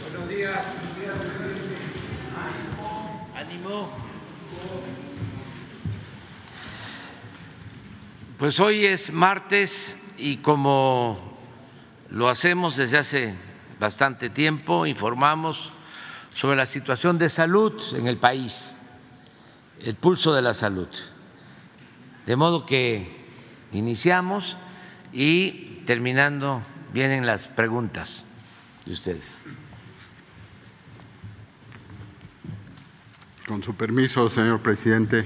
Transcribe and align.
Buenos 0.00 0.28
días. 0.28 0.66
Ánimo. 3.34 3.88
Pues 8.38 8.60
hoy 8.60 8.86
es 8.86 9.12
martes 9.12 9.96
y 10.16 10.36
como 10.38 11.38
lo 12.10 12.28
hacemos 12.28 12.76
desde 12.76 12.98
hace 12.98 13.34
bastante 13.80 14.30
tiempo, 14.30 14.86
informamos 14.86 15.72
sobre 16.34 16.56
la 16.56 16.66
situación 16.66 17.18
de 17.18 17.28
salud 17.28 17.82
en 17.94 18.06
el 18.06 18.16
país, 18.16 18.76
el 19.80 19.96
pulso 19.96 20.32
de 20.32 20.42
la 20.42 20.54
salud. 20.54 20.88
De 22.26 22.36
modo 22.36 22.64
que 22.66 23.24
iniciamos 23.72 24.56
y 25.12 25.82
terminando 25.86 26.62
vienen 26.92 27.26
las 27.26 27.48
preguntas 27.48 28.24
de 28.86 28.92
ustedes. 28.92 29.38
Con 33.48 33.62
su 33.62 33.74
permiso, 33.74 34.28
señor 34.28 34.60
presidente, 34.60 35.24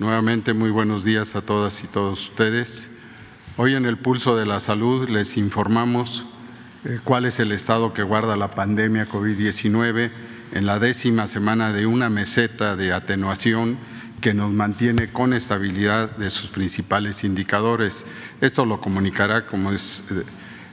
nuevamente 0.00 0.52
muy 0.52 0.70
buenos 0.70 1.04
días 1.04 1.36
a 1.36 1.42
todas 1.42 1.84
y 1.84 1.86
todos 1.86 2.30
ustedes. 2.30 2.90
Hoy 3.56 3.74
en 3.74 3.86
el 3.86 3.98
pulso 3.98 4.36
de 4.36 4.46
la 4.46 4.58
salud 4.58 5.08
les 5.08 5.36
informamos 5.36 6.26
eh, 6.84 6.98
cuál 7.04 7.24
es 7.24 7.38
el 7.38 7.52
estado 7.52 7.92
que 7.94 8.02
guarda 8.02 8.36
la 8.36 8.50
pandemia 8.50 9.08
COVID-19 9.08 10.10
en 10.54 10.66
la 10.66 10.80
décima 10.80 11.28
semana 11.28 11.72
de 11.72 11.86
una 11.86 12.10
meseta 12.10 12.74
de 12.74 12.92
atenuación 12.92 13.78
que 14.20 14.34
nos 14.34 14.50
mantiene 14.50 15.12
con 15.12 15.34
estabilidad 15.34 16.16
de 16.16 16.30
sus 16.30 16.48
principales 16.48 17.22
indicadores. 17.22 18.06
Esto 18.40 18.66
lo 18.66 18.80
comunicará, 18.80 19.46
como 19.46 19.70
es, 19.70 20.02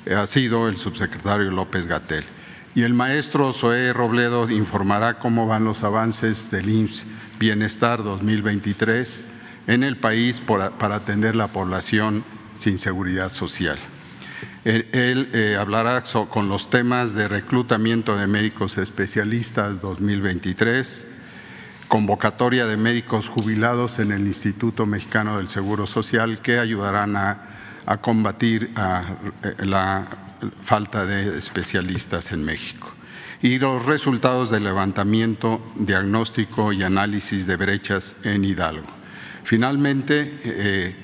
eh, 0.07 0.15
ha 0.15 0.25
sido, 0.25 0.67
el 0.67 0.77
subsecretario 0.77 1.51
López 1.51 1.85
Gatel. 1.85 2.23
Y 2.73 2.83
el 2.83 2.93
maestro 2.93 3.51
Zoé 3.51 3.91
Robledo 3.91 4.49
informará 4.49 5.19
cómo 5.19 5.45
van 5.45 5.65
los 5.65 5.83
avances 5.83 6.49
del 6.51 6.69
IMSS 6.69 7.05
Bienestar 7.37 8.03
2023 8.03 9.23
en 9.67 9.83
el 9.83 9.97
país 9.97 10.41
para 10.41 10.95
atender 10.95 11.35
la 11.35 11.47
población 11.47 12.23
sin 12.57 12.79
seguridad 12.79 13.33
social. 13.33 13.77
Él, 14.63 15.29
eh, 15.33 15.57
hablará 15.59 16.03
con 16.29 16.47
los 16.47 16.69
temas 16.69 17.15
de 17.15 17.27
reclutamiento 17.27 18.15
de 18.15 18.27
médicos 18.27 18.77
especialistas 18.77 19.81
2023, 19.81 21.07
convocatoria 21.87 22.67
de 22.67 22.77
médicos 22.77 23.27
jubilados 23.27 23.97
en 23.97 24.11
el 24.11 24.27
Instituto 24.27 24.85
Mexicano 24.85 25.37
del 25.37 25.49
Seguro 25.49 25.87
Social 25.87 26.39
que 26.41 26.59
ayudarán 26.59 27.15
a, 27.15 27.47
combatir 28.01 28.71
eh, 28.77 29.65
la 29.65 30.30
falta 30.61 31.05
de 31.05 31.37
especialistas 31.37 32.31
en 32.31 32.43
México 32.43 32.91
y 33.41 33.57
los 33.57 33.85
resultados 33.85 34.51
del 34.51 34.63
levantamiento, 34.63 35.61
diagnóstico 35.75 36.73
y 36.73 36.83
análisis 36.83 37.47
de 37.47 37.55
brechas 37.55 38.15
en 38.23 38.45
Hidalgo. 38.45 38.87
Finalmente, 39.43 40.39
eh, 40.43 40.95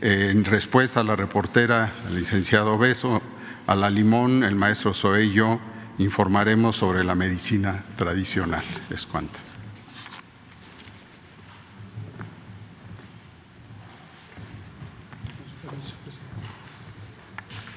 en 0.00 0.44
respuesta 0.44 1.00
a 1.00 1.04
la 1.04 1.16
reportera, 1.16 1.92
al 2.06 2.16
licenciado 2.16 2.76
Beso, 2.76 3.22
a 3.66 3.74
la 3.74 3.90
Limón, 3.90 4.42
el 4.42 4.56
maestro 4.56 4.92
Zoe 4.92 5.24
y 5.24 5.32
yo 5.32 5.60
informaremos 5.98 6.76
sobre 6.76 7.04
la 7.04 7.14
medicina 7.14 7.84
tradicional. 7.96 8.64
Es 8.90 9.06
cuanto. 9.06 9.53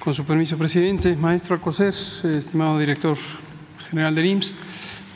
Con 0.07 0.13
su 0.13 0.23
permiso, 0.23 0.57
presidente. 0.57 1.17
Maestro 1.17 1.55
Alcocer, 1.55 1.89
estimado 1.89 2.79
director 2.79 3.17
general 3.89 4.15
del 4.15 4.27
IMSS, 4.27 4.55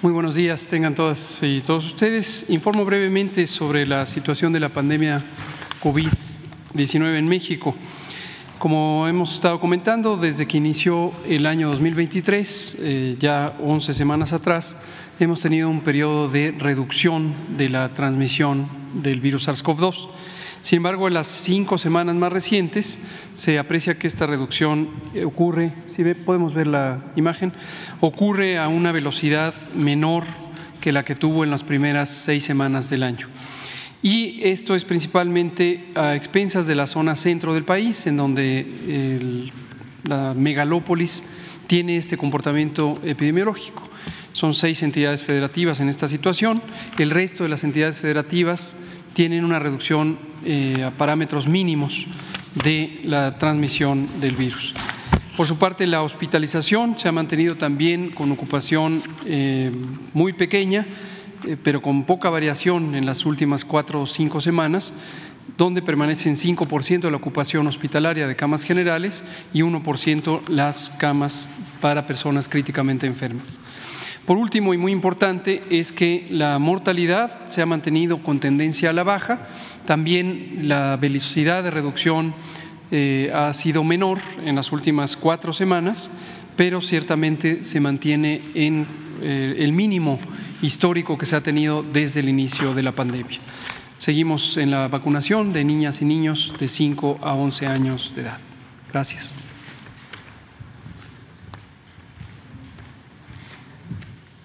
muy 0.02 0.12
buenos 0.12 0.36
días, 0.36 0.68
tengan 0.68 0.96
todas 0.96 1.40
y 1.44 1.62
todos 1.62 1.86
ustedes. 1.86 2.46
Informo 2.50 2.84
brevemente 2.84 3.48
sobre 3.48 3.86
la 3.86 4.06
situación 4.06 4.52
de 4.52 4.60
la 4.60 4.68
pandemia 4.68 5.24
COVID 5.82 6.10
19 6.74 7.20
en 7.20 7.26
México. 7.26 7.74
Como 8.60 9.08
hemos 9.08 9.36
estado 9.36 9.62
comentando, 9.62 10.18
desde 10.18 10.46
que 10.46 10.58
inició 10.58 11.14
el 11.26 11.46
año 11.46 11.70
2023, 11.70 12.78
eh, 12.82 13.16
ya 13.18 13.56
11 13.62 13.94
semanas 13.94 14.34
atrás, 14.34 14.76
hemos 15.22 15.40
tenido 15.40 15.70
un 15.70 15.80
periodo 15.80 16.28
de 16.28 16.52
reducción 16.52 17.34
de 17.58 17.70
la 17.70 17.94
transmisión 17.94 18.68
del 18.96 19.22
virus 19.22 19.48
SARS-CoV-2. 19.48 20.10
Sin 20.62 20.78
embargo, 20.78 21.08
en 21.08 21.16
las 21.16 21.28
cinco 21.28 21.78
semanas 21.78 22.16
más 22.16 22.32
recientes 22.32 23.00
se 23.34 23.60
aprecia 23.60 23.98
que 23.98 24.08
esta 24.08 24.28
reducción 24.28 24.90
ocurre, 25.26 25.74
si 25.88 26.04
podemos 26.14 26.54
ver 26.54 26.68
la 26.68 27.04
imagen, 27.16 27.54
ocurre 28.00 28.58
a 28.58 28.68
una 28.68 28.92
velocidad 28.92 29.54
menor 29.74 30.24
que 30.80 30.92
la 30.92 31.04
que 31.04 31.16
tuvo 31.16 31.44
en 31.44 31.52
las 31.52 31.64
primeras 31.64 32.10
seis 32.10 32.44
semanas 32.44 32.90
del 32.90 33.04
año 33.04 33.28
y 34.02 34.40
esto 34.42 34.74
es 34.76 34.84
principalmente 34.84 35.92
a 35.96 36.16
expensas 36.16 36.66
de 36.66 36.76
la 36.76 36.88
zona 36.88 37.16
centro 37.16 37.54
del 37.54 37.64
país, 37.64 38.08
en 38.08 38.18
donde 38.18 39.52
la 40.04 40.34
megalópolis 40.34 41.24
tiene 41.68 41.98
este 41.98 42.18
comportamiento 42.18 43.00
epidemiológico. 43.04 43.88
Son 44.34 44.54
seis 44.54 44.82
entidades 44.82 45.24
federativas 45.24 45.82
en 45.82 45.90
esta 45.90 46.08
situación, 46.08 46.64
el 46.98 47.12
resto 47.12 47.44
de 47.44 47.50
las 47.50 47.64
entidades 47.64 48.00
federativas 48.00 48.76
tienen 49.14 49.46
una 49.46 49.60
reducción 49.60 50.18
eh, 50.44 50.84
a 50.84 50.92
parámetros 50.92 51.48
mínimos 51.48 52.06
de 52.64 53.02
la 53.04 53.38
transmisión 53.38 54.08
del 54.20 54.36
virus. 54.36 54.74
Por 55.38 55.48
su 55.48 55.58
parte, 55.58 55.88
la 55.88 56.04
hospitalización 56.04 57.00
se 57.00 57.08
ha 57.08 57.12
mantenido 57.12 57.56
también 57.56 58.10
con 58.10 58.32
ocupación 58.32 59.02
eh, 59.26 59.72
muy 60.14 60.34
pequeña, 60.34 60.86
eh, 61.48 61.58
pero 61.64 61.82
con 61.82 62.04
poca 62.04 62.30
variación 62.30 62.96
en 62.96 63.06
las 63.06 63.26
últimas 63.26 63.66
cuatro 63.66 64.02
o 64.02 64.08
cinco 64.08 64.42
semanas, 64.42 64.94
donde 65.58 65.82
permanecen 65.82 66.36
5% 66.36 67.02
de 67.02 67.12
la 67.12 67.18
ocupación 67.18 67.66
hospitalaria 67.68 68.28
de 68.28 68.36
camas 68.36 68.64
generales 68.64 69.24
y 69.54 69.62
1% 69.62 70.48
las 70.50 70.90
camas 70.92 71.50
para 71.80 72.06
personas 72.06 72.48
críticamente 72.48 73.08
enfermas. 73.08 73.60
Por 74.26 74.38
último 74.38 74.74
y 74.74 74.78
muy 74.78 74.92
importante 74.92 75.64
es 75.70 75.92
que 75.92 76.28
la 76.30 76.60
mortalidad 76.60 77.48
se 77.48 77.62
ha 77.62 77.66
mantenido 77.66 78.22
con 78.22 78.40
tendencia 78.40 78.92
a 78.92 78.94
la 78.94 79.04
baja, 79.04 79.40
también 79.86 80.60
la 80.64 80.96
velocidad 80.98 81.64
de 81.64 81.72
reducción 81.72 82.34
eh, 82.92 83.32
ha 83.34 83.54
sido 83.54 83.84
menor 83.84 84.20
en 84.46 84.56
las 84.56 84.72
últimas 84.72 85.16
cuatro 85.16 85.54
semanas, 85.54 86.12
pero 86.56 86.82
ciertamente 86.82 87.64
se 87.64 87.80
mantiene 87.80 88.42
en 88.54 88.86
eh, 89.22 89.56
el 89.58 89.72
mínimo 89.72 90.20
histórico 90.62 91.18
que 91.18 91.26
se 91.26 91.36
ha 91.36 91.42
tenido 91.42 91.84
desde 91.84 92.20
el 92.20 92.30
inicio 92.30 92.74
de 92.74 92.84
la 92.84 92.92
pandemia. 92.92 93.40
Seguimos 93.98 94.58
en 94.58 94.72
la 94.72 94.88
vacunación 94.88 95.54
de 95.54 95.64
niñas 95.64 96.02
y 96.02 96.06
niños 96.06 96.54
de 96.60 96.68
5 96.68 97.20
a 97.22 97.34
11 97.36 97.68
años 97.68 98.14
de 98.16 98.24
edad. 98.24 98.38
Gracias. 98.92 99.34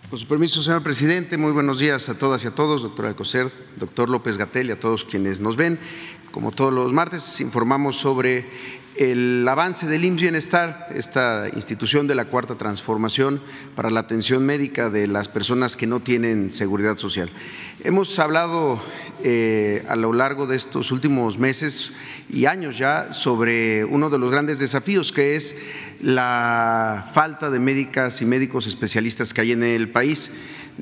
Con 0.09 0.21
su 0.21 0.29
permiso, 0.29 0.63
señor 0.63 0.85
presidente, 0.85 1.37
muy 1.37 1.51
buenos 1.51 1.81
días 1.81 2.09
a 2.09 2.17
todas 2.17 2.45
y 2.45 2.47
a 2.47 2.55
todos, 2.55 2.83
doctor 2.83 3.07
Alcocer, 3.07 3.51
doctor 3.77 4.09
López 4.09 4.37
Gatel 4.37 4.69
y 4.69 4.71
a 4.71 4.79
todos 4.79 5.05
quienes 5.05 5.41
nos 5.41 5.57
ven. 5.57 5.81
Como 6.31 6.53
todos 6.53 6.73
los 6.73 6.93
martes, 6.93 7.41
informamos 7.41 7.97
sobre 7.97 8.49
el 8.99 9.47
avance 9.49 9.87
del 9.87 10.05
IMSS 10.05 10.21
Bienestar, 10.21 10.89
esta 10.95 11.49
institución 11.55 12.07
de 12.07 12.15
la 12.15 12.27
cuarta 12.27 12.57
transformación 12.57 13.43
para 13.75 13.91
la 13.91 14.01
atención 14.01 14.45
médica 14.45 14.91
de 14.91 15.07
las 15.07 15.29
personas 15.29 15.77
que 15.77 15.87
no 15.87 16.01
tienen 16.01 16.53
seguridad 16.53 16.97
social. 16.97 17.31
Hemos 17.85 18.19
hablado 18.19 18.81
eh, 19.23 19.85
a 19.89 19.97
lo 19.97 20.13
largo 20.13 20.47
de 20.47 20.57
estos 20.57 20.91
últimos 20.93 21.39
meses 21.39 21.93
y 22.31 22.47
años 22.47 22.79
ya 22.79 23.13
sobre 23.13 23.85
uno 23.85 24.11
de 24.11 24.19
los 24.19 24.31
grandes 24.31 24.59
desafíos 24.59 25.13
que 25.13 25.37
es 25.37 25.57
la 26.01 27.11
falta 27.13 27.51
de 27.51 27.59
médicas 27.59 28.23
y 28.23 28.27
médicos 28.27 28.67
especialistas 28.67 29.33
que 29.33 29.43
hay 29.43 29.53
en 29.53 29.63
el 29.63 29.91
país. 29.91 30.31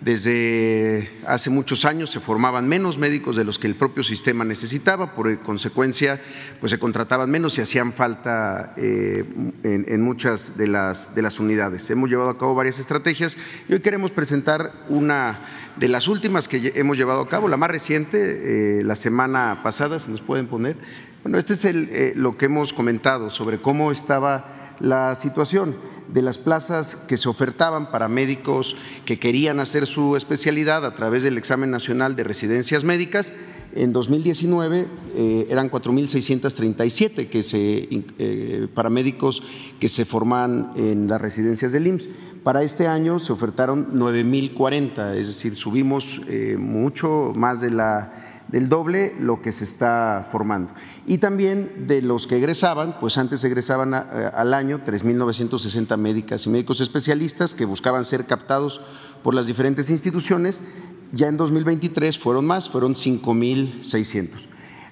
Desde 0.00 1.08
hace 1.26 1.50
muchos 1.50 1.84
años 1.84 2.10
se 2.10 2.18
formaban 2.18 2.68
menos 2.68 2.98
médicos 2.98 3.36
de 3.36 3.44
los 3.44 3.60
que 3.60 3.68
el 3.68 3.76
propio 3.76 4.02
sistema 4.02 4.44
necesitaba, 4.44 5.14
por 5.14 5.38
consecuencia, 5.40 6.20
pues 6.58 6.70
se 6.70 6.80
contrataban 6.80 7.30
menos 7.30 7.56
y 7.58 7.60
hacían 7.60 7.92
falta 7.92 8.74
eh, 8.76 9.24
en, 9.62 10.02
muchas 10.02 10.56
de 10.56 10.66
las, 10.66 11.14
de 11.14 11.22
las 11.22 11.38
unidades. 11.38 11.88
Hemos 11.90 12.10
llevado 12.10 12.30
a 12.30 12.38
cabo 12.38 12.56
varias 12.56 12.80
estrategias 12.80 13.36
y 13.68 13.72
hoy 13.72 13.80
queremos 13.80 14.10
presentar 14.10 14.72
una 14.88 15.40
de 15.76 15.86
las 15.86 16.08
últimas 16.08 16.48
que 16.48 16.72
hemos 16.74 16.98
llevado 16.98 17.20
a 17.20 17.28
cabo, 17.28 17.46
la 17.46 17.56
más 17.56 17.70
reciente, 17.70 18.80
eh, 18.80 18.82
la 18.82 18.96
semana 18.96 19.60
pasada, 19.62 20.00
se 20.00 20.10
nos 20.10 20.22
pueden 20.22 20.48
poner. 20.48 20.76
Bueno, 21.22 21.38
este 21.38 21.54
es 21.54 21.64
el, 21.64 21.88
eh, 21.92 22.12
lo 22.16 22.36
que 22.36 22.46
hemos 22.46 22.72
comentado 22.72 23.30
sobre 23.30 23.62
cómo 23.62 23.92
estaba 23.92 24.63
la 24.80 25.14
situación 25.14 25.76
de 26.12 26.22
las 26.22 26.38
plazas 26.38 26.96
que 27.08 27.16
se 27.16 27.28
ofertaban 27.28 27.90
para 27.90 28.08
médicos 28.08 28.76
que 29.04 29.18
querían 29.18 29.60
hacer 29.60 29.86
su 29.86 30.16
especialidad 30.16 30.84
a 30.84 30.94
través 30.94 31.22
del 31.22 31.38
examen 31.38 31.70
nacional 31.70 32.16
de 32.16 32.24
residencias 32.24 32.84
médicas. 32.84 33.32
En 33.74 33.92
2019 33.92 34.86
eh, 35.16 35.46
eran 35.50 35.70
4.637 35.70 37.28
que 37.28 37.42
se, 37.42 37.88
eh, 38.18 38.68
para 38.72 38.90
médicos 38.90 39.42
que 39.80 39.88
se 39.88 40.04
forman 40.04 40.72
en 40.76 41.08
las 41.08 41.20
residencias 41.20 41.72
del 41.72 41.86
IMSS. 41.88 42.08
Para 42.44 42.62
este 42.62 42.86
año 42.86 43.18
se 43.18 43.32
ofertaron 43.32 43.98
9.040, 43.98 45.14
es 45.14 45.28
decir, 45.28 45.54
subimos 45.54 46.20
eh, 46.28 46.56
mucho 46.58 47.32
más 47.34 47.62
de 47.62 47.70
la 47.70 48.23
del 48.48 48.68
doble 48.68 49.14
lo 49.18 49.42
que 49.42 49.52
se 49.52 49.64
está 49.64 50.26
formando. 50.30 50.72
Y 51.06 51.18
también 51.18 51.86
de 51.86 52.02
los 52.02 52.26
que 52.26 52.36
egresaban, 52.36 52.98
pues 53.00 53.18
antes 53.18 53.42
egresaban 53.44 53.94
al 53.94 54.54
año 54.54 54.80
3.960 54.84 55.96
médicas 55.96 56.46
y 56.46 56.50
médicos 56.50 56.80
especialistas 56.80 57.54
que 57.54 57.64
buscaban 57.64 58.04
ser 58.04 58.26
captados 58.26 58.80
por 59.22 59.34
las 59.34 59.46
diferentes 59.46 59.90
instituciones, 59.90 60.62
ya 61.12 61.28
en 61.28 61.36
2023 61.36 62.18
fueron 62.18 62.46
más, 62.46 62.68
fueron 62.68 62.94
5.600. 62.94 64.28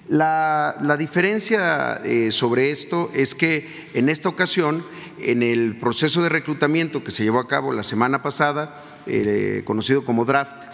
La, 0.09 0.75
la, 0.81 0.97
diferencia 0.97 2.01
eh, 2.03 2.33
sobre 2.33 2.71
esto 2.71 3.09
es 3.13 3.35
que 3.35 3.89
en 3.93 4.09
esta 4.09 4.27
ocasión, 4.27 4.85
en 5.17 5.41
el 5.41 5.77
proceso 5.77 6.21
de 6.21 6.27
reclutamiento 6.27 7.05
que 7.05 7.11
se 7.11 7.23
llevó 7.23 7.39
a 7.39 7.47
cabo 7.47 7.71
la 7.71 7.83
semana 7.83 8.21
pasada, 8.21 8.75
eh, 9.05 9.63
conocido 9.65 10.03
como 10.03 10.25
draft, 10.25 10.72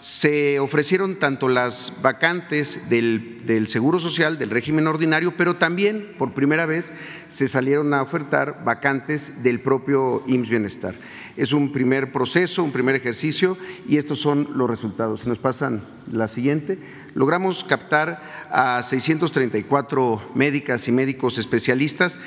se 0.00 0.58
ofrecieron 0.60 1.16
tanto 1.16 1.46
las 1.46 1.92
vacantes 2.00 2.80
del, 2.88 3.36
Seguro 3.68 4.00
Social, 4.00 4.38
del 4.38 4.48
régimen 4.48 4.86
ordinario, 4.86 5.36
pero 5.36 5.56
también 5.56 6.14
por 6.16 6.32
primera 6.32 6.64
vez 6.64 6.92
se 7.28 7.48
salieron 7.48 7.92
a 7.92 8.00
ofertar 8.00 8.64
vacantes 8.64 9.42
del 9.42 9.60
propio 9.60 10.24
IMSS 10.26 10.48
Bienestar. 10.48 10.94
Es 11.36 11.52
un 11.52 11.70
primer 11.70 12.12
proceso, 12.12 12.64
un 12.64 12.72
primer 12.72 12.94
ejercicio 12.94 13.58
y 13.86 13.98
estos 13.98 14.20
son 14.20 14.48
los 14.54 14.70
resultados. 14.70 15.20
Si 15.20 15.28
nos 15.28 15.38
pasan 15.38 15.82
la 16.10 16.28
siguiente 16.28 16.78
logramos 17.14 17.64
captar 17.64 18.22
a 18.50 18.82
634 18.82 20.30
médicas 20.34 20.86
y 20.88 20.92
médicos 20.92 21.38
especialistas 21.38 22.18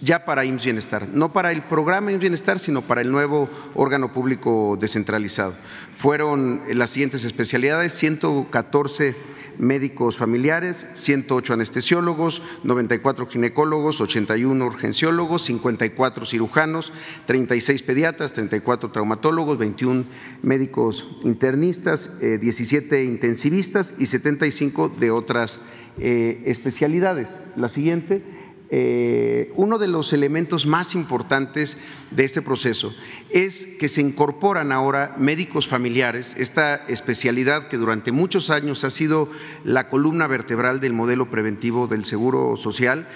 ya 0.00 0.24
para 0.24 0.44
IMSS 0.44 0.64
Bienestar, 0.64 1.08
no 1.08 1.32
para 1.32 1.52
el 1.52 1.62
programa 1.62 2.12
IMSS 2.12 2.20
Bienestar, 2.20 2.58
sino 2.58 2.82
para 2.82 3.00
el 3.00 3.10
nuevo 3.10 3.48
órgano 3.74 4.12
público 4.12 4.76
descentralizado. 4.80 5.54
Fueron 5.92 6.62
las 6.68 6.90
siguientes 6.90 7.24
especialidades, 7.24 7.92
114 7.94 9.16
médicos 9.58 10.18
familiares, 10.18 10.86
108 10.94 11.54
anestesiólogos, 11.54 12.42
94 12.62 13.26
ginecólogos, 13.26 14.00
81 14.00 14.64
urgenciólogos, 14.64 15.42
54 15.42 16.26
cirujanos, 16.26 16.92
36 17.26 17.82
pediatras, 17.82 18.32
34 18.32 18.90
traumatólogos, 18.90 19.58
21 19.58 20.04
médicos 20.42 21.18
internistas, 21.24 22.10
17 22.20 23.00
eh, 23.00 23.04
intensivistas 23.04 23.94
y 23.98 24.06
75 24.06 24.92
de 25.00 25.10
otras 25.10 25.60
eh, 25.98 26.42
especialidades. 26.46 27.40
La 27.56 27.68
siguiente 27.68 28.22
eh, 28.68 29.52
uno 29.54 29.78
de 29.78 29.88
los 29.88 30.12
elementos 30.12 30.66
más 30.66 30.94
importantes 30.94 31.76
de 32.10 32.24
este 32.24 32.42
proceso 32.42 32.92
es 33.30 33.66
que 33.78 33.88
se 33.88 34.00
incorporan 34.00 34.72
ahora 34.72 35.14
médicos 35.18 35.68
familiares, 35.68 36.34
esta 36.38 36.76
especialidad 36.88 37.68
que 37.68 37.76
durante 37.76 38.10
muchos 38.10 38.50
años 38.50 38.82
ha 38.84 38.90
sido 38.90 39.30
la 39.64 39.88
columna 39.88 40.26
vertebral 40.26 40.80
del 40.80 40.92
modelo 40.92 41.30
preventivo 41.30 41.86
del 41.86 42.04
Seguro 42.04 42.56
Social, 42.56 43.06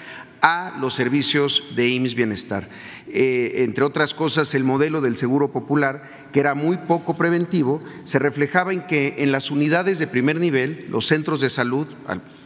a 0.41 0.75
los 0.79 0.95
servicios 0.95 1.63
de 1.75 1.89
IMSS 1.89 2.15
Bienestar. 2.15 2.69
Eh, 3.13 3.63
entre 3.63 3.83
otras 3.83 4.13
cosas, 4.13 4.53
el 4.55 4.63
modelo 4.63 5.01
del 5.01 5.17
Seguro 5.17 5.51
Popular, 5.51 6.01
que 6.31 6.39
era 6.39 6.55
muy 6.55 6.77
poco 6.77 7.17
preventivo, 7.17 7.81
se 8.03 8.19
reflejaba 8.19 8.73
en 8.73 8.87
que 8.87 9.15
en 9.17 9.31
las 9.31 9.51
unidades 9.51 9.99
de 9.99 10.07
primer 10.07 10.39
nivel, 10.39 10.85
los 10.89 11.07
centros 11.07 11.41
de 11.41 11.49
salud 11.49 11.87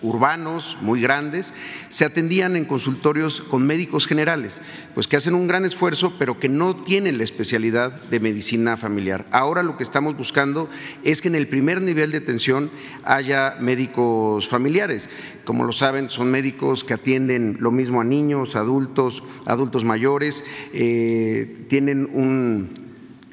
urbanos 0.01 0.77
muy 0.81 1.01
grandes, 1.01 1.53
se 1.89 2.06
atendían 2.06 2.56
en 2.56 2.65
consultorios 2.65 3.41
con 3.41 3.65
médicos 3.65 4.07
generales, 4.07 4.59
pues 4.94 5.07
que 5.07 5.17
hacen 5.17 5.35
un 5.35 5.47
gran 5.47 5.65
esfuerzo, 5.65 6.13
pero 6.17 6.39
que 6.39 6.50
no 6.50 6.75
tienen 6.75 7.17
la 7.17 7.23
especialidad 7.23 7.91
de 8.03 8.19
medicina 8.19 8.77
familiar. 8.77 9.25
Ahora 9.31 9.63
lo 9.63 9.77
que 9.77 9.83
estamos 9.83 10.15
buscando 10.17 10.69
es 11.03 11.21
que 11.21 11.27
en 11.27 11.35
el 11.35 11.47
primer 11.47 11.81
nivel 11.81 12.12
de 12.12 12.19
atención 12.19 12.71
haya 13.03 13.57
médicos 13.59 14.47
familiares. 14.47 15.09
Como 15.44 15.63
lo 15.63 15.71
saben, 15.71 16.09
son 16.09 16.31
médicos 16.31 16.83
que 16.83 16.94
atienden 16.94 17.57
lo 17.59 17.71
mismo 17.71 18.01
a 18.01 18.03
niños, 18.03 18.56
adultos, 18.56 19.23
adultos 19.45 19.83
mayores, 19.83 20.44
eh, 20.73 21.65
tienen 21.67 22.69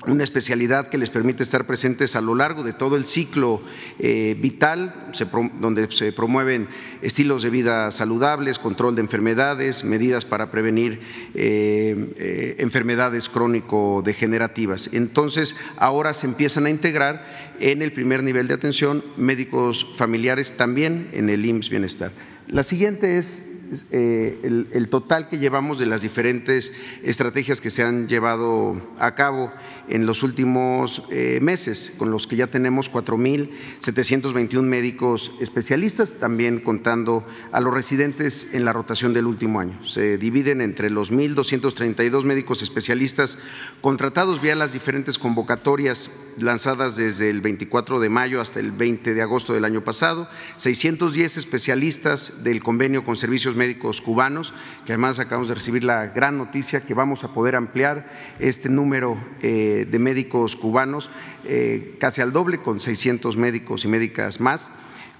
una 0.07 0.25
especialidad 0.25 0.89
que 0.89 0.99
les 0.99 1.11
permite 1.11 1.43
estar 1.43 1.67
presentes 1.67 2.17
a 2.17 2.21
lo 2.21 2.35
largo 2.35 2.63
de 2.63 2.73
todo 2.73 2.97
el 2.97 3.05
ciclo 3.05 3.63
eh, 3.99 4.37
vital, 4.41 5.13
donde 5.61 5.89
se 5.91 6.13
promueven 6.13 6.69
estilos 7.03 7.43
de 7.43 7.51
vida 7.51 7.91
saludables, 7.91 8.59
control 8.59 8.97
de 8.97 9.03
enfermedades, 9.03 9.85
medidas 9.85 10.25
para 10.25 10.51
prevenir 10.51 11.01
eh, 11.35 12.57
enfermedades 12.59 13.29
crónico-degenerativas. 13.29 14.91
Entonces, 14.93 15.55
ahora 15.77 16.15
se 16.15 16.27
empiezan 16.27 16.67
a 16.67 16.71
integrar 16.71 17.25
en 17.61 17.83
el 17.83 17.93
primer 17.93 18.23
nivel 18.23 18.49
de 18.49 18.55
atención 18.55 19.05
médicos 19.17 19.87
familiares 19.95 20.57
también 20.57 21.11
en 21.13 21.31
el 21.31 21.45
IMSS 21.45 21.71
Bienestar. 21.71 22.13
La 22.49 22.65
siguiente 22.65 23.19
es 23.19 23.45
eh, 23.91 24.69
el, 24.73 24.89
total 24.89 25.29
que 25.29 25.39
llevamos 25.39 25.79
de 25.79 25.87
las 25.87 26.03
diferentes 26.03 26.73
estrategias 27.03 27.61
que 27.61 27.71
se 27.71 27.83
han 27.83 28.07
llevado 28.07 28.81
a 28.99 29.15
cabo 29.15 29.51
en 29.89 30.05
los 30.05 30.23
últimos 30.23 31.03
eh, 31.11 31.39
meses, 31.41 31.93
con 31.97 32.11
los 32.11 32.27
que 32.27 32.37
ya 32.37 32.49
tenemos 32.49 32.91
4.721 32.91 34.63
médicos 34.63 35.33
especialistas, 35.41 36.15
también 36.15 36.61
contando 36.61 37.27
a 37.53 37.61
los 37.61 37.73
residentes 37.73 38.49
en 38.53 38.65
la 38.65 38.73
rotación 38.73 39.15
del 39.15 39.27
último 39.27 39.61
año. 39.61 39.83
Se 39.87 40.19
dividen 40.19 40.61
entre 40.61 40.91
los 40.91 41.11
1.232 41.11 42.25
médicos 42.25 42.63
especialistas 42.63 43.39
contratados 43.81 44.43
vía 44.43 44.55
las 44.55 44.73
diferentes 44.73 45.19
convocatorias 45.19 46.11
lanzadas 46.39 46.97
desde 46.97 47.31
el 47.31 47.41
24 47.41 48.01
de 48.01 48.09
mayo 48.09 48.41
hasta 48.41 48.61
el 48.61 48.73
20 48.73 49.15
de 49.15 49.23
agosto 49.23 49.55
del 49.55 49.65
año 49.65 49.85
pasado, 49.85 50.29
610 50.57 51.37
especialistas 51.39 52.33
del 52.43 52.63
convenio 52.63 53.05
con 53.05 53.17
servicios 53.17 53.55
médicos 53.55 53.62
cubanos, 54.05 54.53
que 54.85 54.93
además 54.93 55.19
acabamos 55.19 55.49
de 55.49 55.55
recibir 55.55 55.85
la 55.85 56.07
gran 56.07 56.39
noticia 56.39 56.83
que 56.83 56.95
vamos 56.95 57.25
a 57.25 57.33
poder 57.35 57.57
ampliar 57.57 58.11
este 58.39 58.69
número 58.69 59.17
eh, 59.41 59.87
de 59.91 59.99
médicos 59.99 60.57
cubanos 60.57 61.11
eh, 61.45 61.97
casi 61.99 62.21
al 62.21 62.33
doble, 62.33 62.59
con 62.59 62.81
600 62.81 63.37
médicos 63.37 63.85
y 63.85 63.89
médicas 63.89 64.41
más 64.41 64.71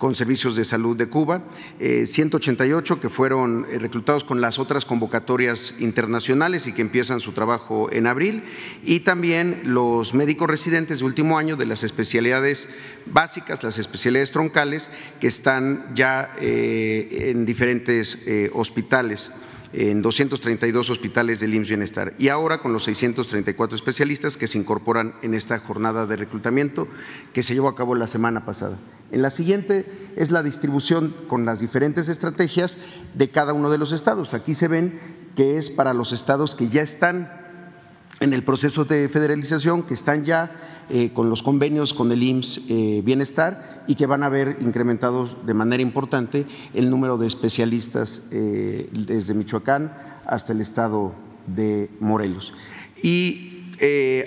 con 0.03 0.17
servicios 0.17 0.57
de 0.57 0.65
salud 0.65 0.97
de 0.97 1.07
Cuba, 1.07 1.45
188 1.79 2.95
eh, 2.95 2.99
que 3.01 3.09
fueron 3.09 3.69
eh, 3.71 3.79
reclutados 3.79 4.25
con 4.25 4.41
las 4.41 4.59
otras 4.59 4.85
convocatorias 4.85 5.77
internacionales 5.79 6.67
y 6.67 6.73
que 6.73 6.83
empiezan 6.83 7.21
su 7.21 7.31
trabajo 7.31 7.89
en 7.93 8.09
abril, 8.09 8.43
y 8.83 9.01
también 9.01 9.61
los 9.63 10.13
médicos 10.13 10.51
residentes 10.51 10.99
de 10.99 11.05
último 11.05 11.39
año 11.39 11.55
de 11.55 11.67
las 11.67 11.85
especialidades 11.85 12.69
básicas, 13.07 13.63
las 13.63 13.79
especialidades 13.79 14.33
troncales, 14.33 14.91
que 15.21 15.29
están 15.29 15.87
ya 15.95 16.35
eh, 16.41 17.29
en 17.31 17.47
diferentes 17.47 18.19
hospitales 18.55 19.31
en 19.73 20.03
232 20.03 20.91
hospitales 20.91 21.41
del 21.41 21.55
IMSS 21.55 21.69
Bienestar 21.69 22.15
y 22.19 22.29
ahora 22.29 22.61
con 22.61 22.73
los 22.73 22.85
634 22.85 23.77
especialistas 23.77 24.37
que 24.37 24.47
se 24.47 24.59
incorporan 24.59 25.15
en 25.23 25.35
esta 25.35 25.59
jornada 25.59 26.07
de 26.07 26.17
reclutamiento 26.17 26.89
que 27.33 27.43
se 27.43 27.55
llevó 27.55 27.69
a 27.69 27.75
cabo 27.75 27.95
la 27.95 28.07
semana 28.07 28.45
pasada. 28.45 28.79
En 29.11 29.23
la 29.23 29.31
siguiente 29.31 29.87
es 30.17 30.31
la 30.31 30.43
distribución 30.43 31.15
con 31.29 31.45
las 31.45 31.61
diferentes 31.61 32.09
estrategias 32.09 32.79
de 33.15 33.31
cada 33.31 33.53
uno 33.53 33.71
de 33.71 33.79
los 33.79 33.93
estados. 33.93 34.35
Aquí 34.35 34.55
se 34.55 34.69
ven 34.69 34.99
que 35.37 35.57
es 35.57 35.71
para 35.71 35.95
los 35.95 36.13
estados 36.13 36.55
que 36.55 36.69
ya 36.69 36.83
están 36.83 37.42
en 38.23 38.33
el 38.33 38.45
proceso 38.45 38.85
de 38.85 39.09
federalización, 39.09 39.83
que 39.83 39.95
están 39.95 40.25
ya 40.25 40.53
eh, 40.89 41.11
con 41.13 41.29
los 41.29 41.43
convenios 41.43 41.93
con 41.93 42.11
el 42.13 42.23
IMSS 42.23 42.61
eh, 42.69 43.03
Bienestar 43.05 43.85
y 43.89 43.97
que 43.97 44.07
van 44.07 44.23
a 44.23 44.29
ver 44.29 44.59
incrementados 44.61 45.37
de 45.45 45.55
manera 45.55 45.83
importante 45.83 46.47
el 46.73 46.89
número 46.89 47.19
de 47.19 47.27
especialistas 47.27 48.23
eh, 48.31 48.89
desde 48.93 49.35
Michoacán 49.35 49.93
hasta 50.25 50.53
el 50.53 50.61
estado 50.61 51.13
de 51.47 51.91
Morelos. 52.01 52.55
Y 53.03 53.49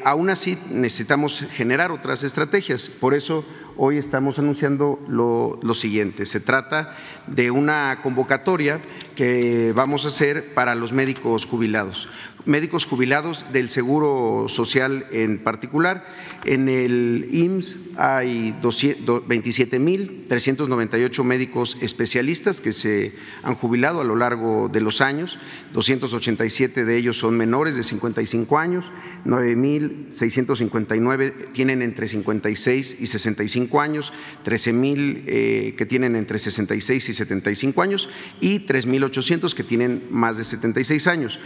aún 0.04 0.30
así 0.30 0.58
necesitamos 0.70 1.40
generar 1.52 1.90
otras 1.90 2.24
estrategias. 2.24 2.90
Por 2.90 3.14
eso 3.14 3.46
hoy 3.78 3.98
estamos 3.98 4.40
anunciando 4.40 5.00
lo, 5.08 5.60
siguiente. 5.74 6.26
Se 6.26 6.40
trata 6.40 6.96
de 7.28 7.52
una 7.52 8.00
convocatoria 8.02 8.80
que 9.16 9.74
vamos 9.76 10.06
a 10.06 10.10
hacer 10.10 10.54
para 10.54 10.76
los 10.76 10.94
médicos 10.94 11.46
jubilados 11.46 12.08
médicos 12.46 12.86
jubilados 12.86 13.46
del 13.52 13.70
Seguro 13.70 14.46
Social 14.50 15.08
en 15.12 15.40
particular. 15.40 16.06
En 16.46 16.70
el 16.70 17.28
IMSS 17.32 17.78
hay 17.98 18.54
27.398 18.62 21.24
médicos 21.24 21.76
especialistas 21.82 22.62
que 22.62 22.72
se 22.72 23.16
han 23.44 23.56
jubilado 23.56 24.02
a 24.02 24.04
lo 24.04 24.16
largo 24.16 24.70
de 24.70 24.82
los 24.82 25.02
años, 25.02 25.40
287 25.74 26.86
de 26.86 26.98
ellos 26.98 27.18
son 27.18 27.36
menores 27.38 27.76
de 27.76 27.82
55 27.84 28.60
años, 28.60 28.92
9.659 29.26 31.52
tienen 31.52 31.82
entre 31.82 32.08
56 32.08 32.98
y 33.00 33.08
65 33.08 33.65
años, 33.74 34.14
13.000 34.46 35.24
eh, 35.28 35.76
que 35.78 35.86
tienen 35.86 36.16
entre 36.16 36.40
66 36.40 37.10
y 37.10 37.14
75 37.14 37.82
años 37.82 38.10
y 38.40 38.66
3.800 38.66 39.54
que 39.54 39.64
tienen 39.64 40.08
más 40.10 40.38
de 40.38 40.44
76 40.44 41.08
años. 41.08 41.40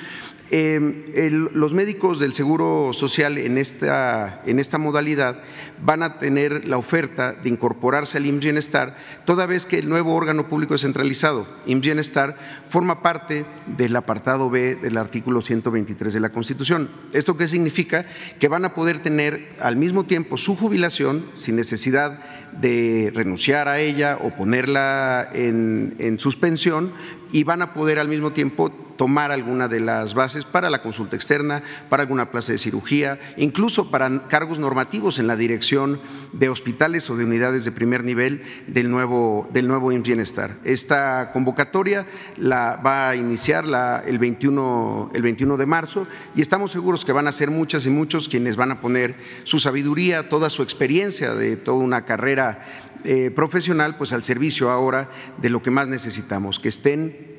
Em, 0.52 1.06
los 1.54 1.76
médicos 1.76 2.20
del 2.20 2.34
Seguro 2.34 2.92
Social 2.94 3.38
en 3.38 3.60
esta, 3.60 4.42
en 4.48 4.58
esta 4.58 4.80
modalidad 4.80 5.44
van 5.84 6.02
a 6.02 6.18
tener 6.18 6.68
la 6.68 6.78
oferta 6.78 7.34
de 7.34 7.50
incorporarse 7.50 8.18
al 8.18 8.26
IMSS 8.26 8.40
Bienestar, 8.40 8.98
toda 9.26 9.46
vez 9.46 9.68
que 9.68 9.78
el 9.78 9.88
nuevo 9.88 10.16
órgano 10.16 10.48
público 10.48 10.74
descentralizado, 10.74 11.46
IMSS 11.68 11.82
Bienestar, 11.82 12.38
forma 12.68 13.04
parte 13.04 13.46
del 13.78 13.96
apartado 13.96 14.50
B 14.50 14.74
del 14.74 14.98
artículo 14.98 15.42
123 15.42 16.14
de 16.14 16.20
la 16.20 16.30
Constitución. 16.30 16.90
¿Esto 17.14 17.38
qué 17.38 17.48
significa? 17.48 18.08
Que 18.40 18.48
van 18.48 18.66
a 18.66 18.74
poder 18.74 19.04
tener 19.04 19.56
al 19.60 19.76
mismo 19.76 20.06
tiempo 20.06 20.38
su 20.38 20.56
jubilación 20.56 21.28
sin 21.36 21.58
necesidad 21.58 22.09
de 22.54 23.12
renunciar 23.14 23.68
a 23.68 23.80
ella 23.80 24.18
o 24.22 24.32
ponerla 24.32 25.30
en, 25.34 25.96
en 26.00 26.20
suspensión 26.20 26.94
y 27.32 27.44
van 27.44 27.62
a 27.62 27.74
poder 27.74 28.00
al 28.00 28.08
mismo 28.08 28.32
tiempo 28.32 28.72
tomar 29.00 29.32
alguna 29.32 29.70
de 29.70 29.80
las 29.80 30.14
bases 30.14 30.44
para 30.44 30.70
la 30.70 30.82
consulta 30.82 31.16
externa, 31.16 31.64
para 31.88 32.04
alguna 32.04 32.32
plaza 32.32 32.52
de 32.52 32.58
cirugía, 32.58 33.18
incluso 33.38 33.90
para 33.92 34.28
cargos 34.28 34.60
normativos 34.60 35.20
en 35.20 35.28
la 35.28 35.38
dirección 35.38 36.02
de 36.34 36.50
hospitales 36.50 37.10
o 37.10 37.16
de 37.16 37.24
unidades 37.24 37.64
de 37.64 37.72
primer 37.72 38.04
nivel 38.04 38.42
del 38.68 38.92
nuevo, 38.92 39.48
del 39.54 39.70
nuevo 39.70 39.88
Bienestar. 39.88 40.58
Esta 40.66 41.32
convocatoria 41.32 42.08
la 42.36 42.76
va 42.76 43.10
a 43.10 43.16
iniciar 43.16 43.66
la, 43.66 44.04
el, 44.06 44.20
21, 44.20 45.12
el 45.14 45.22
21 45.22 45.56
de 45.56 45.66
marzo 45.66 46.06
y 46.36 46.42
estamos 46.42 46.72
seguros 46.72 47.06
que 47.06 47.14
van 47.14 47.28
a 47.28 47.32
ser 47.32 47.52
muchas 47.52 47.86
y 47.86 47.90
muchos 47.90 48.28
quienes 48.28 48.58
van 48.58 48.72
a 48.72 48.82
poner 48.82 49.16
su 49.46 49.60
sabiduría, 49.60 50.28
toda 50.28 50.50
su 50.50 50.62
experiencia 50.62 51.36
de 51.36 51.56
toda 51.56 51.78
una 51.78 51.99
carrera 52.06 52.66
eh, 53.04 53.32
profesional, 53.32 53.98
pues 53.98 54.14
al 54.14 54.24
servicio 54.24 54.70
ahora 54.70 55.10
de 55.38 55.50
lo 55.50 55.62
que 55.62 55.72
más 55.72 55.88
necesitamos, 55.88 56.60
que 56.60 56.70
estén 56.70 57.30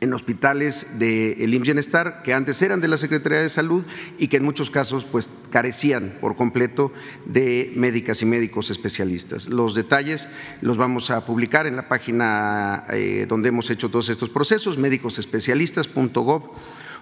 en 0.00 0.12
hospitales 0.12 0.86
del 0.98 1.36
de 1.38 1.56
IMSS 1.56 1.62
Bienestar 1.62 2.22
que 2.22 2.34
antes 2.34 2.60
eran 2.60 2.80
de 2.80 2.88
la 2.88 2.98
Secretaría 2.98 3.40
de 3.40 3.48
Salud 3.48 3.84
y 4.18 4.28
que 4.28 4.36
en 4.36 4.44
muchos 4.44 4.70
casos 4.70 5.06
pues 5.06 5.30
carecían 5.50 6.18
por 6.20 6.36
completo 6.36 6.92
de 7.24 7.72
médicas 7.74 8.20
y 8.20 8.26
médicos 8.26 8.70
especialistas. 8.70 9.48
Los 9.48 9.74
detalles 9.74 10.28
los 10.60 10.76
vamos 10.76 11.10
a 11.10 11.24
publicar 11.24 11.66
en 11.66 11.76
la 11.76 11.88
página 11.88 12.84
eh, 12.90 13.24
donde 13.28 13.48
hemos 13.48 13.70
hecho 13.70 13.90
todos 13.90 14.10
estos 14.10 14.28
procesos, 14.28 14.76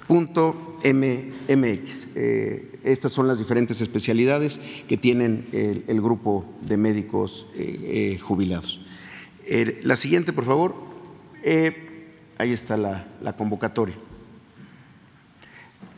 médicosespecialistas.gov.mx. 0.09 2.09
Eh, 2.15 2.69
estas 2.85 3.13
son 3.13 3.29
las 3.29 3.39
diferentes 3.39 3.81
especialidades 3.81 4.59
que 4.89 4.97
tienen 4.97 5.47
el, 5.53 6.01
grupo 6.01 6.45
de 6.63 6.77
médicos 6.77 7.47
eh, 7.55 8.19
jubilados. 8.21 8.81
la 9.83 9.97
siguiente, 9.97 10.33
por 10.33 10.45
favor. 10.45 10.75
Ahí 12.43 12.53
está 12.53 12.77
la, 12.77 13.07
convocatoria. 13.37 13.95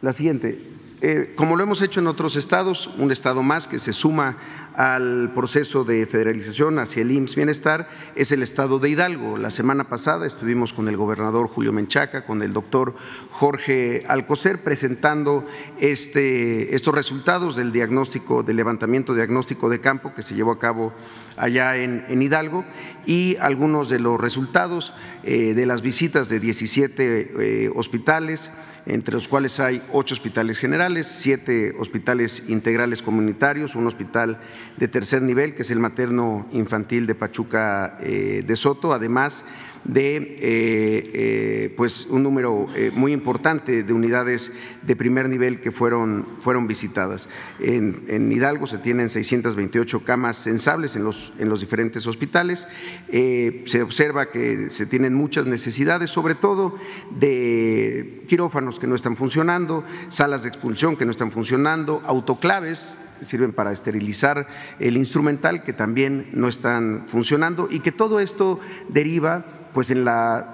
La 0.03 0.13
siguiente, 0.13 0.61
eh, 1.01 1.33
como 1.37 1.57
lo 1.57 1.63
hemos 1.63 1.81
hecho 1.81 2.01
en 2.01 2.07
otros 2.07 2.37
estados, 2.37 2.91
un 2.99 3.11
estado 3.11 3.43
más 3.43 3.67
que 3.67 3.79
se 3.79 3.95
suma 3.95 4.37
al 4.77 5.33
proceso 5.35 5.85
de 5.85 6.05
federalización 6.07 6.79
hacia 6.79 7.03
el 7.03 7.13
IMSS 7.13 7.37
Bienestar 7.37 7.89
es 8.17 8.33
el 8.33 8.43
estado 8.43 8.79
de 8.79 8.91
Hidalgo. 8.91 9.39
La 9.39 9.51
semana 9.51 9.85
pasada 9.89 10.27
estuvimos 10.27 10.73
con 10.73 10.89
el 10.89 10.97
gobernador 10.97 11.49
Julio 11.49 11.73
Menchaca, 11.73 12.25
con 12.25 12.43
el 12.43 12.53
doctor 12.53 12.95
Jorge 13.31 14.05
Alcocer, 14.09 14.63
presentando 14.63 15.47
este, 15.79 16.75
estos 16.75 16.95
resultados 16.95 17.57
del 17.57 17.73
diagnóstico, 17.73 18.43
del 18.43 18.57
levantamiento 18.57 19.15
diagnóstico 19.15 19.69
de 19.69 19.81
campo 19.81 20.13
que 20.15 20.23
se 20.23 20.35
llevó 20.35 20.53
a 20.53 20.59
cabo 20.59 20.93
allá 21.37 21.77
en, 21.77 22.05
Hidalgo 22.25 22.65
y 23.05 23.37
algunos 23.37 23.91
de 23.91 23.99
los 23.99 24.19
resultados 24.19 24.95
eh, 25.25 25.53
de 25.53 25.67
las 25.67 25.83
visitas 25.83 26.29
de 26.29 26.41
17 26.41 27.65
eh, 27.67 27.71
hospitales, 27.75 28.51
entre 28.87 29.15
los 29.15 29.29
cuales 29.29 29.61
hay 29.61 29.83
ocho 29.93 30.15
hospitales 30.15 30.59
generales, 30.59 31.07
siete 31.07 31.75
hospitales 31.79 32.45
integrales 32.49 33.03
comunitarios, 33.03 33.75
un 33.75 33.87
hospital 33.87 34.41
de 34.77 34.89
tercer 34.89 35.23
nivel, 35.23 35.55
que 35.55 35.63
es 35.63 35.71
el 35.71 35.79
materno 35.79 36.47
infantil 36.53 37.07
de 37.07 37.15
Pachuca 37.15 37.99
eh, 38.01 38.43
de 38.45 38.57
Soto, 38.57 38.93
además 38.93 39.45
de 39.85 40.17
eh, 40.17 40.41
eh, 40.41 41.75
pues 41.77 42.07
un 42.09 42.23
número 42.23 42.67
muy 42.95 43.13
importante 43.13 43.83
de 43.83 43.93
unidades 43.93 44.51
de 44.81 44.97
primer 44.97 45.29
nivel 45.29 45.61
que 45.61 45.71
fueron, 45.71 46.27
fueron 46.41 46.67
visitadas. 46.67 47.29
En, 47.61 48.33
Hidalgo 48.33 48.67
se 48.67 48.79
tienen 48.79 49.11
628 49.11 50.03
camas 50.03 50.39
sensables 50.39 50.97
en 50.97 51.05
los, 51.05 51.35
en 51.39 51.51
los 51.51 51.61
diferentes 51.61 52.07
hospitales. 52.07 52.67
se 53.11 53.83
observa 53.83 54.31
que 54.31 54.71
se 54.71 54.87
tienen 54.87 55.13
muchas 55.13 55.45
necesidades, 55.45 56.11
sobre 56.11 56.35
todo 56.35 56.79
de 57.11 58.25
quirófanos 58.27 58.81
que 58.81 58.87
no 58.87 58.95
están 58.95 59.17
funcionando, 59.17 59.85
salas 60.09 60.45
de 60.45 60.49
expulsión 60.49 60.97
que 60.97 61.05
no 61.05 61.11
están 61.11 61.31
funcionando, 61.31 62.01
autoclaves 62.07 62.95
sirven 63.25 63.53
para 63.53 63.73
esterilizar 63.73 64.47
el 64.79 64.97
instrumental 64.97 65.63
que 65.63 65.73
también 65.73 66.29
no 66.33 66.49
están 66.49 67.07
funcionando 67.09 67.69
y 67.71 67.81
que 67.81 67.93
todo 67.93 68.21
esto 68.21 68.61
deriva 68.89 69.45
pues 69.73 69.91
en 69.91 70.05
la 70.05 70.54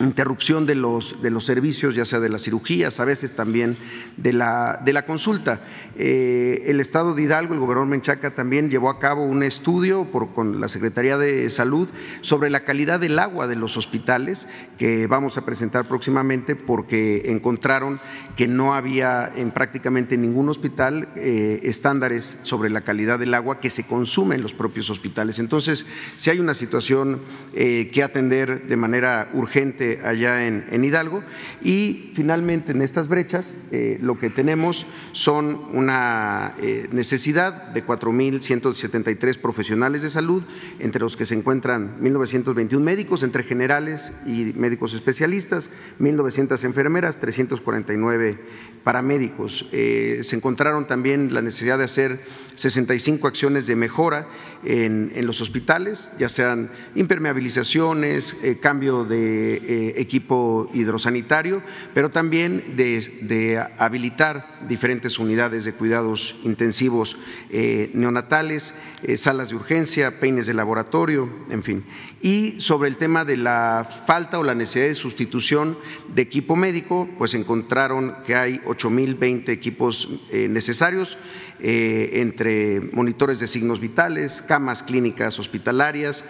interrupción 0.00 0.66
de 0.66 0.74
los, 0.74 1.20
de 1.22 1.30
los 1.30 1.44
servicios, 1.44 1.94
ya 1.94 2.04
sea 2.04 2.20
de 2.20 2.28
las 2.28 2.42
cirugías, 2.42 2.98
a 2.98 3.04
veces 3.04 3.36
también 3.36 3.76
de 4.16 4.32
la, 4.32 4.80
de 4.84 4.92
la 4.92 5.04
consulta. 5.04 5.60
Eh, 5.96 6.64
el 6.66 6.80
Estado 6.80 7.14
de 7.14 7.22
Hidalgo, 7.22 7.54
el 7.54 7.60
gobernador 7.60 7.88
Menchaca 7.88 8.34
también 8.34 8.70
llevó 8.70 8.90
a 8.90 8.98
cabo 8.98 9.24
un 9.24 9.42
estudio 9.42 10.10
con 10.34 10.60
la 10.60 10.68
Secretaría 10.68 11.16
de 11.18 11.48
Salud 11.50 11.88
sobre 12.22 12.50
la 12.50 12.60
calidad 12.60 12.98
del 12.98 13.18
agua 13.18 13.46
de 13.46 13.56
los 13.56 13.76
hospitales 13.76 14.46
que 14.78 15.06
vamos 15.06 15.38
a 15.38 15.44
presentar 15.44 15.86
próximamente 15.86 16.56
porque 16.56 17.22
encontraron 17.26 18.00
que 18.36 18.48
no 18.48 18.74
había 18.74 19.32
en 19.36 19.52
prácticamente 19.52 20.16
ningún 20.16 20.48
hospital 20.48 21.08
eh, 21.16 21.60
estándares 21.62 22.38
sobre 22.42 22.70
la 22.70 22.80
calidad 22.80 23.18
del 23.18 23.34
agua 23.34 23.60
que 23.60 23.70
se 23.70 23.84
consume 23.84 24.34
en 24.34 24.42
los 24.42 24.54
propios 24.54 24.90
hospitales. 24.90 25.38
Entonces, 25.38 25.86
si 26.16 26.30
hay 26.30 26.40
una 26.40 26.54
situación 26.54 27.20
eh, 27.54 27.90
que 27.92 28.02
atender 28.02 28.66
de 28.66 28.76
manera 28.76 29.30
urgente, 29.34 29.83
allá 30.04 30.46
en, 30.46 30.84
Hidalgo. 30.84 31.22
Y 31.62 32.10
finalmente 32.12 32.72
en 32.72 32.82
estas 32.82 33.08
brechas 33.08 33.54
eh, 33.70 33.98
lo 34.00 34.18
que 34.18 34.30
tenemos 34.30 34.86
son 35.12 35.66
una 35.72 36.54
eh, 36.60 36.88
necesidad 36.92 37.68
de 37.68 37.84
4.173 37.84 39.38
profesionales 39.38 40.02
de 40.02 40.10
salud, 40.10 40.42
entre 40.78 41.00
los 41.00 41.16
que 41.16 41.24
se 41.24 41.34
encuentran 41.34 41.98
1.921 42.00 42.80
médicos, 42.80 43.22
entre 43.22 43.44
generales 43.44 44.12
y 44.26 44.52
médicos 44.56 44.94
especialistas, 44.94 45.70
1.900 46.00 46.64
enfermeras, 46.64 47.18
349 47.18 48.38
paramédicos. 48.82 49.66
Eh, 49.72 50.20
se 50.22 50.36
encontraron 50.36 50.86
también 50.86 51.32
la 51.32 51.42
necesidad 51.42 51.78
de 51.78 51.84
hacer 51.84 52.20
65 52.56 53.26
acciones 53.26 53.66
de 53.66 53.76
mejora 53.76 54.28
en, 54.64 55.12
en 55.14 55.26
los 55.26 55.40
hospitales, 55.40 56.10
ya 56.18 56.28
sean 56.28 56.70
impermeabilizaciones, 56.94 58.36
cambio 58.60 59.04
de 59.04 59.73
equipo 59.96 60.70
hidrosanitario, 60.72 61.62
pero 61.94 62.10
también 62.10 62.76
de, 62.76 63.64
habilitar 63.78 64.58
diferentes 64.68 65.18
unidades 65.18 65.64
de 65.64 65.74
cuidados 65.74 66.34
intensivos 66.42 67.16
eh, 67.50 67.90
neonatales, 67.94 68.74
eh, 69.02 69.16
salas 69.16 69.50
de 69.50 69.56
urgencia, 69.56 70.20
peines 70.20 70.46
de 70.46 70.54
laboratorio, 70.54 71.28
en 71.50 71.62
fin. 71.62 71.84
Y 72.22 72.60
sobre 72.60 72.88
el 72.88 72.96
tema 72.96 73.24
de 73.24 73.36
la 73.36 73.88
falta 74.06 74.38
o 74.38 74.42
la 74.44 74.54
necesidad 74.54 74.86
de 74.86 74.94
sustitución 74.94 75.78
de 76.14 76.22
equipo 76.22 76.56
médico, 76.56 77.08
pues 77.18 77.34
encontraron 77.34 78.16
que 78.26 78.34
hay 78.34 78.58
8.020 78.66 79.48
equipos 79.50 80.08
necesarios 80.30 81.18
entre 81.60 82.80
monitores 82.92 83.38
de 83.38 83.46
signos 83.46 83.80
vitales, 83.80 84.42
camas 84.42 84.82
clínicas 84.82 85.38
hospitalarias, 85.38 86.24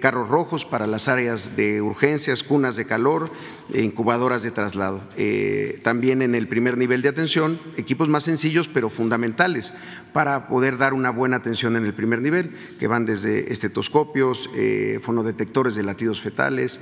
carros 0.00 0.28
rojos 0.28 0.64
para 0.64 0.86
las 0.86 1.08
áreas 1.08 1.56
de 1.56 1.82
urgencias, 1.82 2.42
cunas 2.56 2.76
de 2.76 2.86
calor, 2.86 3.30
incubadoras 3.74 4.42
de 4.42 4.50
traslado. 4.50 5.02
Eh, 5.18 5.78
también 5.82 6.22
en 6.22 6.34
el 6.34 6.48
primer 6.48 6.78
nivel 6.78 7.02
de 7.02 7.10
atención, 7.10 7.60
equipos 7.76 8.08
más 8.08 8.22
sencillos 8.22 8.66
pero 8.66 8.88
fundamentales 8.88 9.74
para 10.14 10.48
poder 10.48 10.78
dar 10.78 10.94
una 10.94 11.10
buena 11.10 11.36
atención 11.36 11.76
en 11.76 11.84
el 11.84 11.92
primer 11.92 12.22
nivel, 12.22 12.56
que 12.80 12.86
van 12.86 13.04
desde 13.04 13.52
estetoscopios, 13.52 14.48
eh, 14.54 15.00
fonodetectores 15.02 15.74
de 15.74 15.82
latidos 15.82 16.22
fetales, 16.22 16.80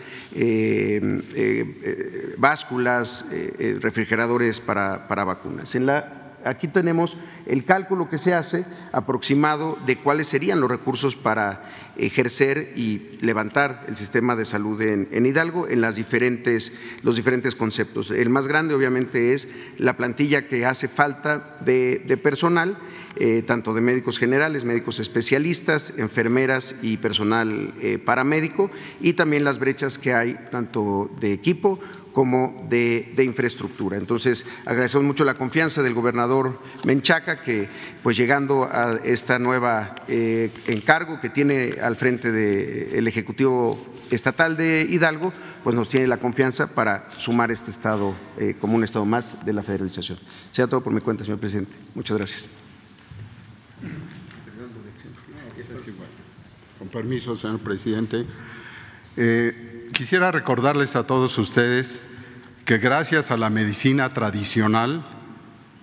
básculas, 2.39 3.25
refrigeradores 3.81 4.61
para, 4.61 5.09
para 5.09 5.25
vacunas. 5.25 5.75
En 5.75 5.87
la 5.87 6.24
aquí 6.45 6.69
tenemos 6.69 7.17
el 7.47 7.65
cálculo 7.65 8.09
que 8.09 8.19
se 8.19 8.35
hace 8.35 8.65
aproximado 8.93 9.79
de 9.87 9.97
cuáles 9.99 10.29
serían 10.29 10.61
los 10.61 10.71
recursos 10.71 11.17
para 11.17 11.63
ejercer 11.97 12.73
y 12.77 13.19
levantar 13.21 13.85
el 13.89 13.97
sistema 13.97 14.37
de 14.37 14.45
salud 14.45 14.81
en, 14.81 15.27
Hidalgo 15.27 15.69
en 15.69 15.81
los 15.81 15.97
diferentes 15.97 16.71
conceptos. 17.57 18.11
El 18.11 18.31
más 18.31 18.49
grande 18.49 18.75
obviamente 18.75 19.35
es 19.35 19.49
la 19.79 19.97
plantilla 19.97 20.47
que 20.49 20.67
hace 20.67 20.89
falta 20.89 21.57
de, 21.65 22.19
personal, 22.23 22.79
eh, 23.17 23.43
tanto 23.47 23.75
de 23.75 23.81
médicos 23.81 24.19
generales, 24.19 24.65
médicos 24.65 24.99
especialistas, 24.99 25.93
enfermeras 25.97 26.75
y 26.83 26.97
personal 26.97 27.75
eh, 27.81 27.99
paramédico, 27.99 28.71
y 29.01 29.15
también 29.15 29.45
las 29.45 29.59
brechas 29.59 29.99
que 29.99 30.15
hay 30.15 30.37
tanto 30.51 31.11
de 31.21 31.33
equipo 31.33 31.81
como 32.15 32.67
de, 32.71 33.13
infraestructura. 33.19 33.99
Entonces, 33.99 34.47
agradecemos 34.65 35.05
mucho 35.05 35.25
la 35.25 35.35
confianza 35.35 35.83
del 35.83 35.93
gobernador 35.93 36.61
Menchaca, 36.85 37.43
que 37.43 37.69
pues 38.03 38.17
llegando 38.17 38.65
a 38.65 39.01
esta 39.05 39.39
nueva 39.39 39.97
eh, 40.09 40.51
encargo 40.69 41.21
que 41.21 41.29
tiene 41.29 41.75
al 41.83 41.97
frente 41.97 42.31
del 42.31 43.07
Ejecutivo 43.09 43.85
Estatal 44.11 44.57
de 44.57 44.87
Hidalgo, 44.89 45.33
pues 45.65 45.75
nos 45.75 45.89
tiene 45.89 46.07
la 46.07 46.19
confianza 46.19 46.69
para 46.69 47.11
sumar 47.19 47.51
este 47.51 47.73
Estado 47.73 48.15
eh, 48.39 48.55
como 48.61 48.77
un 48.77 48.85
Estado 48.85 49.05
más 49.05 49.45
de 49.45 49.53
la 49.53 49.65
federalización. 49.65 50.19
Sea 50.53 50.69
todo 50.69 50.83
por 50.83 50.93
mi 50.93 51.01
cuenta, 51.01 51.25
señor 51.25 51.41
presidente. 51.41 51.75
Muchas 51.95 52.17
gracias. 52.17 52.49
Con 56.79 56.89
permiso, 56.89 57.35
señor 57.35 57.59
presidente. 57.59 58.25
Eh, 59.17 59.74
Quisiera 59.95 60.33
recordarles 60.33 60.97
a 60.97 61.07
todos 61.07 61.39
ustedes 61.39 62.03
que 62.65 62.79
gracias 62.79 63.31
a 63.31 63.37
la 63.37 63.49
medicina 63.49 64.09
tradicional, 64.09 65.07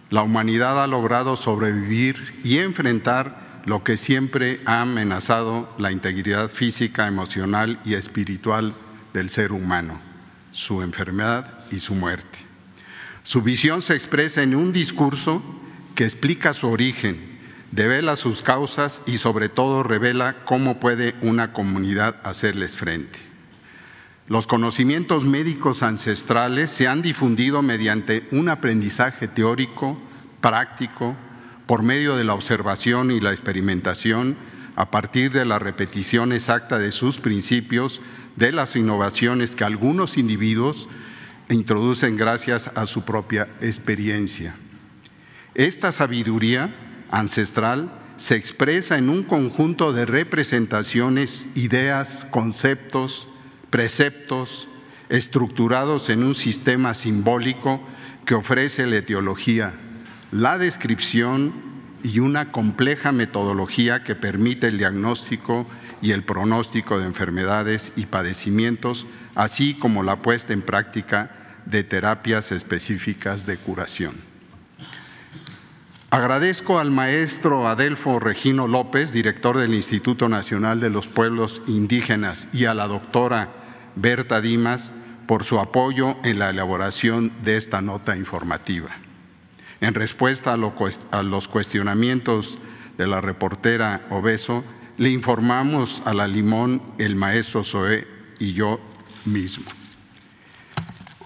la 0.09 0.21
humanidad 0.21 0.83
ha 0.83 0.87
logrado 0.87 1.37
sobrevivir 1.37 2.41
y 2.43 2.57
enfrentar 2.57 3.61
lo 3.63 3.85
que 3.85 3.95
siempre 3.95 4.59
ha 4.65 4.81
amenazado 4.81 5.73
la 5.77 5.93
integridad 5.93 6.49
física, 6.49 7.07
emocional 7.07 7.79
y 7.85 7.93
espiritual 7.93 8.73
del 9.13 9.29
ser 9.29 9.53
humano, 9.53 9.97
su 10.51 10.81
enfermedad 10.81 11.59
y 11.71 11.79
su 11.79 11.95
muerte. 11.95 12.39
Su 13.23 13.41
visión 13.41 13.81
se 13.81 13.93
expresa 13.93 14.43
en 14.43 14.55
un 14.55 14.73
discurso 14.73 15.41
que 15.95 16.03
explica 16.03 16.53
su 16.53 16.67
origen, 16.67 17.39
devela 17.71 18.17
sus 18.17 18.41
causas 18.41 19.01
y 19.05 19.19
sobre 19.19 19.47
todo 19.47 19.83
revela 19.83 20.43
cómo 20.43 20.81
puede 20.81 21.15
una 21.21 21.53
comunidad 21.53 22.17
hacerles 22.25 22.75
frente. 22.75 23.30
Los 24.31 24.47
conocimientos 24.47 25.25
médicos 25.25 25.83
ancestrales 25.83 26.71
se 26.71 26.87
han 26.87 27.01
difundido 27.01 27.61
mediante 27.61 28.29
un 28.31 28.47
aprendizaje 28.47 29.27
teórico, 29.27 29.99
práctico, 30.39 31.17
por 31.65 31.83
medio 31.83 32.15
de 32.15 32.23
la 32.23 32.33
observación 32.33 33.11
y 33.11 33.19
la 33.19 33.31
experimentación, 33.31 34.37
a 34.77 34.89
partir 34.89 35.33
de 35.33 35.43
la 35.43 35.59
repetición 35.59 36.31
exacta 36.31 36.79
de 36.79 36.93
sus 36.93 37.19
principios, 37.19 38.01
de 38.37 38.53
las 38.53 38.77
innovaciones 38.77 39.53
que 39.53 39.65
algunos 39.65 40.17
individuos 40.17 40.87
introducen 41.49 42.15
gracias 42.15 42.71
a 42.73 42.85
su 42.85 43.01
propia 43.01 43.49
experiencia. 43.59 44.55
Esta 45.55 45.91
sabiduría 45.91 46.73
ancestral 47.11 47.91
se 48.15 48.37
expresa 48.37 48.97
en 48.97 49.09
un 49.09 49.23
conjunto 49.23 49.91
de 49.91 50.05
representaciones, 50.05 51.49
ideas, 51.53 52.25
conceptos, 52.31 53.27
preceptos 53.71 54.67
estructurados 55.09 56.09
en 56.09 56.23
un 56.23 56.35
sistema 56.35 56.93
simbólico 56.93 57.81
que 58.25 58.35
ofrece 58.35 58.85
la 58.85 58.97
etiología, 58.97 59.73
la 60.31 60.57
descripción 60.59 61.53
y 62.03 62.19
una 62.19 62.51
compleja 62.51 63.11
metodología 63.11 64.03
que 64.03 64.15
permite 64.15 64.67
el 64.67 64.77
diagnóstico 64.77 65.65
y 66.01 66.11
el 66.11 66.23
pronóstico 66.23 66.99
de 66.99 67.05
enfermedades 67.05 67.91
y 67.95 68.05
padecimientos, 68.05 69.07
así 69.35 69.73
como 69.73 70.03
la 70.03 70.17
puesta 70.17 70.53
en 70.53 70.61
práctica 70.61 71.31
de 71.65 71.83
terapias 71.83 72.51
específicas 72.51 73.45
de 73.45 73.57
curación. 73.57 74.15
Agradezco 76.09 76.79
al 76.79 76.91
maestro 76.91 77.67
Adelfo 77.67 78.19
Regino 78.19 78.67
López, 78.67 79.13
director 79.13 79.57
del 79.57 79.73
Instituto 79.73 80.27
Nacional 80.27 80.81
de 80.81 80.89
los 80.89 81.07
Pueblos 81.07 81.61
Indígenas, 81.67 82.49
y 82.51 82.65
a 82.65 82.73
la 82.73 82.87
doctora 82.87 83.60
Berta 83.95 84.41
Dimas 84.41 84.93
por 85.27 85.43
su 85.43 85.59
apoyo 85.59 86.17
en 86.23 86.39
la 86.39 86.49
elaboración 86.49 87.31
de 87.43 87.57
esta 87.57 87.81
nota 87.81 88.17
informativa. 88.17 88.89
En 89.79 89.93
respuesta 89.93 90.53
a, 90.53 91.23
los 91.23 91.47
cuestionamientos 91.47 92.59
de 92.97 93.07
la 93.07 93.21
reportera 93.21 94.05
Obeso, 94.09 94.63
le 94.97 95.09
informamos 95.09 96.03
a 96.05 96.13
la 96.13 96.27
Limón, 96.27 96.81
el 96.99 97.15
maestro 97.15 97.63
Zoé 97.63 98.07
y 98.39 98.53
yo 98.53 98.79
mismo. 99.25 99.65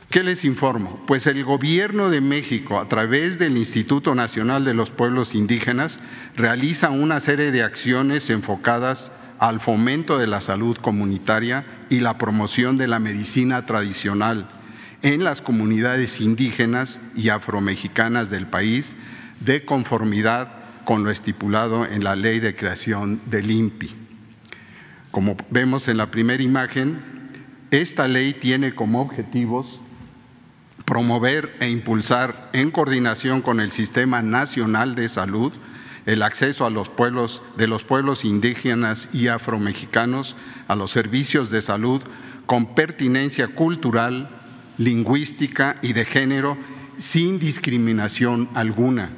¿Qué 0.10 0.24
les 0.24 0.46
informo? 0.46 1.04
Pues 1.08 1.28
el 1.28 1.44
Gobierno 1.44 2.10
de 2.10 2.22
México, 2.22 2.80
a 2.80 2.88
través 2.88 3.38
del 3.38 3.58
Instituto 3.58 4.16
Nacional 4.16 4.64
de 4.64 4.74
los 4.74 4.90
Pueblos 4.90 5.36
Indígenas, 5.36 6.00
realiza 6.38 6.92
una 6.92 7.20
serie 7.20 7.52
de 7.52 7.64
acciones 7.64 8.30
enfocadas 8.30 9.12
al 9.40 9.60
fomento 9.60 10.18
de 10.18 10.28
la 10.28 10.42
salud 10.42 10.78
comunitaria 10.78 11.66
y 11.90 12.00
la 12.00 12.18
promoción 12.18 12.78
de 12.78 12.88
la 12.88 13.00
medicina 13.00 13.66
tradicional 13.66 14.50
en 15.02 15.24
las 15.24 15.42
comunidades 15.42 16.20
indígenas 16.20 17.00
y 17.16 17.30
afromexicanas 17.30 18.30
del 18.30 18.48
país, 18.48 18.96
de 19.40 19.64
conformidad 19.66 20.50
con 20.84 21.04
lo 21.04 21.12
estipulado 21.12 21.86
en 21.86 22.04
la 22.04 22.16
ley 22.16 22.40
de 22.40 22.56
creación 22.56 23.22
del 23.26 23.52
INPI. 23.52 23.94
Como 25.12 25.38
vemos 25.50 25.88
en 25.88 25.98
la 25.98 26.12
primera 26.12 26.42
imagen, 26.42 27.02
esta 27.72 28.08
ley 28.08 28.34
tiene 28.34 28.74
como 28.74 29.02
objetivos 29.02 29.82
promover 30.86 31.56
e 31.60 31.70
impulsar 31.70 32.50
en 32.54 32.72
coordinación 32.72 33.42
con 33.42 33.60
el 33.60 33.72
Sistema 33.72 34.22
Nacional 34.22 34.96
de 34.96 35.08
Salud 35.10 35.52
el 36.06 36.22
acceso 36.22 36.70
de 36.70 37.68
los 37.68 37.84
pueblos 37.84 38.26
indígenas 38.26 39.10
y 39.12 39.28
afromexicanos 39.28 40.36
a 40.68 40.76
los 40.76 40.92
servicios 40.92 41.50
de 41.50 41.62
salud 41.62 42.02
con 42.46 42.76
pertinencia 42.76 43.48
cultural, 43.48 44.30
lingüística 44.78 45.78
y 45.82 45.94
de 45.94 46.06
género 46.06 46.58
sin 46.98 47.40
discriminación 47.40 48.50
alguna. 48.54 49.10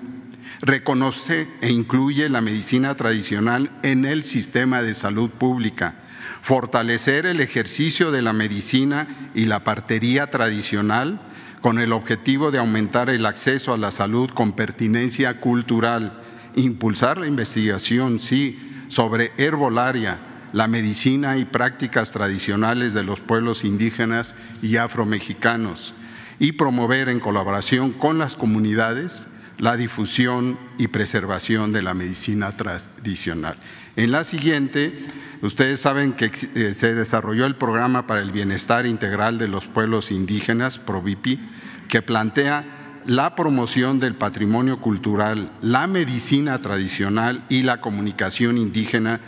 Reconoce 0.62 1.48
e 1.62 1.72
incluye 1.72 2.30
la 2.30 2.42
medicina 2.42 2.96
tradicional 2.96 3.70
en 3.84 4.06
el 4.06 4.24
sistema 4.24 4.82
de 4.82 4.94
salud 4.94 5.30
pública. 5.30 5.96
Fortalecer 6.42 7.26
el 7.26 7.42
ejercicio 7.42 8.12
de 8.12 8.22
la 8.22 8.34
medicina 8.34 9.30
y 9.36 9.46
la 9.46 9.64
partería 9.64 10.32
tradicional 10.32 11.20
con 11.62 11.80
el 11.80 11.92
objetivo 11.92 12.50
de 12.50 12.60
aumentar 12.60 13.10
el 13.10 13.26
acceso 13.26 13.74
a 13.74 13.78
la 13.78 13.92
salud 13.92 14.30
con 14.30 14.54
pertinencia 14.54 15.42
cultural 15.42 16.24
impulsar 16.58 17.18
la 17.18 17.28
investigación, 17.28 18.20
sí, 18.20 18.60
sobre 18.90 19.32
herbolaria, 19.38 20.20
la 20.54 20.68
medicina 20.68 21.38
y 21.38 21.46
prácticas 21.46 22.12
tradicionales 22.12 22.94
de 22.94 23.04
los 23.04 23.22
pueblos 23.22 23.64
indígenas 23.64 24.36
y 24.62 24.78
afromexicanos 24.78 25.94
y 26.40 26.54
promover 26.54 27.10
en 27.10 27.20
colaboración 27.20 27.92
con 27.92 28.18
las 28.18 28.36
comunidades 28.36 29.28
la 29.58 29.76
difusión 29.76 30.60
y 30.78 30.88
preservación 30.88 31.74
de 31.74 31.82
la 31.82 31.94
medicina 31.94 32.52
tradicional. 32.52 33.58
En 33.96 34.12
la 34.12 34.24
siguiente, 34.24 34.94
ustedes 35.42 35.82
saben 35.82 36.14
que 36.14 36.32
eh, 36.54 36.74
se 36.76 36.94
desarrolló 36.94 37.46
el 37.48 37.56
programa 37.56 38.06
para 38.06 38.22
el 38.22 38.32
bienestar 38.32 38.86
integral 38.86 39.40
de 39.40 39.48
los 39.48 39.66
pueblos 39.66 40.12
indígenas, 40.12 40.78
PROVIPI, 40.78 41.40
que 41.88 42.04
plantea 42.04 42.77
la 43.08 43.36
promoción 43.36 44.00
del 44.00 44.16
patrimonio 44.16 44.82
cultural, 44.82 45.50
la 45.62 45.88
medicina 45.88 46.58
tradicional 46.60 47.46
y 47.48 47.64
la 47.64 47.80
comunicación 47.80 48.58
indígena 48.58 49.22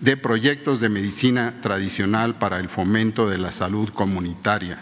de 0.00 0.16
proyectos 0.16 0.78
de 0.78 0.88
medicina 0.88 1.54
tradicional 1.60 2.36
para 2.36 2.60
el 2.60 2.68
fomento 2.68 3.28
de 3.28 3.38
la 3.38 3.50
salud 3.50 3.88
comunitaria, 3.88 4.78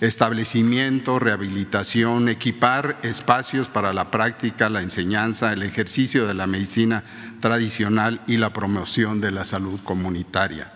establecimiento, 0.00 1.20
rehabilitación, 1.20 2.28
equipar 2.28 2.98
espacios 3.04 3.68
para 3.68 3.92
la 3.92 4.10
práctica, 4.10 4.68
la 4.68 4.82
enseñanza, 4.82 5.52
el 5.52 5.62
ejercicio 5.62 6.26
de 6.26 6.34
la 6.34 6.48
medicina 6.48 7.04
tradicional 7.38 8.20
y 8.26 8.38
la 8.38 8.52
promoción 8.52 9.20
de 9.20 9.30
la 9.30 9.44
salud 9.44 9.78
comunitaria. 9.84 10.72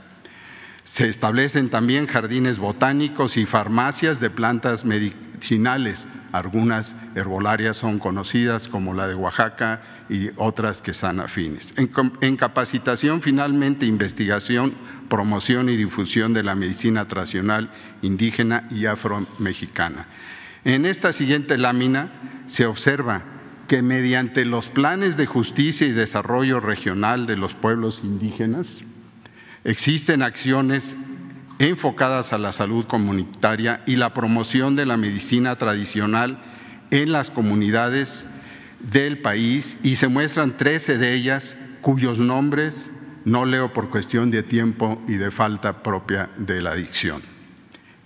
Se 0.85 1.09
establecen 1.09 1.70
también 1.70 2.07
jardines 2.07 2.61
botánicos 2.61 3.37
y 3.37 3.46
farmacias 3.46 4.20
de 4.20 4.30
plantas 4.30 4.85
medicinales. 4.85 5.34
Algunas 6.33 6.96
herbolarias 7.14 7.76
son 7.76 7.98
conocidas 7.98 8.68
como 8.68 8.94
la 8.94 9.07
de 9.07 9.14
Oaxaca 9.14 9.83
y 10.09 10.30
otras 10.37 10.80
que 10.80 10.92
están 10.92 11.20
afines. 11.20 11.74
En, 11.76 12.37
capacitación, 12.37 13.20
finalmente, 13.20 13.87
investigación, 13.87 14.74
promoción 15.09 15.68
y 15.68 15.76
difusión 15.76 16.33
de 16.33 16.42
la 16.42 16.54
medicina 16.54 17.07
tradicional 17.09 17.70
indígena 18.02 18.66
y 18.70 18.87
afromexicana. 18.87 20.07
En 20.64 20.87
esta 20.87 21.12
siguiente 21.12 21.59
lámina 21.59 22.11
se 22.46 22.66
observa 22.66 23.22
que 23.68 23.83
mediante 23.83 24.44
los 24.44 24.70
planes 24.70 25.16
de 25.16 25.26
justicia 25.26 25.87
y 25.87 25.92
desarrollo 25.92 26.61
regional 26.61 27.26
de 27.26 27.37
los 27.37 27.54
pueblos 27.54 28.00
indígenas, 28.02 28.83
Existen 29.64 30.20
acciones 30.20 30.94
enfocadas 31.59 32.33
a 32.33 32.38
la 32.38 32.53
salud 32.53 32.85
comunitaria 32.87 33.83
y 33.87 33.97
la 33.97 34.14
promoción 34.14 34.77
de 34.77 34.87
la 34.87 34.97
medicina 34.97 35.57
tradicional 35.57 36.38
en 36.90 37.12
las 37.12 37.31
comunidades 37.31 38.27
del 38.81 39.19
país 39.19 39.77
y 39.83 39.97
se 39.97 40.09
muestran 40.09 40.57
13 40.57 40.99
de 40.99 41.14
ellas 41.14 41.57
cuyos 41.81 42.19
nombres 42.19 42.90
no 43.25 43.45
leo 43.45 43.73
por 43.73 43.90
cuestión 43.90 44.31
de 44.31 44.43
tiempo 44.43 45.03
y 45.09 45.14
de 45.14 45.31
falta 45.31 45.83
propia 45.83 46.31
de 46.37 46.61
la 46.61 46.73
adicción. 46.73 47.23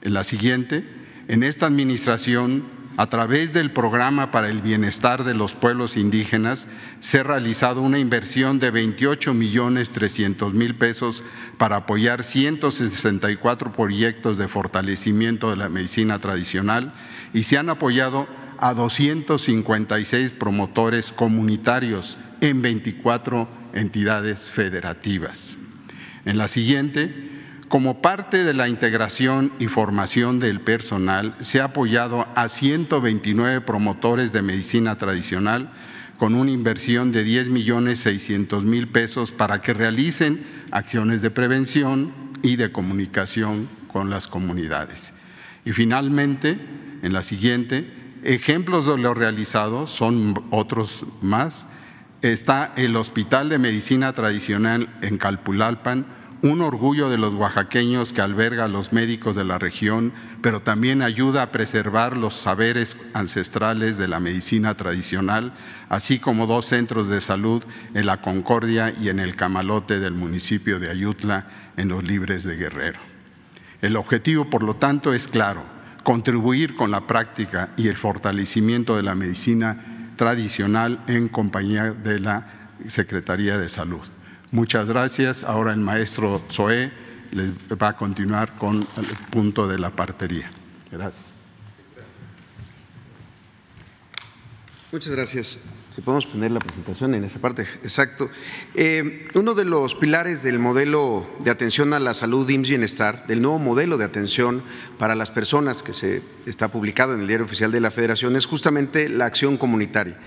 En 0.03 0.15
la 0.15 0.25
siguiente, 0.25 0.85
en 1.27 1.43
esta 1.43 1.67
administración 1.67 2.78
a 2.99 3.07
través 3.07 3.53
del 3.53 3.71
Programa 3.71 4.33
para 4.33 4.49
el 4.49 4.61
Bienestar 4.61 5.23
de 5.23 5.33
los 5.33 5.55
Pueblos 5.55 5.97
Indígenas, 5.97 6.67
se 6.99 7.21
ha 7.21 7.23
realizado 7.23 7.81
una 7.81 8.01
inversión 8.01 8.59
de 8.59 8.73
28 8.73 9.35
millones 9.35 9.91
300 9.91 10.53
mil 10.53 10.75
pesos 10.75 11.23
para 11.59 11.77
apoyar 11.77 12.25
164 12.25 13.73
proyectos 13.73 14.37
de 14.37 14.49
fortalecimiento 14.49 15.51
de 15.51 15.57
la 15.59 15.69
medicina 15.69 16.19
tradicional 16.19 16.93
y 17.33 17.45
se 17.45 17.57
han 17.57 17.69
apoyado 17.69 18.27
a 18.59 18.75
256 18.75 20.33
promotores 20.33 21.13
comunitarios 21.13 22.19
en 22.41 22.63
24 22.63 23.49
entidades 23.75 24.49
federativas. 24.49 25.57
En 26.25 26.37
la 26.37 26.49
siguiente, 26.49 27.38
como 27.69 28.01
parte 28.01 28.45
de 28.45 28.55
la 28.55 28.69
integración 28.69 29.53
y 29.59 29.67
formación 29.67 30.41
del 30.41 30.61
personal, 30.61 31.35
se 31.41 31.61
ha 31.61 31.65
apoyado 31.65 32.27
a 32.35 32.49
129 32.49 33.61
promotores 33.61 34.33
de 34.33 34.43
medicina 34.43 34.97
tradicional 34.97 35.71
con 36.17 36.35
una 36.35 36.51
inversión 36.51 37.13
de 37.13 37.25
10 37.25 37.51
millones 37.51 38.01
600 38.01 38.65
mil 38.65 38.89
pesos 38.89 39.33
para 39.33 39.61
que 39.61 39.75
realicen 39.75 40.45
acciones 40.71 41.23
de 41.23 41.31
prevención 41.31 42.13
y 42.43 42.57
de 42.57 42.73
comunicación 42.73 43.69
con 43.87 44.11
las 44.11 44.27
comunidades. 44.27 45.13
Y 45.65 45.73
finalmente, 45.73 46.59
en 47.03 47.13
la 47.13 47.23
siguiente, 47.23 47.93
ejemplos 48.25 48.87
de 48.87 48.97
lo 48.97 49.15
realizado 49.15 49.87
son 49.87 50.43
otros 50.51 51.05
más. 51.21 51.67
Está 52.23 52.73
el 52.77 52.97
Hospital 52.97 53.49
de 53.49 53.59
Medicina 53.59 54.13
Tradicional 54.13 54.89
en 55.03 55.19
Calpulalpan, 55.19 56.18
un 56.43 56.61
orgullo 56.61 57.11
de 57.11 57.19
los 57.19 57.35
oaxaqueños 57.35 58.13
que 58.13 58.21
alberga 58.21 58.65
a 58.65 58.69
los 58.69 58.93
médicos 58.93 59.35
de 59.35 59.45
la 59.45 59.59
región, 59.59 60.13
pero 60.41 60.61
también 60.61 61.03
ayuda 61.03 61.43
a 61.43 61.51
preservar 61.51 62.17
los 62.17 62.35
saberes 62.35 62.97
ancestrales 63.13 63.99
de 63.99 64.07
la 64.07 64.21
medicina 64.21 64.77
tradicional, 64.77 65.53
así 65.89 66.19
como 66.19 66.47
dos 66.47 66.67
centros 66.67 67.09
de 67.09 67.21
salud 67.21 67.65
en 67.95 68.07
la 68.07 68.19
Concordia 68.19 68.95
y 69.01 69.09
en 69.09 69.19
el 69.19 69.35
Camalote 69.35 69.99
del 69.99 70.15
municipio 70.15 70.79
de 70.79 70.91
Ayutla, 70.91 71.47
en 71.77 71.89
los 71.89 72.05
Libres 72.05 72.45
de 72.45 72.57
Guerrero. 72.57 73.01
El 73.83 73.97
objetivo, 73.97 74.49
por 74.49 74.63
lo 74.63 74.77
tanto, 74.77 75.13
es 75.15 75.27
claro, 75.27 75.63
contribuir 76.05 76.77
con 76.77 76.91
la 76.91 77.07
práctica 77.07 77.71
y 77.77 77.89
el 77.89 77.97
fortalecimiento 77.97 78.97
de 78.97 79.03
la 79.03 79.15
medicina 79.15 80.13
tradicional 80.17 81.03
en 81.07 81.29
compañía 81.29 81.93
de 81.93 82.19
la 82.19 82.71
Secretaría 82.87 83.59
de 83.59 83.69
Salud. 83.69 84.07
Muchas 84.51 84.89
gracias. 84.89 85.45
Ahora 85.45 85.73
el 85.73 85.81
maestro 85.81 86.43
Zoé 86.51 86.91
les 87.33 87.51
va 87.71 87.89
a 87.89 87.97
continuar 87.97 88.55
con 88.57 88.87
el 88.97 89.07
punto 89.31 89.67
de 89.69 89.79
la 89.79 89.91
partería. 89.91 90.51
Gracias. 90.91 91.35
Muchas 94.91 95.13
gracias. 95.13 95.59
Si 95.99 96.03
podemos 96.03 96.27
poner 96.27 96.53
la 96.53 96.61
presentación 96.61 97.13
en 97.17 97.25
esa 97.25 97.41
parte, 97.41 97.63
exacto. 97.83 98.31
Eh, 98.77 99.27
uno 99.35 99.55
de 99.55 99.65
los 99.65 99.97
pilares 99.97 100.45
del 100.45 100.61
modelo 100.61 101.27
de 101.41 101.51
atención 101.51 101.93
a 101.93 101.99
la 101.99 102.15
salud 102.15 102.49
IMSS 102.49 102.69
Bienestar, 102.69 103.27
del 103.27 103.43
nuevo 103.43 103.59
modelo 103.59 103.99
de 103.99 104.05
atención 104.05 104.63
para 104.97 105.17
las 105.17 105.33
personas 105.33 105.83
que 105.83 105.93
se 105.93 106.23
está 106.47 106.69
publicado 106.69 107.15
en 107.15 107.21
el 107.23 107.27
Diario 107.27 107.47
Oficial 107.47 107.73
de 107.73 107.81
la 107.81 107.91
Federación, 107.91 108.37
es 108.37 108.47
justamente 108.47 109.09
la 109.09 109.27
acción 109.27 109.57
comunitaria. 109.57 110.19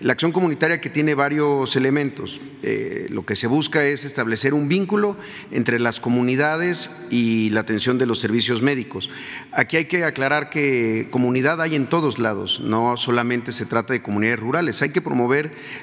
La 0.00 0.14
acción 0.14 0.32
comunitaria 0.32 0.80
que 0.80 0.90
tiene 0.90 1.14
varios 1.14 1.76
elementos. 1.76 2.40
Eh, 2.64 3.06
lo 3.10 3.24
que 3.24 3.36
se 3.36 3.46
busca 3.46 3.84
es 3.84 4.04
establecer 4.04 4.52
un 4.52 4.66
vínculo 4.66 5.16
entre 5.52 5.78
las 5.78 6.00
comunidades 6.00 6.90
y 7.08 7.50
la 7.50 7.60
atención 7.60 7.98
de 7.98 8.06
los 8.06 8.18
servicios 8.18 8.62
médicos. 8.62 9.10
Aquí 9.52 9.76
hay 9.76 9.84
que 9.84 10.04
aclarar 10.04 10.50
que 10.50 11.06
comunidad 11.12 11.60
hay 11.60 11.76
en 11.76 11.88
todos 11.88 12.18
lados, 12.18 12.60
no 12.64 12.96
solamente 12.96 13.52
se 13.52 13.64
trata 13.64 13.92
de 13.92 14.02
comunidades 14.02 14.40
rurales, 14.40 14.82
hay 14.82 14.90
que 14.90 15.00
promover 15.00 15.19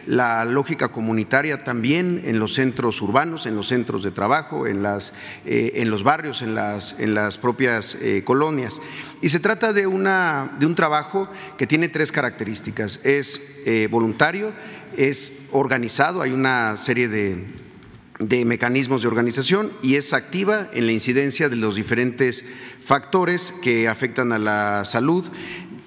la 0.05 0.45
lógica 0.45 0.89
comunitaria 0.89 1.63
también 1.63 2.21
en 2.25 2.39
los 2.39 2.53
centros 2.53 3.01
urbanos, 3.01 3.45
en 3.45 3.55
los 3.55 3.67
centros 3.67 4.03
de 4.03 4.11
trabajo, 4.11 4.67
en, 4.67 4.83
las, 4.83 5.13
eh, 5.45 5.73
en 5.75 5.89
los 5.89 6.03
barrios, 6.03 6.41
en 6.41 6.55
las, 6.55 6.95
en 6.99 7.13
las 7.13 7.37
propias 7.37 7.97
eh, 8.01 8.23
colonias. 8.23 8.79
Y 9.21 9.29
se 9.29 9.39
trata 9.39 9.73
de, 9.73 9.87
una, 9.87 10.55
de 10.59 10.65
un 10.65 10.75
trabajo 10.75 11.29
que 11.57 11.67
tiene 11.67 11.89
tres 11.89 12.11
características. 12.11 12.99
Es 13.03 13.41
voluntario, 13.89 14.53
es 14.95 15.35
organizado, 15.51 16.21
hay 16.21 16.31
una 16.31 16.77
serie 16.77 17.09
de, 17.09 17.43
de 18.19 18.45
mecanismos 18.45 19.01
de 19.01 19.07
organización 19.07 19.71
y 19.81 19.95
es 19.95 20.13
activa 20.13 20.69
en 20.73 20.87
la 20.87 20.91
incidencia 20.91 21.49
de 21.49 21.55
los 21.55 21.75
diferentes 21.75 22.43
factores 22.83 23.53
que 23.61 23.87
afectan 23.87 24.31
a 24.31 24.39
la 24.39 24.85
salud, 24.85 25.25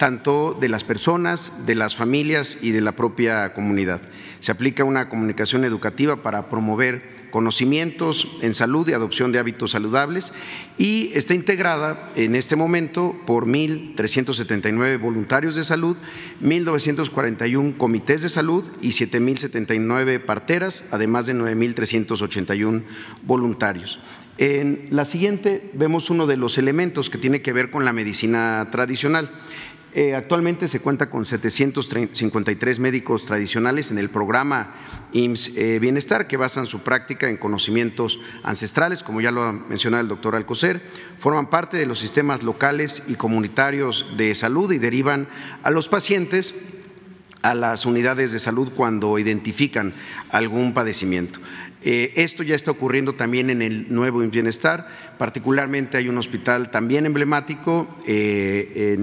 tanto 0.01 0.57
de 0.59 0.71
las 0.71 0.83
personas, 0.83 1.53
de 1.67 1.75
las 1.75 1.95
familias 1.95 2.57
y 2.63 2.71
de 2.71 2.81
la 2.81 2.93
propia 2.93 3.53
comunidad. 3.53 4.01
Se 4.41 4.51
aplica 4.51 4.83
una 4.83 5.11
comunicación 5.11 5.63
educativa 5.67 6.23
para 6.23 6.49
promover 6.49 7.29
conocimientos 7.31 8.27
en 8.41 8.55
salud 8.55 8.89
y 8.89 8.95
adopción 8.95 9.31
de 9.31 9.39
hábitos 9.39 9.73
saludables 9.73 10.33
y 10.79 11.11
está 11.13 11.35
integrada 11.35 12.11
en 12.17 12.35
este 12.35 12.57
momento 12.57 13.15
por 13.27 13.45
1.379 13.45 14.99
voluntarios 14.99 15.55
de 15.55 15.65
salud, 15.65 15.99
1.941 16.43 17.77
comités 17.77 18.23
de 18.23 18.31
salud 18.31 18.65
y 18.81 18.93
7.079 18.93 20.25
parteras, 20.25 20.83
además 20.91 21.27
de 21.27 21.35
9.381 21.35 22.85
voluntarios. 23.25 24.01
En 24.39 24.89
la 24.91 25.05
siguiente 25.05 25.71
vemos 25.75 26.09
uno 26.09 26.27
de 26.27 26.39
los 26.39 26.57
elementos 26.57 27.11
que 27.11 27.19
tiene 27.19 27.43
que 27.43 27.53
ver 27.53 27.71
con 27.71 27.85
la 27.85 27.93
medicina 27.93 28.67
tradicional. 28.73 29.31
Eh, 29.93 30.15
actualmente 30.15 30.69
se 30.69 30.79
cuenta 30.79 31.11
con 31.11 31.25
753 31.25 32.79
médicos 32.79 33.27
tradicionales 33.27 33.91
en 33.91 33.99
el 33.99 34.09
programa 34.09 34.75
IMSS 35.13 35.57
eh, 35.57 35.79
Bienestar 35.81 36.29
que 36.29 36.37
basan 36.37 36.67
su 36.67 36.81
práctica 36.81 37.29
en 37.29 37.37
conocimientos 37.37 38.21
ancestrales, 38.45 39.03
como 39.03 39.21
ya 39.21 39.33
lo 39.33 39.43
ha 39.43 39.53
mencionado 39.53 40.03
el 40.03 40.09
doctor 40.09 40.37
Alcocer, 40.37 40.81
forman 41.19 41.51
parte 41.51 41.77
de 41.77 41.87
los 41.87 41.99
sistemas 41.99 42.45
locales 42.45 43.03
y 43.09 43.15
comunitarios 43.15 44.07
de 44.17 44.33
salud 44.37 44.71
y 44.71 44.79
derivan 44.79 45.27
a 45.65 45.71
los 45.71 45.89
pacientes 45.89 46.55
a 47.43 47.55
las 47.55 47.87
unidades 47.87 48.33
de 48.33 48.39
salud 48.39 48.71
cuando 48.75 49.19
identifican 49.19 49.95
algún 50.31 50.75
padecimiento. 50.75 51.41
Eh, 51.83 52.13
esto 52.17 52.43
ya 52.43 52.55
está 52.55 52.71
ocurriendo 52.71 53.15
también 53.15 53.49
en 53.49 53.63
el 53.63 53.93
nuevo 53.93 54.21
Bienestar, 54.21 54.87
particularmente 55.19 55.97
hay 55.97 56.09
un 56.09 56.19
hospital 56.19 56.71
también 56.71 57.07
emblemático 57.07 57.89
eh, 58.07 58.97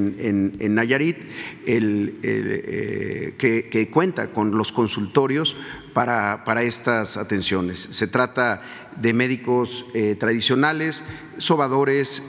en, 0.60 0.76
Nayarit 0.76 1.18
eh, 1.66 3.34
que, 3.38 3.90
cuenta 3.90 4.28
con 4.28 4.56
los 4.56 4.72
consultorios 4.72 5.56
para, 6.04 6.64
estas 6.64 7.18
atenciones. 7.18 7.88
Se 7.92 8.08
trata 8.08 8.62
de 8.98 9.14
médicos 9.14 9.86
tradicionales, 10.20 11.04
sobadores, 11.38 12.24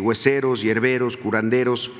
hueseros, 0.00 0.62
hierberos, 0.62 1.16
curanderos, 1.16 1.90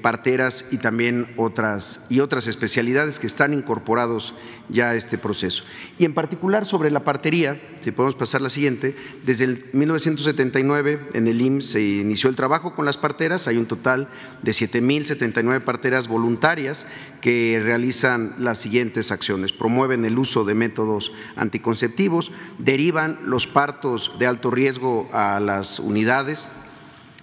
parteras 0.00 0.64
y 0.70 0.78
también 0.78 1.28
otras, 1.36 2.00
y 2.08 2.20
otras 2.20 2.46
especialidades 2.46 3.18
que 3.18 3.26
están 3.26 3.52
incorporados 3.52 4.34
ya 4.68 4.90
a 4.90 4.94
este 4.94 5.18
proceso. 5.18 5.64
Y 5.98 6.04
en 6.06 6.14
particular 6.14 6.64
sobre 6.64 6.90
la 6.90 7.04
parte 7.04 7.20
partería, 7.20 7.60
si 7.82 7.90
podemos 7.90 8.14
pasar 8.14 8.40
la 8.40 8.48
siguiente, 8.48 8.96
desde 9.26 9.44
el 9.44 9.66
1979 9.74 11.08
en 11.12 11.28
el 11.28 11.38
IMSS 11.38 11.72
se 11.72 11.82
inició 11.82 12.30
el 12.30 12.36
trabajo 12.36 12.74
con 12.74 12.86
las 12.86 12.96
parteras, 12.96 13.46
hay 13.46 13.58
un 13.58 13.66
total 13.66 14.08
de 14.40 14.52
7.079 14.52 15.60
parteras 15.60 16.08
voluntarias 16.08 16.86
que 17.20 17.60
realizan 17.62 18.36
las 18.38 18.58
siguientes 18.58 19.10
acciones, 19.10 19.52
promueven 19.52 20.06
el 20.06 20.18
uso 20.18 20.46
de 20.46 20.49
métodos 20.54 21.12
anticonceptivos, 21.36 22.32
derivan 22.58 23.18
los 23.24 23.46
partos 23.46 24.12
de 24.18 24.26
alto 24.26 24.50
riesgo 24.50 25.08
a 25.12 25.40
las 25.40 25.78
unidades, 25.80 26.48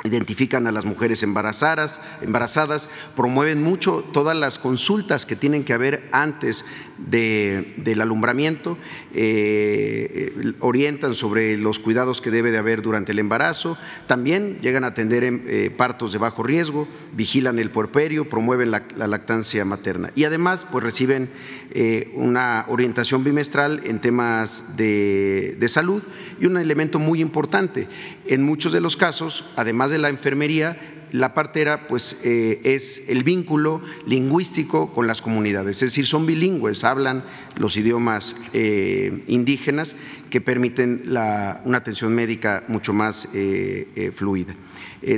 identifican 0.08 0.68
a 0.68 0.72
las 0.72 0.86
mujeres 0.86 1.24
embarazadas, 1.24 2.00
embarazadas, 2.22 2.90
promueven 3.16 3.62
mucho 3.62 4.04
todas 4.12 4.38
las 4.38 4.60
consultas 4.60 5.26
que 5.26 5.36
tienen 5.36 5.64
que 5.64 5.74
haber 5.74 6.10
antes 6.12 6.66
del 6.98 8.02
alumbramiento, 8.02 8.78
eh, 9.14 10.54
orientan 10.60 11.14
sobre 11.14 11.58
los 11.58 11.80
cuidados 11.80 12.22
que 12.22 12.32
debe 12.32 12.52
de 12.52 12.58
haber 12.58 12.82
durante 12.82 13.12
el 13.12 13.20
embarazo, 13.20 13.78
también 14.08 14.60
llegan 14.62 14.84
a 14.84 14.88
atender 14.88 15.24
eh, 15.24 15.72
partos 15.76 16.12
de 16.12 16.18
bajo 16.18 16.44
riesgo, 16.44 16.88
vigilan 17.14 17.60
el 17.60 17.70
puerperio, 17.70 18.30
promueven 18.30 18.72
la, 18.72 18.84
lactancia 18.96 19.64
materna. 19.66 20.12
Y 20.16 20.24
además 20.24 20.66
pues 20.72 20.84
reciben 20.84 21.30
eh, 21.72 22.12
una 22.16 22.66
orientación 22.68 23.24
bimestral 23.24 23.82
en 23.86 24.00
temas 24.00 24.64
de, 24.76 25.56
de 25.60 25.70
salud 25.70 26.04
y 26.40 26.46
un 26.46 26.58
elemento 26.58 27.00
muy 27.00 27.22
importante, 27.22 27.88
en 28.26 28.44
muchos 28.44 28.74
de 28.74 28.82
los 28.82 28.98
casos, 28.98 29.46
además 29.56 29.92
de 29.92 29.97
la 29.98 30.10
enfermería, 30.10 30.78
la 31.12 31.34
partera 31.34 31.88
pues 31.88 32.18
eh, 32.24 32.60
es 32.64 33.02
el 33.08 33.24
vínculo 33.24 33.82
lingüístico 34.06 34.94
con 34.94 35.08
las 35.08 35.22
comunidades, 35.22 35.78
es 35.78 35.92
decir, 35.92 36.08
son 36.08 36.26
bilingües, 36.26 36.84
hablan 36.84 37.24
los 37.56 37.78
idiomas 37.78 38.36
eh, 38.54 39.24
indígenas 39.28 39.96
que 40.30 40.42
permiten 40.42 41.04
una 41.08 41.78
atención 41.78 42.14
médica 42.14 42.64
mucho 42.68 42.92
más 42.92 43.30
eh, 43.34 44.12
fluida. 44.14 44.56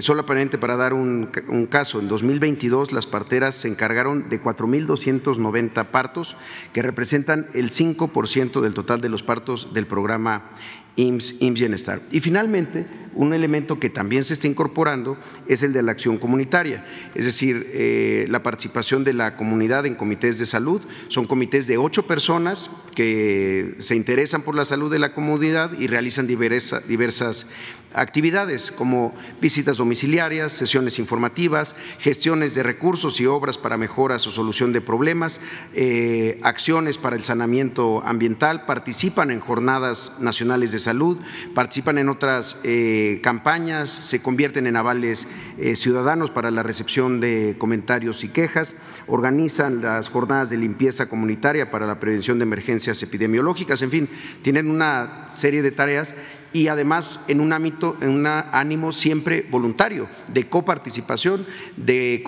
solamente 0.01 0.59
para 0.59 0.75
dar 0.75 0.93
un, 0.93 1.29
un, 1.47 1.65
caso, 1.65 1.99
en 1.99 2.07
2022 2.07 2.91
las 2.91 3.07
parteras 3.07 3.55
se 3.55 3.67
encargaron 3.67 4.29
de 4.29 4.41
4.290 4.41 5.85
partos, 5.87 6.35
que 6.73 6.83
representan 6.83 7.47
el 7.55 7.71
5% 7.71 8.61
del 8.61 8.73
total 8.75 9.01
de 9.01 9.09
los 9.09 9.23
partos 9.23 9.73
del 9.73 9.87
programa 9.87 10.51
IMSS, 10.99 11.35
Bienestar. 11.53 12.01
Y 12.11 12.19
finalmente, 12.19 12.85
un 13.15 13.33
elemento 13.33 13.79
que 13.79 13.89
también 13.89 14.23
se 14.23 14.33
está 14.33 14.47
incorporando 14.47 15.17
es 15.47 15.63
el 15.63 15.73
de 15.73 15.81
la 15.81 15.91
acción 15.91 16.17
comunitaria, 16.17 16.85
es 17.15 17.25
decir, 17.25 17.69
eh, 17.73 18.25
la 18.29 18.43
participación 18.43 19.03
de 19.03 19.13
la 19.13 19.35
comunidad 19.35 19.85
en 19.85 19.95
comités 19.95 20.39
de 20.39 20.45
salud. 20.45 20.81
Son 21.07 21.25
comités 21.25 21.67
de 21.67 21.77
ocho 21.77 22.05
personas 22.05 22.69
que 22.95 23.75
se 23.79 23.95
interesan 23.95 24.41
por 24.41 24.55
la 24.55 24.65
salud 24.65 24.91
de 24.91 24.99
la 24.99 25.13
comunidad 25.13 25.77
y 25.77 25.87
realizan 25.87 26.27
diversas 26.27 27.45
actividades 27.93 28.71
como 28.71 29.13
visitas 29.41 29.77
domiciliarias, 29.77 30.51
sesiones 30.51 30.99
informativas, 30.99 31.75
gestiones 31.99 32.53
de 32.55 32.63
recursos 32.63 33.19
y 33.19 33.25
obras 33.25 33.57
para 33.57 33.77
mejoras 33.77 34.25
o 34.27 34.31
solución 34.31 34.73
de 34.73 34.81
problemas, 34.81 35.41
eh, 35.73 36.39
acciones 36.43 36.97
para 36.97 37.15
el 37.15 37.23
saneamiento 37.23 38.03
ambiental, 38.05 38.65
participan 38.65 39.31
en 39.31 39.39
jornadas 39.39 40.11
nacionales 40.19 40.71
de 40.71 40.79
salud, 40.79 41.17
participan 41.55 41.97
en 41.97 42.09
otras 42.09 42.57
eh, 42.63 43.19
campañas, 43.23 43.89
se 43.89 44.21
convierten 44.21 44.67
en 44.67 44.75
avales 44.75 45.27
eh, 45.57 45.75
ciudadanos 45.75 46.29
para 46.29 46.51
la 46.51 46.63
recepción 46.63 47.19
de 47.19 47.55
comentarios 47.57 48.23
y 48.23 48.29
quejas, 48.29 48.75
organizan 49.07 49.81
las 49.81 50.09
jornadas 50.09 50.49
de 50.49 50.57
limpieza 50.57 51.09
comunitaria 51.09 51.71
para 51.71 51.87
la 51.87 51.99
prevención 51.99 52.37
de 52.39 52.43
emergencias 52.43 53.01
epidemiológicas, 53.01 53.81
en 53.81 53.91
fin, 53.91 54.09
tienen 54.41 54.69
una 54.69 55.27
serie 55.33 55.61
de 55.61 55.71
tareas 55.71 56.13
y 56.53 56.67
además 56.67 57.19
en 57.27 57.41
un 57.41 57.53
ámbito, 57.53 57.95
en 58.01 58.09
un 58.09 58.27
ánimo 58.27 58.91
siempre 58.91 59.45
voluntario, 59.49 60.07
de 60.27 60.49
coparticipación, 60.49 61.45
de 61.77 62.23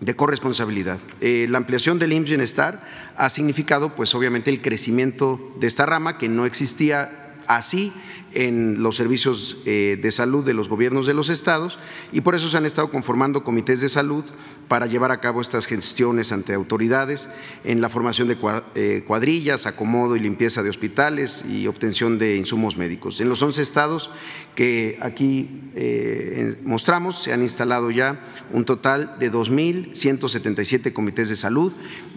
de 0.00 0.16
corresponsabilidad. 0.16 0.98
Eh, 1.20 1.46
la 1.48 1.58
ampliación 1.58 2.00
del 2.00 2.12
IMSS 2.12 2.28
Bienestar 2.28 2.82
ha 3.16 3.28
significado, 3.28 3.94
pues 3.94 4.14
obviamente, 4.16 4.50
el 4.50 4.60
crecimiento 4.60 5.54
de 5.60 5.68
esta 5.68 5.86
rama 5.86 6.18
que 6.18 6.28
no 6.28 6.44
existía 6.44 7.21
así 7.46 7.92
en 8.34 8.82
los 8.82 8.96
servicios 8.96 9.58
eh, 9.66 9.98
de 10.00 10.10
salud 10.10 10.44
de 10.44 10.54
los 10.54 10.68
gobiernos 10.68 11.06
de 11.06 11.14
los 11.14 11.28
estados 11.28 11.78
y 12.12 12.22
por 12.22 12.34
eso 12.34 12.48
se 12.48 12.56
han 12.56 12.66
estado 12.66 12.90
conformando 12.90 13.44
comités 13.44 13.80
de 13.80 13.88
salud 13.88 14.24
para 14.68 14.86
llevar 14.86 15.10
a 15.10 15.20
cabo 15.20 15.40
estas 15.40 15.66
gestiones 15.66 16.32
ante 16.32 16.54
autoridades 16.54 17.28
en 17.64 17.80
la 17.80 17.88
formación 17.88 18.28
de 18.28 18.38
eh, 18.74 19.04
cuadrillas, 19.06 19.66
acomodo 19.66 20.16
y 20.16 20.20
limpieza 20.20 20.62
de 20.62 20.70
hospitales 20.70 21.44
y 21.48 21.66
obtención 21.66 22.18
de 22.18 22.36
insumos 22.36 22.76
médicos. 22.76 23.20
En 23.20 23.28
los 23.28 23.42
11 23.42 23.62
estados 23.62 24.10
que 24.54 24.98
aquí 25.00 25.70
eh, 25.74 26.58
mostramos 26.64 27.22
se 27.22 27.32
han 27.32 27.42
instalado 27.42 27.90
ya 27.90 28.20
un 28.50 28.64
total 28.64 29.16
de 29.18 29.32
2.177 29.32 30.92
comités 30.92 31.28
de 31.28 31.36
salud, 31.36 31.72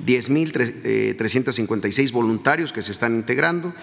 10.356 0.06 2.12
voluntarios 2.12 2.74
que 2.74 2.82
se 2.82 2.92
están 2.92 3.16
integrando, 3.16 3.74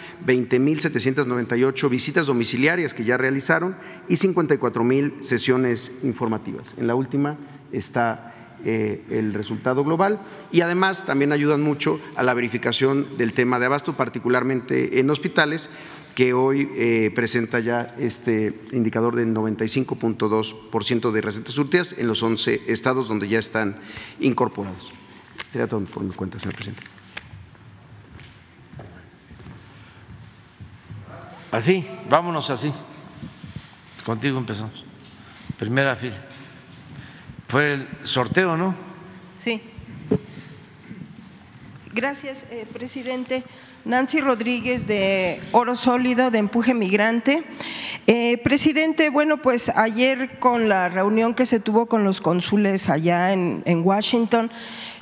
20.798 1.37 1.89
visitas 1.89 2.27
domiciliarias 2.27 2.95
que 2.95 3.05
ya 3.05 3.17
realizaron 3.17 3.77
y 4.09 4.17
54 4.17 4.85
mil 4.85 5.15
sesiones 5.21 5.93
informativas. 6.03 6.73
En 6.77 6.87
la 6.87 6.95
última 6.95 7.37
está 7.73 8.35
eh, 8.65 9.03
el 9.11 9.35
resultado 9.35 9.83
global 9.83 10.21
y 10.53 10.61
además 10.61 11.05
también 11.05 11.33
ayudan 11.33 11.63
mucho 11.63 11.99
a 12.15 12.23
la 12.23 12.33
verificación 12.33 13.19
del 13.19 13.33
tema 13.33 13.59
de 13.59 13.67
abasto, 13.67 13.97
particularmente 13.97 15.01
en 15.01 15.11
hospitales, 15.11 15.69
que 16.15 16.33
hoy 16.33 16.71
eh, 16.77 17.11
presenta 17.15 17.59
ya 17.59 17.95
este 17.99 18.55
indicador 18.73 19.17
del 19.17 19.35
95.2% 19.35 21.11
de 21.11 21.21
recetas 21.21 21.55
surtidas 21.55 21.95
en 21.99 22.07
los 22.07 22.23
11 22.23 22.63
estados 22.69 23.09
donde 23.09 23.29
ya 23.29 23.39
están 23.39 23.77
incorporados. 24.21 24.93
Sería 25.51 25.67
todo 25.67 25.81
por 25.81 26.05
mi 26.05 26.13
cuenta, 26.13 26.39
señor 26.39 26.55
presidente. 26.55 27.02
Así, 31.53 31.87
vámonos 32.09 32.49
así. 32.49 32.73
Contigo 34.07 34.39
empezamos. 34.39 34.85
Primera 35.59 35.95
fila. 35.95 36.17
Fue 37.47 37.75
el 37.75 37.89
sorteo, 38.05 38.57
¿no? 38.57 38.75
Sí. 39.37 39.61
Gracias, 41.93 42.39
eh, 42.51 42.67
presidente. 42.73 43.45
Nancy 43.85 44.21
Rodríguez 44.21 44.87
de 44.87 45.43
Oro 45.53 45.75
Sólido 45.75 46.31
de 46.31 46.39
Empuje 46.39 46.73
Migrante. 46.73 47.45
Eh, 48.07 48.39
presidente, 48.39 49.11
bueno, 49.11 49.37
pues 49.37 49.69
ayer 49.69 50.39
con 50.39 50.71
la 50.71 50.89
reunión 50.89 51.35
que 51.35 51.45
se 51.45 51.61
tuvo 51.61 51.85
con 51.85 52.03
los 52.03 52.23
cónsules 52.23 52.89
allá 52.89 53.33
en, 53.33 53.63
en 53.67 53.85
Washington, 53.85 54.51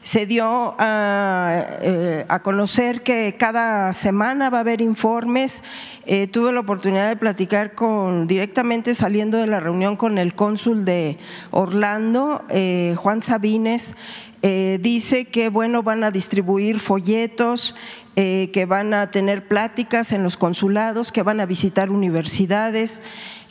se 0.03 0.27
dio 0.27 0.75
eh, 0.81 2.25
a, 2.29 2.41
conocer 2.43 3.03
que 3.03 3.37
cada 3.39 3.93
semana 3.93 4.51
va 4.51 4.59
a 4.59 4.61
haber 4.61 4.81
informes. 4.81 5.63
Eh, 6.07 6.27
tuve 6.27 6.53
la 6.53 6.61
oportunidad 6.61 7.09
de 7.09 7.17
platicar 7.17 7.75
con 7.75 8.27
directamente 8.27 8.95
saliendo 8.95 9.39
de 9.39 9.47
la 9.47 9.61
reunión 9.61 9.97
con 9.97 10.19
el 10.19 10.35
cónsul 10.35 10.85
de 10.85 11.19
Orlando, 11.51 12.45
eh, 12.49 12.95
Juan 12.97 13.23
Sabines. 13.23 13.95
dice 14.43 15.27
que 15.27 15.51
bueno 15.51 15.83
van 15.83 16.03
a 16.03 16.11
distribuir 16.11 16.81
folletos, 16.81 17.77
que 18.15 18.67
van 18.67 18.95
a 18.95 19.11
tener 19.11 19.47
pláticas 19.47 20.13
en 20.13 20.23
los 20.23 20.39
consulados, 20.39 21.13
que 21.13 21.23
van 21.23 21.41
a 21.41 21.47
visitar 21.47 21.91
universidades 21.91 23.03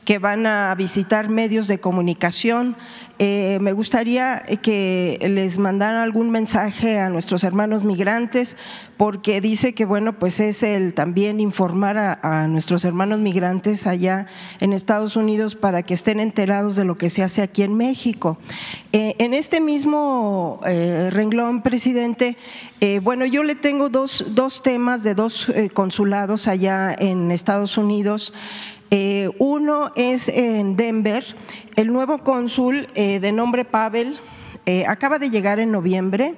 que 0.09 0.17
van 0.17 0.47
a 0.47 0.73
visitar 0.73 1.29
medios 1.29 1.67
de 1.67 1.79
comunicación. 1.79 2.75
Eh, 3.19 3.59
me 3.61 3.73
gustaría 3.73 4.41
que 4.63 5.19
les 5.29 5.59
mandaran 5.59 5.97
algún 5.97 6.31
mensaje 6.31 6.97
a 6.97 7.11
nuestros 7.11 7.43
hermanos 7.43 7.83
migrantes, 7.83 8.57
porque 8.97 9.39
dice 9.39 9.75
que 9.75 9.85
bueno, 9.85 10.17
pues 10.17 10.39
es 10.39 10.63
el 10.63 10.95
también 10.95 11.39
informar 11.39 11.99
a, 11.99 12.47
nuestros 12.47 12.85
hermanos 12.85 13.19
migrantes 13.19 13.85
allá 13.85 14.25
en 14.59 14.73
Estados 14.73 15.15
Unidos 15.15 15.55
para 15.55 15.83
que 15.83 15.93
estén 15.93 16.19
enterados 16.19 16.75
de 16.75 16.85
lo 16.85 16.97
que 16.97 17.11
se 17.11 17.21
hace 17.21 17.43
aquí 17.43 17.61
en 17.61 17.75
México. 17.75 18.39
Eh, 18.93 19.15
en 19.19 19.35
este 19.35 19.61
mismo 19.61 20.59
eh, 20.65 21.09
renglón, 21.11 21.61
presidente, 21.61 22.35
bueno, 23.03 23.25
yo 23.25 23.43
le 23.43 23.55
tengo 23.55 23.89
dos, 23.89 24.25
dos 24.29 24.63
temas 24.63 25.03
de 25.03 25.13
dos 25.13 25.51
consulados 25.73 26.47
allá 26.47 26.95
en 26.97 27.29
Estados 27.29 27.77
Unidos. 27.77 28.33
Eh, 28.91 29.29
uno 29.37 29.91
es 29.95 30.29
en 30.29 30.75
Denver, 30.75 31.23
el 31.75 31.93
nuevo 31.93 32.19
cónsul 32.19 32.87
eh, 32.95 33.19
de 33.19 33.31
nombre 33.31 33.63
Pavel 33.63 34.19
eh, 34.65 34.85
acaba 34.87 35.19
de 35.19 35.29
llegar 35.29 35.59
en 35.59 35.71
noviembre. 35.71 36.35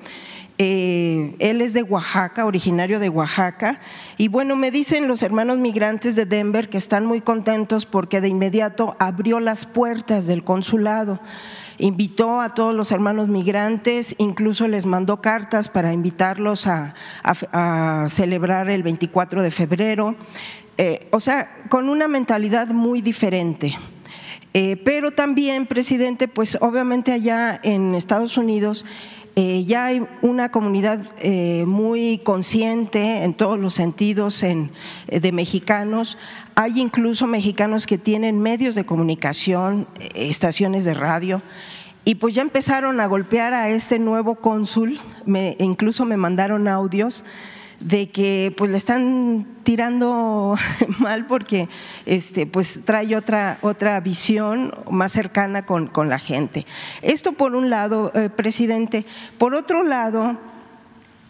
Él 0.58 1.60
es 1.62 1.74
de 1.74 1.82
Oaxaca, 1.82 2.46
originario 2.46 3.00
de 3.00 3.10
Oaxaca. 3.10 3.80
Y 4.18 4.28
bueno, 4.28 4.56
me 4.56 4.70
dicen 4.70 5.08
los 5.08 5.24
hermanos 5.24 5.58
migrantes 5.58 6.16
de 6.16 6.28
Denver 6.28 6.70
que 6.70 6.78
están 6.78 7.08
muy 7.08 7.20
contentos 7.20 7.88
porque 7.88 8.22
de 8.22 8.28
inmediato 8.28 8.96
abrió 9.00 9.40
las 9.40 9.66
puertas 9.66 10.28
del 10.28 10.44
consulado. 10.44 11.20
Invitó 11.82 12.42
a 12.42 12.54
todos 12.54 12.76
los 12.76 12.92
hermanos 12.92 13.28
migrantes, 13.28 14.14
incluso 14.20 14.68
les 14.68 14.86
mandó 14.86 15.20
cartas 15.20 15.68
para 15.68 15.94
invitarlos 15.94 16.68
a, 16.68 16.94
celebrar 18.08 18.70
el 18.70 18.84
24 18.84 19.42
de 19.42 19.50
febrero. 19.50 20.16
Eh, 20.84 21.08
o 21.12 21.20
sea, 21.20 21.54
con 21.70 21.90
una 21.90 22.08
mentalidad 22.08 22.70
muy 22.70 23.02
diferente. 23.02 23.78
Eh, 24.56 24.78
pero 24.84 25.12
también, 25.12 25.68
presidente, 25.68 26.28
pues 26.28 26.58
obviamente 26.60 27.12
allá 27.12 27.60
en 27.62 27.94
Estados 27.94 28.36
Unidos 28.36 28.84
eh, 29.36 29.64
ya 29.64 29.86
hay 29.86 30.04
una 30.24 30.50
comunidad 30.50 31.06
eh, 31.20 31.66
muy 31.68 32.20
consciente 32.24 33.24
en 33.24 33.36
todos 33.36 33.60
los 33.60 33.76
sentidos 33.76 34.42
de 34.42 35.32
mexicanos. 35.32 36.18
Hay 36.56 36.82
incluso 36.82 37.28
mexicanos 37.28 37.86
que 37.86 38.00
tienen 38.00 38.40
medios 38.40 38.74
de 38.74 38.84
comunicación, 38.84 39.88
estaciones 40.16 40.84
de 40.84 40.96
radio. 40.96 41.44
Y 42.06 42.16
pues 42.16 42.34
ya 42.34 42.42
empezaron 42.42 43.00
a 43.02 43.06
golpear 43.06 43.54
a 43.54 43.70
este 43.70 44.00
nuevo 44.00 44.34
cónsul, 44.34 45.00
incluso 45.60 46.06
me 46.06 46.18
mandaron 46.18 46.68
audios 46.68 47.24
de 47.82 48.10
que 48.10 48.54
pues 48.56 48.72
le 48.72 48.78
están 48.78 49.48
tirando 49.64 50.56
mal 51.00 51.26
porque 51.26 51.68
este, 52.06 52.46
pues 52.46 52.82
trae 52.86 53.16
otra, 53.16 53.58
otra 53.62 54.00
visión 54.00 54.74
más 54.90 55.12
cercana 55.12 55.66
con, 55.66 55.92
la 56.08 56.20
gente. 56.20 56.66
Esto 57.02 57.34
por 57.34 57.56
un 57.56 57.70
lado, 57.70 58.12
eh, 58.16 58.30
presidente. 58.30 59.06
Por 59.38 59.56
otro 59.56 59.84
lado, 59.84 60.38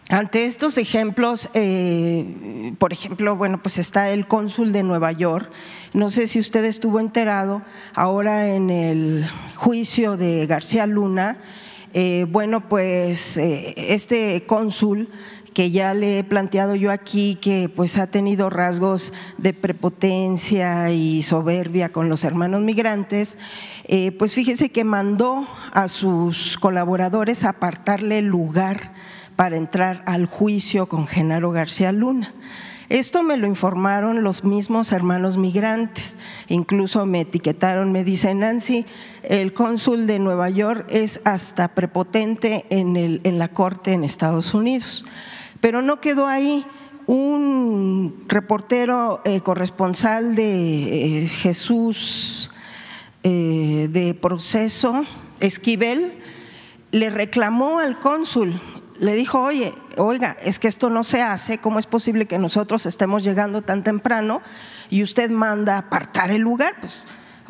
ante 0.08 0.46
estos 0.46 0.78
ejemplos, 0.78 1.48
eh, 1.54 2.74
por 2.78 2.92
ejemplo, 2.92 3.36
bueno, 3.36 3.60
pues 3.60 3.78
está 3.78 4.10
el 4.10 4.26
cónsul 4.26 4.72
de 4.72 4.82
Nueva 4.82 5.12
York. 5.12 5.50
No 5.94 6.10
sé 6.10 6.26
si 6.26 6.38
usted 6.38 6.64
estuvo 6.64 7.00
enterado 7.00 7.62
ahora 7.94 8.48
en 8.48 8.70
el 8.70 9.26
juicio 9.56 10.16
de 10.16 10.46
García 10.46 10.86
Luna. 10.86 11.38
Eh, 11.94 12.26
bueno, 12.30 12.68
pues 12.68 13.36
este 13.36 14.44
cónsul 14.46 15.10
que 15.52 15.70
ya 15.70 15.94
le 15.94 16.18
he 16.18 16.24
planteado 16.24 16.74
yo 16.74 16.90
aquí 16.90 17.36
que 17.36 17.68
pues 17.68 17.98
ha 17.98 18.06
tenido 18.06 18.50
rasgos 18.50 19.12
de 19.38 19.52
prepotencia 19.52 20.90
y 20.90 21.22
soberbia 21.22 21.90
con 21.90 22.08
los 22.08 22.24
hermanos 22.24 22.62
migrantes, 22.62 23.38
eh, 23.84 24.12
pues 24.12 24.34
fíjese 24.34 24.70
que 24.70 24.84
mandó 24.84 25.46
a 25.72 25.88
sus 25.88 26.58
colaboradores 26.58 27.44
apartarle 27.44 28.22
lugar 28.22 28.92
para 29.36 29.56
entrar 29.56 30.02
al 30.06 30.26
juicio 30.26 30.88
con 30.88 31.06
Genaro 31.06 31.50
García 31.50 31.92
Luna. 31.92 32.34
Esto 32.88 33.22
me 33.22 33.38
lo 33.38 33.46
informaron 33.46 34.22
los 34.22 34.44
mismos 34.44 34.92
hermanos 34.92 35.38
migrantes, 35.38 36.18
incluso 36.48 37.06
me 37.06 37.22
etiquetaron, 37.22 37.90
me 37.90 38.04
dice 38.04 38.34
Nancy, 38.34 38.84
el 39.22 39.54
cónsul 39.54 40.06
de 40.06 40.18
Nueva 40.18 40.50
York 40.50 40.84
es 40.90 41.22
hasta 41.24 41.68
prepotente 41.68 42.66
en, 42.68 42.96
el, 42.96 43.22
en 43.24 43.38
la 43.38 43.48
corte 43.48 43.92
en 43.92 44.04
Estados 44.04 44.52
Unidos. 44.52 45.06
Pero 45.62 45.80
no 45.80 46.00
quedó 46.00 46.26
ahí. 46.26 46.66
Un 47.06 48.24
reportero 48.28 49.22
eh, 49.24 49.40
corresponsal 49.40 50.34
de 50.34 51.22
eh, 51.22 51.28
Jesús 51.28 52.50
eh, 53.22 53.88
de 53.90 54.14
proceso, 54.14 55.04
Esquivel, 55.40 56.18
le 56.90 57.10
reclamó 57.10 57.78
al 57.78 57.98
cónsul, 57.98 58.60
le 58.98 59.14
dijo, 59.14 59.40
oye, 59.40 59.74
oiga, 59.96 60.36
es 60.42 60.58
que 60.58 60.68
esto 60.68 60.90
no 60.90 61.04
se 61.04 61.22
hace, 61.22 61.58
¿cómo 61.58 61.78
es 61.78 61.86
posible 61.86 62.26
que 62.26 62.38
nosotros 62.38 62.86
estemos 62.86 63.24
llegando 63.24 63.62
tan 63.62 63.82
temprano 63.82 64.42
y 64.90 65.02
usted 65.02 65.30
manda 65.30 65.78
apartar 65.78 66.30
el 66.30 66.42
lugar? 66.42 66.74
Pues 66.80 67.02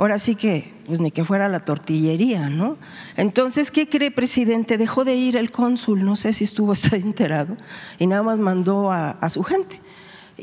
ahora 0.02 0.18
sí 0.18 0.34
que, 0.34 0.72
pues 0.84 0.98
ni 0.98 1.12
que 1.12 1.24
fuera 1.24 1.48
la 1.48 1.64
tortillería, 1.64 2.48
¿no? 2.48 2.76
Entonces, 3.16 3.70
¿qué 3.70 3.88
cree, 3.88 4.10
presidente? 4.10 4.76
Dejó 4.76 5.04
de 5.04 5.14
ir 5.14 5.36
el 5.36 5.52
cónsul, 5.52 6.04
no 6.04 6.16
sé 6.16 6.32
si 6.32 6.42
estuvo 6.42 6.72
está 6.72 6.96
enterado, 6.96 7.56
y 8.00 8.08
nada 8.08 8.24
más 8.24 8.40
mandó 8.40 8.90
a, 8.90 9.30
su 9.30 9.44
gente. 9.44 9.80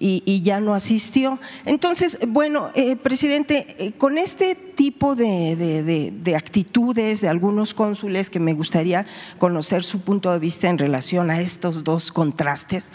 Y, 0.02 0.42
ya 0.44 0.62
no 0.62 0.74
asistió. 0.74 1.40
Entonces, 1.66 2.20
bueno, 2.26 2.70
eh, 2.74 2.96
presidente, 2.96 3.76
eh, 3.80 3.92
con 3.92 4.18
este 4.18 4.56
tipo 4.56 5.14
de, 5.14 5.58
de, 5.58 6.36
actitudes 6.38 7.20
de 7.20 7.28
algunos 7.28 7.74
cónsules 7.74 8.30
que 8.30 8.40
me 8.40 8.54
gustaría 8.54 9.06
conocer 9.40 9.84
su 9.84 10.00
punto 10.00 10.32
de 10.32 10.40
vista 10.40 10.70
en 10.70 10.78
relación 10.78 11.32
a 11.32 11.42
estos 11.42 11.84
dos 11.84 12.14
contrastes, 12.14 12.94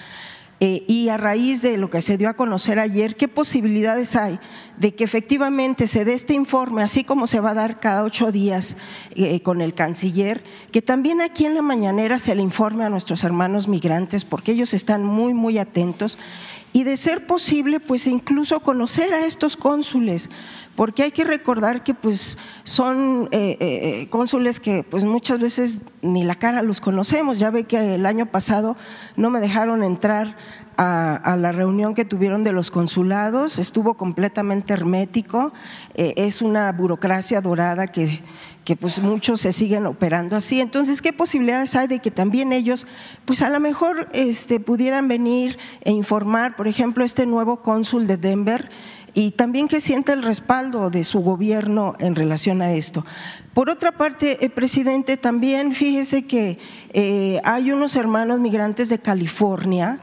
eh, 0.66 0.83
y 0.88 1.11
a 1.11 1.18
raíz 1.18 1.61
de 1.61 1.77
lo 1.77 1.90
que 1.90 2.00
se 2.00 2.16
dio 2.16 2.31
a 2.31 2.33
conocer 2.33 2.79
ayer, 2.79 3.16
¿qué 3.16 3.29
posibilidades 3.29 4.16
hay 4.16 4.40
de 4.79 4.94
que 4.94 5.05
efectivamente 5.05 5.87
se 5.87 6.07
dé 6.07 6.14
este 6.14 6.33
informe, 6.33 6.83
así 6.83 7.05
como 7.05 7.27
se 7.27 7.38
va 7.38 7.50
a 7.50 7.55
dar 7.55 7.81
cada 7.81 8.03
ocho 8.03 8.33
días 8.33 8.79
eh, 9.14 9.42
con 9.42 9.61
el 9.61 9.74
canciller, 9.74 10.42
que 10.72 10.81
también 10.81 11.20
aquí 11.20 11.44
en 11.44 11.55
la 11.55 11.61
mañanera 11.61 12.18
se 12.18 12.35
le 12.35 12.40
informe 12.40 12.83
a 12.83 12.88
nuestros 12.88 13.24
hermanos 13.24 13.68
migrantes, 13.68 14.24
porque 14.24 14.53
ellos 14.53 14.72
están 14.72 15.05
muy, 15.05 15.35
muy 15.35 15.59
atentos, 15.59 16.18
y 16.74 16.82
de 16.82 16.96
ser 16.96 17.24
posible, 17.24 17.78
pues 17.78 18.08
incluso 18.08 18.58
conocer 18.58 19.14
a 19.14 19.24
estos 19.24 19.56
cónsules, 19.56 20.28
porque 20.74 21.04
hay 21.04 21.12
que 21.12 21.22
recordar 21.22 21.84
que 21.84 21.94
pues 21.94 22.37
son 22.64 23.28
eh, 23.30 23.56
eh, 23.60 24.00
eh, 24.00 24.08
cónsules 24.10 24.58
que 24.58 24.82
pues 24.82 25.04
muchas 25.04 25.38
veces 25.38 25.82
ni 26.02 26.24
la 26.24 26.34
cara 26.34 26.62
los 26.62 26.80
conocemos. 26.80 27.38
Ya 27.38 27.52
ve 27.52 27.62
que 27.62 27.94
el 27.94 28.04
año 28.04 28.26
pasado 28.26 28.76
no 29.16 29.30
me 29.30 29.38
dejaron 29.38 29.84
entrar 29.84 30.37
a, 30.76 31.37
la 31.38 31.52
reunión 31.52 31.94
que 31.94 32.04
tuvieron 32.04 32.42
de 32.42 32.50
los 32.50 32.72
consulados, 32.72 33.60
estuvo 33.60 33.94
completamente 33.94 34.72
hermético, 34.72 35.52
es 35.94 36.42
una 36.42 36.72
burocracia 36.72 37.40
dorada 37.40 37.87
que, 37.87 38.20
que 38.64 38.77
pues 38.77 39.00
muchos 39.00 39.42
se 39.42 39.53
siguen 39.53 39.87
operando 39.87 40.37
así. 40.37 40.61
Entonces, 40.61 41.03
¿qué 41.03 41.12
posibilidades 41.12 41.74
hay 41.74 41.87
de 41.87 41.98
que 42.00 42.11
también 42.11 42.53
ellos, 42.53 42.87
pues 43.24 43.42
a 43.42 43.50
lo 43.50 43.61
mejor 43.61 44.09
este, 44.12 44.59
pudieran 44.61 45.07
venir 45.09 45.59
e 45.83 45.92
informar, 45.92 46.57
por 46.57 46.66
ejemplo, 46.66 47.05
este 47.05 47.27
nuevo 47.27 47.61
cónsul 47.61 48.07
de 48.07 48.16
Denver, 48.16 48.70
y 49.14 49.31
también 49.31 49.68
que 49.68 49.81
sienta 49.81 50.12
el 50.12 50.24
respaldo 50.24 50.90
de 50.90 51.05
su 51.05 51.20
gobierno 51.20 51.94
en 52.00 52.16
relación 52.16 52.62
a 52.62 52.72
esto. 52.72 53.07
Por 53.53 53.70
otra 53.70 53.92
parte, 53.92 54.44
eh, 54.44 54.50
presidente, 54.50 55.16
también 55.16 55.72
fíjese 55.72 56.27
que 56.27 56.59
eh, 56.92 57.40
hay 57.44 57.70
unos 57.70 57.94
hermanos 57.94 58.40
migrantes 58.40 58.88
de 58.88 58.98
California 58.98 60.00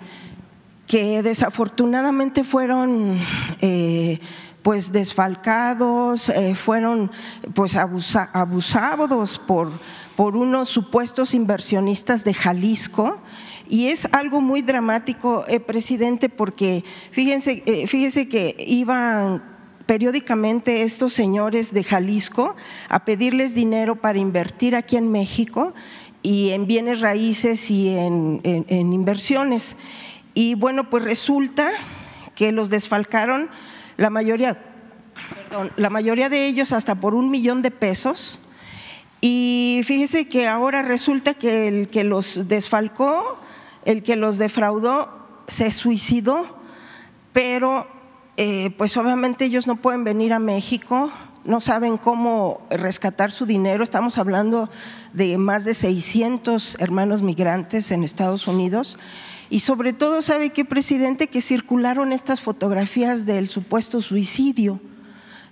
que 0.88 1.22
desafortunadamente 1.24 2.44
fueron 2.44 3.18
eh, 3.62 4.20
pues 4.62 4.92
desfalcados, 4.92 6.32
fueron 6.56 7.12
pues 7.54 7.76
abusados 7.76 9.40
por, 9.40 9.72
por 10.16 10.36
unos 10.36 10.70
supuestos 10.70 11.34
inversionistas 11.34 12.24
de 12.24 12.34
Jalisco 12.34 13.22
y 13.72 13.88
es 13.88 14.06
algo 14.12 14.42
muy 14.42 14.62
dramático, 14.62 15.46
eh, 15.48 15.62
presidente, 15.62 16.28
porque 16.28 16.84
fíjense, 17.12 17.64
eh, 17.66 18.28
que 18.28 18.58
iban 18.68 19.42
periódicamente 19.86 20.82
estos 20.82 21.14
señores 21.14 21.74
de 21.74 21.86
Jalisco 21.86 22.58
a 22.90 23.06
pedirles 23.06 23.56
dinero 23.56 23.96
para 23.96 24.20
invertir 24.20 24.76
aquí 24.76 24.98
en 24.98 25.10
México 25.10 25.74
y 26.22 26.50
en 26.50 26.68
bienes 26.68 27.00
raíces 27.00 27.72
y 27.72 27.96
en, 27.96 28.42
inversiones. 28.70 29.78
Y 30.34 30.56
bueno, 30.56 30.90
pues 30.90 31.06
resulta 31.06 31.72
que 32.36 32.52
los 32.52 32.70
desfalcaron 32.70 33.50
la 34.02 34.10
mayoría, 34.10 34.58
la 35.76 35.90
mayoría 35.90 36.30
de 36.30 36.48
ellos 36.48 36.72
hasta 36.72 36.96
por 36.96 37.14
un 37.14 37.30
millón 37.32 37.62
de 37.62 37.72
pesos. 37.72 38.42
Y 39.22 39.82
fíjese 39.86 40.28
que 40.28 40.48
ahora 40.48 40.82
resulta 40.82 41.36
que 41.36 41.68
el 41.68 41.90
que 41.90 42.04
los 42.04 42.48
desfalcó 42.48 43.40
el 43.86 44.04
que 44.04 44.16
los 44.16 44.38
defraudó 44.38 45.10
se 45.48 45.72
suicidó, 45.72 46.58
pero 47.34 47.88
eh, 48.38 48.72
pues 48.78 48.96
obviamente 48.98 49.46
ellos 49.46 49.68
no 49.68 49.78
pueden 49.78 50.04
venir 50.04 50.34
a 50.34 50.40
México, 50.40 51.12
no 51.44 51.60
saben 51.60 51.98
cómo 51.98 52.68
rescatar 52.70 53.32
su 53.32 53.46
dinero. 53.46 53.84
Estamos 53.84 54.18
hablando 54.18 54.70
de 55.14 55.38
más 55.38 55.66
de 55.66 55.74
600 55.74 56.78
hermanos 56.80 57.22
migrantes 57.22 57.92
en 57.92 58.04
Estados 58.04 58.48
Unidos. 58.48 58.98
Y 59.52 59.60
sobre 59.60 59.92
todo, 59.92 60.22
¿sabe 60.22 60.52
qué, 60.52 60.64
presidente? 60.64 61.28
Que 61.28 61.42
circularon 61.42 62.14
estas 62.14 62.40
fotografías 62.40 63.26
del 63.26 63.50
supuesto 63.50 64.02
suicidio. 64.02 64.80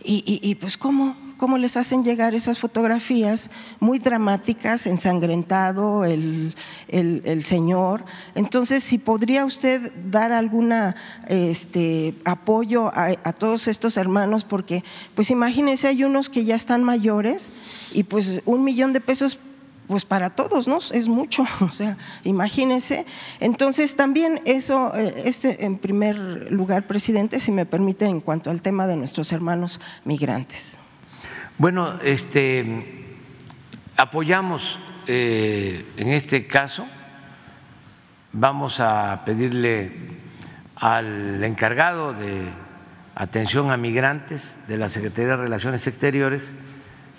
Y, 0.02 0.56
pues, 0.56 0.78
¿cómo? 0.78 1.18
cómo 1.36 1.58
les 1.58 1.78
hacen 1.78 2.04
llegar 2.04 2.36
esas 2.36 2.60
fotografías 2.60 3.50
muy 3.80 3.98
dramáticas, 3.98 4.86
ensangrentado 4.86 6.04
el, 6.04 6.54
señor. 7.46 8.06
Entonces, 8.36 8.84
si 8.84 8.98
podría 8.98 9.46
usted 9.46 9.92
dar 10.12 10.34
alguna 10.34 10.96
este, 11.28 12.14
apoyo 12.26 12.92
a, 12.94 13.34
todos 13.34 13.68
estos 13.70 13.96
hermanos, 13.98 14.44
porque 14.44 14.84
pues 15.16 15.32
imagínense, 15.32 15.88
hay 15.88 16.04
unos 16.04 16.30
que 16.30 16.44
ya 16.44 16.56
están 16.56 16.84
mayores 16.84 17.54
y 17.94 18.04
pues 18.04 18.42
un 18.46 18.64
millón 18.64 18.92
de 18.92 19.00
pesos 19.00 19.40
pues 19.90 20.06
para 20.06 20.30
todos, 20.30 20.68
¿no? 20.68 20.78
Es 20.92 21.08
mucho, 21.08 21.44
o 21.62 21.72
sea, 21.74 21.98
imagínense. 22.24 23.08
Entonces, 23.40 23.96
también 23.96 24.40
eso, 24.46 24.96
eh, 24.96 25.24
este 25.26 25.66
en 25.66 25.80
primer 25.80 26.16
lugar, 26.52 26.86
presidente, 26.86 27.40
si 27.40 27.52
me 27.52 27.66
permite, 27.66 28.06
en 28.06 28.22
cuanto 28.22 28.52
al 28.52 28.62
tema 28.62 28.86
de 28.86 28.96
nuestros 28.96 29.32
hermanos 29.34 29.82
migrantes. 30.06 30.78
Bueno, 31.58 32.00
este, 32.04 33.18
apoyamos 33.98 34.78
eh, 35.08 35.92
en 35.98 36.10
este 36.10 36.46
caso, 36.46 36.86
vamos 38.32 38.80
a 38.80 39.24
pedirle 39.26 39.92
al 40.76 41.44
encargado 41.44 42.14
de 42.14 42.48
atención 43.16 43.72
a 43.72 43.78
migrantes 43.78 44.60
de 44.68 44.78
la 44.78 44.88
Secretaría 44.88 45.32
de 45.32 45.38
Relaciones 45.38 45.88
Exteriores 45.88 46.54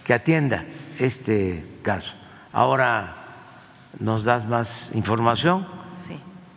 que 0.05 0.15
atienda 0.15 0.65
este 1.01 1.67
caso. 1.83 2.20
Ahora 2.53 3.17
nos 3.99 4.25
das 4.25 4.47
más 4.47 4.91
información 4.95 5.67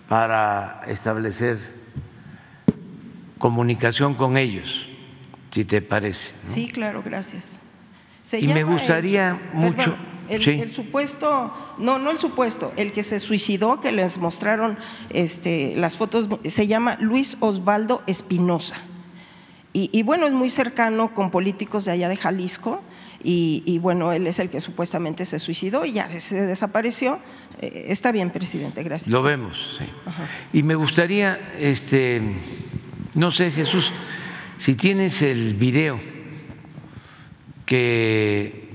para 0.08 0.82
establecer 0.88 1.58
comunicación 3.38 4.16
con 4.16 4.38
ellos, 4.38 4.88
si 5.52 5.66
te 5.66 5.82
parece. 5.82 6.34
Sí, 6.46 6.68
claro, 6.70 7.04
gracias. 7.04 7.60
y 8.32 8.48
me 8.48 8.64
gustaría 8.64 9.40
mucho. 9.54 9.96
el, 10.30 10.72
supuesto, 10.74 11.54
no, 11.78 12.00
no 12.00 12.12
el 12.12 12.18
supuesto, 12.18 12.74
el 12.76 12.92
que 12.92 13.04
se 13.04 13.20
suicidó, 13.20 13.80
que 13.80 13.92
les 13.92 14.18
mostraron 14.18 14.78
este, 15.10 15.76
las 15.76 15.96
fotos, 15.96 16.30
se 16.46 16.68
llama 16.68 16.98
Luis 17.00 17.38
Osvaldo 17.40 18.02
Espinosa. 18.08 18.78
y, 19.74 20.04
bueno, 20.04 20.28
es 20.28 20.34
muy 20.34 20.50
cercano 20.50 21.14
con 21.14 21.32
políticos 21.32 21.86
de 21.86 21.92
allá 21.92 22.08
de 22.10 22.18
Jalisco 22.18 22.82
y, 23.24 23.80
bueno, 23.80 24.12
él 24.12 24.28
es 24.28 24.40
el 24.40 24.50
que 24.50 24.60
supuestamente 24.60 25.26
se 25.26 25.40
suicidó 25.40 25.86
y 25.86 25.94
ya 25.94 26.10
se 26.20 26.46
desapareció. 26.46 27.20
Eh, 27.62 27.86
está 27.88 28.12
bien, 28.12 28.32
presidente, 28.32 28.84
gracias. 28.84 29.10
Lo 29.10 29.24
vemos, 29.24 29.78
sí. 29.78 29.86
Y 30.52 30.64
me 30.64 30.76
gustaría, 30.76 31.54
este, 31.58 32.22
no 33.16 33.32
sé, 33.32 33.52
Jesús, 33.52 33.92
si 34.58 34.76
tienes 34.76 35.22
el 35.22 35.56
video 35.56 36.00
que 37.66 38.70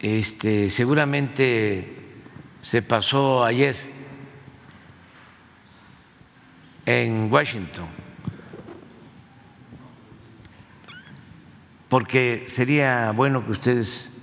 este, 0.00 0.68
seguramente 0.68 1.96
se 2.60 2.82
pasó 2.82 3.44
ayer 3.44 3.76
en 6.84 7.32
Washington 7.32 8.01
porque 11.92 12.46
sería 12.48 13.12
bueno 13.12 13.44
que 13.44 13.50
ustedes, 13.50 14.16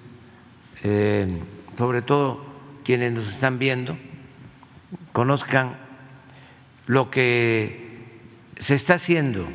eh, 0.82 1.40
sobre 1.78 2.02
todo 2.02 2.44
quienes 2.84 3.12
nos 3.12 3.32
están 3.32 3.60
viendo, 3.60 3.96
conozcan 5.12 5.78
lo 6.88 7.12
que 7.12 8.08
se 8.58 8.74
está 8.74 8.96
haciendo 8.96 9.48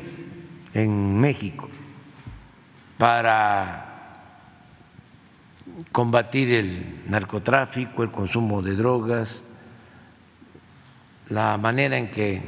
en 0.73 1.19
México 1.19 1.69
para 2.97 4.23
combatir 5.91 6.53
el 6.53 7.03
narcotráfico, 7.09 8.01
el 8.01 8.11
consumo 8.11 8.61
de 8.61 8.77
drogas, 8.77 9.43
la 11.27 11.57
manera 11.57 11.97
en 11.97 12.09
que 12.09 12.41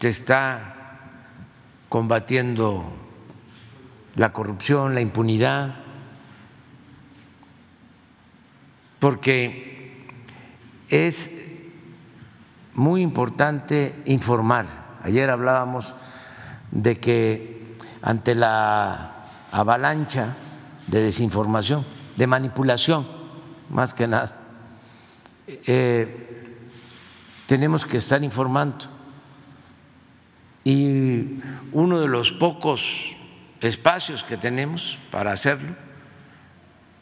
se 0.00 0.08
está 0.08 0.73
combatiendo 1.94 2.92
la 4.16 4.32
corrupción, 4.32 4.96
la 4.96 5.00
impunidad, 5.00 5.76
porque 8.98 10.04
es 10.88 11.30
muy 12.74 13.00
importante 13.00 13.94
informar. 14.06 14.66
Ayer 15.04 15.30
hablábamos 15.30 15.94
de 16.72 16.98
que 16.98 17.76
ante 18.02 18.34
la 18.34 19.28
avalancha 19.52 20.34
de 20.88 21.00
desinformación, 21.00 21.86
de 22.16 22.26
manipulación, 22.26 23.06
más 23.70 23.94
que 23.94 24.08
nada, 24.08 24.36
eh, 25.46 26.58
tenemos 27.46 27.86
que 27.86 27.98
estar 27.98 28.24
informando 28.24 28.93
y 30.64 31.40
uno 31.72 32.00
de 32.00 32.08
los 32.08 32.32
pocos 32.32 33.14
espacios 33.60 34.24
que 34.24 34.36
tenemos 34.36 34.98
para 35.10 35.32
hacerlo 35.32 35.76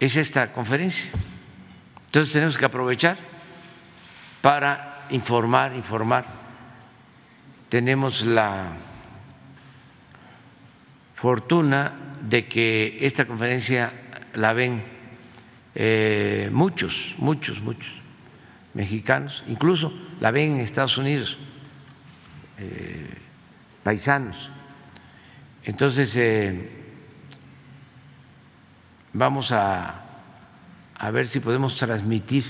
es 0.00 0.16
esta 0.16 0.52
conferencia. 0.52 1.12
Entonces 2.06 2.32
tenemos 2.32 2.58
que 2.58 2.64
aprovechar 2.64 3.16
para 4.40 5.06
informar, 5.10 5.74
informar. 5.76 6.26
Tenemos 7.68 8.26
la 8.26 8.72
fortuna 11.14 11.92
de 12.20 12.48
que 12.48 12.98
esta 13.00 13.26
conferencia 13.26 13.92
la 14.34 14.52
ven 14.52 14.82
eh, 15.74 16.50
muchos, 16.52 17.14
muchos, 17.18 17.60
muchos 17.60 17.92
mexicanos, 18.74 19.44
incluso 19.46 19.92
la 20.20 20.32
ven 20.32 20.54
en 20.54 20.60
Estados 20.60 20.98
Unidos. 20.98 21.38
Eh, 22.58 23.21
paisanos. 23.82 24.50
Entonces, 25.64 26.14
eh, 26.16 26.70
vamos 29.12 29.52
a, 29.52 30.02
a 30.96 31.10
ver 31.10 31.26
si 31.26 31.40
podemos 31.40 31.76
transmitir 31.76 32.44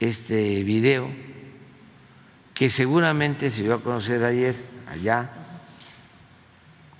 este 0.00 0.62
video 0.64 1.08
que 2.54 2.68
seguramente 2.68 3.50
se 3.50 3.62
dio 3.62 3.74
a 3.74 3.80
conocer 3.80 4.24
ayer 4.24 4.54
allá 4.90 5.30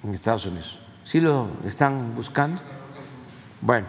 en 0.02 0.14
Estados 0.14 0.46
Unidos. 0.46 0.78
¿Sí 1.04 1.20
lo 1.20 1.50
están 1.66 2.14
buscando? 2.14 2.62
Bueno, 3.60 3.86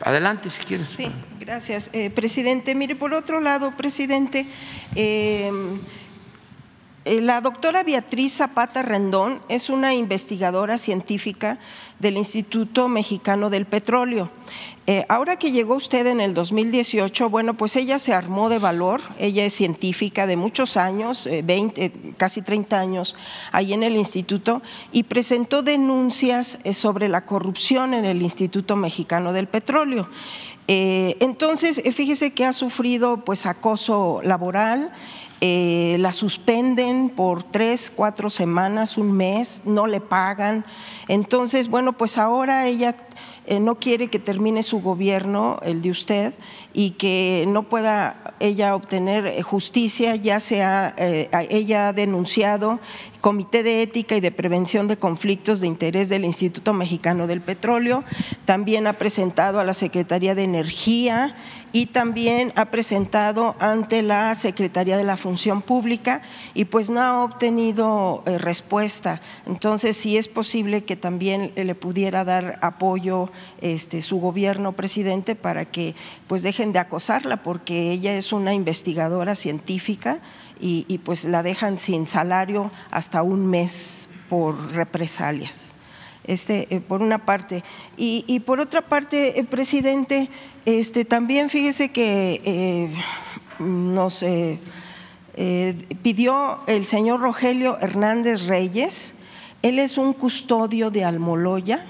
adelante 0.00 0.50
si 0.50 0.64
quieres. 0.64 0.88
Sí, 0.88 1.10
gracias, 1.38 1.90
eh, 1.92 2.10
presidente. 2.10 2.74
Mire, 2.74 2.96
por 2.96 3.12
otro 3.14 3.40
lado, 3.40 3.76
presidente, 3.76 4.46
eh, 4.94 5.50
la 7.06 7.40
doctora 7.40 7.82
Beatriz 7.82 8.34
Zapata 8.34 8.82
Rendón 8.82 9.40
es 9.48 9.70
una 9.70 9.94
investigadora 9.94 10.76
científica 10.76 11.58
del 11.98 12.18
Instituto 12.18 12.88
Mexicano 12.88 13.48
del 13.48 13.64
Petróleo. 13.64 14.30
Eh, 14.86 15.06
ahora 15.08 15.36
que 15.36 15.50
llegó 15.50 15.76
usted 15.76 16.06
en 16.06 16.20
el 16.20 16.34
2018, 16.34 17.30
bueno, 17.30 17.54
pues 17.54 17.76
ella 17.76 17.98
se 17.98 18.12
armó 18.12 18.50
de 18.50 18.58
valor, 18.58 19.00
ella 19.18 19.46
es 19.46 19.54
científica 19.54 20.26
de 20.26 20.36
muchos 20.36 20.76
años, 20.76 21.26
20, 21.42 21.84
eh, 21.84 21.92
casi 22.18 22.42
30 22.42 22.78
años, 22.78 23.16
ahí 23.50 23.72
en 23.72 23.82
el 23.82 23.96
instituto, 23.96 24.60
y 24.92 25.04
presentó 25.04 25.62
denuncias 25.62 26.58
sobre 26.74 27.08
la 27.08 27.24
corrupción 27.24 27.94
en 27.94 28.04
el 28.04 28.20
Instituto 28.20 28.76
Mexicano 28.76 29.32
del 29.32 29.46
Petróleo. 29.46 30.08
entonces, 30.66 31.82
fíjese 31.94 32.32
que 32.32 32.44
ha 32.44 32.52
sufrido 32.52 33.24
pues 33.24 33.44
acoso 33.46 34.20
laboral, 34.22 34.92
eh, 35.40 35.96
la 35.98 36.12
suspenden 36.12 37.08
por 37.08 37.42
tres, 37.42 37.90
cuatro 37.94 38.28
semanas, 38.28 38.98
un 38.98 39.12
mes, 39.12 39.62
no 39.64 39.86
le 39.86 40.00
pagan. 40.00 40.66
Entonces, 41.08 41.68
bueno, 41.68 41.94
pues 41.94 42.18
ahora 42.18 42.66
ella 42.66 42.94
eh, 43.46 43.58
no 43.58 43.76
quiere 43.76 44.08
que 44.08 44.18
termine 44.18 44.62
su 44.62 44.82
gobierno, 44.82 45.58
el 45.62 45.80
de 45.80 45.90
usted, 45.90 46.34
y 46.74 46.90
que 46.90 47.46
no 47.48 47.62
pueda 47.62 48.34
ella 48.38 48.74
obtener 48.74 49.26
eh, 49.26 49.40
justicia, 49.42 50.14
ya 50.14 50.40
sea 50.40 50.94
ella 50.98 51.88
ha 51.88 51.92
denunciado 51.94 52.78
Comité 53.20 53.62
de 53.62 53.82
Ética 53.82 54.16
y 54.16 54.20
de 54.20 54.30
Prevención 54.30 54.88
de 54.88 54.96
Conflictos 54.96 55.60
de 55.60 55.66
Interés 55.66 56.08
del 56.08 56.24
Instituto 56.24 56.72
Mexicano 56.72 57.26
del 57.26 57.40
Petróleo, 57.40 58.02
también 58.46 58.86
ha 58.86 58.94
presentado 58.94 59.60
a 59.60 59.64
la 59.64 59.74
Secretaría 59.74 60.34
de 60.34 60.44
Energía 60.44 61.36
y 61.72 61.86
también 61.86 62.52
ha 62.56 62.66
presentado 62.66 63.56
ante 63.58 64.02
la 64.02 64.34
Secretaría 64.34 64.96
de 64.96 65.04
la 65.04 65.16
Función 65.16 65.62
Pública 65.62 66.22
y 66.54 66.64
pues 66.66 66.90
no 66.90 67.00
ha 67.00 67.24
obtenido 67.24 68.22
eh, 68.26 68.38
respuesta. 68.38 69.20
Entonces, 69.46 69.96
si 69.96 70.16
es 70.16 70.28
posible 70.28 70.84
que 70.84 70.96
también 70.96 71.52
le 71.54 71.74
pudiera 71.74 72.24
dar 72.24 72.58
apoyo 72.62 73.30
este, 73.60 74.02
su 74.02 74.18
gobierno, 74.18 74.72
presidente, 74.72 75.34
para 75.34 75.64
que 75.64 75.94
pues 76.26 76.42
dejen 76.42 76.72
de 76.72 76.78
acosarla, 76.78 77.42
porque 77.42 77.92
ella 77.92 78.14
es 78.14 78.32
una 78.32 78.54
investigadora 78.54 79.34
científica 79.34 80.20
y, 80.60 80.98
pues 80.98 81.24
la 81.24 81.42
dejan 81.42 81.78
sin 81.78 82.06
salario 82.06 82.70
hasta 82.90 83.22
un 83.22 83.46
mes 83.46 84.08
por 84.28 84.72
represalias. 84.72 85.69
Este, 86.24 86.66
eh, 86.70 86.80
por 86.80 87.02
una 87.02 87.24
parte. 87.24 87.64
Y, 87.96 88.40
por 88.40 88.60
otra 88.60 88.82
parte, 88.82 89.38
eh, 89.38 89.44
presidente, 89.44 90.28
este, 90.64 91.04
también 91.04 91.50
fíjese 91.50 91.90
que 91.90 92.40
eh, 92.44 92.94
nos 93.58 94.24
pidió 96.02 96.60
el 96.66 96.86
señor 96.86 97.20
Rogelio 97.20 97.78
Hernández 97.80 98.46
Reyes, 98.46 99.14
él 99.62 99.78
es 99.78 99.96
un 99.96 100.12
custodio 100.12 100.90
de 100.90 101.04
Almoloya, 101.04 101.86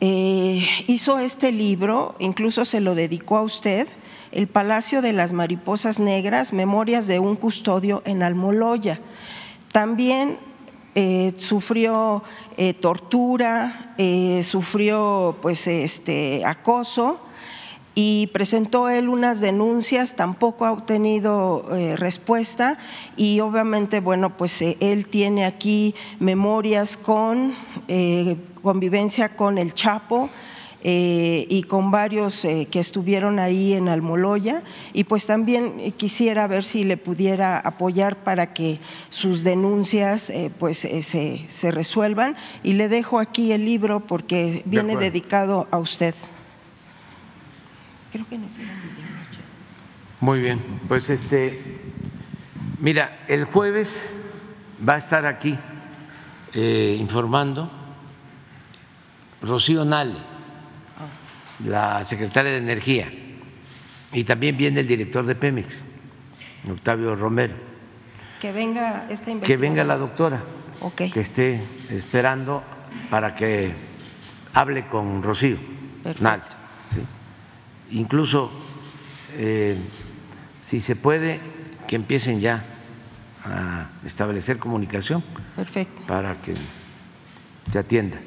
hizo 0.00 1.18
este 1.18 1.52
libro, 1.52 2.14
incluso 2.18 2.64
se 2.64 2.80
lo 2.80 2.94
dedicó 2.94 3.36
a 3.36 3.42
usted, 3.42 3.88
El 4.32 4.46
Palacio 4.46 5.02
de 5.02 5.12
las 5.12 5.32
Mariposas 5.32 6.00
Negras, 6.00 6.52
Memorias 6.52 7.06
de 7.06 7.18
un 7.18 7.36
Custodio 7.36 8.02
en 8.06 8.22
Almoloya. 8.22 9.00
También 9.72 10.38
eh, 10.98 11.32
sufrió 11.36 12.22
eh, 12.56 12.74
tortura, 12.74 13.94
sufrió 14.42 15.36
pues 15.40 15.66
este 15.66 16.44
acoso 16.44 17.20
y 18.00 18.28
presentó 18.28 18.88
él 18.88 19.08
unas 19.08 19.40
denuncias, 19.40 20.14
tampoco 20.14 20.64
ha 20.64 20.70
obtenido 20.70 21.66
eh, 21.72 21.96
respuesta 21.96 22.78
y 23.16 23.40
obviamente, 23.40 23.98
bueno, 23.98 24.36
pues 24.36 24.62
eh, 24.62 24.76
él 24.78 25.08
tiene 25.08 25.44
aquí 25.44 25.96
memorias 26.20 26.96
con 26.96 27.54
eh, 27.88 28.36
convivencia 28.62 29.34
con 29.34 29.58
el 29.58 29.74
Chapo. 29.74 30.30
Y 30.82 31.62
con 31.64 31.90
varios 31.90 32.42
que 32.42 32.80
estuvieron 32.80 33.38
ahí 33.38 33.74
en 33.74 33.88
Almoloya. 33.88 34.62
Y 34.92 35.04
pues 35.04 35.26
también 35.26 35.92
quisiera 35.96 36.46
ver 36.46 36.64
si 36.64 36.84
le 36.84 36.96
pudiera 36.96 37.58
apoyar 37.58 38.16
para 38.16 38.52
que 38.52 38.80
sus 39.08 39.42
denuncias 39.42 40.32
pues 40.58 40.78
se, 40.78 41.02
se, 41.48 41.70
resuelvan. 41.70 42.36
Y 42.62 42.74
le 42.74 42.88
dejo 42.88 43.18
aquí 43.18 43.52
el 43.52 43.64
libro 43.64 44.00
porque 44.00 44.62
viene 44.66 44.96
dedicado 44.96 45.66
a 45.70 45.78
usted. 45.78 46.14
Creo 48.12 48.26
que 48.28 48.38
nos 48.38 48.52
Muy 50.20 50.40
bien, 50.40 50.60
pues 50.88 51.10
este, 51.10 51.60
mira, 52.80 53.18
el 53.28 53.44
jueves 53.44 54.16
va 54.86 54.94
a 54.94 54.98
estar 54.98 55.26
aquí 55.26 55.58
eh, 56.54 56.96
informando 56.98 57.70
Rocío 59.42 59.84
Nale, 59.84 60.14
la 61.64 62.04
secretaria 62.04 62.52
de 62.52 62.58
Energía, 62.58 63.12
y 64.12 64.24
también 64.24 64.56
viene 64.56 64.80
el 64.80 64.86
director 64.86 65.24
de 65.26 65.34
Pemex, 65.34 65.82
Octavio 66.70 67.14
Romero. 67.16 67.54
Que 68.40 68.52
venga 68.52 69.06
esta 69.10 69.32
Que 69.40 69.56
venga 69.56 69.84
la 69.84 69.96
doctora, 69.96 70.40
que 70.96 71.20
esté 71.20 71.60
esperando 71.90 72.62
para 73.10 73.34
que 73.34 73.72
hable 74.54 74.86
con 74.86 75.22
Rocío 75.22 75.58
Nale 76.20 76.42
incluso 77.90 78.50
eh, 79.36 79.76
si 80.60 80.80
se 80.80 80.96
puede, 80.96 81.40
que 81.86 81.96
empiecen 81.96 82.40
ya 82.40 82.64
a 83.44 83.88
establecer 84.04 84.58
comunicación. 84.58 85.22
Perfecto. 85.56 86.02
Para 86.06 86.40
que 86.42 86.54
se 87.70 87.78
atienda. 87.78 88.18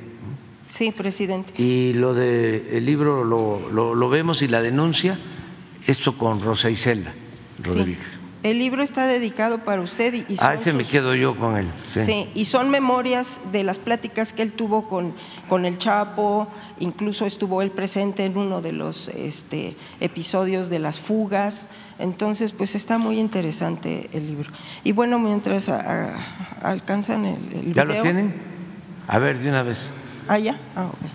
Sí, 0.73 0.91
presidente. 0.91 1.53
Y 1.61 1.93
lo 1.93 2.13
del 2.13 2.85
libro 2.85 3.25
lo, 3.25 3.69
lo, 3.69 4.09
vemos 4.09 4.41
y 4.41 4.47
la 4.47 4.61
denuncia, 4.61 5.19
esto 5.85 6.17
con 6.17 6.41
Rosa 6.41 6.69
Isela 6.69 7.13
Rodríguez. 7.61 8.19
El 8.41 8.57
libro 8.57 8.81
está 8.81 9.05
dedicado 9.05 9.59
para 9.59 9.81
usted 9.81 10.25
y, 10.27 10.37
son 10.37 10.47
ah, 10.47 10.53
ese 10.55 10.73
me 10.73 10.83
quedo 10.83 11.13
yo 11.13 11.37
con 11.37 11.57
él. 11.57 11.67
Sí. 11.93 12.27
y 12.33 12.45
son 12.45 12.71
memorias 12.71 13.39
de 13.51 13.63
las 13.63 13.77
pláticas 13.77 14.33
que 14.33 14.41
él 14.41 14.53
tuvo 14.53 14.87
con, 14.87 15.13
con 15.47 15.65
el 15.65 15.77
Chapo, 15.77 16.47
incluso 16.79 17.27
estuvo 17.27 17.61
él 17.61 17.69
presente 17.69 18.23
en 18.23 18.35
uno 18.35 18.61
de 18.61 18.71
los 18.71 19.09
este, 19.09 19.75
episodios 19.99 20.69
de 20.69 20.79
las 20.79 20.97
fugas. 20.97 21.67
Entonces, 21.99 22.53
pues 22.53 22.73
está 22.73 22.97
muy 22.97 23.19
interesante 23.19 24.09
el 24.13 24.25
libro. 24.25 24.49
Y 24.83 24.93
bueno, 24.93 25.19
mientras 25.19 25.69
alcanzan 25.69 27.25
el, 27.25 27.39
el 27.53 27.73
¿Ya 27.73 27.83
lo 27.83 28.01
tienen? 28.01 28.33
A 29.07 29.19
ver, 29.19 29.37
de 29.37 29.49
una 29.49 29.61
vez. 29.61 29.87
Ah, 30.27 30.37
ya. 30.37 30.59
Ah, 30.75 30.85
okay. 30.85 31.11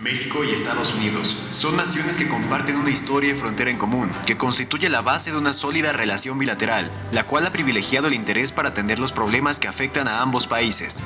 México 0.00 0.44
y 0.44 0.52
Estados 0.52 0.94
Unidos 0.94 1.36
son 1.50 1.76
naciones 1.76 2.18
que 2.18 2.28
comparten 2.28 2.76
una 2.76 2.90
historia 2.90 3.32
y 3.32 3.34
frontera 3.34 3.70
en 3.70 3.78
común, 3.78 4.12
que 4.26 4.36
constituye 4.36 4.88
la 4.88 5.02
base 5.02 5.32
de 5.32 5.38
una 5.38 5.52
sólida 5.52 5.92
relación 5.92 6.38
bilateral, 6.38 6.88
la 7.10 7.26
cual 7.26 7.44
ha 7.46 7.50
privilegiado 7.50 8.06
el 8.06 8.14
interés 8.14 8.52
para 8.52 8.68
atender 8.68 9.00
los 9.00 9.10
problemas 9.10 9.58
que 9.58 9.66
afectan 9.66 10.06
a 10.06 10.22
ambos 10.22 10.46
países. 10.46 11.04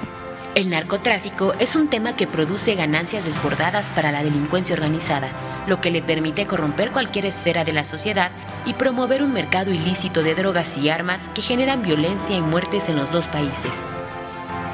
El 0.55 0.69
narcotráfico 0.69 1.55
es 1.59 1.75
un 1.75 1.89
tema 1.89 2.15
que 2.15 2.27
produce 2.27 2.75
ganancias 2.75 3.25
desbordadas 3.25 3.91
para 3.91 4.13
la 4.13 4.23
delincuencia 4.23 4.75
organizada, 4.75 5.31
lo 5.67 5.81
que 5.81 5.91
le 5.91 6.03
permite 6.03 6.45
corromper 6.45 6.93
cualquier 6.93 7.25
esfera 7.25 7.65
de 7.65 7.73
la 7.73 7.87
sociedad 7.87 8.31
y 8.67 8.75
promover 8.75 9.23
un 9.23 9.33
mercado 9.33 9.73
ilícito 9.73 10.23
de 10.23 10.35
drogas 10.35 10.77
y 10.77 10.91
armas 10.91 11.31
que 11.35 11.41
generan 11.41 11.83
violencia 11.83 12.37
y 12.37 12.43
muertes 12.43 12.91
en 12.91 12.97
los 12.97 13.11
dos 13.11 13.29
países. 13.29 13.81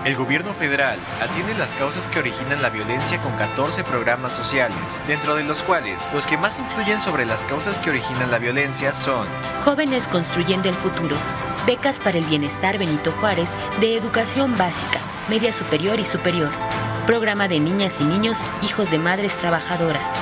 El 0.04 0.14
gobierno 0.14 0.54
federal 0.54 0.98
atiende 1.20 1.54
las 1.54 1.74
causas 1.74 2.08
que 2.08 2.20
originan 2.20 2.62
la 2.62 2.70
violencia 2.70 3.20
con 3.20 3.32
14 3.32 3.82
programas 3.84 4.32
sociales, 4.32 4.96
dentro 5.06 5.34
de 5.34 5.42
los 5.42 5.62
cuales 5.62 6.08
los 6.14 6.26
que 6.26 6.38
más 6.38 6.58
influyen 6.58 7.00
sobre 7.00 7.26
las 7.26 7.44
causas 7.44 7.78
que 7.78 7.90
originan 7.90 8.30
la 8.30 8.38
violencia 8.38 8.94
son 8.94 9.26
Jóvenes 9.64 10.06
Construyendo 10.06 10.68
el 10.68 10.74
Futuro, 10.74 11.16
Becas 11.66 11.98
para 11.98 12.18
el 12.18 12.24
Bienestar 12.24 12.78
Benito 12.78 13.12
Juárez 13.20 13.52
de 13.80 13.96
Educación 13.96 14.56
Básica, 14.56 15.00
Media 15.28 15.52
Superior 15.52 15.98
y 15.98 16.04
Superior, 16.04 16.50
Programa 17.06 17.48
de 17.48 17.58
Niñas 17.58 18.00
y 18.00 18.04
Niños 18.04 18.38
Hijos 18.62 18.90
de 18.92 18.98
Madres 18.98 19.36
Trabajadoras, 19.36 20.12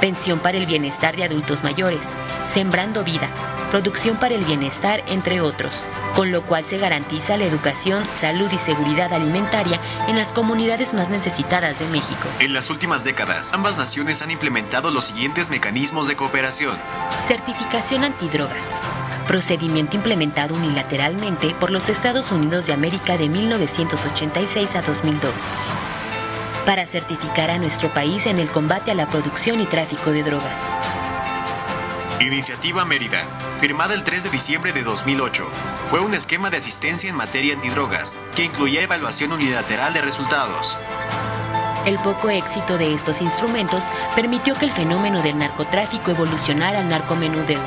Pensión 0.00 0.40
para 0.40 0.56
el 0.56 0.66
Bienestar 0.66 1.14
de 1.16 1.24
Adultos 1.24 1.62
Mayores, 1.62 2.14
Sembrando 2.40 3.04
Vida, 3.04 3.28
Producción 3.72 4.18
para 4.18 4.34
el 4.34 4.44
Bienestar, 4.44 5.02
entre 5.06 5.40
otros, 5.40 5.86
con 6.14 6.30
lo 6.30 6.42
cual 6.42 6.62
se 6.62 6.76
garantiza 6.76 7.38
la 7.38 7.46
educación, 7.46 8.04
salud 8.12 8.52
y 8.52 8.58
seguridad 8.58 9.10
alimentaria 9.14 9.80
en 10.08 10.16
las 10.16 10.34
comunidades 10.34 10.92
más 10.92 11.08
necesitadas 11.08 11.78
de 11.78 11.86
México. 11.86 12.28
En 12.38 12.52
las 12.52 12.68
últimas 12.68 13.02
décadas, 13.02 13.50
ambas 13.54 13.78
naciones 13.78 14.20
han 14.20 14.30
implementado 14.30 14.90
los 14.90 15.06
siguientes 15.06 15.48
mecanismos 15.48 16.06
de 16.06 16.16
cooperación. 16.16 16.76
Certificación 17.26 18.04
antidrogas. 18.04 18.70
Procedimiento 19.26 19.96
implementado 19.96 20.54
unilateralmente 20.54 21.54
por 21.54 21.70
los 21.70 21.88
Estados 21.88 22.30
Unidos 22.30 22.66
de 22.66 22.74
América 22.74 23.16
de 23.16 23.30
1986 23.30 24.76
a 24.76 24.82
2002 24.82 25.48
para 26.66 26.86
certificar 26.86 27.50
a 27.50 27.58
nuestro 27.58 27.88
país 27.88 28.26
en 28.26 28.38
el 28.38 28.50
combate 28.50 28.90
a 28.90 28.94
la 28.94 29.08
producción 29.08 29.62
y 29.62 29.64
tráfico 29.64 30.12
de 30.12 30.22
drogas. 30.22 30.70
Iniciativa 32.22 32.84
Mérida, 32.84 33.26
firmada 33.58 33.94
el 33.94 34.04
3 34.04 34.24
de 34.24 34.30
diciembre 34.30 34.72
de 34.72 34.82
2008, 34.84 35.50
fue 35.86 36.00
un 36.00 36.14
esquema 36.14 36.50
de 36.50 36.58
asistencia 36.58 37.10
en 37.10 37.16
materia 37.16 37.54
antidrogas 37.54 38.16
que 38.36 38.44
incluía 38.44 38.82
evaluación 38.82 39.32
unilateral 39.32 39.92
de 39.92 40.02
resultados. 40.02 40.78
El 41.84 41.98
poco 41.98 42.30
éxito 42.30 42.78
de 42.78 42.94
estos 42.94 43.22
instrumentos 43.22 43.86
permitió 44.14 44.54
que 44.54 44.66
el 44.66 44.72
fenómeno 44.72 45.20
del 45.20 45.36
narcotráfico 45.36 46.12
evolucionara 46.12 46.78
al 46.78 46.88
narcomenudeo, 46.88 47.60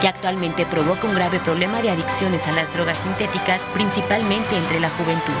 que 0.00 0.08
actualmente 0.08 0.64
provoca 0.64 1.06
un 1.06 1.14
grave 1.14 1.38
problema 1.40 1.82
de 1.82 1.90
adicciones 1.90 2.46
a 2.46 2.52
las 2.52 2.72
drogas 2.72 2.98
sintéticas, 2.98 3.60
principalmente 3.74 4.56
entre 4.56 4.80
la 4.80 4.88
juventud. 4.88 5.34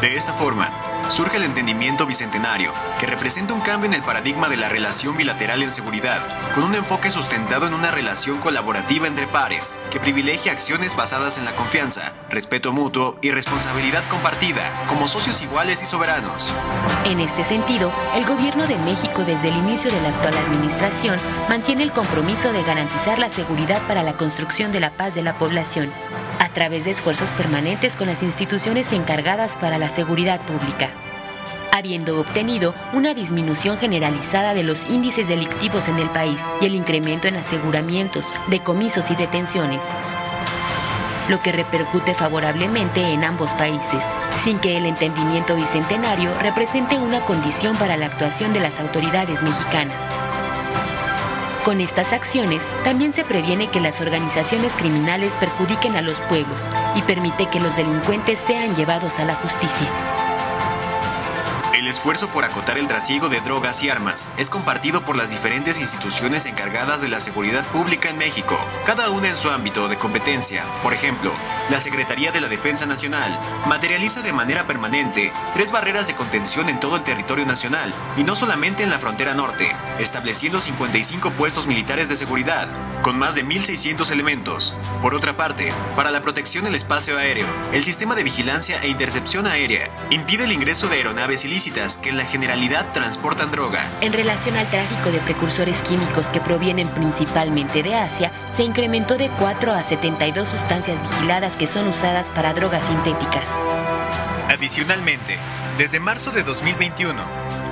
De 0.00 0.16
esta 0.16 0.32
forma, 0.34 0.68
surge 1.08 1.36
el 1.36 1.44
entendimiento 1.44 2.06
bicentenario, 2.06 2.72
que 2.98 3.06
representa 3.06 3.54
un 3.54 3.60
cambio 3.60 3.86
en 3.86 3.94
el 3.94 4.02
paradigma 4.02 4.48
de 4.48 4.56
la 4.56 4.68
relación 4.68 5.16
bilateral 5.16 5.62
en 5.62 5.72
seguridad, 5.72 6.20
con 6.54 6.64
un 6.64 6.74
enfoque 6.74 7.10
sustentado 7.10 7.66
en 7.66 7.74
una 7.74 7.90
relación 7.90 8.38
colaborativa 8.38 9.06
entre 9.06 9.26
pares, 9.26 9.74
que 9.90 10.00
privilegia 10.00 10.52
acciones 10.52 10.96
basadas 10.96 11.38
en 11.38 11.44
la 11.44 11.52
confianza, 11.52 12.12
respeto 12.34 12.72
mutuo 12.72 13.16
y 13.22 13.30
responsabilidad 13.30 14.04
compartida, 14.08 14.84
como 14.88 15.08
socios 15.08 15.40
iguales 15.40 15.80
y 15.82 15.86
soberanos. 15.86 16.52
En 17.04 17.20
este 17.20 17.44
sentido, 17.44 17.92
el 18.14 18.26
Gobierno 18.26 18.66
de 18.66 18.76
México 18.78 19.24
desde 19.24 19.48
el 19.48 19.56
inicio 19.56 19.90
de 19.90 20.00
la 20.02 20.08
actual 20.08 20.36
administración 20.36 21.18
mantiene 21.48 21.84
el 21.84 21.92
compromiso 21.92 22.52
de 22.52 22.62
garantizar 22.62 23.18
la 23.18 23.28
seguridad 23.28 23.86
para 23.86 24.02
la 24.02 24.16
construcción 24.16 24.72
de 24.72 24.80
la 24.80 24.90
paz 24.96 25.14
de 25.14 25.22
la 25.22 25.38
población, 25.38 25.90
a 26.40 26.48
través 26.48 26.84
de 26.84 26.90
esfuerzos 26.90 27.32
permanentes 27.32 27.96
con 27.96 28.08
las 28.08 28.22
instituciones 28.22 28.92
encargadas 28.92 29.56
para 29.56 29.78
la 29.78 29.88
seguridad 29.88 30.40
pública 30.40 30.90
habiendo 31.72 32.20
obtenido 32.20 32.72
una 32.92 33.14
disminución 33.14 33.76
generalizada 33.76 34.54
de 34.54 34.62
los 34.62 34.88
índices 34.88 35.26
delictivos 35.26 35.88
en 35.88 35.98
el 35.98 36.08
país 36.10 36.40
y 36.60 36.66
el 36.66 36.76
incremento 36.76 37.26
en 37.26 37.34
aseguramientos, 37.34 38.32
decomisos 38.48 39.10
y 39.10 39.16
detenciones 39.16 39.82
lo 41.28 41.40
que 41.42 41.52
repercute 41.52 42.14
favorablemente 42.14 43.00
en 43.00 43.24
ambos 43.24 43.54
países, 43.54 44.04
sin 44.36 44.58
que 44.58 44.76
el 44.76 44.86
entendimiento 44.86 45.56
bicentenario 45.56 46.32
represente 46.40 46.96
una 46.96 47.24
condición 47.24 47.76
para 47.76 47.96
la 47.96 48.06
actuación 48.06 48.52
de 48.52 48.60
las 48.60 48.80
autoridades 48.80 49.42
mexicanas. 49.42 50.02
Con 51.64 51.80
estas 51.80 52.12
acciones 52.12 52.68
también 52.84 53.14
se 53.14 53.24
previene 53.24 53.68
que 53.68 53.80
las 53.80 54.02
organizaciones 54.02 54.74
criminales 54.76 55.34
perjudiquen 55.38 55.96
a 55.96 56.02
los 56.02 56.20
pueblos 56.22 56.68
y 56.94 57.00
permite 57.02 57.46
que 57.46 57.58
los 57.58 57.74
delincuentes 57.76 58.38
sean 58.38 58.74
llevados 58.74 59.18
a 59.18 59.24
la 59.24 59.34
justicia. 59.34 59.88
El 61.84 61.90
esfuerzo 61.90 62.28
por 62.28 62.46
acotar 62.46 62.78
el 62.78 62.86
trasiego 62.86 63.28
de 63.28 63.42
drogas 63.42 63.82
y 63.82 63.90
armas 63.90 64.30
es 64.38 64.48
compartido 64.48 65.04
por 65.04 65.18
las 65.18 65.28
diferentes 65.28 65.78
instituciones 65.78 66.46
encargadas 66.46 67.02
de 67.02 67.08
la 67.08 67.20
seguridad 67.20 67.62
pública 67.72 68.08
en 68.08 68.16
México, 68.16 68.58
cada 68.86 69.10
una 69.10 69.28
en 69.28 69.36
su 69.36 69.50
ámbito 69.50 69.86
de 69.86 69.98
competencia. 69.98 70.64
Por 70.82 70.94
ejemplo, 70.94 71.30
la 71.68 71.80
Secretaría 71.80 72.32
de 72.32 72.40
la 72.40 72.48
Defensa 72.48 72.86
Nacional 72.86 73.38
materializa 73.66 74.22
de 74.22 74.32
manera 74.32 74.66
permanente 74.66 75.30
tres 75.52 75.72
barreras 75.72 76.06
de 76.06 76.14
contención 76.14 76.70
en 76.70 76.80
todo 76.80 76.96
el 76.96 77.04
territorio 77.04 77.44
nacional 77.44 77.92
y 78.16 78.24
no 78.24 78.34
solamente 78.34 78.82
en 78.82 78.88
la 78.88 78.98
frontera 78.98 79.34
norte, 79.34 79.76
estableciendo 79.98 80.62
55 80.62 81.32
puestos 81.32 81.66
militares 81.66 82.08
de 82.08 82.16
seguridad, 82.16 82.66
con 83.02 83.18
más 83.18 83.34
de 83.34 83.44
1.600 83.44 84.10
elementos. 84.10 84.74
Por 85.02 85.14
otra 85.14 85.36
parte, 85.36 85.70
para 85.96 86.10
la 86.10 86.22
protección 86.22 86.64
del 86.64 86.76
espacio 86.76 87.18
aéreo, 87.18 87.46
el 87.74 87.82
sistema 87.82 88.14
de 88.14 88.22
vigilancia 88.22 88.80
e 88.80 88.88
intercepción 88.88 89.46
aérea 89.46 89.90
impide 90.08 90.44
el 90.44 90.52
ingreso 90.52 90.88
de 90.88 90.96
aeronaves 90.96 91.44
ilícitas 91.44 91.73
que 91.74 92.10
en 92.10 92.16
la 92.16 92.24
generalidad 92.24 92.92
transportan 92.92 93.50
droga. 93.50 93.84
En 94.00 94.12
relación 94.12 94.54
al 94.56 94.70
tráfico 94.70 95.10
de 95.10 95.18
precursores 95.18 95.82
químicos 95.82 96.28
que 96.28 96.40
provienen 96.40 96.86
principalmente 96.88 97.82
de 97.82 97.96
Asia, 97.96 98.30
se 98.48 98.62
incrementó 98.62 99.16
de 99.16 99.28
4 99.28 99.72
a 99.72 99.82
72 99.82 100.48
sustancias 100.48 101.02
vigiladas 101.02 101.56
que 101.56 101.66
son 101.66 101.88
usadas 101.88 102.30
para 102.30 102.54
drogas 102.54 102.86
sintéticas. 102.86 103.50
Adicionalmente, 104.48 105.36
desde 105.76 105.98
marzo 105.98 106.30
de 106.30 106.44
2021, 106.44 107.20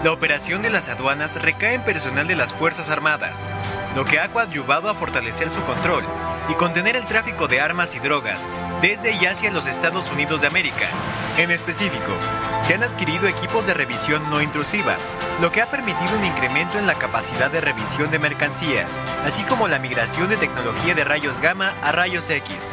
la 0.02 0.10
operación 0.10 0.62
de 0.62 0.70
las 0.70 0.88
aduanas 0.88 1.40
recae 1.40 1.74
en 1.74 1.82
personal 1.82 2.26
de 2.26 2.34
las 2.34 2.52
Fuerzas 2.52 2.90
Armadas, 2.90 3.44
lo 3.94 4.04
que 4.04 4.18
ha 4.18 4.28
coadyuvado 4.28 4.90
a 4.90 4.94
fortalecer 4.94 5.48
su 5.48 5.62
control 5.62 6.04
y 6.48 6.54
contener 6.54 6.96
el 6.96 7.04
tráfico 7.04 7.46
de 7.46 7.60
armas 7.60 7.94
y 7.94 8.00
drogas 8.00 8.48
desde 8.80 9.12
y 9.12 9.26
hacia 9.26 9.52
los 9.52 9.68
Estados 9.68 10.10
Unidos 10.10 10.40
de 10.40 10.48
América. 10.48 10.88
En 11.38 11.52
específico, 11.52 12.12
se 12.60 12.74
han 12.74 12.82
adquirido 12.82 13.28
equipos 13.28 13.64
de 13.66 13.74
revisión 13.74 14.28
no 14.28 14.42
intrusiva, 14.42 14.96
lo 15.40 15.52
que 15.52 15.62
ha 15.62 15.66
permitido 15.66 16.18
un 16.18 16.24
incremento 16.24 16.78
en 16.80 16.86
la 16.86 16.94
capacidad 16.94 17.50
de 17.50 17.60
revisión 17.60 18.10
de 18.10 18.18
mercancías, 18.18 18.98
así 19.24 19.44
como 19.44 19.68
la 19.68 19.78
migración 19.78 20.28
de 20.28 20.36
tecnología 20.36 20.96
de 20.96 21.04
rayos 21.04 21.38
gamma 21.38 21.74
a 21.80 21.92
rayos 21.92 22.28
X. 22.28 22.72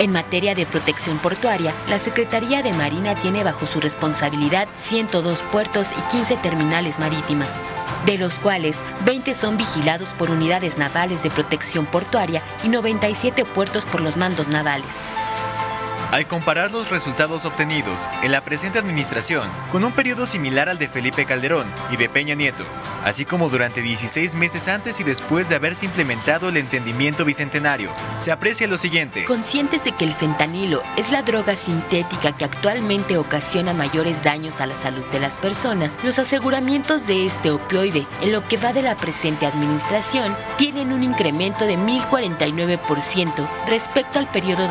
En 0.00 0.12
materia 0.12 0.54
de 0.54 0.64
protección 0.64 1.18
portuaria, 1.18 1.74
la 1.86 1.98
Secretaría 1.98 2.62
de 2.62 2.72
Marina 2.72 3.14
tiene 3.14 3.44
bajo 3.44 3.66
su 3.66 3.80
responsabilidad 3.80 4.66
102 4.78 5.42
puertos 5.52 5.88
y 5.92 6.00
15 6.10 6.38
terminales 6.38 6.98
marítimas, 6.98 7.50
de 8.06 8.16
los 8.16 8.38
cuales 8.38 8.82
20 9.04 9.34
son 9.34 9.58
vigilados 9.58 10.14
por 10.14 10.30
unidades 10.30 10.78
navales 10.78 11.22
de 11.22 11.30
protección 11.30 11.84
portuaria 11.84 12.42
y 12.64 12.70
97 12.70 13.44
puertos 13.44 13.84
por 13.84 14.00
los 14.00 14.16
mandos 14.16 14.48
navales. 14.48 15.02
Al 16.12 16.26
comparar 16.26 16.72
los 16.72 16.90
resultados 16.90 17.44
obtenidos 17.44 18.08
en 18.24 18.32
la 18.32 18.44
presente 18.44 18.80
administración 18.80 19.48
con 19.70 19.84
un 19.84 19.92
periodo 19.92 20.26
similar 20.26 20.68
al 20.68 20.76
de 20.76 20.88
Felipe 20.88 21.24
Calderón 21.24 21.68
y 21.88 21.96
de 21.96 22.08
Peña 22.08 22.34
Nieto, 22.34 22.64
así 23.04 23.24
como 23.24 23.48
durante 23.48 23.80
16 23.80 24.34
meses 24.34 24.66
antes 24.66 24.98
y 24.98 25.04
después 25.04 25.48
de 25.48 25.54
haberse 25.54 25.86
implementado 25.86 26.48
el 26.48 26.56
entendimiento 26.56 27.24
bicentenario, 27.24 27.92
se 28.16 28.32
aprecia 28.32 28.66
lo 28.66 28.76
siguiente. 28.76 29.24
Conscientes 29.24 29.84
de 29.84 29.92
que 29.92 30.04
el 30.04 30.12
fentanilo 30.12 30.82
es 30.96 31.12
la 31.12 31.22
droga 31.22 31.54
sintética 31.54 32.36
que 32.36 32.44
actualmente 32.44 33.16
ocasiona 33.16 33.72
mayores 33.72 34.24
daños 34.24 34.60
a 34.60 34.66
la 34.66 34.74
salud 34.74 35.04
de 35.12 35.20
las 35.20 35.36
personas, 35.36 35.96
los 36.02 36.18
aseguramientos 36.18 37.06
de 37.06 37.24
este 37.24 37.52
opioide 37.52 38.04
en 38.20 38.32
lo 38.32 38.46
que 38.48 38.56
va 38.56 38.72
de 38.72 38.82
la 38.82 38.96
presente 38.96 39.46
administración 39.46 40.36
tienen 40.58 40.92
un 40.92 41.04
incremento 41.04 41.66
de 41.66 41.78
1049% 41.78 43.48
respecto 43.68 44.18
al 44.18 44.28
periodo 44.32 44.66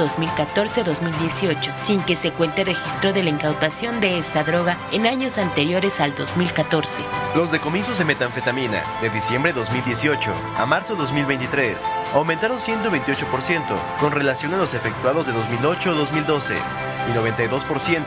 2014-2018 1.30 1.78
sin 1.78 2.02
que 2.02 2.16
se 2.16 2.32
cuente 2.32 2.64
registro 2.64 3.14
de 3.14 3.24
la 3.24 3.30
incautación 3.30 4.00
de 4.00 4.18
esta 4.18 4.44
droga 4.44 4.78
en 4.92 5.08
años 5.08 5.38
anteriores 5.38 6.00
al 6.00 6.16
2014. 6.16 7.04
Los 7.36 7.52
decomisos 7.52 7.98
de 7.98 8.06
metanfetamina 8.06 8.84
de 9.02 9.10
diciembre 9.10 9.54
2018 9.54 10.34
a 10.58 10.66
marzo 10.66 10.96
2023 10.96 11.88
aumentaron 12.14 12.58
128% 12.58 13.98
con 14.00 14.12
relación 14.12 14.54
a 14.54 14.58
los 14.58 14.74
efectuados 14.74 15.28
de 15.28 15.34
2008-2012 15.34 16.56
y 17.08 17.12
92% 17.12 18.06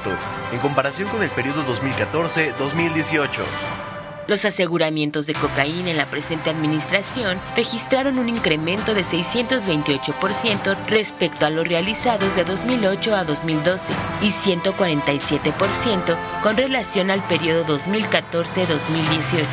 en 0.52 0.60
comparación 0.60 1.08
con 1.08 1.22
el 1.22 1.30
periodo 1.30 1.64
2014-2018. 1.64 3.91
Los 4.28 4.44
aseguramientos 4.44 5.26
de 5.26 5.34
cocaína 5.34 5.90
en 5.90 5.96
la 5.96 6.08
presente 6.08 6.50
administración 6.50 7.40
registraron 7.56 8.18
un 8.18 8.28
incremento 8.28 8.94
de 8.94 9.02
628% 9.02 10.76
respecto 10.86 11.46
a 11.46 11.50
los 11.50 11.66
realizados 11.66 12.36
de 12.36 12.44
2008 12.44 13.16
a 13.16 13.24
2012 13.24 13.92
y 14.20 14.28
147% 14.28 16.16
con 16.42 16.56
relación 16.56 17.10
al 17.10 17.26
periodo 17.26 17.76
2014-2018. 17.76 19.44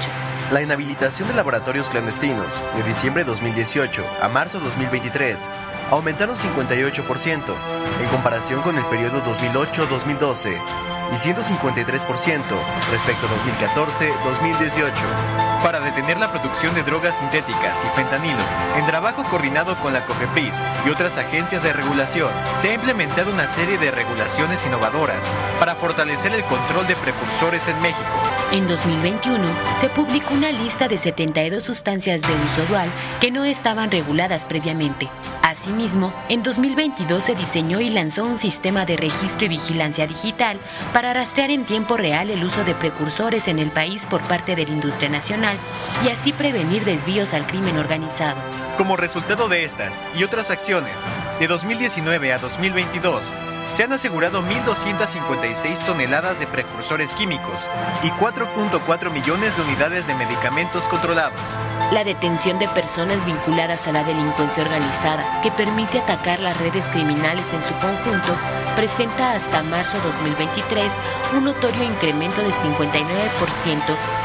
La 0.52 0.62
inhabilitación 0.62 1.28
de 1.28 1.34
laboratorios 1.36 1.90
clandestinos 1.90 2.62
de 2.76 2.84
diciembre 2.84 3.24
2018 3.24 4.04
a 4.22 4.30
marzo 4.30 4.60
2023 4.60 5.50
aumentaron 5.92 6.36
58% 6.36 7.56
en 8.02 8.08
comparación 8.10 8.62
con 8.62 8.78
el 8.78 8.86
periodo 8.86 9.22
2008-2012 9.24 10.60
y 11.12 11.16
153% 11.16 12.42
respecto 12.92 13.28
a 13.28 13.30
2014-2018. 14.70 14.92
Para 15.64 15.80
detener 15.80 16.18
la 16.18 16.32
producción 16.32 16.74
de 16.76 16.84
drogas 16.84 17.18
sintéticas 17.18 17.84
y 17.84 17.90
fentanilo, 17.90 18.40
en 18.78 18.86
trabajo 18.86 19.24
coordinado 19.24 19.76
con 19.80 19.92
la 19.92 20.06
COFEPRIS 20.06 20.56
y 20.86 20.90
otras 20.90 21.18
agencias 21.18 21.64
de 21.64 21.74
regulación, 21.74 22.32
se 22.54 22.70
ha 22.70 22.74
implementado 22.76 23.34
una 23.34 23.48
serie 23.48 23.78
de 23.78 23.92
regulaciones 23.92 24.66
innovadoras 24.66 25.30
para 25.60 25.76
fortalecer 25.76 26.34
el 26.34 26.44
control 26.44 26.88
de 26.88 26.96
precursores 26.96 27.68
en 27.68 27.82
México. 27.82 28.08
En 28.52 28.68
2021 28.68 29.38
se 29.76 29.90
publicó 29.90 30.34
una 30.34 30.52
lista 30.52 30.88
de 30.88 30.98
72 30.98 31.64
sustancias 31.64 32.22
de 32.22 32.34
uso 32.46 32.66
dual 32.68 32.90
que 33.20 33.32
no 33.32 33.44
estaban 33.44 33.92
reguladas 33.92 34.46
previamente. 34.46 35.10
Asimismo, 35.62 36.14
en 36.30 36.42
2022 36.42 37.22
se 37.22 37.36
diseñó 37.36 37.82
y 37.82 37.90
lanzó 37.90 38.24
un 38.24 38.38
sistema 38.38 38.86
de 38.86 38.96
registro 38.96 39.46
y 39.46 39.50
vigilancia 39.50 40.08
digital 40.08 40.58
para 40.94 41.12
rastrear 41.12 41.52
en 41.52 41.66
tiempo 41.66 41.98
real 41.98 42.30
el 42.30 42.46
uso 42.46 42.64
de 42.64 42.74
precursores 42.74 43.50
en 43.50 43.60
el 43.60 43.70
país 43.70 44.06
por 44.06 44.22
parte 44.22 44.56
de 44.56 44.66
la 44.66 44.72
industria 44.72 45.10
nacional 45.10 45.58
y 46.06 46.08
así 46.08 46.32
prevenir 46.32 46.86
desvíos 46.86 47.34
al 47.34 47.46
crimen 47.46 47.78
organizado. 47.78 48.40
Como 48.78 48.96
resultado 48.96 49.50
de 49.50 49.66
estas 49.66 50.02
y 50.18 50.24
otras 50.24 50.50
acciones, 50.50 51.06
de 51.42 51.48
2019 51.48 52.32
a 52.32 52.38
2022, 52.38 53.34
se 53.70 53.84
han 53.84 53.94
asegurado 53.94 54.42
1.256 54.42 55.86
toneladas 55.86 56.40
de 56.40 56.48
precursores 56.48 57.14
químicos 57.14 57.68
y 58.04 58.10
4.4 58.10 59.12
millones 59.12 59.56
de 59.56 59.62
unidades 59.62 60.08
de 60.08 60.16
medicamentos 60.16 60.88
controlados. 60.88 61.40
La 61.92 62.04
detención 62.04 62.58
de 62.60 62.68
personas 62.70 63.26
vinculadas 63.26 63.88
a 63.88 63.92
la 63.92 64.04
delincuencia 64.04 64.64
organizada, 64.64 65.42
que 65.42 65.52
permite 65.52 66.00
atacar 66.00 66.40
las 66.40 66.58
redes 66.58 66.90
criminales 66.90 67.46
en 67.54 67.62
su 67.64 67.74
conjunto, 67.76 68.36
presenta 68.76 69.34
hasta 69.34 69.64
marzo 69.64 70.00
2023 70.04 70.92
un 71.36 71.46
notorio 71.46 71.84
incremento 71.84 72.42
de 72.42 72.50
59% 72.50 72.86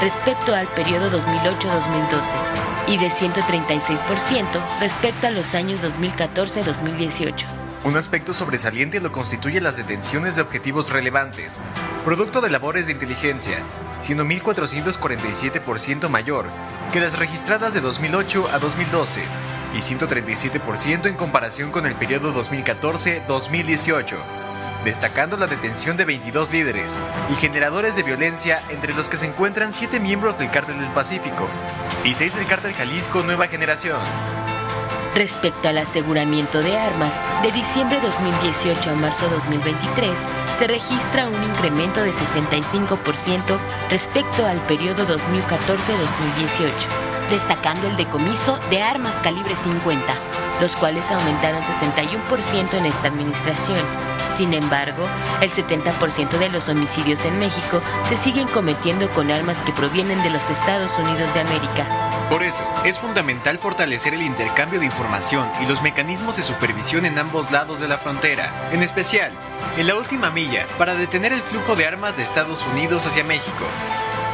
respecto 0.01 0.55
al 0.55 0.67
periodo 0.69 1.11
2008-2012 1.21 2.65
y 2.89 2.99
de 2.99 3.09
136% 3.09 4.81
respecto 4.81 5.27
a 5.27 5.31
los 5.31 5.55
años 5.55 5.81
2014-2018. 5.83 7.64
Un 7.85 7.99
aspecto 7.99 8.33
sobresaliente 8.33 8.99
lo 8.99 9.13
constituye 9.13 9.61
las 9.61 9.77
detenciones 9.77 10.37
de 10.37 10.43
objetivos 10.43 10.89
relevantes, 10.89 11.61
producto 12.03 12.41
de 12.41 12.49
labores 12.49 12.87
de 12.87 12.93
inteligencia, 12.93 13.59
siendo 14.01 14.25
1.447% 14.25 16.09
mayor 16.09 16.47
que 16.95 17.01
las 17.01 17.19
registradas 17.19 17.75
de 17.75 17.83
2008 17.83 18.49
a 18.51 18.59
2012 18.59 19.21
y 19.75 19.79
137% 19.79 21.07
en 21.09 21.15
comparación 21.15 21.71
con 21.71 21.85
el 21.85 21.95
periodo 21.95 22.33
2014-2018, 22.33 24.17
destacando 24.83 25.37
la 25.37 25.47
detención 25.47 25.99
de 25.99 26.07
22 26.07 26.53
líderes 26.53 26.99
y 27.31 27.35
generadores 27.35 27.97
de 27.97 28.03
violencia 28.03 28.63
entre 28.71 28.95
los 28.95 29.11
que 29.11 29.19
se 29.19 29.27
encuentran 29.27 29.75
7 29.75 30.01
miembros 30.01 30.39
del 30.39 30.51
Cártel 30.51 30.81
del 30.81 30.93
Pacífico 30.93 31.47
y 32.03 32.15
6 32.15 32.37
del 32.37 32.47
Cártel 32.47 32.73
Jalisco 32.73 33.23
Nueva 33.23 33.47
Generación. 33.49 34.01
Respecto 35.15 35.69
al 35.69 35.79
aseguramiento 35.79 36.61
de 36.61 36.77
armas, 36.77 37.23
de 37.43 37.53
diciembre 37.53 38.01
2018 38.03 38.91
a 38.91 38.95
marzo 38.95 39.29
2023 39.29 40.25
se 40.59 40.67
registra 40.67 41.29
un 41.29 41.45
incremento 41.45 42.03
de 42.03 42.11
65% 42.11 43.57
respecto 43.91 44.45
al 44.45 44.59
periodo 44.67 45.07
2014-2018, 45.07 46.73
destacando 47.31 47.87
el 47.87 47.97
decomiso 47.97 48.59
de 48.71 48.83
armas 48.83 49.19
calibre 49.19 49.55
50, 49.55 50.03
los 50.61 50.77
cuales 50.77 51.13
aumentaron 51.13 51.63
61% 51.63 52.75
en 52.75 52.87
esta 52.87 53.07
administración. 53.07 53.79
Sin 54.35 54.53
embargo, 54.53 55.05
el 55.41 55.53
70% 55.53 56.39
de 56.39 56.49
los 56.49 56.69
homicidios 56.69 57.25
en 57.25 57.39
México 57.39 57.81
se 58.03 58.17
siguen 58.17 58.49
cometiendo 58.49 59.09
con 59.11 59.31
armas 59.31 59.59
que 59.59 59.73
provienen 59.73 60.21
de 60.25 60.31
los 60.31 60.51
Estados 60.51 60.99
Unidos 60.99 61.33
de 61.35 61.41
América. 61.41 62.14
Por 62.31 62.43
eso, 62.43 62.65
es 62.85 62.99
fundamental 62.99 63.59
fortalecer 63.59 64.15
el 64.15 64.23
intercambio 64.23 64.81
de 64.81 64.87
información 64.87 65.47
y 65.63 65.67
los 65.67 65.83
mecanismos 65.83 66.37
de 66.37 66.43
supervisión 66.43 67.05
en 67.05 67.19
ambos 67.19 67.51
lados 67.51 67.81
de 67.81 67.89
la 67.89 67.99
frontera, 67.99 68.71
en 68.73 68.83
especial 68.83 69.31
en 69.77 69.87
la 69.87 69.97
última 69.97 70.31
milla, 70.31 70.67
para 70.79 70.95
detener 70.95 71.33
el 71.33 71.43
flujo 71.43 71.77
de 71.77 71.87
armas 71.87 72.17
de 72.17 72.23
Estados 72.23 72.65
Unidos 72.73 73.07
hacia 73.07 73.25
México. 73.25 73.65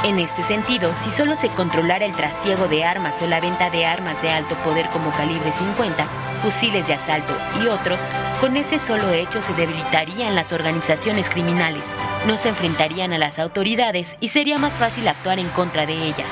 En 0.02 0.18
este 0.18 0.42
sentido, 0.42 0.92
si 0.96 1.10
solo 1.10 1.36
se 1.36 1.48
controlara 1.48 2.06
el 2.06 2.14
trasiego 2.14 2.68
de 2.68 2.84
armas 2.84 3.20
o 3.20 3.26
la 3.26 3.40
venta 3.40 3.68
de 3.68 3.84
armas 3.84 4.20
de 4.22 4.30
alto 4.30 4.54
poder 4.62 4.88
como 4.90 5.10
calibre 5.12 5.52
50, 5.52 6.06
fusiles 6.38 6.86
de 6.86 6.94
asalto 6.94 7.36
y 7.62 7.66
otros, 7.66 8.08
con 8.40 8.56
ese 8.56 8.78
solo 8.78 9.10
hecho 9.10 9.42
se 9.42 9.52
debilitarían 9.52 10.34
las 10.34 10.52
organizaciones 10.52 11.28
criminales, 11.28 11.96
no 12.26 12.38
se 12.38 12.48
enfrentarían 12.48 13.12
a 13.12 13.18
las 13.18 13.38
autoridades 13.38 14.16
y 14.20 14.28
sería 14.28 14.58
más 14.58 14.78
fácil 14.78 15.06
actuar 15.06 15.38
en 15.38 15.48
contra 15.48 15.84
de 15.84 15.94
ellas. 15.94 16.30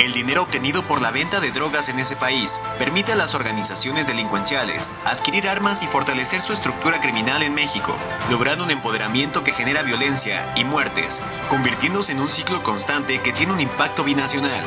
El 0.00 0.12
dinero 0.12 0.42
obtenido 0.42 0.82
por 0.82 1.00
la 1.00 1.12
venta 1.12 1.40
de 1.40 1.52
drogas 1.52 1.88
en 1.88 1.98
ese 1.98 2.16
país 2.16 2.60
permite 2.78 3.12
a 3.12 3.16
las 3.16 3.34
organizaciones 3.34 4.06
delincuenciales 4.08 4.92
adquirir 5.04 5.48
armas 5.48 5.82
y 5.82 5.86
fortalecer 5.86 6.42
su 6.42 6.52
estructura 6.52 7.00
criminal 7.00 7.42
en 7.42 7.54
México, 7.54 7.96
logrando 8.28 8.64
un 8.64 8.70
empoderamiento 8.70 9.44
que 9.44 9.52
genera 9.52 9.82
violencia 9.82 10.52
y 10.56 10.64
muertes, 10.64 11.22
convirtiéndose 11.48 12.12
en 12.12 12.20
un 12.20 12.28
ciclo 12.28 12.62
constante 12.62 13.20
que 13.22 13.32
tiene 13.32 13.52
un 13.52 13.60
impacto 13.60 14.02
binacional. 14.02 14.64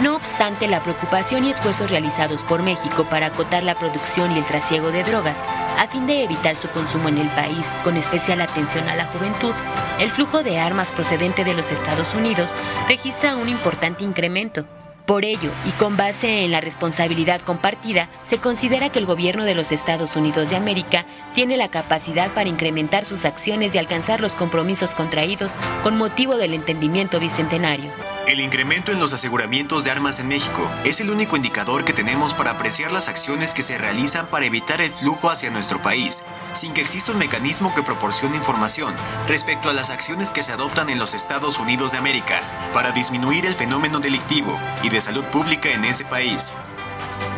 No 0.00 0.14
obstante 0.14 0.68
la 0.68 0.82
preocupación 0.82 1.44
y 1.44 1.50
esfuerzos 1.50 1.90
realizados 1.90 2.44
por 2.44 2.62
México 2.62 3.04
para 3.10 3.26
acotar 3.26 3.64
la 3.64 3.74
producción 3.74 4.34
y 4.34 4.38
el 4.38 4.46
trasiego 4.46 4.92
de 4.92 5.02
drogas, 5.02 5.42
a 5.76 5.86
fin 5.88 6.06
de 6.06 6.22
evitar 6.22 6.56
su 6.56 6.68
consumo 6.70 7.08
en 7.08 7.18
el 7.18 7.28
país, 7.30 7.78
con 7.82 7.96
especial 7.96 8.40
atención 8.40 8.88
a 8.88 8.94
la 8.94 9.06
juventud, 9.06 9.54
el 9.98 10.10
flujo 10.10 10.44
de 10.44 10.58
armas 10.60 10.92
procedente 10.92 11.42
de 11.42 11.54
los 11.54 11.72
Estados 11.72 12.14
Unidos 12.14 12.54
registra 12.88 13.36
un 13.36 13.48
importante 13.48 14.04
incremento. 14.04 14.67
Por 15.08 15.24
ello, 15.24 15.50
y 15.64 15.70
con 15.70 15.96
base 15.96 16.44
en 16.44 16.50
la 16.50 16.60
responsabilidad 16.60 17.40
compartida, 17.40 18.10
se 18.20 18.36
considera 18.42 18.90
que 18.90 18.98
el 18.98 19.06
gobierno 19.06 19.44
de 19.44 19.54
los 19.54 19.72
Estados 19.72 20.16
Unidos 20.16 20.50
de 20.50 20.56
América 20.56 21.06
tiene 21.34 21.56
la 21.56 21.70
capacidad 21.70 22.34
para 22.34 22.50
incrementar 22.50 23.06
sus 23.06 23.24
acciones 23.24 23.74
y 23.74 23.78
alcanzar 23.78 24.20
los 24.20 24.34
compromisos 24.34 24.94
contraídos 24.94 25.56
con 25.82 25.96
motivo 25.96 26.36
del 26.36 26.52
entendimiento 26.52 27.20
bicentenario. 27.20 27.90
El 28.28 28.40
incremento 28.40 28.92
en 28.92 29.00
los 29.00 29.14
aseguramientos 29.14 29.84
de 29.84 29.90
armas 29.90 30.20
en 30.20 30.28
México 30.28 30.70
es 30.84 31.00
el 31.00 31.08
único 31.08 31.34
indicador 31.34 31.86
que 31.86 31.94
tenemos 31.94 32.34
para 32.34 32.50
apreciar 32.50 32.92
las 32.92 33.08
acciones 33.08 33.54
que 33.54 33.62
se 33.62 33.78
realizan 33.78 34.26
para 34.26 34.44
evitar 34.44 34.82
el 34.82 34.90
flujo 34.90 35.30
hacia 35.30 35.50
nuestro 35.50 35.80
país, 35.80 36.22
sin 36.52 36.74
que 36.74 36.82
exista 36.82 37.12
un 37.12 37.16
mecanismo 37.16 37.74
que 37.74 37.82
proporcione 37.82 38.36
información 38.36 38.94
respecto 39.26 39.70
a 39.70 39.72
las 39.72 39.88
acciones 39.88 40.30
que 40.30 40.42
se 40.42 40.52
adoptan 40.52 40.90
en 40.90 40.98
los 40.98 41.14
Estados 41.14 41.58
Unidos 41.58 41.92
de 41.92 41.98
América 41.98 42.42
para 42.74 42.92
disminuir 42.92 43.46
el 43.46 43.54
fenómeno 43.54 43.98
delictivo 43.98 44.60
y 44.82 44.90
de 44.90 45.00
salud 45.00 45.24
pública 45.24 45.70
en 45.70 45.86
ese 45.86 46.04
país. 46.04 46.52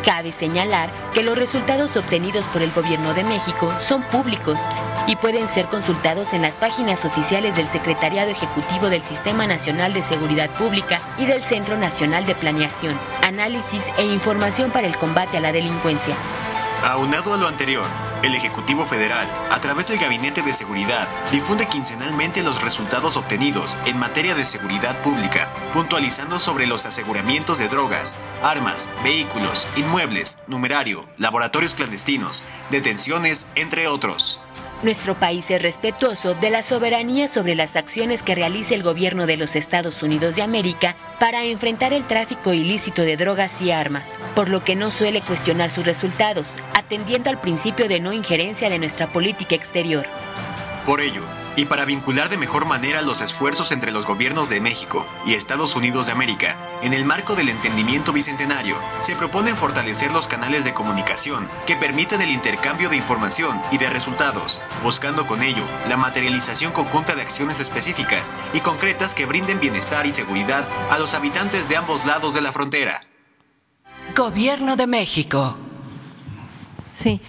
Cabe 0.03 0.31
señalar 0.31 0.89
que 1.13 1.23
los 1.23 1.37
resultados 1.37 1.95
obtenidos 1.95 2.47
por 2.47 2.61
el 2.61 2.71
Gobierno 2.71 3.13
de 3.13 3.23
México 3.23 3.73
son 3.79 4.01
públicos 4.03 4.59
y 5.07 5.15
pueden 5.15 5.47
ser 5.47 5.67
consultados 5.67 6.33
en 6.33 6.41
las 6.41 6.57
páginas 6.57 7.05
oficiales 7.05 7.55
del 7.55 7.67
Secretariado 7.67 8.31
Ejecutivo 8.31 8.89
del 8.89 9.03
Sistema 9.03 9.47
Nacional 9.47 9.93
de 9.93 10.01
Seguridad 10.01 10.49
Pública 10.51 11.01
y 11.17 11.25
del 11.25 11.43
Centro 11.43 11.77
Nacional 11.77 12.25
de 12.25 12.35
Planeación, 12.35 12.99
Análisis 13.23 13.89
e 13.97 14.05
Información 14.05 14.71
para 14.71 14.87
el 14.87 14.97
Combate 14.97 15.37
a 15.37 15.41
la 15.41 15.51
Delincuencia. 15.51 16.15
Aunado 16.83 17.35
a 17.35 17.37
lo 17.37 17.47
anterior, 17.47 17.85
el 18.23 18.33
Ejecutivo 18.33 18.87
Federal, 18.87 19.27
a 19.51 19.61
través 19.61 19.87
del 19.87 19.99
Gabinete 19.99 20.41
de 20.41 20.51
Seguridad, 20.51 21.07
difunde 21.31 21.67
quincenalmente 21.67 22.41
los 22.41 22.63
resultados 22.63 23.17
obtenidos 23.17 23.77
en 23.85 23.99
materia 23.99 24.33
de 24.33 24.45
seguridad 24.45 24.99
pública, 25.03 25.47
puntualizando 25.73 26.39
sobre 26.39 26.65
los 26.65 26.87
aseguramientos 26.87 27.59
de 27.59 27.67
drogas, 27.67 28.17
armas, 28.41 28.89
vehículos, 29.03 29.67
inmuebles, 29.77 30.39
numerario, 30.47 31.05
laboratorios 31.19 31.75
clandestinos, 31.75 32.43
detenciones, 32.71 33.47
entre 33.53 33.87
otros. 33.87 34.41
Nuestro 34.83 35.13
país 35.13 35.51
es 35.51 35.61
respetuoso 35.61 36.33
de 36.33 36.49
la 36.49 36.63
soberanía 36.63 37.27
sobre 37.27 37.53
las 37.53 37.75
acciones 37.75 38.23
que 38.23 38.33
realiza 38.33 38.73
el 38.73 38.81
gobierno 38.81 39.27
de 39.27 39.37
los 39.37 39.55
Estados 39.55 40.01
Unidos 40.01 40.35
de 40.35 40.41
América 40.41 40.95
para 41.19 41.43
enfrentar 41.43 41.93
el 41.93 42.07
tráfico 42.07 42.51
ilícito 42.51 43.03
de 43.03 43.15
drogas 43.15 43.61
y 43.61 43.69
armas, 43.69 44.15
por 44.35 44.49
lo 44.49 44.63
que 44.63 44.75
no 44.75 44.89
suele 44.89 45.21
cuestionar 45.21 45.69
sus 45.69 45.85
resultados, 45.85 46.57
atendiendo 46.73 47.29
al 47.29 47.39
principio 47.39 47.87
de 47.87 47.99
no 47.99 48.11
injerencia 48.11 48.69
de 48.71 48.79
nuestra 48.79 49.05
política 49.11 49.53
exterior. 49.53 50.07
Por 50.83 50.99
ello, 50.99 51.21
y 51.55 51.65
para 51.65 51.85
vincular 51.85 52.29
de 52.29 52.37
mejor 52.37 52.65
manera 52.65 53.01
los 53.01 53.21
esfuerzos 53.21 53.71
entre 53.71 53.91
los 53.91 54.05
gobiernos 54.05 54.49
de 54.49 54.61
México 54.61 55.05
y 55.25 55.33
Estados 55.33 55.75
Unidos 55.75 56.07
de 56.07 56.13
América, 56.13 56.57
en 56.81 56.93
el 56.93 57.05
marco 57.05 57.35
del 57.35 57.49
entendimiento 57.49 58.13
bicentenario, 58.13 58.77
se 58.99 59.15
propone 59.15 59.53
fortalecer 59.55 60.11
los 60.11 60.27
canales 60.27 60.65
de 60.65 60.73
comunicación 60.73 61.49
que 61.65 61.75
permitan 61.75 62.21
el 62.21 62.29
intercambio 62.29 62.89
de 62.89 62.97
información 62.97 63.61
y 63.71 63.77
de 63.77 63.89
resultados, 63.89 64.61
buscando 64.83 65.27
con 65.27 65.41
ello 65.41 65.63
la 65.87 65.97
materialización 65.97 66.71
conjunta 66.71 67.15
de 67.15 67.21
acciones 67.21 67.59
específicas 67.59 68.33
y 68.53 68.59
concretas 68.59 69.15
que 69.15 69.25
brinden 69.25 69.59
bienestar 69.59 70.05
y 70.05 70.13
seguridad 70.13 70.67
a 70.89 70.97
los 70.97 71.13
habitantes 71.13 71.69
de 71.69 71.77
ambos 71.77 72.05
lados 72.05 72.33
de 72.33 72.41
la 72.41 72.51
frontera. 72.51 73.01
Gobierno 74.15 74.75
de 74.75 74.87
México. 74.87 75.57
Sí, 76.93 77.21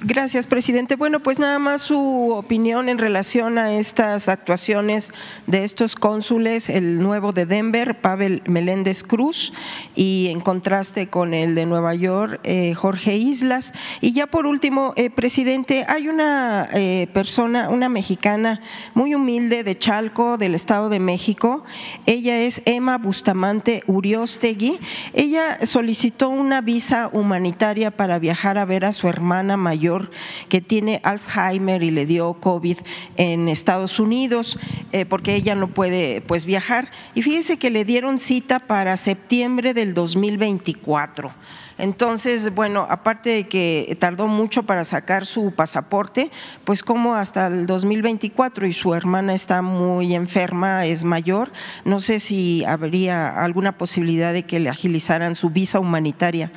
gracias, 0.00 0.46
presidente. 0.46 0.96
Bueno, 0.96 1.20
pues 1.20 1.38
nada 1.38 1.58
más 1.58 1.82
su 1.82 2.32
opinión 2.32 2.88
en 2.88 2.98
relación 2.98 3.58
a 3.58 3.72
estas 3.72 4.28
actuaciones 4.28 5.12
de 5.46 5.64
estos 5.64 5.96
cónsules, 5.96 6.68
el 6.68 6.98
nuevo 6.98 7.32
de 7.32 7.46
Denver, 7.46 8.00
Pavel 8.00 8.42
Meléndez 8.46 9.02
Cruz, 9.02 9.52
y 9.94 10.28
en 10.30 10.40
contraste 10.40 11.08
con 11.08 11.34
el 11.34 11.54
de 11.54 11.66
Nueva 11.66 11.94
York, 11.94 12.40
eh, 12.44 12.74
Jorge 12.74 13.16
Islas. 13.16 13.72
Y 14.00 14.12
ya 14.12 14.26
por 14.26 14.46
último, 14.46 14.92
eh, 14.96 15.10
presidente, 15.10 15.84
hay 15.88 16.08
una 16.08 16.68
persona, 17.12 17.68
una 17.68 17.88
mexicana 17.88 18.60
muy 18.94 19.14
humilde 19.14 19.64
de 19.64 19.78
Chalco, 19.78 20.38
del 20.38 20.54
Estado 20.54 20.88
de 20.88 21.00
México. 21.00 21.64
Ella 22.06 22.40
es 22.40 22.62
Emma 22.64 22.98
Bustamante 22.98 23.82
Uriostegui. 23.86 24.78
Ella 25.12 25.64
solicitó 25.66 26.28
una 26.28 26.60
visa 26.60 27.10
humanitaria 27.12 27.90
para 27.90 28.18
viajar 28.18 28.58
a 28.58 28.64
ver 28.64 28.84
a 28.84 28.92
su 28.92 29.08
hermana 29.08 29.56
mayor 29.64 30.10
que 30.48 30.60
tiene 30.60 31.00
Alzheimer 31.02 31.82
y 31.82 31.90
le 31.90 32.04
dio 32.06 32.34
COVID 32.34 32.78
en 33.16 33.48
Estados 33.48 33.98
Unidos 33.98 34.58
eh, 34.92 35.06
porque 35.06 35.34
ella 35.34 35.54
no 35.54 35.68
puede 35.68 36.20
pues 36.20 36.44
viajar. 36.44 36.90
Y 37.14 37.22
fíjese 37.22 37.58
que 37.58 37.70
le 37.70 37.84
dieron 37.84 38.18
cita 38.18 38.60
para 38.60 38.96
septiembre 38.96 39.72
del 39.72 39.94
2024. 39.94 41.32
Entonces, 41.76 42.54
bueno, 42.54 42.86
aparte 42.88 43.30
de 43.30 43.48
que 43.48 43.96
tardó 43.98 44.28
mucho 44.28 44.62
para 44.62 44.84
sacar 44.84 45.26
su 45.26 45.52
pasaporte, 45.52 46.30
pues 46.64 46.82
como 46.82 47.14
hasta 47.14 47.48
el 47.48 47.66
2024 47.66 48.66
y 48.66 48.72
su 48.72 48.94
hermana 48.94 49.34
está 49.34 49.60
muy 49.60 50.14
enferma, 50.14 50.86
es 50.86 51.02
mayor, 51.02 51.50
no 51.84 51.98
sé 51.98 52.20
si 52.20 52.64
habría 52.64 53.28
alguna 53.28 53.76
posibilidad 53.76 54.32
de 54.32 54.44
que 54.44 54.60
le 54.60 54.70
agilizaran 54.70 55.34
su 55.34 55.50
visa 55.50 55.80
humanitaria 55.80 56.52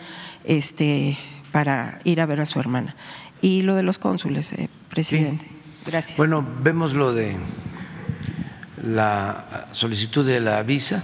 este, 0.48 1.18
para 1.58 1.98
ir 2.04 2.22
a 2.22 2.28
ver 2.28 2.40
a 2.40 2.46
su 2.46 2.60
hermana. 2.60 2.96
Y 3.42 3.64
lo 3.64 3.74
de 3.74 3.82
los 3.82 3.98
cónsules, 3.98 4.54
eh, 4.54 4.70
presidente. 4.90 5.48
Gracias. 5.88 6.16
Bueno, 6.16 6.46
vemos 6.62 6.94
lo 6.94 7.16
de 7.16 7.36
la 8.84 9.68
solicitud 9.72 10.24
de 10.24 10.40
la 10.40 10.62
visa 10.62 11.04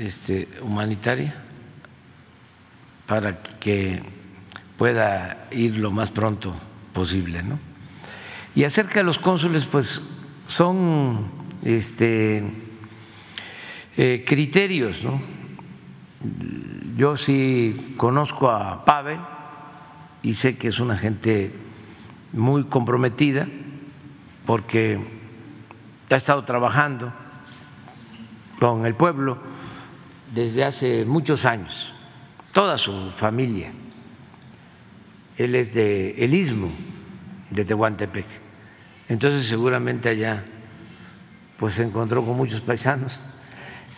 este, 0.00 0.48
humanitaria 0.62 1.34
para 3.04 3.42
que 3.42 4.02
pueda 4.78 5.48
ir 5.50 5.76
lo 5.76 5.90
más 5.90 6.10
pronto 6.10 6.56
posible, 6.94 7.42
¿no? 7.42 7.58
Y 8.54 8.64
acerca 8.64 9.00
de 9.00 9.04
los 9.04 9.18
cónsules, 9.18 9.66
pues 9.66 10.00
son 10.46 11.26
este, 11.62 12.42
eh, 13.98 14.24
criterios, 14.26 15.04
¿no? 15.04 15.20
Yo 16.96 17.14
sí 17.18 17.92
conozco 17.98 18.50
a 18.50 18.86
Pavel 18.86 19.20
y 20.22 20.32
sé 20.32 20.56
que 20.56 20.68
es 20.68 20.80
una 20.80 20.96
gente 20.96 21.52
muy 22.32 22.64
comprometida 22.64 23.46
porque 24.46 24.98
ha 26.08 26.16
estado 26.16 26.42
trabajando 26.46 27.12
con 28.58 28.86
el 28.86 28.94
pueblo 28.94 29.36
desde 30.34 30.64
hace 30.64 31.04
muchos 31.04 31.44
años 31.44 31.92
toda 32.54 32.78
su 32.78 33.10
familia. 33.10 33.72
Él 35.36 35.54
es 35.54 35.74
de 35.74 36.12
El 36.24 36.32
Istmo, 36.32 36.70
de 37.50 37.66
Tehuantepec. 37.66 38.24
Entonces 39.10 39.46
seguramente 39.46 40.08
allá 40.08 40.46
pues 41.58 41.74
se 41.74 41.82
encontró 41.82 42.24
con 42.24 42.38
muchos 42.38 42.62
paisanos 42.62 43.20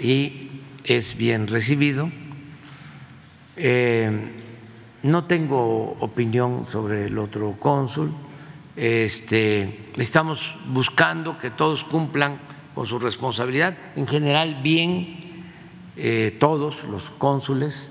y 0.01 0.51
es 0.83 1.17
bien 1.17 1.47
recibido. 1.47 2.11
Eh, 3.61 4.11
no 5.03 5.25
tengo 5.25 5.97
opinión 5.99 6.67
sobre 6.69 7.07
el 7.07 7.19
otro 7.19 7.57
cónsul. 7.59 8.13
Este, 8.77 9.91
estamos 9.97 10.55
buscando 10.69 11.39
que 11.41 11.51
todos 11.51 11.83
cumplan 11.83 12.39
con 12.75 12.87
su 12.87 13.01
responsabilidad. 13.01 13.77
En 13.97 14.07
general, 14.07 14.61
bien 14.63 15.51
eh, 15.97 16.37
todos 16.39 16.85
los 16.85 17.11
cónsules 17.11 17.91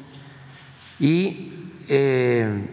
y 1.00 1.52
eh, 1.90 2.66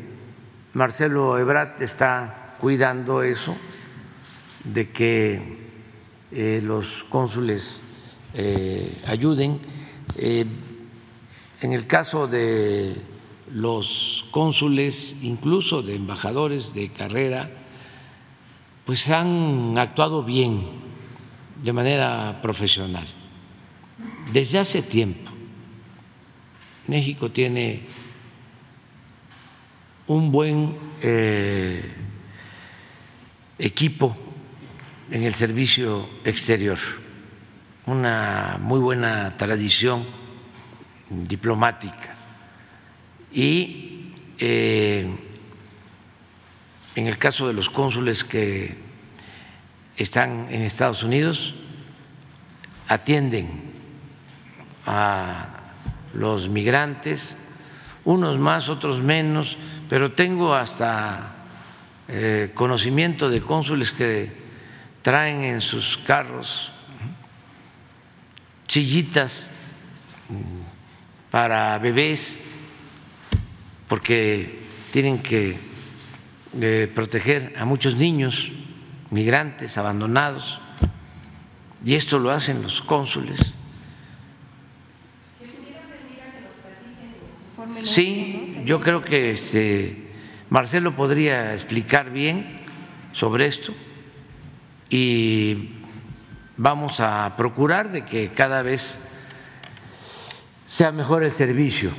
Marcelo 0.72 1.36
Ebrat 1.36 1.80
está 1.80 2.54
cuidando 2.60 3.22
eso, 3.24 3.56
de 4.62 4.90
que 4.90 5.64
los 6.62 7.04
cónsules 7.04 7.80
ayuden. 9.06 9.60
En 11.64 11.72
el 11.72 11.86
caso 11.86 12.26
de 12.26 12.94
los 13.50 14.26
cónsules, 14.30 15.16
incluso 15.22 15.80
de 15.80 15.94
embajadores 15.94 16.74
de 16.74 16.90
carrera, 16.90 17.50
pues 18.84 19.08
han 19.08 19.72
actuado 19.78 20.22
bien, 20.22 20.60
de 21.62 21.72
manera 21.72 22.40
profesional. 22.42 23.06
Desde 24.30 24.58
hace 24.58 24.82
tiempo, 24.82 25.32
México 26.86 27.30
tiene 27.30 27.80
un 30.06 30.30
buen 30.30 30.76
eh, 31.00 31.94
equipo 33.58 34.14
en 35.10 35.22
el 35.22 35.34
servicio 35.34 36.10
exterior, 36.26 36.78
una 37.86 38.58
muy 38.60 38.80
buena 38.80 39.34
tradición 39.38 40.23
diplomática. 41.10 42.14
Y 43.32 44.12
eh, 44.38 45.08
en 46.94 47.06
el 47.06 47.18
caso 47.18 47.46
de 47.46 47.52
los 47.52 47.68
cónsules 47.68 48.24
que 48.24 48.76
están 49.96 50.46
en 50.50 50.62
Estados 50.62 51.02
Unidos, 51.02 51.54
atienden 52.88 53.72
a 54.86 55.46
los 56.12 56.48
migrantes, 56.48 57.36
unos 58.04 58.38
más, 58.38 58.68
otros 58.68 59.00
menos, 59.00 59.56
pero 59.88 60.12
tengo 60.12 60.54
hasta 60.54 61.34
eh, 62.08 62.50
conocimiento 62.54 63.30
de 63.30 63.40
cónsules 63.40 63.92
que 63.92 64.30
traen 65.02 65.42
en 65.42 65.60
sus 65.60 65.98
carros 65.98 66.70
chillitas 68.66 69.50
mm, 70.28 70.63
para 71.34 71.76
bebés, 71.78 72.38
porque 73.88 74.56
tienen 74.92 75.18
que 75.18 75.56
eh, 76.60 76.88
proteger 76.94 77.52
a 77.58 77.64
muchos 77.64 77.96
niños 77.96 78.52
migrantes 79.10 79.76
abandonados, 79.76 80.60
y 81.84 81.94
esto 81.94 82.20
lo 82.20 82.30
hacen 82.30 82.62
los 82.62 82.80
cónsules. 82.82 83.52
Sí, 87.82 88.62
yo 88.64 88.80
creo 88.80 89.02
que 89.02 89.32
este, 89.32 90.12
Marcelo 90.50 90.94
podría 90.94 91.52
explicar 91.52 92.10
bien 92.10 92.60
sobre 93.10 93.46
esto 93.46 93.74
y 94.88 95.70
vamos 96.56 97.00
a 97.00 97.34
procurar 97.36 97.90
de 97.90 98.04
que 98.04 98.28
cada 98.28 98.62
vez 98.62 99.00
sea 100.74 100.90
mejor 100.90 101.22
el 101.22 101.30
servicio 101.30 101.92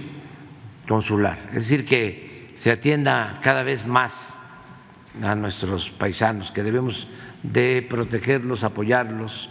consular, 0.85 1.37
es 1.53 1.69
decir, 1.69 1.85
que 1.85 2.53
se 2.57 2.71
atienda 2.71 3.39
cada 3.41 3.63
vez 3.63 3.87
más 3.87 4.35
a 5.23 5.33
nuestros 5.33 5.91
paisanos, 5.91 6.51
que 6.51 6.61
debemos 6.61 7.07
de 7.41 7.87
protegerlos, 7.89 8.65
apoyarlos, 8.65 9.49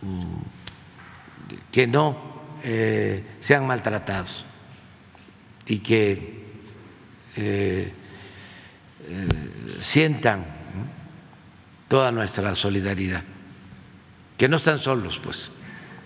mm, 0.00 0.36
que 1.70 1.86
no 1.86 2.16
eh, 2.62 3.22
sean 3.40 3.66
maltratados 3.66 4.46
y 5.66 5.80
que 5.80 6.42
eh, 7.36 7.92
eh, 9.08 9.28
sientan 9.80 10.46
toda 11.86 12.10
nuestra 12.10 12.54
solidaridad, 12.54 13.24
que 14.38 14.48
no 14.48 14.56
están 14.56 14.78
solos, 14.78 15.20
pues, 15.22 15.50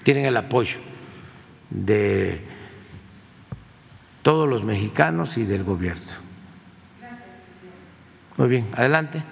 tienen 0.02 0.26
el 0.26 0.36
apoyo 0.36 0.87
de 1.70 2.40
todos 4.22 4.48
los 4.48 4.64
mexicanos 4.64 5.38
y 5.38 5.44
del 5.44 5.64
gobierno. 5.64 6.28
Muy 8.36 8.48
bien, 8.48 8.68
adelante. 8.74 9.22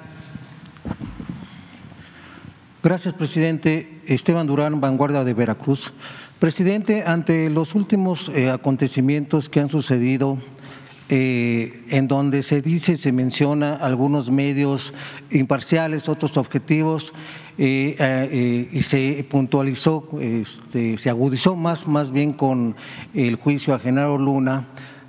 Gracias, 2.83 3.15
presidente. 3.15 4.01
Esteban 4.07 4.47
Durán, 4.47 4.81
Vanguardia 4.81 5.25
de 5.25 5.35
Veracruz. 5.35 5.93
Presidente, 6.39 7.03
ante 7.07 7.51
los 7.51 7.75
últimos 7.75 8.29
eh, 8.29 8.51
acontecimientos 8.51 9.49
que 9.49 9.61
han 9.61 9.69
sucedido, 9.69 10.39
eh, 11.09 11.85
en 11.89 12.09
donde 12.09 12.43
se 12.43 12.63
dice, 12.63 12.97
se 12.97 13.13
menciona 13.13 13.75
algunos 13.75 14.31
medios 14.31 14.93
imparciales, 15.31 16.09
otros 16.09 16.37
objetivos, 16.37 17.13
eh, 17.59 18.69
y 18.71 18.83
se 18.83 19.27
puntualizó, 19.31 20.09
este, 20.21 20.99
se 20.99 21.11
agudizó 21.11 21.57
más, 21.57 21.87
más 21.87 22.11
bien 22.11 22.33
con 22.33 22.77
el 23.15 23.37
juicio 23.37 23.75
a 23.75 23.79
Genaro 23.79 24.19
Luna 24.19 24.67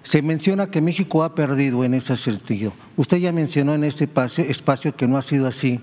se 0.08 0.22
menciona 0.22 0.72
que 0.72 0.80
México 0.80 1.22
ha 1.22 1.36
perdido 1.36 1.84
en 1.84 1.94
ese 1.94 2.16
sentido. 2.16 2.72
Usted 2.96 3.18
ya 3.18 3.34
mencionó 3.34 3.74
en 3.74 3.84
este 3.84 4.10
espacio, 4.48 4.96
que 4.96 5.06
no 5.06 5.18
ha 5.18 5.22
sido 5.22 5.48
así, 5.48 5.82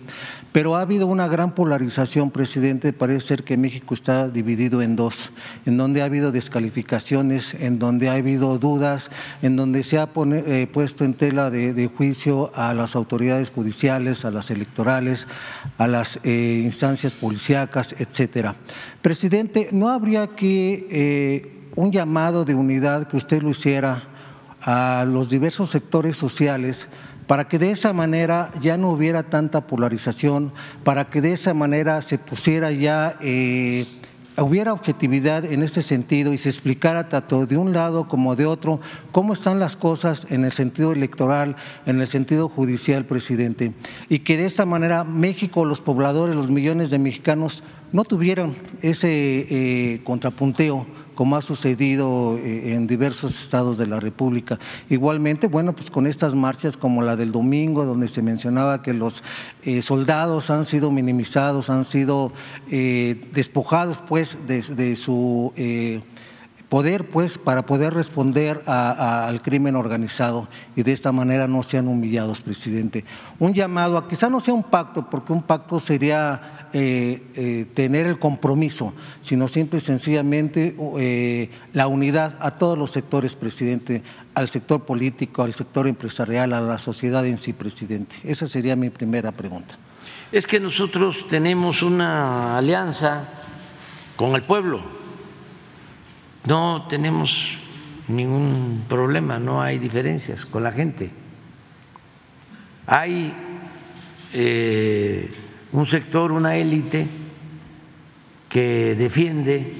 pero 0.51 0.77
ha 0.77 0.81
habido 0.81 1.07
una 1.07 1.29
gran 1.29 1.55
polarización, 1.55 2.31
presidente. 2.31 2.95
Parece 2.95 3.21
ser 3.21 3.45
que 3.45 3.59
México 3.59 3.93
está 3.93 4.31
dividido 4.31 4.81
en 4.81 4.97
dos, 4.97 5.31
en 5.67 5.77
donde 5.77 6.01
ha 6.01 6.07
habido 6.07 6.33
descalificaciones, 6.33 7.53
en 7.53 7.79
donde 7.79 8.09
ha 8.09 8.15
habido 8.15 8.57
dudas, 8.57 9.11
en 9.43 9.57
donde 9.57 9.83
se 9.83 9.99
ha 9.99 10.09
eh, 10.17 10.69
puesto 10.73 11.05
en 11.05 11.13
tela 11.13 11.51
de, 11.51 11.91
juicio 11.95 12.51
a 12.55 12.73
las 12.73 12.97
autoridades 12.97 13.51
judiciales, 13.51 14.25
a 14.25 14.31
las 14.31 14.51
electorales, 14.51 15.29
a 15.77 15.87
las 15.87 16.19
eh, 16.25 16.63
instancias 16.65 17.15
policíacas, 17.15 17.95
etcétera. 17.99 18.57
Presidente, 19.03 19.69
¿no 19.71 19.91
habría 19.91 20.29
que 20.29 20.89
eh, 20.91 21.69
un 21.77 21.93
llamado 21.93 22.47
de 22.47 22.55
unidad 22.55 23.07
que 23.07 23.19
usted 23.19 23.43
lo 23.43 23.51
hiciera? 23.51 24.14
A 24.65 25.05
los 25.07 25.29
diversos 25.29 25.71
sectores 25.71 26.17
sociales 26.17 26.89
para 27.27 27.49
que 27.49 27.59
de 27.59 27.71
esa 27.71 27.93
manera 27.93 28.51
ya 28.61 28.77
no 28.77 28.91
hubiera 28.91 29.25
tanta 29.25 29.67
polarización, 29.67 30.53
para 30.83 31.09
que 31.09 31.21
de 31.21 31.33
esa 31.33 31.55
manera 31.55 32.03
se 32.03 32.19
pusiera 32.19 32.71
ya, 32.71 33.17
eh, 33.21 33.87
hubiera 34.37 34.73
objetividad 34.73 35.45
en 35.45 35.63
este 35.63 35.81
sentido 35.81 36.33
y 36.33 36.37
se 36.37 36.49
explicara 36.49 37.09
tanto 37.09 37.47
de 37.47 37.57
un 37.57 37.73
lado 37.73 38.09
como 38.09 38.37
de 38.37 38.47
otro 38.47 38.81
cómo 39.13 39.33
están 39.33 39.59
las 39.59 39.77
cosas 39.77 40.27
en 40.31 40.45
el 40.45 40.53
sentido 40.53 40.93
electoral, 40.93 41.57
en 41.87 42.01
el 42.01 42.09
sentido 42.09 42.49
judicial, 42.49 43.07
presidente. 43.07 43.73
Y 44.09 44.21
que 44.21 44.37
de 44.37 44.47
esta 44.47 44.67
manera 44.67 45.05
México, 45.05 45.65
los 45.65 45.81
pobladores, 45.81 46.37
los 46.37 46.51
millones 46.51 46.91
de 46.91 46.99
mexicanos 46.99 47.63
no 47.93 48.05
tuvieran 48.05 48.57
ese 48.83 49.47
eh, 49.49 50.03
contrapunteo 50.05 50.87
como 51.15 51.37
ha 51.37 51.43
sucedido 51.43 52.37
eh, 52.39 52.73
en 52.73 52.87
diversos 52.87 53.41
estados 53.41 53.79
de 53.79 53.87
la 53.87 54.01
República. 54.01 54.59
Igualmente, 54.89 55.47
bueno, 55.47 55.75
pues 55.75 55.91
con 55.91 56.07
estas 56.07 56.35
marchas 56.35 56.77
como 56.77 57.03
la 57.03 57.17
del 57.17 57.33
domingo, 57.33 57.85
donde 57.85 58.09
se 58.09 58.23
mencionaba 58.23 58.83
que 58.83 58.93
los 58.93 59.23
eh, 59.63 59.83
soldados 59.83 60.51
han 60.51 60.65
sido 60.65 60.91
minimizados, 60.91 61.71
han 61.71 61.85
sido 61.85 62.33
eh, 62.71 63.21
despojados 63.33 63.99
pues 64.07 64.47
de, 64.47 64.97
su 64.97 65.53
poder 66.75 67.05
pues 67.05 67.39
para 67.39 67.65
poder 67.65 67.95
responder 67.95 68.61
al 68.67 69.41
crimen 69.43 69.77
organizado 69.77 70.49
y 70.75 70.83
de 70.83 70.91
esta 70.91 71.13
manera 71.13 71.47
no 71.47 71.63
sean 71.63 71.87
humillados, 71.87 72.41
presidente. 72.41 73.05
Un 73.39 73.55
llamado 73.55 73.97
a 73.97 74.09
quizá 74.09 74.29
no 74.29 74.41
sea 74.41 74.55
un 74.55 74.65
pacto, 74.65 75.09
porque 75.09 75.33
un 75.33 75.45
pacto 75.45 75.79
sería 75.79 76.67
eh, 76.73 77.23
eh, 77.37 77.67
tener 77.75 78.09
el 78.09 78.19
compromiso, 78.19 78.93
sino 79.23 79.47
simple 79.47 79.79
y 79.79 79.83
sencillamente 79.83 80.75
eh, 80.99 81.49
la 81.73 81.87
unidad 81.87 82.35
a 82.41 82.59
todos 82.59 82.77
los 82.77 82.91
sectores, 82.91 83.37
presidente, 83.37 84.03
al 84.35 84.49
sector 84.49 84.83
político, 84.83 85.45
al 85.45 85.55
sector 85.55 85.87
empresarial, 85.87 86.55
a 86.55 86.61
la 86.61 86.79
sociedad 86.79 87.25
en 87.25 87.39
sí, 87.39 87.53
presidente. 87.53 88.17
Esa 88.25 88.49
sería 88.49 88.75
mi 88.75 88.91
primera 88.91 89.31
pregunta. 89.31 89.79
Es 90.33 90.49
que 90.49 90.59
nosotros 90.59 91.29
tenemos 91.29 91.85
una 91.85 92.59
alianza 92.59 93.29
con 94.17 94.35
el 94.35 94.43
pueblo, 94.43 95.04
no 96.47 96.87
tenemos 96.89 97.59
ningún 98.09 98.85
problema, 98.89 99.39
no 99.39 99.63
hay 99.63 99.79
diferencias 99.79 100.45
con 100.45 100.63
la 100.63 100.73
gente. 100.73 101.11
Hay 102.87 103.35
un 105.73 105.87
sector, 105.87 106.33
una 106.33 106.57
élite 106.57 107.07
que 108.49 108.95
defiende 108.95 109.73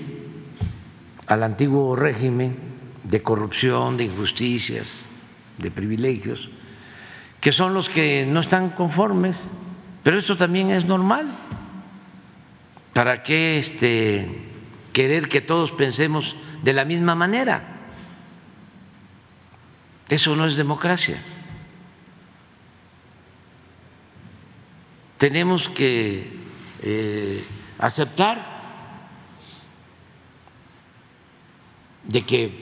al 1.27 1.43
antiguo 1.43 1.95
régimen 1.97 2.57
de 3.05 3.23
corrupción, 3.23 3.97
de 3.97 4.05
injusticias, 4.05 5.07
de 5.59 5.71
privilegios, 5.71 6.51
que 7.41 7.53
son 7.53 7.75
los 7.75 7.89
que 7.89 8.27
no 8.27 8.41
están 8.41 8.71
conformes, 8.71 9.51
pero 10.03 10.19
esto 10.19 10.37
también 10.37 10.71
es 10.71 10.87
normal. 10.87 11.31
¿Para 12.93 13.23
qué 13.23 13.59
este, 13.59 14.54
querer 14.95 15.29
que 15.29 15.43
todos 15.43 15.73
pensemos 15.73 16.37
de 16.63 16.73
la 16.73 16.87
misma 16.87 17.15
manera. 17.15 17.63
Eso 20.09 20.37
no 20.37 20.47
es 20.47 20.57
democracia. 20.57 21.21
Tenemos 25.19 25.69
que 25.69 26.33
eh, 26.81 27.45
aceptar 27.79 28.55
de 32.05 32.25
que 32.25 32.61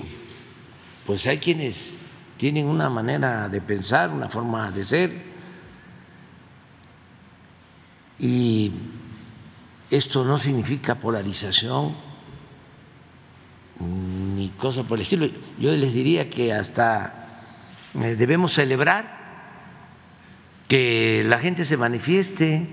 pues 1.05 1.27
hay 1.27 1.39
quienes 1.39 1.97
tienen 2.39 2.67
una 2.67 2.89
manera 2.89 3.49
de 3.49 3.61
pensar, 3.61 4.11
una 4.11 4.31
forma 4.31 4.71
de 4.71 4.85
ser, 4.85 5.33
y 8.19 8.73
esto 9.91 10.25
no 10.25 10.39
significa 10.39 10.95
polarización 10.95 12.12
ni 13.83 14.51
cosa 14.51 14.85
por 14.85 14.99
el 14.99 15.03
estilo. 15.03 15.29
Yo 15.59 15.73
les 15.73 15.95
diría 15.95 16.31
que 16.31 16.53
hasta 16.53 17.41
eh, 18.01 18.15
debemos 18.17 18.55
celebrar 18.55 19.21
que 20.69 21.23
la 21.27 21.39
gente 21.39 21.65
se 21.65 21.77
manifieste, 21.77 22.67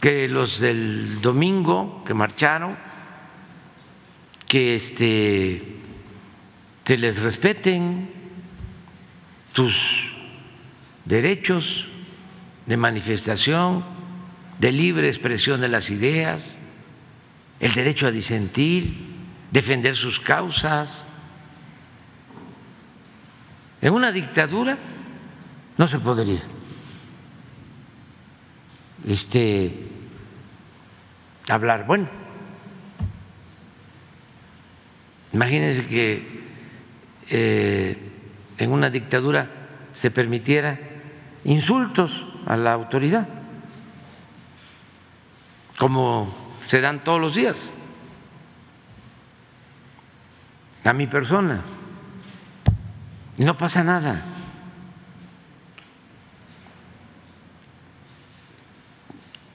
que 0.00 0.28
los 0.28 0.60
del 0.60 1.20
domingo 1.20 2.04
que 2.06 2.14
marcharon, 2.14 2.76
que 4.46 4.76
este, 4.76 5.62
se 6.84 6.96
les 6.96 7.20
respeten 7.20 8.10
sus 9.52 10.14
derechos 11.04 11.86
de 12.66 12.76
manifestación, 12.76 13.84
de 14.60 14.72
libre 14.72 15.08
expresión 15.08 15.60
de 15.60 15.68
las 15.68 15.90
ideas, 15.90 16.56
el 17.60 17.72
derecho 17.72 18.06
a 18.06 18.10
disentir, 18.10 19.07
defender 19.50 19.94
sus 19.94 20.20
causas. 20.20 21.06
En 23.80 23.92
una 23.92 24.12
dictadura 24.12 24.76
no 25.76 25.86
se 25.86 25.98
podría 26.00 26.42
este, 29.06 29.88
hablar. 31.48 31.86
Bueno, 31.86 32.08
imagínense 35.32 35.86
que 35.86 36.42
eh, 37.30 38.10
en 38.58 38.72
una 38.72 38.90
dictadura 38.90 39.48
se 39.92 40.10
permitiera 40.10 40.78
insultos 41.44 42.26
a 42.46 42.56
la 42.56 42.72
autoridad, 42.72 43.28
como 45.78 46.34
se 46.64 46.80
dan 46.80 47.04
todos 47.04 47.20
los 47.20 47.34
días, 47.34 47.72
a 50.88 50.94
mi 50.94 51.06
persona, 51.06 51.60
y 53.36 53.44
no 53.44 53.58
pasa 53.58 53.84
nada. 53.84 54.24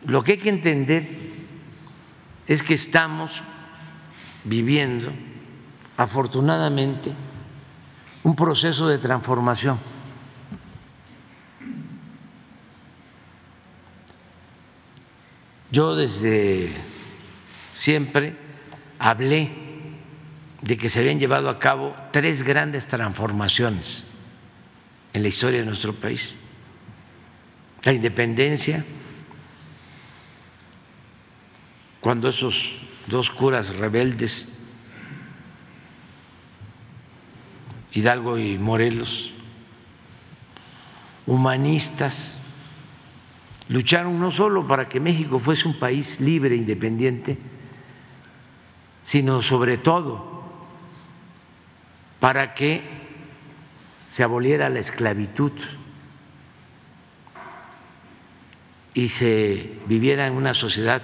Lo 0.05 0.23
que 0.23 0.33
hay 0.33 0.37
que 0.37 0.49
entender 0.49 1.03
es 2.45 2.61
que 2.61 2.75
estamos 2.75 3.41
viviendo, 4.43 5.11
afortunadamente, 5.97 7.13
un 8.21 8.35
proceso 8.35 8.87
de 8.87 8.99
transformación. 8.99 9.79
Yo 15.71 15.95
desde 15.95 16.71
siempre 17.73 18.37
hablé 18.99 19.62
de 20.63 20.77
que 20.77 20.87
se 20.87 20.99
habían 20.99 21.19
llevado 21.19 21.49
a 21.49 21.59
cabo 21.59 21.93
tres 22.11 22.41
grandes 22.41 22.87
transformaciones 22.87 24.05
en 25.11 25.21
la 25.21 25.27
historia 25.27 25.59
de 25.59 25.65
nuestro 25.65 25.93
país. 25.93 26.35
La 27.83 27.91
independencia, 27.91 28.85
cuando 31.99 32.29
esos 32.29 32.75
dos 33.07 33.29
curas 33.29 33.75
rebeldes, 33.75 34.57
Hidalgo 37.91 38.37
y 38.37 38.57
Morelos, 38.57 39.33
humanistas, 41.27 42.41
lucharon 43.67 44.17
no 44.17 44.31
solo 44.31 44.65
para 44.65 44.87
que 44.87 45.01
México 45.01 45.39
fuese 45.39 45.67
un 45.67 45.77
país 45.77 46.21
libre 46.21 46.55
e 46.55 46.59
independiente, 46.59 47.37
sino 49.03 49.41
sobre 49.41 49.77
todo 49.77 50.32
para 52.23 52.53
que 52.53 52.81
se 54.07 54.23
aboliera 54.23 54.69
la 54.69 54.79
esclavitud 54.79 55.51
y 58.93 59.09
se 59.09 59.77
viviera 59.87 60.25
en 60.25 60.31
una 60.31 60.53
sociedad 60.53 61.03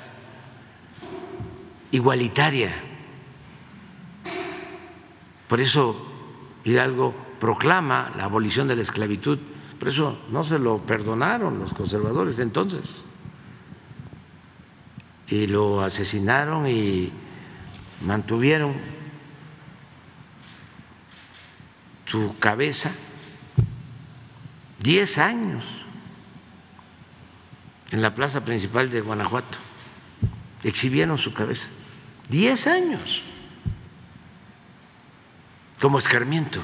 igualitaria. 1.91 2.73
Por 5.49 5.59
eso 5.59 6.07
Hidalgo 6.63 7.13
proclama 7.37 8.13
la 8.15 8.23
abolición 8.23 8.69
de 8.69 8.77
la 8.77 8.83
esclavitud, 8.83 9.39
por 9.77 9.89
eso 9.89 10.21
no 10.31 10.41
se 10.41 10.57
lo 10.57 10.77
perdonaron 10.77 11.59
los 11.59 11.73
conservadores 11.73 12.37
de 12.37 12.43
entonces. 12.43 13.03
Y 15.27 15.47
lo 15.47 15.81
asesinaron 15.81 16.65
y 16.65 17.11
mantuvieron 18.05 18.98
su 22.09 22.35
cabeza 22.39 22.91
diez 24.79 25.19
años 25.19 25.85
en 27.91 28.01
la 28.01 28.15
plaza 28.15 28.43
principal 28.43 28.89
de 28.89 29.01
Guanajuato. 29.01 29.59
Exhibieron 30.63 31.19
su 31.19 31.33
cabeza. 31.33 31.69
Diez 32.27 32.65
años 32.65 33.21
como 35.79 35.99
escarmiento. 35.99 36.61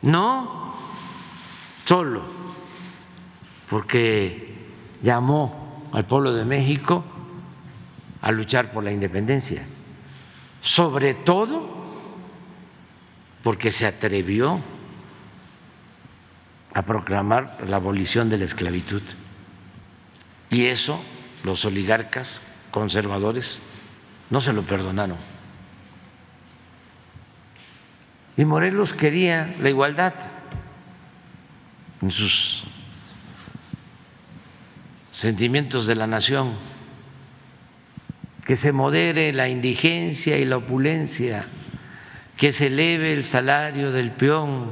No 0.00 0.74
solo 1.84 2.22
porque 3.68 4.66
llamó 5.02 5.88
al 5.92 6.06
pueblo 6.06 6.32
de 6.32 6.46
México 6.46 7.04
a 8.22 8.32
luchar 8.32 8.72
por 8.72 8.82
la 8.82 8.92
independencia, 8.92 9.66
sobre 10.62 11.12
todo 11.12 11.85
porque 13.46 13.70
se 13.70 13.86
atrevió 13.86 14.60
a 16.74 16.82
proclamar 16.82 17.58
la 17.68 17.76
abolición 17.76 18.28
de 18.28 18.38
la 18.38 18.44
esclavitud. 18.44 19.02
Y 20.50 20.64
eso 20.64 21.00
los 21.44 21.64
oligarcas 21.64 22.40
conservadores 22.72 23.60
no 24.30 24.40
se 24.40 24.52
lo 24.52 24.62
perdonaron. 24.62 25.16
Y 28.36 28.44
Morelos 28.44 28.92
quería 28.92 29.54
la 29.60 29.68
igualdad 29.68 30.14
en 32.02 32.10
sus 32.10 32.64
sentimientos 35.12 35.86
de 35.86 35.94
la 35.94 36.08
nación, 36.08 36.52
que 38.44 38.56
se 38.56 38.72
modere 38.72 39.32
la 39.32 39.48
indigencia 39.48 40.36
y 40.36 40.44
la 40.44 40.56
opulencia, 40.56 41.46
que 42.36 42.52
se 42.52 42.66
eleve 42.66 43.12
el 43.12 43.24
salario 43.24 43.90
del 43.90 44.10
peón, 44.10 44.68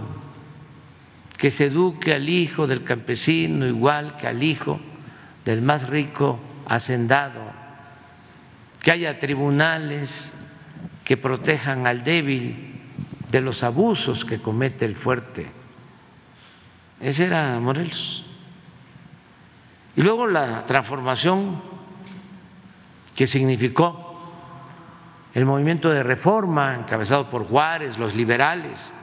que 1.39 1.51
se 1.51 1.67
eduque 1.67 2.15
al 2.15 2.29
hijo 2.29 2.67
del 2.67 2.85
campesino 2.85 3.67
igual 3.67 4.17
que 4.17 4.27
al 4.27 4.43
hijo 4.43 4.81
del 5.45 5.62
más 5.62 5.89
rico 5.89 6.39
hacendado, 6.67 7.41
que 8.83 8.91
haya 8.91 9.19
tribunales 9.19 10.35
que 11.05 11.17
protejan 11.17 11.87
al 11.87 12.05
débil 12.05 12.81
de 13.31 13.41
los 13.41 13.62
abusos 13.62 14.25
que 14.25 14.41
comete 14.41 14.85
el 14.85 14.95
fuerte. 14.95 15.51
Ese 17.01 17.27
era 17.27 17.59
Morelos. 17.61 18.25
Y 19.97 20.03
luego 20.03 20.27
la 20.27 20.65
transformación 20.67 21.61
que 23.15 23.27
significó 23.27 24.03
el 25.35 25.45
movimiento 25.45 25.91
de 25.91 26.03
reforma 26.03 26.76
encabezado 26.76 27.28
por 27.28 27.47
Juárez, 27.47 27.99
los 27.99 28.14
liberales, 28.14 28.95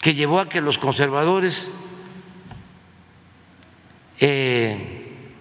que 0.00 0.14
llevó 0.14 0.40
a 0.40 0.48
que 0.48 0.60
los 0.60 0.78
conservadores 0.78 1.70
eh, 4.18 5.32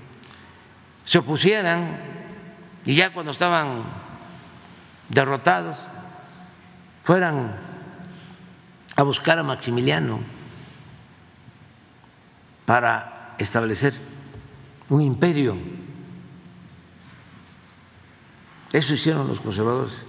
se 1.06 1.18
opusieran 1.18 2.00
y 2.86 2.96
ya 2.96 3.12
cuando 3.12 3.32
estaban 3.32 3.84
derrotados 5.10 5.88
fueran 7.04 7.56
a 8.96 9.04
buscar 9.04 9.40
a 9.40 9.44
Maximiliano 9.44 10.20
para 12.66 13.36
establecer 13.38 13.94
un 14.90 15.02
imperio 15.02 15.58
Eso 18.74 18.94
hicieron 18.94 19.28
los 19.28 19.42
conservadores. 19.42 20.06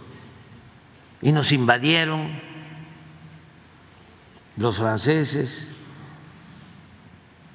Y 1.20 1.32
nos 1.32 1.52
invadieron 1.52 2.40
los 4.56 4.76
franceses, 4.76 5.70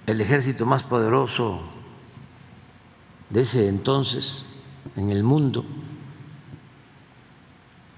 el 0.05 0.22
ejército 0.22 0.66
más 0.66 0.84
poderoso 0.84 1.62
de 3.30 3.41
ese 3.41 3.68
entonces 3.68 4.45
en 4.95 5.12
el 5.12 5.24
mundo. 5.24 5.66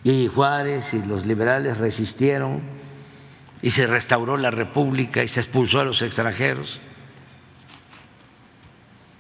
Y 0.04 0.28
Juárez 0.28 0.94
y 0.94 1.04
los 1.04 1.26
liberales 1.26 1.78
resistieron 1.78 2.62
y 3.62 3.72
se 3.72 3.86
restauró 3.86 4.38
la 4.38 4.52
república 4.52 5.24
y 5.24 5.28
se 5.28 5.42
expulsó 5.42 5.82
a 5.82 5.86
los 5.86 6.02
extranjeros 6.02 6.80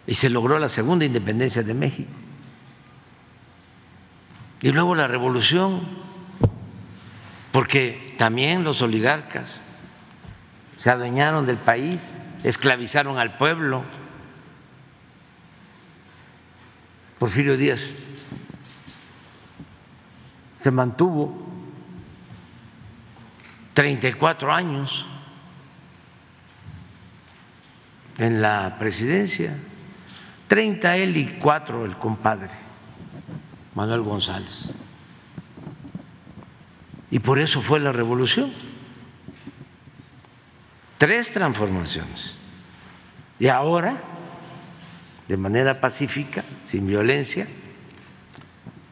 y 0.07 0.15
se 0.15 0.29
logró 0.29 0.57
la 0.57 0.69
segunda 0.69 1.05
independencia 1.05 1.61
de 1.61 1.73
México. 1.73 2.09
Y 4.61 4.71
luego 4.71 4.95
la 4.95 5.07
revolución, 5.07 5.87
porque 7.51 8.15
también 8.17 8.63
los 8.63 8.81
oligarcas 8.81 9.59
se 10.75 10.89
adueñaron 10.89 11.45
del 11.45 11.57
país, 11.57 12.17
esclavizaron 12.43 13.17
al 13.17 13.37
pueblo. 13.37 13.83
Porfirio 17.17 17.57
Díaz 17.57 17.91
se 20.55 20.71
mantuvo 20.71 21.33
34 23.73 24.53
años 24.53 25.05
en 28.17 28.41
la 28.41 28.75
presidencia, 28.77 29.55
30 30.49 30.97
él 30.97 31.15
y 31.15 31.27
4 31.39 31.85
el 31.85 31.95
compadre, 31.95 32.53
Manuel 33.79 34.01
González. 34.01 34.75
Y 37.11 37.19
por 37.19 37.39
eso 37.39 37.61
fue 37.61 37.79
la 37.79 37.93
revolución. 37.93 38.51
Tres 40.97 41.31
transformaciones. 41.31 42.35
Y 43.39 43.47
ahora, 43.47 44.01
de 45.29 45.37
manera 45.37 45.79
pacífica, 45.79 46.43
sin 46.65 46.87
violencia, 46.87 47.47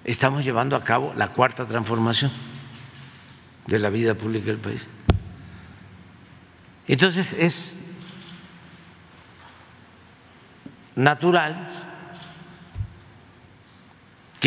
estamos 0.05 0.45
llevando 0.45 0.77
a 0.77 0.85
cabo 0.85 1.13
la 1.17 1.33
cuarta 1.33 1.65
transformación 1.65 2.31
de 3.65 3.79
la 3.79 3.89
vida 3.89 4.13
pública 4.13 4.45
del 4.45 4.59
país. 4.59 4.87
Entonces 6.87 7.33
es 7.33 7.77
natural 10.95 11.76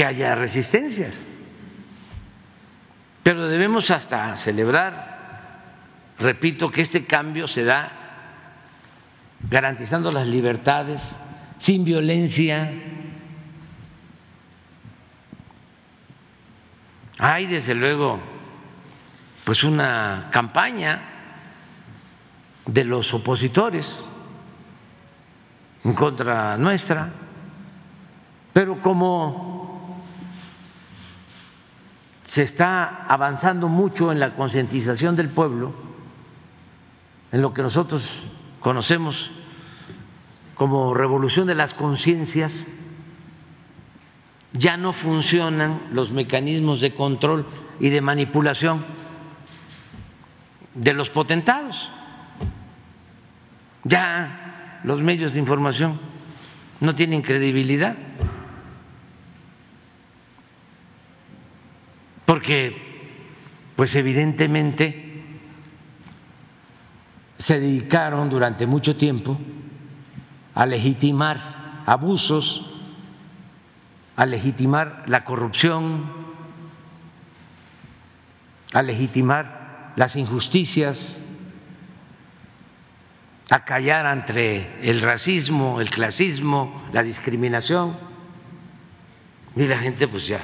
que 0.01 0.07
haya 0.07 0.34
resistencias, 0.34 1.28
pero 3.22 3.48
debemos 3.48 3.90
hasta 3.90 4.34
celebrar, 4.38 5.61
repito, 6.18 6.70
que 6.70 6.80
este 6.80 7.05
cambio 7.05 7.46
se 7.46 7.64
da 7.64 7.92
garantizando 9.51 10.11
las 10.11 10.26
libertades, 10.26 11.18
sin 11.59 11.84
violencia. 11.84 12.72
Hay 17.18 17.44
desde 17.44 17.74
luego 17.74 18.20
pues 19.44 19.64
una 19.64 20.30
campaña 20.32 21.03
de 22.64 22.84
los 22.84 23.12
opositores 23.12 24.07
en 25.84 25.92
contra 25.92 26.57
nuestra, 26.57 27.12
pero 28.55 28.80
como 28.80 29.49
se 32.31 32.45
está 32.45 33.07
avanzando 33.09 33.66
mucho 33.66 34.12
en 34.12 34.20
la 34.20 34.35
concientización 34.35 35.16
del 35.16 35.31
pueblo, 35.31 35.74
en 37.33 37.43
lo 37.43 37.53
que 37.53 37.61
nosotros 37.61 38.22
conocemos 38.61 39.33
como 40.55 40.95
revolución 40.95 41.49
de 41.49 41.57
las 41.57 41.74
conciencias, 41.74 42.68
ya 44.53 44.76
no 44.76 44.93
funcionan 44.93 45.81
los 45.91 46.12
mecanismos 46.12 46.81
de 46.81 46.95
control 46.95 47.49
y 47.81 47.89
de 47.89 48.01
manipulación 48.01 48.85
de 50.76 50.95
los 50.95 51.11
potentados. 51.11 51.91
Ya 53.83 54.81
los 54.85 55.03
medios 55.03 55.33
de 55.33 55.41
información 55.41 55.99
no 56.78 56.95
tienen 56.95 57.22
credibilidad. 57.22 57.97
Porque, 62.31 62.76
pues 63.74 63.97
evidentemente, 63.97 65.24
se 67.37 67.59
dedicaron 67.59 68.31
durante 68.31 68.68
mucho 68.68 68.95
tiempo 68.97 69.37
a 70.55 70.64
legitimar 70.64 71.83
abusos, 71.87 72.70
a 74.14 74.26
legitimar 74.26 75.03
la 75.09 75.24
corrupción, 75.24 76.09
a 78.74 78.83
legitimar 78.83 79.93
las 79.97 80.14
injusticias, 80.14 81.24
a 83.51 83.64
callar 83.64 84.07
ante 84.07 84.89
el 84.89 85.01
racismo, 85.01 85.81
el 85.81 85.91
clasismo, 85.91 86.81
la 86.93 87.03
discriminación. 87.03 87.99
Y 89.57 89.66
la 89.66 89.78
gente 89.78 90.07
pues 90.07 90.28
ya 90.28 90.39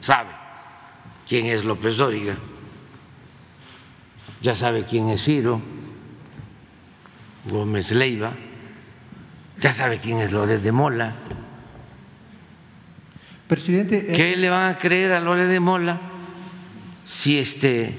sabe 0.00 0.43
quién 1.28 1.46
es 1.46 1.64
López 1.64 1.96
Dóriga, 1.96 2.36
ya 4.40 4.54
sabe 4.54 4.84
quién 4.84 5.08
es 5.08 5.24
Ciro, 5.24 5.60
Gómez 7.50 7.92
Leiva, 7.92 8.34
ya 9.60 9.72
sabe 9.72 9.98
quién 9.98 10.18
es 10.20 10.32
Lórez 10.32 10.62
de 10.62 10.72
Mola. 10.72 11.14
Presidente. 13.46 14.06
¿Qué 14.14 14.32
eh, 14.32 14.36
le 14.36 14.50
van 14.50 14.70
a 14.70 14.78
creer 14.78 15.12
a 15.12 15.20
Lórez 15.20 15.48
de 15.48 15.60
Mola 15.60 16.00
si 17.04 17.38
este 17.38 17.94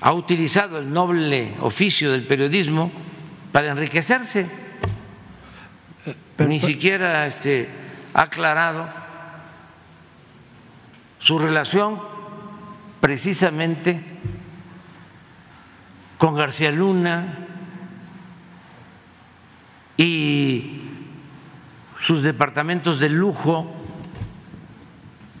ha 0.00 0.12
utilizado 0.12 0.78
el 0.78 0.92
noble 0.92 1.56
oficio 1.60 2.12
del 2.12 2.24
periodismo 2.24 2.90
para 3.52 3.70
enriquecerse. 3.70 4.46
Ni 6.38 6.60
siquiera 6.60 7.26
este, 7.26 7.68
ha 8.14 8.22
aclarado 8.22 8.88
su 11.18 11.38
relación 11.38 12.00
precisamente 13.00 14.02
con 16.18 16.34
García 16.34 16.70
Luna 16.72 17.46
y 19.96 20.80
sus 21.98 22.22
departamentos 22.22 23.00
de 23.00 23.08
lujo, 23.08 23.74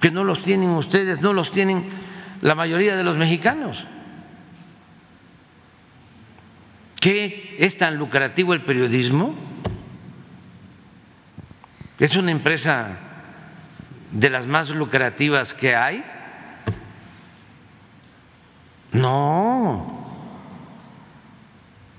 que 0.00 0.10
no 0.10 0.24
los 0.24 0.42
tienen 0.42 0.70
ustedes, 0.70 1.20
no 1.20 1.32
los 1.32 1.50
tienen 1.50 1.88
la 2.40 2.54
mayoría 2.54 2.96
de 2.96 3.04
los 3.04 3.16
mexicanos. 3.16 3.84
¿Qué 7.00 7.56
es 7.58 7.76
tan 7.76 7.96
lucrativo 7.96 8.54
el 8.54 8.62
periodismo? 8.62 9.34
¿Es 11.98 12.16
una 12.16 12.30
empresa 12.30 12.98
de 14.12 14.30
las 14.30 14.46
más 14.46 14.70
lucrativas 14.70 15.54
que 15.54 15.74
hay? 15.74 16.04
No. 18.92 19.98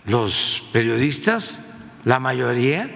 Los 0.06 0.64
periodistas, 0.74 1.60
la 2.04 2.20
mayoría, 2.20 2.90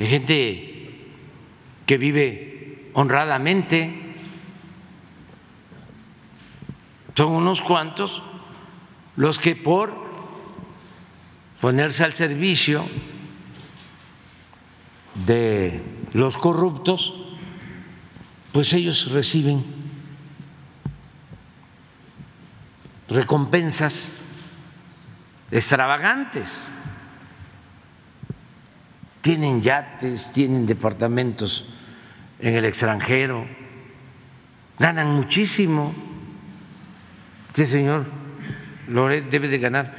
hay 0.00 0.06
gente 0.06 1.06
que 1.84 1.98
vive 1.98 2.90
honradamente, 2.94 4.16
son 7.14 7.32
unos 7.32 7.60
cuantos 7.60 8.22
los 9.16 9.38
que 9.38 9.54
por 9.54 9.92
ponerse 11.60 12.04
al 12.04 12.14
servicio 12.14 12.86
de 15.26 15.82
los 16.12 16.36
corruptos, 16.36 17.14
pues 18.52 18.72
ellos 18.72 19.12
reciben 19.12 19.81
recompensas 23.14 24.14
extravagantes. 25.50 26.52
Tienen 29.20 29.62
yates, 29.62 30.32
tienen 30.32 30.66
departamentos 30.66 31.66
en 32.40 32.56
el 32.56 32.64
extranjero, 32.64 33.46
ganan 34.78 35.14
muchísimo. 35.14 35.94
Este 37.48 37.66
señor 37.66 38.10
Loret 38.88 39.30
debe 39.30 39.48
de 39.48 39.58
ganar 39.58 39.94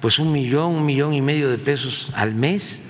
pues 0.00 0.18
un 0.18 0.32
millón, 0.32 0.74
un 0.74 0.84
millón 0.84 1.12
y 1.14 1.22
medio 1.22 1.48
de 1.48 1.58
pesos 1.58 2.10
al 2.14 2.34
mes, 2.34 2.82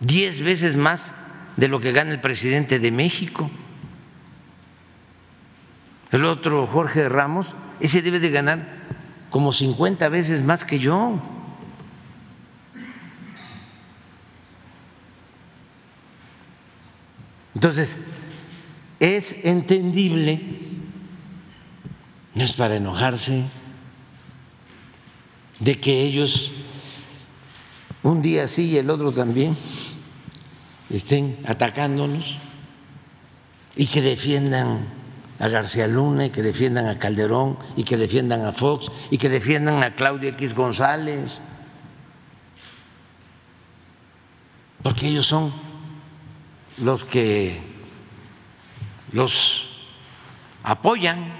diez 0.00 0.40
veces 0.40 0.76
más 0.76 1.12
de 1.56 1.68
lo 1.68 1.80
que 1.80 1.92
gana 1.92 2.12
el 2.12 2.20
presidente 2.20 2.78
de 2.78 2.92
México. 2.92 3.50
El 6.12 6.24
otro, 6.24 6.66
Jorge 6.66 7.08
Ramos, 7.08 7.56
ese 7.80 8.02
debe 8.02 8.20
de 8.20 8.30
ganar 8.30 8.78
como 9.30 9.52
50 9.52 10.08
veces 10.08 10.42
más 10.42 10.64
que 10.64 10.78
yo. 10.78 11.20
Entonces, 17.54 18.00
es 19.00 19.44
entendible, 19.44 20.40
no 22.34 22.44
es 22.44 22.52
para 22.52 22.76
enojarse, 22.76 23.44
de 25.58 25.80
que 25.80 26.02
ellos 26.02 26.52
un 28.02 28.22
día 28.22 28.46
sí 28.46 28.70
y 28.70 28.76
el 28.76 28.90
otro 28.90 29.12
también 29.12 29.56
estén 30.88 31.36
atacándonos 31.44 32.36
y 33.76 33.86
que 33.86 34.02
defiendan 34.02 34.97
a 35.38 35.48
García 35.48 35.86
Luna 35.86 36.26
y 36.26 36.30
que 36.30 36.42
defiendan 36.42 36.86
a 36.86 36.98
Calderón 36.98 37.58
y 37.76 37.84
que 37.84 37.96
defiendan 37.96 38.44
a 38.44 38.52
Fox 38.52 38.90
y 39.10 39.18
que 39.18 39.28
defiendan 39.28 39.82
a 39.82 39.94
Claudia 39.94 40.30
X 40.30 40.54
González, 40.54 41.40
porque 44.82 45.08
ellos 45.08 45.26
son 45.26 45.52
los 46.78 47.04
que 47.04 47.60
los 49.12 49.66
apoyan 50.62 51.32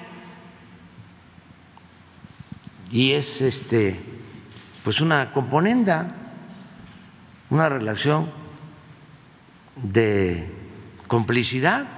y 2.90 3.12
es 3.12 3.40
este 3.42 4.00
pues 4.84 5.00
una 5.00 5.32
componenda, 5.32 6.14
una 7.50 7.68
relación 7.68 8.30
de 9.76 10.50
complicidad. 11.06 11.97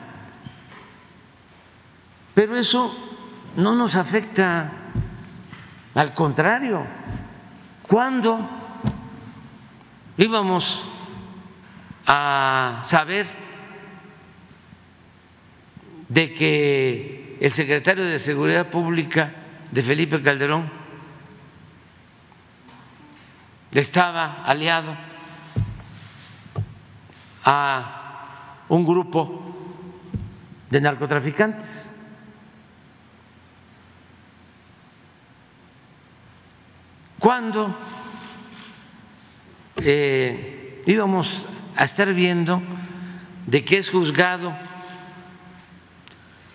Pero 2.40 2.56
eso 2.56 2.90
no 3.56 3.74
nos 3.74 3.96
afecta, 3.96 4.72
al 5.94 6.14
contrario, 6.14 6.86
cuando 7.86 8.48
íbamos 10.16 10.82
a 12.06 12.80
saber 12.86 13.26
de 16.08 16.32
que 16.32 17.36
el 17.42 17.52
secretario 17.52 18.06
de 18.06 18.18
Seguridad 18.18 18.70
Pública 18.70 19.34
de 19.70 19.82
Felipe 19.82 20.22
Calderón 20.22 20.70
estaba 23.70 24.44
aliado 24.46 24.96
a 27.44 28.64
un 28.70 28.86
grupo 28.86 29.44
de 30.70 30.80
narcotraficantes. 30.80 31.90
Cuando 37.20 37.76
eh, 39.76 40.82
íbamos 40.86 41.44
a 41.76 41.84
estar 41.84 42.14
viendo 42.14 42.62
de 43.46 43.62
qué 43.62 43.76
es 43.76 43.90
juzgado 43.90 44.56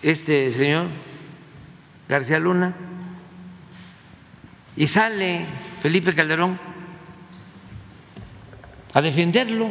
este 0.02 0.50
señor 0.50 0.88
García 2.08 2.40
Luna 2.40 2.74
y 4.76 4.88
sale 4.88 5.46
Felipe 5.82 6.12
Calderón 6.14 6.58
a 8.92 9.00
defenderlo. 9.00 9.70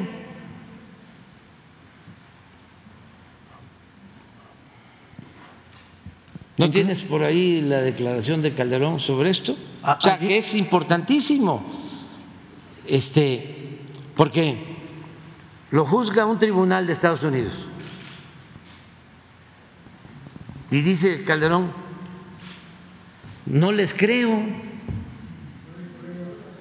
¿No 6.57 6.69
tienes 6.69 7.01
por 7.03 7.21
ahí 7.23 7.59
la 7.59 7.81
declaración 7.81 8.41
de 8.41 8.53
Calderón 8.53 9.01
sobre 9.01 9.29
esto? 9.29 9.57
Ah, 9.87 9.97
o 9.99 10.01
sea, 10.01 10.15
aquí- 10.15 10.27
que 10.27 10.37
es 10.37 10.55
importantísimo, 10.55 11.63
este, 12.87 13.79
porque 14.15 14.57
lo 15.71 15.85
juzga 15.85 16.25
un 16.25 16.39
tribunal 16.39 16.87
de 16.87 16.93
Estados 16.93 17.21
Unidos. 17.23 17.65
Y 20.71 20.81
dice 20.81 21.23
Calderón, 21.23 21.71
no 23.45 23.71
les 23.71 23.93
creo, 23.93 24.41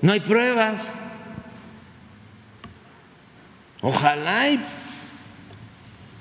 no 0.02 0.12
hay 0.12 0.20
pruebas. 0.20 0.92
Ojalá 3.80 4.50
y 4.50 4.60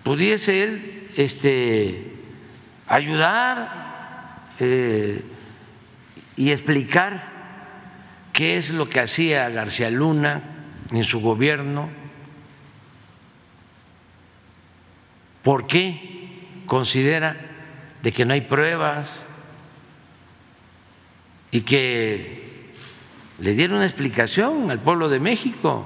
pudiese 0.03 0.63
él 0.63 1.09
este, 1.17 2.13
ayudar 2.87 4.45
eh, 4.59 5.23
y 6.35 6.51
explicar 6.51 7.21
qué 8.31 8.57
es 8.57 8.71
lo 8.71 8.89
que 8.89 8.99
hacía 8.99 9.49
García 9.49 9.91
Luna 9.91 10.41
en 10.91 11.03
su 11.03 11.21
gobierno, 11.21 11.89
por 15.43 15.67
qué 15.67 16.63
considera 16.65 17.35
de 18.01 18.11
que 18.11 18.25
no 18.25 18.33
hay 18.33 18.41
pruebas 18.41 19.21
y 21.51 21.61
que 21.61 22.73
le 23.39 23.53
diera 23.53 23.75
una 23.75 23.85
explicación 23.85 24.71
al 24.71 24.79
pueblo 24.79 25.09
de 25.09 25.19
México 25.19 25.85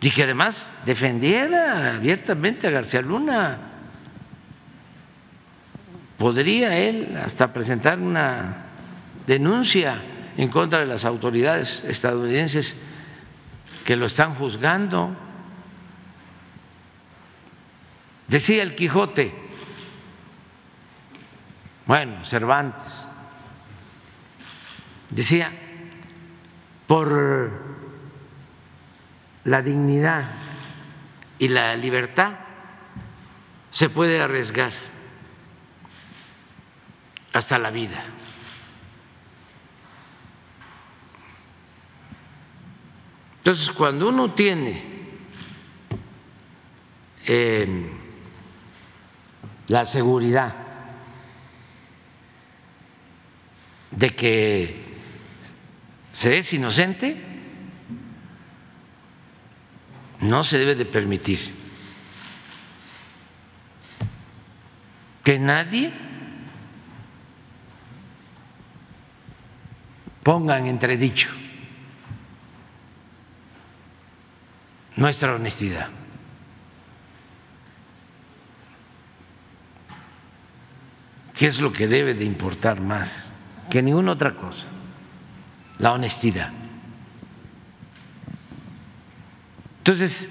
y 0.00 0.10
que 0.10 0.24
además 0.24 0.70
defendiera 0.84 1.94
abiertamente 1.96 2.66
a 2.66 2.70
García 2.70 3.02
Luna. 3.02 3.58
Podría 6.18 6.76
él 6.76 7.16
hasta 7.16 7.52
presentar 7.52 7.98
una 7.98 8.67
denuncia 9.28 10.02
en 10.38 10.48
contra 10.48 10.78
de 10.80 10.86
las 10.86 11.04
autoridades 11.04 11.84
estadounidenses 11.84 12.78
que 13.84 13.94
lo 13.94 14.06
están 14.06 14.34
juzgando. 14.34 15.14
Decía 18.26 18.62
el 18.62 18.74
Quijote, 18.74 19.34
bueno, 21.84 22.24
Cervantes, 22.24 23.06
decía, 25.10 25.52
por 26.86 27.50
la 29.44 29.60
dignidad 29.60 30.24
y 31.38 31.48
la 31.48 31.76
libertad 31.76 32.32
se 33.70 33.90
puede 33.90 34.22
arriesgar 34.22 34.72
hasta 37.34 37.58
la 37.58 37.70
vida. 37.70 38.02
Entonces, 43.38 43.70
cuando 43.70 44.08
uno 44.08 44.32
tiene 44.32 44.82
eh, 47.26 47.90
la 49.68 49.84
seguridad 49.84 50.54
de 53.90 54.14
que 54.14 54.84
se 56.12 56.38
es 56.38 56.52
inocente, 56.52 57.22
no 60.20 60.44
se 60.44 60.58
debe 60.58 60.74
de 60.74 60.84
permitir 60.84 61.54
que 65.22 65.38
nadie 65.38 65.92
ponga 70.22 70.58
en 70.58 70.66
entredicho 70.66 71.28
nuestra 74.98 75.36
honestidad. 75.36 75.88
¿Qué 81.34 81.46
es 81.46 81.60
lo 81.60 81.72
que 81.72 81.86
debe 81.86 82.14
de 82.14 82.24
importar 82.24 82.80
más 82.80 83.32
que 83.70 83.80
ninguna 83.80 84.12
otra 84.12 84.34
cosa? 84.34 84.66
La 85.78 85.92
honestidad. 85.92 86.50
Entonces, 89.78 90.28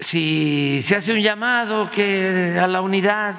si 0.00 0.80
se 0.82 0.96
hace 0.96 1.12
un 1.12 1.20
llamado 1.20 1.90
que 1.90 2.58
a 2.58 2.66
la 2.66 2.80
unidad, 2.80 3.34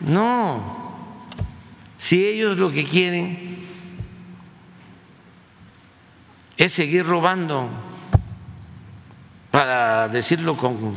no. 0.00 1.28
Si 1.96 2.26
ellos 2.26 2.56
lo 2.56 2.72
que 2.72 2.82
quieren 2.84 3.69
es 6.60 6.74
seguir 6.74 7.06
robando, 7.06 7.70
para 9.50 10.08
decirlo 10.08 10.58
con 10.58 10.94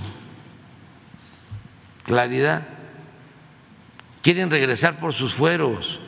claridad, 2.03 2.67
quieren 4.21 4.51
regresar 4.51 4.99
por 4.99 5.13
sus 5.13 5.33
fueros. 5.33 5.99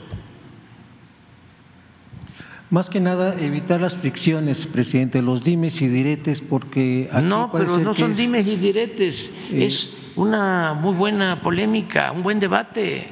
Más 2.69 2.90
que 2.90 2.99
nada 2.99 3.34
evitar 3.40 3.80
las 3.80 3.95
fricciones, 3.95 4.68
presidente, 4.68 5.22
los 5.22 5.41
dimes 5.41 5.82
y 5.82 5.88
diretes, 5.88 6.41
porque 6.41 7.10
no, 7.23 7.49
pero 7.49 7.77
no 7.77 7.94
son 7.94 8.14
dimes 8.14 8.45
y 8.48 8.57
diretes, 8.57 9.32
eh, 9.52 9.68
es 9.68 9.95
una 10.18 10.73
muy 10.73 10.94
buena 10.94 11.41
polémica, 11.41 12.11
un 12.11 12.23
buen 12.23 12.41
debate. 12.41 13.07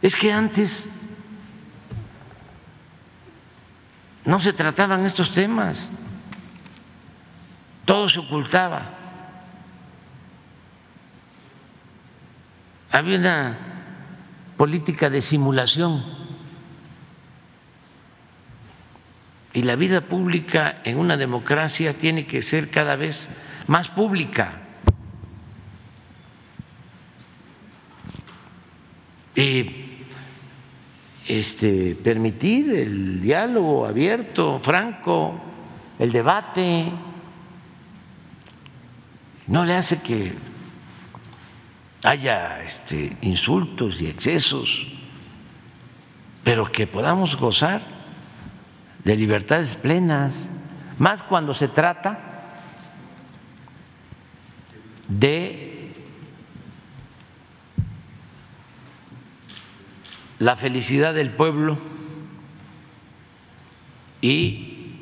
Es 0.00 0.14
que 0.14 0.30
antes 0.30 0.90
no 4.28 4.38
se 4.38 4.52
trataban 4.52 5.06
estos 5.06 5.32
temas, 5.32 5.88
todo 7.86 8.10
se 8.10 8.18
ocultaba. 8.18 8.90
Había 12.90 13.18
una 13.18 13.56
política 14.58 15.08
de 15.08 15.22
simulación 15.22 16.04
y 19.54 19.62
la 19.62 19.76
vida 19.76 20.02
pública 20.02 20.82
en 20.84 20.98
una 20.98 21.16
democracia 21.16 21.94
tiene 21.94 22.26
que 22.26 22.42
ser 22.42 22.70
cada 22.70 22.96
vez 22.96 23.30
más 23.66 23.88
pública. 23.88 24.60
Este, 31.38 31.94
permitir 31.94 32.70
el 32.70 33.20
diálogo 33.20 33.86
abierto, 33.86 34.58
franco, 34.58 35.40
el 35.98 36.12
debate. 36.12 36.90
No 39.46 39.64
le 39.64 39.74
hace 39.74 40.00
que 40.02 40.32
haya 42.04 42.62
este, 42.62 43.16
insultos 43.22 44.00
y 44.00 44.06
excesos, 44.06 44.86
pero 46.44 46.70
que 46.70 46.86
podamos 46.86 47.36
gozar 47.36 47.82
de 49.04 49.16
libertades 49.16 49.74
plenas, 49.74 50.48
más 50.98 51.22
cuando 51.22 51.54
se 51.54 51.68
trata 51.68 52.18
de 55.08 55.77
la 60.38 60.56
felicidad 60.56 61.14
del 61.14 61.30
pueblo 61.30 61.78
y 64.20 64.94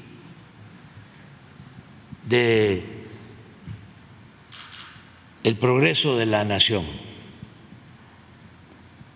de 2.24 2.96
el 5.44 5.56
progreso 5.56 6.16
de 6.16 6.26
la 6.26 6.44
nación, 6.44 6.84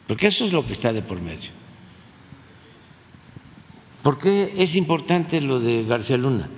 porque 0.07 0.29
eso 0.29 0.45
es 0.45 0.53
lo 0.53 0.65
que 0.65 0.73
está 0.73 0.93
de 0.93 1.03
por 1.03 1.21
medio. 1.21 1.51
¿Por 4.03 4.19
qué 4.19 4.55
es 4.57 4.77
importante 4.77 5.41
lo 5.41 5.61
de 5.61 5.85
García 5.85 6.17
Luna? 6.17 6.49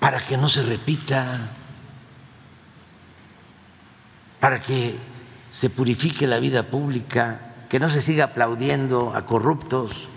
Para 0.00 0.18
que 0.20 0.36
no 0.36 0.48
se 0.48 0.62
repita, 0.62 1.52
para 4.40 4.60
que 4.60 4.96
se 5.50 5.70
purifique 5.70 6.26
la 6.26 6.38
vida 6.38 6.64
pública, 6.64 7.40
que 7.68 7.80
no 7.80 7.88
se 7.88 8.00
siga 8.00 8.24
aplaudiendo 8.24 9.14
a 9.14 9.26
corruptos, 9.26 10.08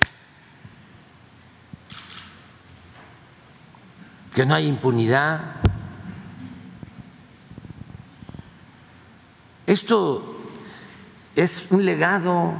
que 4.33 4.45
no 4.45 4.55
haya 4.55 4.67
impunidad. 4.67 5.41
Esto 9.67 10.37
es 11.35 11.67
un 11.69 11.85
legado 11.85 12.53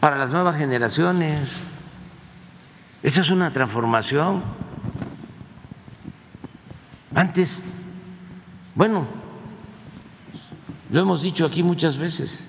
para 0.00 0.16
las 0.16 0.32
nuevas 0.32 0.56
generaciones. 0.56 1.50
Esto 3.02 3.20
es 3.20 3.30
una 3.30 3.50
transformación. 3.50 4.42
Antes, 7.14 7.62
bueno, 8.74 9.19
lo 10.90 11.00
hemos 11.00 11.22
dicho 11.22 11.46
aquí 11.46 11.62
muchas 11.62 11.96
veces. 11.96 12.48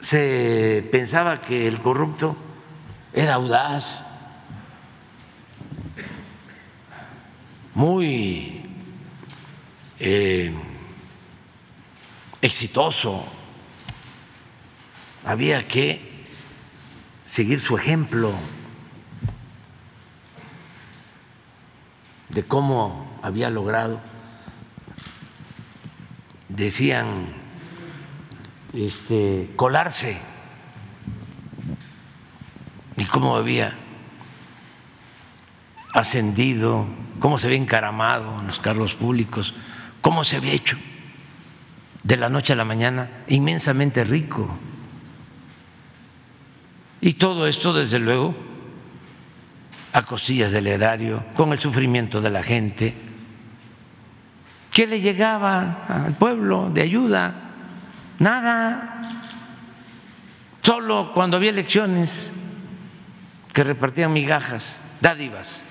Se 0.00 0.88
pensaba 0.90 1.42
que 1.42 1.68
el 1.68 1.78
corrupto 1.80 2.36
era 3.12 3.34
audaz, 3.34 4.06
muy 7.74 8.64
eh, 10.00 10.54
exitoso. 12.40 13.24
Había 15.24 15.68
que 15.68 16.26
seguir 17.26 17.60
su 17.60 17.76
ejemplo 17.76 18.32
de 22.30 22.44
cómo 22.44 23.18
había 23.22 23.50
logrado 23.50 24.11
decían 26.54 27.26
este, 28.72 29.50
colarse. 29.56 30.18
Y 32.96 33.04
cómo 33.06 33.36
había 33.36 33.74
ascendido, 35.94 36.86
cómo 37.20 37.38
se 37.38 37.46
había 37.46 37.58
encaramado 37.58 38.40
en 38.40 38.46
los 38.46 38.60
cargos 38.60 38.94
públicos, 38.94 39.54
cómo 40.00 40.24
se 40.24 40.36
había 40.36 40.52
hecho 40.52 40.78
de 42.02 42.16
la 42.16 42.28
noche 42.28 42.52
a 42.52 42.56
la 42.56 42.64
mañana 42.64 43.10
inmensamente 43.28 44.04
rico. 44.04 44.56
Y 47.00 47.14
todo 47.14 47.46
esto, 47.46 47.72
desde 47.72 47.98
luego, 47.98 48.34
a 49.92 50.04
costillas 50.04 50.52
del 50.52 50.66
erario, 50.66 51.24
con 51.34 51.52
el 51.52 51.58
sufrimiento 51.58 52.20
de 52.20 52.30
la 52.30 52.42
gente, 52.42 52.94
¿Qué 54.72 54.86
le 54.86 55.00
llegaba 55.00 55.84
al 55.86 56.14
pueblo 56.14 56.70
de 56.72 56.80
ayuda? 56.80 57.34
Nada. 58.18 58.88
Solo 60.62 61.12
cuando 61.12 61.36
había 61.36 61.50
elecciones 61.50 62.30
que 63.52 63.64
repartían 63.64 64.14
migajas, 64.14 64.78
dádivas, 65.02 65.62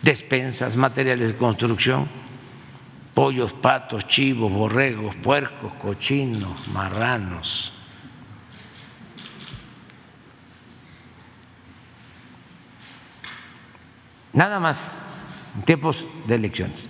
despensas, 0.00 0.76
materiales 0.76 1.32
de 1.32 1.36
construcción, 1.36 2.08
pollos, 3.12 3.52
patos, 3.52 4.08
chivos, 4.08 4.50
borregos, 4.50 5.14
puercos, 5.16 5.74
cochinos, 5.74 6.68
marranos. 6.68 7.74
Nada 14.32 14.58
más 14.58 15.04
en 15.54 15.62
tiempos 15.62 16.06
de 16.26 16.34
elecciones. 16.34 16.88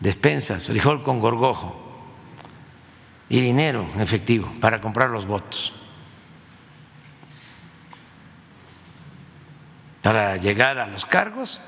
Despensas, 0.00 0.66
frijol 0.66 1.02
con 1.02 1.20
gorgojo 1.20 1.82
y 3.28 3.40
dinero 3.40 3.86
en 3.94 4.00
efectivo 4.00 4.52
para 4.60 4.80
comprar 4.80 5.10
los 5.10 5.26
votos. 5.26 5.72
Para 10.02 10.36
llegar 10.36 10.78
a 10.78 10.86
los 10.86 11.04
cargos 11.04 11.60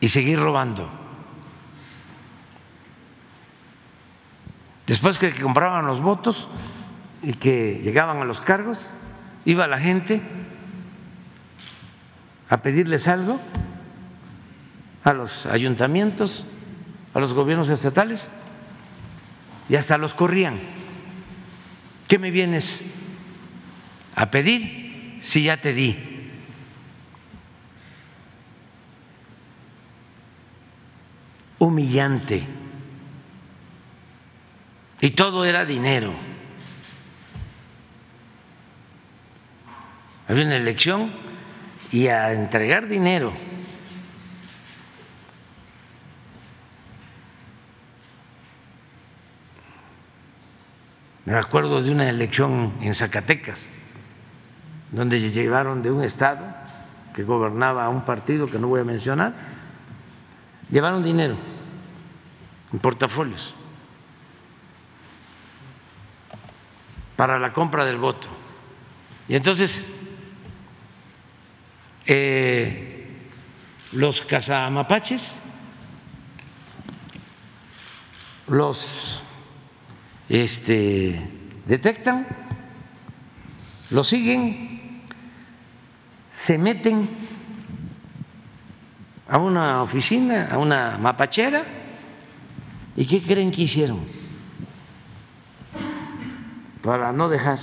y 0.00 0.08
seguir 0.08 0.38
robando. 0.38 0.90
Después 4.86 5.18
que 5.18 5.34
compraban 5.34 5.86
los 5.86 6.00
votos 6.00 6.48
y 7.22 7.34
que 7.34 7.80
llegaban 7.82 8.22
a 8.22 8.24
los 8.24 8.40
cargos, 8.40 8.90
iba 9.44 9.66
la 9.66 9.78
gente 9.78 10.22
a 12.48 12.62
pedirles 12.62 13.06
algo 13.06 13.38
a 15.08 15.14
los 15.14 15.46
ayuntamientos, 15.46 16.44
a 17.14 17.20
los 17.20 17.32
gobiernos 17.32 17.70
estatales 17.70 18.28
y 19.68 19.76
hasta 19.76 19.96
los 19.96 20.12
corrían. 20.12 20.58
¿Qué 22.06 22.18
me 22.18 22.30
vienes 22.30 22.84
a 24.14 24.30
pedir 24.30 25.18
si 25.22 25.44
ya 25.44 25.56
te 25.56 25.72
di? 25.72 25.96
Humillante. 31.58 32.46
Y 35.00 35.10
todo 35.10 35.46
era 35.46 35.64
dinero. 35.64 36.12
Había 40.28 40.44
una 40.44 40.56
elección 40.56 41.10
y 41.90 42.08
a 42.08 42.32
entregar 42.34 42.88
dinero 42.88 43.32
Me 51.28 51.36
acuerdo 51.36 51.82
de 51.82 51.90
una 51.90 52.08
elección 52.08 52.72
en 52.80 52.94
Zacatecas, 52.94 53.68
donde 54.90 55.20
llevaron 55.20 55.82
de 55.82 55.90
un 55.90 56.02
estado 56.02 56.42
que 57.14 57.22
gobernaba 57.22 57.84
a 57.84 57.90
un 57.90 58.02
partido 58.02 58.46
que 58.46 58.58
no 58.58 58.68
voy 58.68 58.80
a 58.80 58.84
mencionar, 58.84 59.34
llevaron 60.70 61.04
dinero 61.04 61.36
en 62.72 62.78
portafolios 62.78 63.54
para 67.14 67.38
la 67.38 67.52
compra 67.52 67.84
del 67.84 67.98
voto. 67.98 68.28
Y 69.28 69.36
entonces, 69.36 69.86
eh, 72.06 73.18
los 73.92 74.22
cazamapaches, 74.22 75.38
los 78.46 79.20
este, 80.28 81.30
detectan, 81.66 82.26
lo 83.90 84.04
siguen, 84.04 85.02
se 86.30 86.58
meten 86.58 87.08
a 89.28 89.38
una 89.38 89.82
oficina, 89.82 90.48
a 90.50 90.58
una 90.58 90.98
mapachera, 90.98 91.64
¿y 92.96 93.06
qué 93.06 93.22
creen 93.22 93.50
que 93.50 93.62
hicieron? 93.62 94.00
Para 96.82 97.12
no 97.12 97.28
dejar 97.28 97.58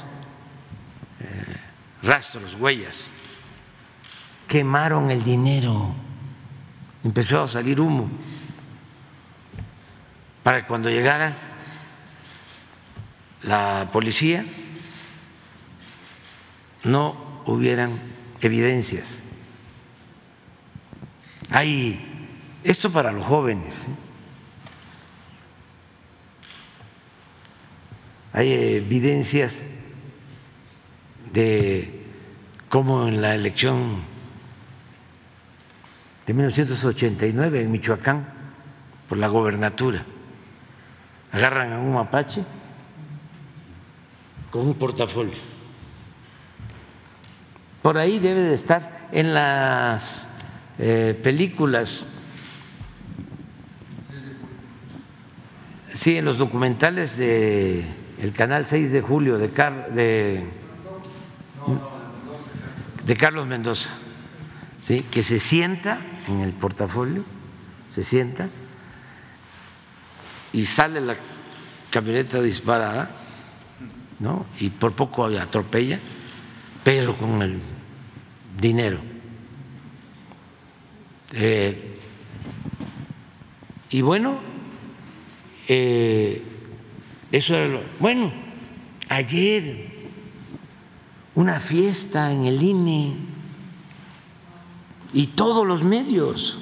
eh, 1.19 1.57
rastros, 2.03 2.55
huellas, 2.55 3.05
quemaron 4.47 5.11
el 5.11 5.23
dinero, 5.23 5.93
empezó 7.03 7.43
a 7.43 7.47
salir 7.47 7.79
humo, 7.79 8.09
para 10.43 10.61
que 10.61 10.67
cuando 10.67 10.89
llegara 10.89 11.54
la 13.45 13.89
policía 13.91 14.43
no 16.83 17.15
hubieran 17.45 17.99
evidencias. 18.41 19.19
Hay 21.49 22.01
esto 22.63 22.91
para 22.91 23.11
los 23.11 23.23
jóvenes. 23.23 23.83
¿eh? 23.83 23.95
Hay 28.33 28.51
evidencias 28.51 29.63
de 31.31 32.03
cómo 32.69 33.07
en 33.07 33.21
la 33.21 33.35
elección 33.35 34.01
de 36.25 36.33
1989 36.33 37.61
en 37.61 37.71
Michoacán, 37.71 38.27
por 39.07 39.19
la 39.19 39.27
gobernatura, 39.27 40.03
agarran 41.31 41.73
a 41.73 41.79
un 41.79 41.93
mapache 41.93 42.43
con 44.55 44.67
un 44.67 44.75
portafolio. 44.75 45.33
Por 47.81 47.97
ahí 47.97 48.19
debe 48.19 48.39
de 48.39 48.53
estar 48.53 49.09
en 49.11 49.33
las 49.33 50.21
eh, 50.79 51.19
películas, 51.21 52.05
sí, 55.93 56.15
en 56.15 56.23
los 56.23 56.37
documentales 56.37 57.17
de 57.17 57.85
el 58.21 58.31
canal 58.31 58.65
6 58.65 58.93
de 58.93 59.01
julio 59.01 59.37
de, 59.37 59.49
de, 59.49 60.45
de 63.05 63.17
Carlos 63.17 63.45
Mendoza, 63.47 63.89
¿sí? 64.83 65.01
que 65.01 65.21
se 65.21 65.37
sienta 65.37 65.99
en 66.29 66.39
el 66.39 66.53
portafolio, 66.53 67.25
se 67.89 68.03
sienta 68.03 68.47
y 70.53 70.63
sale 70.63 71.01
la 71.01 71.17
camioneta 71.91 72.41
disparada, 72.41 73.24
¿no? 74.19 74.45
Y 74.59 74.69
por 74.69 74.93
poco 74.93 75.25
atropella, 75.25 75.99
pero 76.83 77.17
con 77.17 77.41
el 77.41 77.59
dinero. 78.59 78.99
Eh, 81.33 81.99
y 83.89 84.01
bueno, 84.01 84.39
eh, 85.67 86.43
eso 87.31 87.55
era 87.55 87.67
lo. 87.67 87.81
Bueno, 87.99 88.31
ayer 89.09 89.95
una 91.35 91.59
fiesta 91.59 92.31
en 92.31 92.45
el 92.45 92.61
INE 92.61 93.15
y 95.13 95.27
todos 95.27 95.65
los 95.65 95.83
medios 95.83 96.59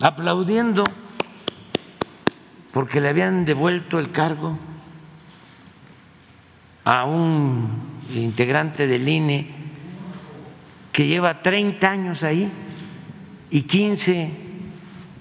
aplaudiendo 0.00 0.84
porque 2.72 3.00
le 3.00 3.08
habían 3.08 3.44
devuelto 3.44 3.98
el 3.98 4.10
cargo 4.10 4.58
a 6.84 7.04
un 7.04 7.68
integrante 8.14 8.86
del 8.86 9.08
INE 9.08 9.50
que 10.92 11.06
lleva 11.06 11.42
30 11.42 11.90
años 11.90 12.22
ahí 12.22 12.50
y 13.50 13.62
15 13.62 14.30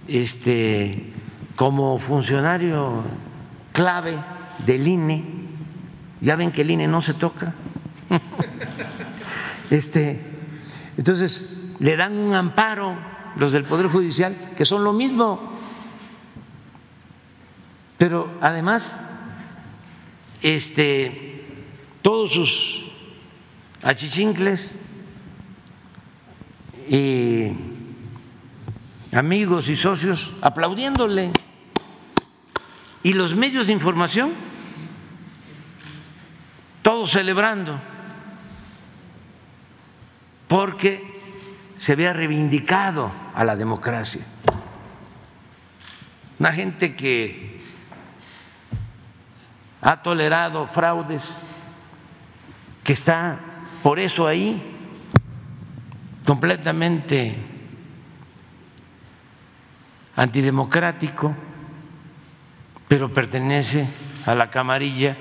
este, 0.07 1.13
como 1.55 1.97
funcionario 1.97 3.03
clave 3.71 4.19
del 4.65 4.87
INE. 4.87 5.23
Ya 6.21 6.35
ven 6.35 6.51
que 6.51 6.61
el 6.61 6.71
INE 6.71 6.87
no 6.87 7.01
se 7.01 7.13
toca. 7.13 7.53
Este, 9.69 10.21
entonces, 10.97 11.71
le 11.79 11.95
dan 11.95 12.15
un 12.15 12.35
amparo 12.35 12.95
los 13.37 13.51
del 13.51 13.63
Poder 13.63 13.87
Judicial, 13.87 14.51
que 14.55 14.65
son 14.65 14.83
lo 14.83 14.93
mismo. 14.93 15.39
Pero 17.97 18.37
además, 18.39 19.01
este, 20.43 21.22
todos 22.03 22.31
sus 22.31 22.83
achichincles 23.81 24.79
y 26.87 27.51
amigos 29.11 29.69
y 29.69 29.75
socios 29.75 30.31
aplaudiéndole. 30.41 31.31
Y 33.01 33.13
los 33.13 33.35
medios 33.35 33.67
de 33.67 33.73
información, 33.73 34.33
todos 36.81 37.11
celebrando, 37.11 37.79
porque 40.47 41.19
se 41.77 41.93
había 41.93 42.13
reivindicado 42.13 43.11
a 43.33 43.43
la 43.43 43.55
democracia. 43.55 44.25
Una 46.39 46.51
gente 46.51 46.95
que 46.95 47.61
ha 49.81 50.01
tolerado 50.01 50.65
fraudes, 50.67 51.41
que 52.83 52.93
está 52.93 53.39
por 53.81 53.99
eso 53.99 54.27
ahí 54.27 54.61
completamente 56.25 57.37
antidemocrático, 60.15 61.35
pero 62.87 63.13
pertenece 63.13 63.87
a 64.25 64.35
la 64.35 64.49
camarilla 64.49 65.17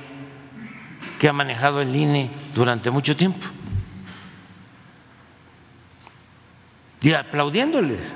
que 1.19 1.29
ha 1.29 1.33
manejado 1.33 1.81
el 1.81 1.95
INE 1.95 2.31
durante 2.55 2.91
mucho 2.91 3.17
tiempo. 3.17 3.47
Y 7.01 7.13
aplaudiéndoles, 7.15 8.15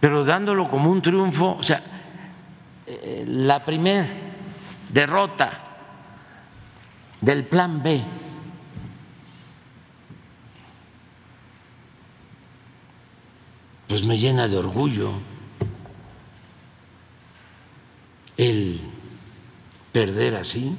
pero 0.00 0.24
dándolo 0.24 0.68
como 0.68 0.90
un 0.90 1.02
triunfo, 1.02 1.56
o 1.56 1.62
sea, 1.62 1.82
eh, 2.86 3.24
la 3.26 3.64
primera 3.64 4.06
derrota 4.90 5.63
del 7.24 7.46
plan 7.46 7.82
B 7.82 8.04
pues 13.88 14.04
me 14.04 14.18
llena 14.18 14.48
de 14.48 14.56
orgullo 14.56 15.12
el 18.36 18.80
perder 19.92 20.34
así. 20.34 20.76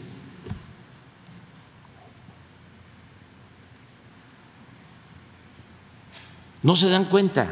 No 6.61 6.75
se 6.75 6.89
dan 6.89 7.05
cuenta, 7.05 7.47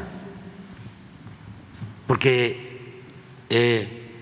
porque 2.06 3.00
eh, 3.48 4.20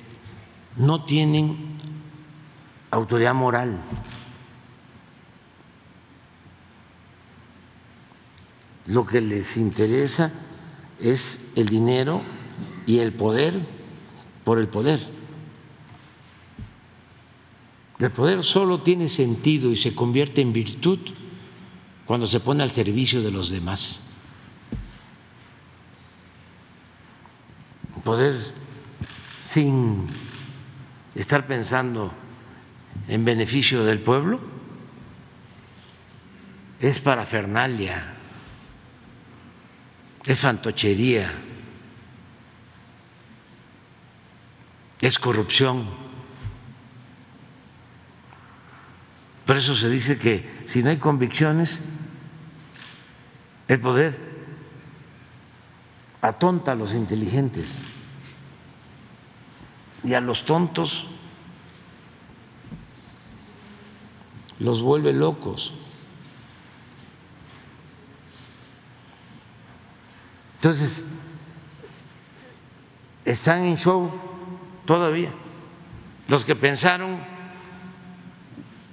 no 0.76 1.04
tienen 1.04 1.78
autoridad 2.90 3.34
moral. 3.34 3.82
Lo 8.92 9.06
que 9.06 9.22
les 9.22 9.56
interesa 9.56 10.30
es 11.00 11.40
el 11.56 11.66
dinero 11.66 12.20
y 12.84 12.98
el 12.98 13.14
poder 13.14 13.54
por 14.44 14.58
el 14.58 14.68
poder. 14.68 15.00
El 17.98 18.10
poder 18.10 18.44
solo 18.44 18.82
tiene 18.82 19.08
sentido 19.08 19.70
y 19.70 19.76
se 19.76 19.94
convierte 19.94 20.42
en 20.42 20.52
virtud 20.52 20.98
cuando 22.04 22.26
se 22.26 22.40
pone 22.40 22.62
al 22.62 22.70
servicio 22.70 23.22
de 23.22 23.30
los 23.30 23.48
demás. 23.48 24.02
Poder 28.04 28.34
sin 29.40 30.06
estar 31.14 31.46
pensando 31.46 32.12
en 33.08 33.24
beneficio 33.24 33.84
del 33.84 34.00
pueblo 34.00 34.38
es 36.78 37.00
parafernalia 37.00 38.18
es 40.24 40.40
fantochería, 40.40 41.32
es 45.00 45.18
corrupción. 45.18 45.88
Por 49.46 49.56
eso 49.56 49.74
se 49.74 49.88
dice 49.88 50.18
que 50.18 50.62
si 50.64 50.82
no 50.82 50.90
hay 50.90 50.98
convicciones, 50.98 51.80
el 53.66 53.80
poder 53.80 54.18
atonta 56.20 56.72
a 56.72 56.74
los 56.76 56.94
inteligentes 56.94 57.78
y 60.04 60.14
a 60.14 60.20
los 60.20 60.44
tontos 60.44 61.06
los 64.60 64.82
vuelve 64.82 65.12
locos. 65.12 65.74
Entonces, 70.62 71.04
están 73.24 73.64
en 73.64 73.76
show 73.76 74.12
todavía. 74.84 75.32
Los 76.28 76.44
que 76.44 76.54
pensaron 76.54 77.18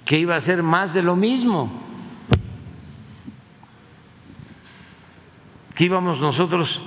que 0.04 0.18
iba 0.18 0.36
a 0.36 0.42
ser 0.42 0.64
más 0.64 0.96
de 0.96 1.04
lo 1.04 1.16
mismo, 1.16 1.72
que 5.76 5.84
íbamos 5.84 6.20
nosotros 6.20 6.82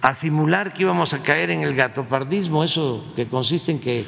a 0.00 0.14
simular 0.14 0.72
que 0.72 0.84
íbamos 0.84 1.12
a 1.12 1.22
caer 1.22 1.50
en 1.50 1.60
el 1.60 1.74
gatopardismo, 1.74 2.64
eso 2.64 3.04
que 3.16 3.28
consiste 3.28 3.72
en 3.72 3.80
que 3.80 4.06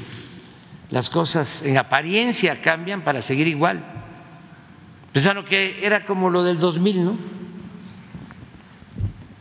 las 0.89 1.11
cosas 1.11 1.61
en 1.65 1.77
apariencia 1.77 2.63
cambian 2.63 3.03
para 3.03 3.21
seguir 3.21 3.47
igual. 3.47 3.85
Pensaron 5.13 5.45
que 5.45 5.85
era 5.85 6.07
como 6.07 6.31
lo 6.31 6.45
del 6.45 6.59
2000, 6.59 7.05
¿no? 7.05 7.40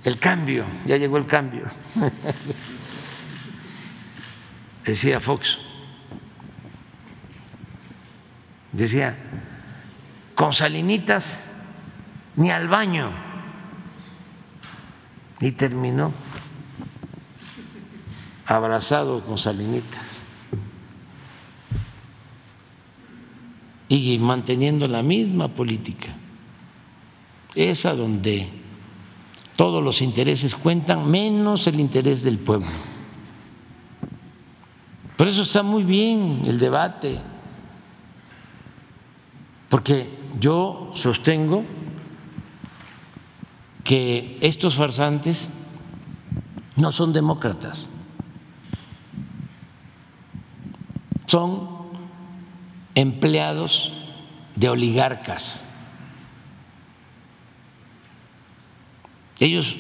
El 0.04 0.18
cambio, 0.18 0.66
ya 0.86 0.98
llegó 0.98 1.18
el 1.18 1.26
cambio. 1.26 1.66
Decía 4.86 5.20
Fox. 5.20 5.60
Decía, 8.72 9.18
con 10.36 10.54
salinitas 10.54 11.50
ni 12.36 12.50
al 12.50 12.68
baño. 12.68 13.12
Y 15.42 15.52
terminó 15.52 16.14
abrazado 18.46 19.26
con 19.26 19.38
salinitas. 19.38 20.02
Y 23.90 24.18
manteniendo 24.20 24.88
la 24.88 25.04
misma 25.04 25.50
política. 25.50 26.08
Esa 27.56 27.96
donde 27.96 28.59
todos 29.60 29.84
los 29.84 30.02
intereses 30.02 30.56
cuentan, 30.56 31.12
menos 31.12 31.68
el 31.68 31.82
interés 31.82 32.24
del 32.24 32.40
pueblo. 32.40 32.70
Por 35.18 35.28
eso 35.28 35.42
está 35.42 35.64
muy 35.64 35.84
bien 35.84 36.44
el 36.46 36.58
debate, 36.58 37.20
porque 39.68 40.18
yo 40.40 40.92
sostengo 40.94 41.66
que 43.84 44.38
estos 44.40 44.76
farsantes 44.76 45.50
no 46.78 46.94
son 46.94 47.12
demócratas, 47.12 47.90
son 51.26 51.68
empleados 52.96 53.92
de 54.56 54.70
oligarcas 54.70 55.66
Ellos 59.40 59.78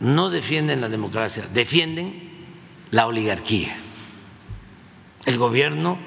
no 0.00 0.30
defienden 0.30 0.80
la 0.80 0.88
democracia, 0.88 1.46
defienden 1.52 2.30
la 2.90 3.06
oligarquía, 3.06 3.76
el 5.26 5.38
gobierno 5.38 5.98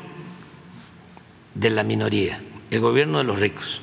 de 1.54 1.70
la 1.70 1.84
minoría, 1.84 2.42
el 2.72 2.80
gobierno 2.80 3.20
de 3.20 3.24
los 3.26 3.40
ricos. 3.40 3.82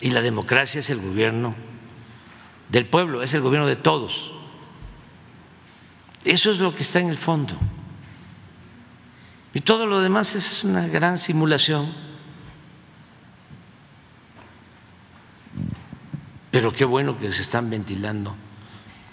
Y 0.00 0.10
la 0.10 0.20
democracia 0.20 0.80
es 0.80 0.90
el 0.90 1.00
gobierno 1.00 1.54
del 2.68 2.86
pueblo, 2.86 3.22
es 3.22 3.34
el 3.34 3.40
gobierno 3.40 3.66
de 3.66 3.76
todos. 3.76 4.32
Eso 6.24 6.50
es 6.52 6.58
lo 6.58 6.74
que 6.74 6.82
está 6.82 7.00
en 7.00 7.08
el 7.08 7.16
fondo. 7.16 7.56
Y 9.52 9.60
todo 9.60 9.86
lo 9.86 10.00
demás 10.00 10.34
es 10.34 10.64
una 10.64 10.86
gran 10.88 11.18
simulación 11.18 12.03
pero 16.54 16.72
qué 16.72 16.84
bueno 16.84 17.18
que 17.18 17.32
se 17.32 17.42
están 17.42 17.68
ventilando 17.68 18.32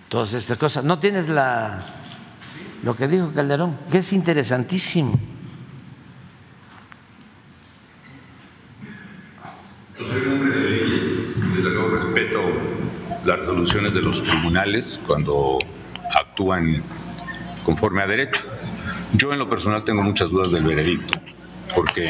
todas 0.09 0.35
estas 0.35 0.59
cosas. 0.59 0.83
¿No 0.83 0.99
tienes 0.99 1.27
la, 1.27 1.83
lo 2.83 2.95
que 2.95 3.07
dijo 3.07 3.33
Calderón? 3.33 3.79
Que 3.91 3.97
es 3.97 4.13
interesantísimo. 4.13 5.19
Yo 9.97 10.05
soy 10.05 10.21
un 10.21 10.33
hombre 10.33 10.55
de 10.55 10.69
leyes 10.69 11.05
desde 11.55 11.69
luego 11.71 11.95
respeto 11.95 12.41
las 13.25 13.37
resoluciones 13.37 13.95
de 13.95 14.03
los 14.03 14.21
tribunales 14.21 15.01
cuando 15.07 15.57
actúan 16.15 16.83
conforme 17.65 18.03
a 18.03 18.07
derecho. 18.07 18.45
Yo 19.13 19.33
en 19.33 19.39
lo 19.39 19.49
personal 19.49 19.83
tengo 19.83 20.03
muchas 20.03 20.29
dudas 20.29 20.51
del 20.51 20.63
veredicto, 20.63 21.19
porque 21.73 22.07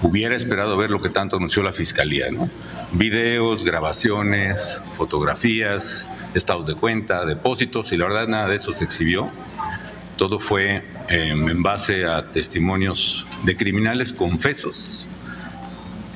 hubiera 0.00 0.36
esperado 0.36 0.76
ver 0.76 0.92
lo 0.92 1.00
que 1.00 1.08
tanto 1.08 1.38
anunció 1.38 1.64
la 1.64 1.72
Fiscalía, 1.72 2.30
¿no? 2.30 2.48
Videos, 2.96 3.64
grabaciones, 3.64 4.80
fotografías, 4.96 6.08
estados 6.32 6.66
de 6.66 6.76
cuenta, 6.76 7.24
depósitos, 7.26 7.90
y 7.90 7.96
la 7.96 8.06
verdad 8.06 8.28
nada 8.28 8.48
de 8.48 8.56
eso 8.56 8.72
se 8.72 8.84
exhibió. 8.84 9.26
Todo 10.16 10.38
fue 10.38 10.84
em, 11.08 11.48
en 11.48 11.62
base 11.64 12.06
a 12.06 12.28
testimonios 12.30 13.26
de 13.42 13.56
criminales 13.56 14.12
confesos, 14.12 15.08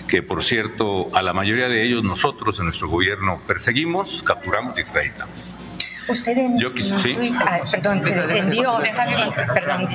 que 0.06 0.22
por 0.22 0.44
cierto 0.44 1.10
a 1.14 1.22
la 1.22 1.32
mayoría 1.32 1.68
de 1.68 1.82
ellos 1.82 2.04
nosotros 2.04 2.60
en 2.60 2.66
nuestro 2.66 2.88
gobierno 2.88 3.40
perseguimos, 3.44 4.22
capturamos 4.22 4.78
y 4.78 4.80
extraditamos. 4.80 5.56
Usted 6.08 6.38
en, 6.38 6.58
Yo 6.58 6.70
sí. 6.74 7.16
Ah, 7.40 7.60
perdón, 7.70 8.02
se 8.02 8.14
defendió, 8.14 8.78
perdón, 9.54 9.88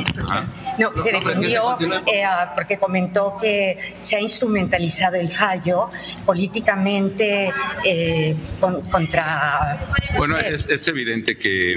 no, 0.77 0.91
se 0.95 1.11
defendió 1.11 1.77
eh, 2.05 2.23
porque 2.55 2.77
comentó 2.77 3.37
que 3.39 3.77
se 4.01 4.15
ha 4.15 4.19
instrumentalizado 4.19 5.15
el 5.15 5.29
fallo 5.29 5.89
políticamente 6.25 7.51
eh, 7.83 8.35
contra. 8.59 9.79
Bueno, 10.17 10.37
es, 10.37 10.67
es 10.67 10.87
evidente 10.87 11.37
que 11.37 11.75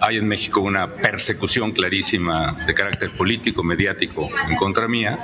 hay 0.00 0.18
en 0.18 0.28
México 0.28 0.60
una 0.60 0.88
persecución 0.88 1.72
clarísima 1.72 2.52
de 2.66 2.74
carácter 2.74 3.10
político, 3.16 3.62
mediático 3.62 4.28
en 4.48 4.56
contra 4.56 4.86
mía 4.88 5.18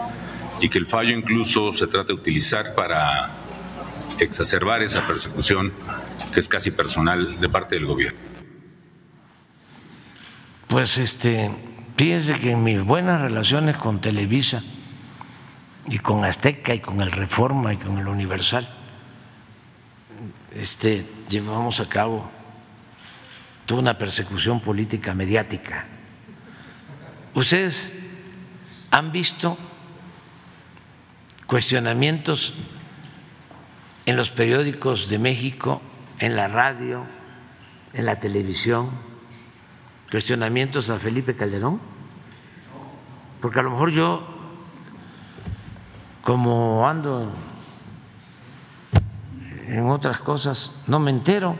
y 0.61 0.69
que 0.69 0.79
el 0.79 0.87
fallo 0.87 1.11
incluso 1.11 1.73
se 1.73 1.87
trata 1.87 2.09
de 2.09 2.15
utilizar 2.15 2.75
para 2.75 3.31
exacerbar 4.19 4.83
esa 4.83 5.07
persecución 5.07 5.73
que 6.33 6.41
es 6.41 6.49
casi 6.49 6.71
personal 6.71 7.41
de 7.41 7.49
parte 7.49 7.77
del 7.77 7.87
gobierno. 7.87 8.19
Pues 10.67 10.97
este, 10.97 11.51
fíjense 11.97 12.39
que 12.39 12.53
en 12.53 12.65
mis 12.65 12.83
buenas 12.83 13.21
relaciones 13.21 13.77
con 13.77 14.01
Televisa 14.01 14.63
y 15.87 15.99
con 15.99 16.25
Azteca 16.25 16.75
y 16.75 16.81
con 16.81 17.03
el 17.03 17.13
Reforma 17.13 17.75
y 17.75 17.77
con 17.77 17.99
el 17.99 18.09
Universal, 18.09 18.69
este, 20.53 21.07
llevamos 21.29 21.81
a 21.81 21.89
cabo 21.89 22.31
toda 23.67 23.83
una 23.83 23.99
persecución 23.99 24.61
política 24.61 25.15
mediática. 25.15 25.87
Ustedes 27.35 27.93
han 28.91 29.13
visto 29.13 29.59
cuestionamientos 31.47 32.55
en 34.07 34.17
los 34.17 34.31
periódicos 34.31 35.09
de 35.09 35.19
México 35.19 35.83
en 36.19 36.37
la 36.37 36.49
radio, 36.49 37.05
en 37.93 38.07
la 38.07 38.19
televisión, 38.21 38.91
cuestionamientos 40.11 40.91
a 40.91 40.99
Felipe 40.99 41.35
Calderón? 41.35 41.81
Porque 43.41 43.61
a 43.61 43.63
lo 43.63 43.71
mejor 43.71 43.91
yo, 43.91 44.27
como 46.23 46.89
ando 46.89 47.33
en 49.67 49.89
otras 49.89 50.19
cosas, 50.19 50.83
no 50.87 50.99
me 50.99 51.11
entero. 51.11 51.57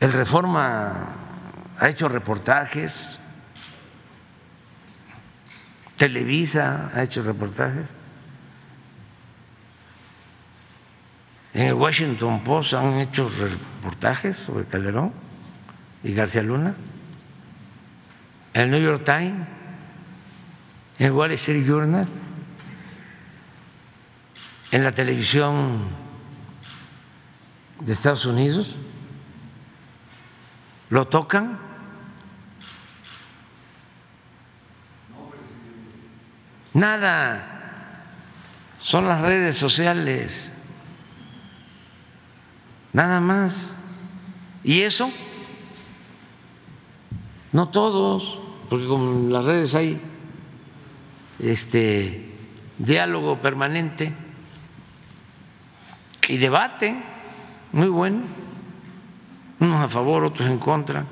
El 0.00 0.12
Reforma 0.12 1.08
ha 1.78 1.88
hecho 1.88 2.08
reportajes, 2.08 3.18
Televisa 5.96 6.90
ha 6.94 7.02
hecho 7.02 7.22
reportajes. 7.22 7.92
En 11.56 11.68
el 11.68 11.72
Washington 11.72 12.44
Post 12.44 12.74
han 12.74 12.98
hecho 12.98 13.30
reportajes 13.30 14.36
sobre 14.36 14.66
Calderón 14.66 15.10
y 16.04 16.12
García 16.12 16.42
Luna. 16.42 16.74
En 18.52 18.60
el 18.60 18.70
New 18.72 18.82
York 18.82 19.04
Times, 19.06 19.48
en 20.98 21.06
el 21.06 21.12
Wall 21.12 21.30
Street 21.32 21.64
Journal, 21.64 22.06
en 24.70 24.84
la 24.84 24.92
televisión 24.92 25.88
de 27.80 27.90
Estados 27.90 28.26
Unidos, 28.26 28.78
¿Lo 30.90 31.08
tocan? 31.08 31.58
Nada. 36.74 38.04
Son 38.78 39.08
las 39.08 39.22
redes 39.22 39.56
sociales. 39.56 40.52
Nada 42.96 43.20
más. 43.20 43.66
¿Y 44.64 44.80
eso? 44.80 45.12
No 47.52 47.68
todos, 47.68 48.38
porque 48.70 48.86
con 48.86 49.30
las 49.30 49.44
redes 49.44 49.74
hay 49.74 50.00
este 51.38 52.32
diálogo 52.78 53.36
permanente 53.36 54.14
y 56.26 56.38
debate 56.38 56.96
muy 57.72 57.88
bueno, 57.88 58.22
unos 59.60 59.84
a 59.84 59.88
favor, 59.88 60.24
otros 60.24 60.48
en 60.48 60.58
contra, 60.58 61.04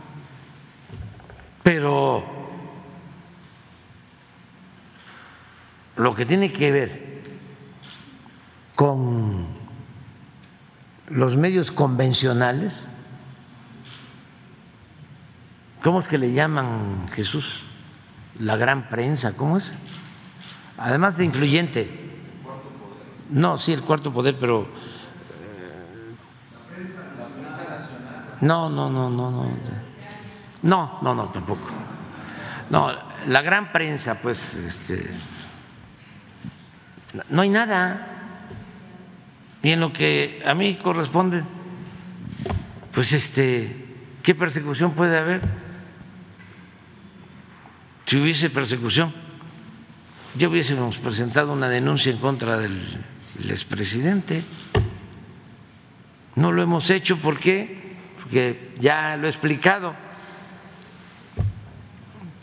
pero 1.63 2.25
lo 5.97 6.15
que 6.15 6.25
tiene 6.25 6.51
que 6.51 6.71
ver 6.73 7.23
con 8.75 9.64
los 11.09 11.37
medios 11.37 11.71
convencionales, 11.71 12.89
¿cómo 15.83 15.99
es 15.99 16.09
que 16.09 16.19
le 16.19 16.33
llaman 16.33 17.09
Jesús? 17.13 17.65
La 18.39 18.57
gran 18.57 18.89
prensa, 18.89 19.37
¿cómo 19.37 19.57
es? 19.57 19.77
Además 20.79 21.17
de 21.17 21.25
influyente. 21.25 22.05
No, 23.31 23.57
sí, 23.57 23.73
el 23.73 23.83
cuarto 23.83 24.13
poder, 24.13 24.37
pero... 24.39 24.63
Eh, 24.63 26.15
no, 28.41 28.69
no, 28.69 28.91
no, 28.91 29.09
no, 29.09 29.31
no. 29.31 29.51
No, 30.63 30.99
no, 31.03 31.15
no, 31.15 31.29
tampoco. 31.29 31.69
No, 32.71 32.91
la 33.27 33.43
gran 33.43 33.71
prensa, 33.71 34.21
pues, 34.21 34.57
este, 34.57 35.11
no 37.29 37.43
hay 37.43 37.51
nada. 37.51 38.14
Y 39.65 39.71
en 39.71 39.81
lo 39.81 39.93
que 39.93 40.41
a 40.47 40.55
mí 40.55 40.77
corresponde, 40.77 41.43
pues, 42.93 43.13
este, 43.13 43.75
¿qué 44.23 44.35
persecución 44.37 44.93
puede 44.93 45.19
haber? 45.19 45.41
Si 48.07 48.17
hubiese 48.19 48.51
persecución 48.51 49.25
ya 50.37 50.49
hubiésemos 50.49 50.99
presentado 50.99 51.53
una 51.53 51.69
denuncia 51.69 52.11
en 52.11 52.19
contra 52.19 52.59
del, 52.59 52.77
expresidente. 53.49 54.43
No 56.37 56.53
lo 56.53 56.63
hemos 56.63 56.91
hecho 56.91 57.17
¿por 57.17 57.39
qué? 57.39 57.97
porque 58.21 58.73
ya 58.79 59.17
lo 59.17 59.27
he 59.27 59.31
explicado. 59.31 59.95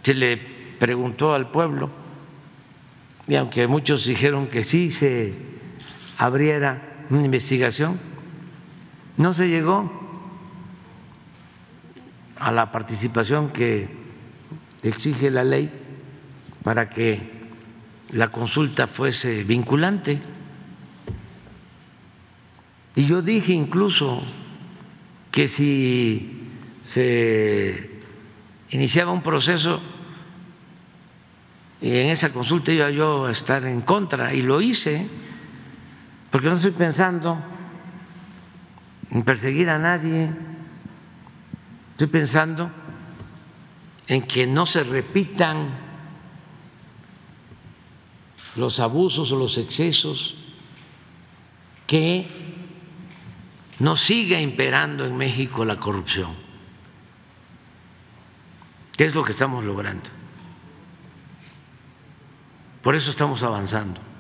Se 0.04 0.14
le 0.14 0.38
preguntó 0.38 1.34
al 1.34 1.52
pueblo 1.52 1.90
y 3.28 3.36
aunque 3.36 3.68
muchos 3.68 4.06
dijeron 4.06 4.48
que 4.48 4.64
sí 4.64 4.90
se 4.90 5.34
abriera 6.18 6.91
una 7.12 7.26
investigación, 7.26 8.00
no 9.18 9.34
se 9.34 9.50
llegó 9.50 9.92
a 12.38 12.52
la 12.52 12.72
participación 12.72 13.50
que 13.50 13.90
exige 14.82 15.30
la 15.30 15.44
ley 15.44 15.72
para 16.64 16.90
que 16.90 17.42
la 18.12 18.30
consulta 18.30 18.88
fuese 18.88 19.44
vinculante. 19.44 20.20
Y 22.96 23.06
yo 23.06 23.22
dije 23.22 23.54
incluso 23.54 24.22
que 25.32 25.48
si 25.48 26.50
se 26.84 28.00
iniciaba 28.70 29.12
un 29.12 29.22
proceso 29.22 29.82
y 31.82 31.90
en 31.90 32.08
esa 32.10 32.32
consulta 32.32 32.72
iba 32.72 32.90
yo 32.92 33.26
a 33.26 33.32
estar 33.32 33.66
en 33.66 33.82
contra 33.82 34.34
y 34.34 34.42
lo 34.42 34.62
hice, 34.62 35.08
porque 36.32 36.48
no 36.48 36.54
estoy 36.54 36.72
pensando 36.72 37.38
en 39.12 39.24
perseguir 39.24 39.70
a 39.70 39.78
nadie, 39.78 40.32
estoy 41.92 42.08
pensando 42.08 42.72
en 44.08 44.22
que 44.22 44.48
no 44.48 44.66
se 44.66 44.84
repitan 44.84 45.70
los 48.56 48.80
abusos 48.80 49.32
o 49.34 49.36
los 49.36 49.58
excesos, 49.58 50.38
que 51.86 52.28
no 53.80 53.98
siga 53.98 54.40
imperando 54.40 55.06
en 55.06 55.18
México 55.18 55.66
la 55.66 55.78
corrupción. 55.78 56.34
¿Qué 58.96 59.06
es 59.06 59.16
lo 59.16 59.24
que 59.24 59.34
estamos 59.34 59.66
logrando? 59.66 60.10
Por 62.82 62.96
eso 62.96 63.10
estamos 63.12 63.44
avanzando. 63.44 64.11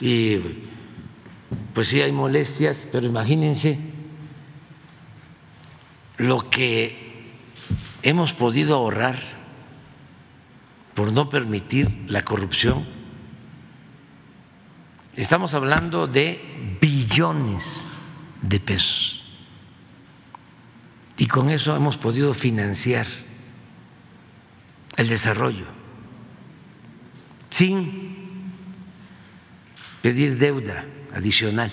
Y 0.00 0.38
pues 1.72 1.88
sí 1.88 2.00
hay 2.00 2.12
molestias, 2.12 2.88
pero 2.90 3.06
imagínense 3.06 3.78
lo 6.18 6.48
que 6.50 7.32
hemos 8.02 8.32
podido 8.32 8.76
ahorrar 8.76 9.18
por 10.94 11.12
no 11.12 11.28
permitir 11.28 12.04
la 12.06 12.22
corrupción. 12.22 12.86
Estamos 15.16 15.54
hablando 15.54 16.06
de 16.06 16.78
billones 16.80 17.86
de 18.42 18.60
pesos. 18.60 19.22
Y 21.16 21.26
con 21.26 21.50
eso 21.50 21.76
hemos 21.76 21.96
podido 21.96 22.34
financiar 22.34 23.06
el 24.96 25.08
desarrollo 25.08 25.66
sin 27.50 28.13
pedir 30.04 30.36
deuda 30.36 30.84
adicional, 31.16 31.72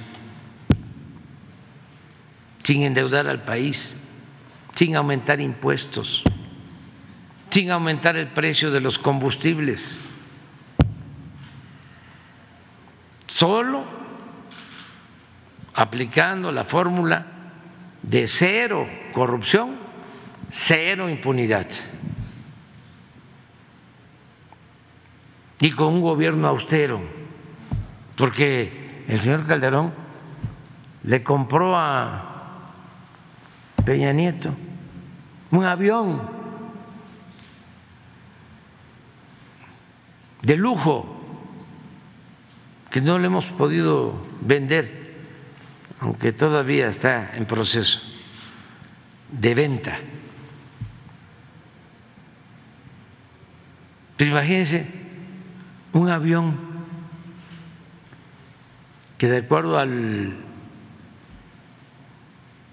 sin 2.63 2.83
endeudar 2.83 3.27
al 3.27 3.43
país, 3.43 3.97
sin 4.73 4.95
aumentar 4.95 5.41
impuestos 5.41 6.23
sin 7.51 7.69
aumentar 7.69 8.15
el 8.15 8.27
precio 8.27 8.71
de 8.71 8.79
los 8.79 8.97
combustibles. 8.97 9.97
Solo 13.27 13.83
aplicando 15.73 16.51
la 16.51 16.63
fórmula 16.63 17.27
de 18.01 18.27
cero 18.29 18.87
corrupción, 19.11 19.75
cero 20.49 21.09
impunidad. 21.09 21.67
Y 25.59 25.71
con 25.71 25.95
un 25.95 26.01
gobierno 26.01 26.47
austero, 26.47 27.01
porque 28.15 29.03
el 29.07 29.19
señor 29.19 29.45
Calderón 29.45 29.93
le 31.03 31.23
compró 31.23 31.75
a 31.77 32.31
Peña 33.83 34.13
Nieto 34.13 34.53
un 35.51 35.63
avión 35.65 36.21
de 40.41 40.55
lujo 40.55 41.17
que 42.89 43.01
no 43.01 43.19
le 43.19 43.27
hemos 43.27 43.45
podido 43.45 44.13
vender, 44.41 45.15
aunque 45.99 46.31
todavía 46.31 46.89
está 46.89 47.35
en 47.35 47.45
proceso 47.45 48.01
de 49.31 49.55
venta. 49.55 49.97
Pero 54.17 54.31
imagínense 54.31 54.87
un 55.93 56.09
avión 56.09 56.70
que 59.21 59.27
de 59.27 59.37
acuerdo 59.37 59.77
al 59.77 60.35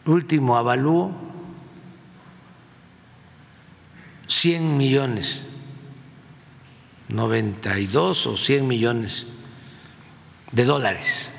último 0.07 0.57
avalúo, 0.57 1.13
100 4.29 4.79
millones 4.79 5.45
92 7.09 8.27
o 8.29 8.39
100 8.39 8.67
millones 8.67 9.27
de 10.51 10.65
dólares. 10.65 11.35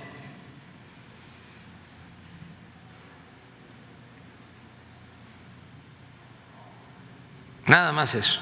Nada 7.65 7.91
más 7.91 8.13
eso. 8.13 8.39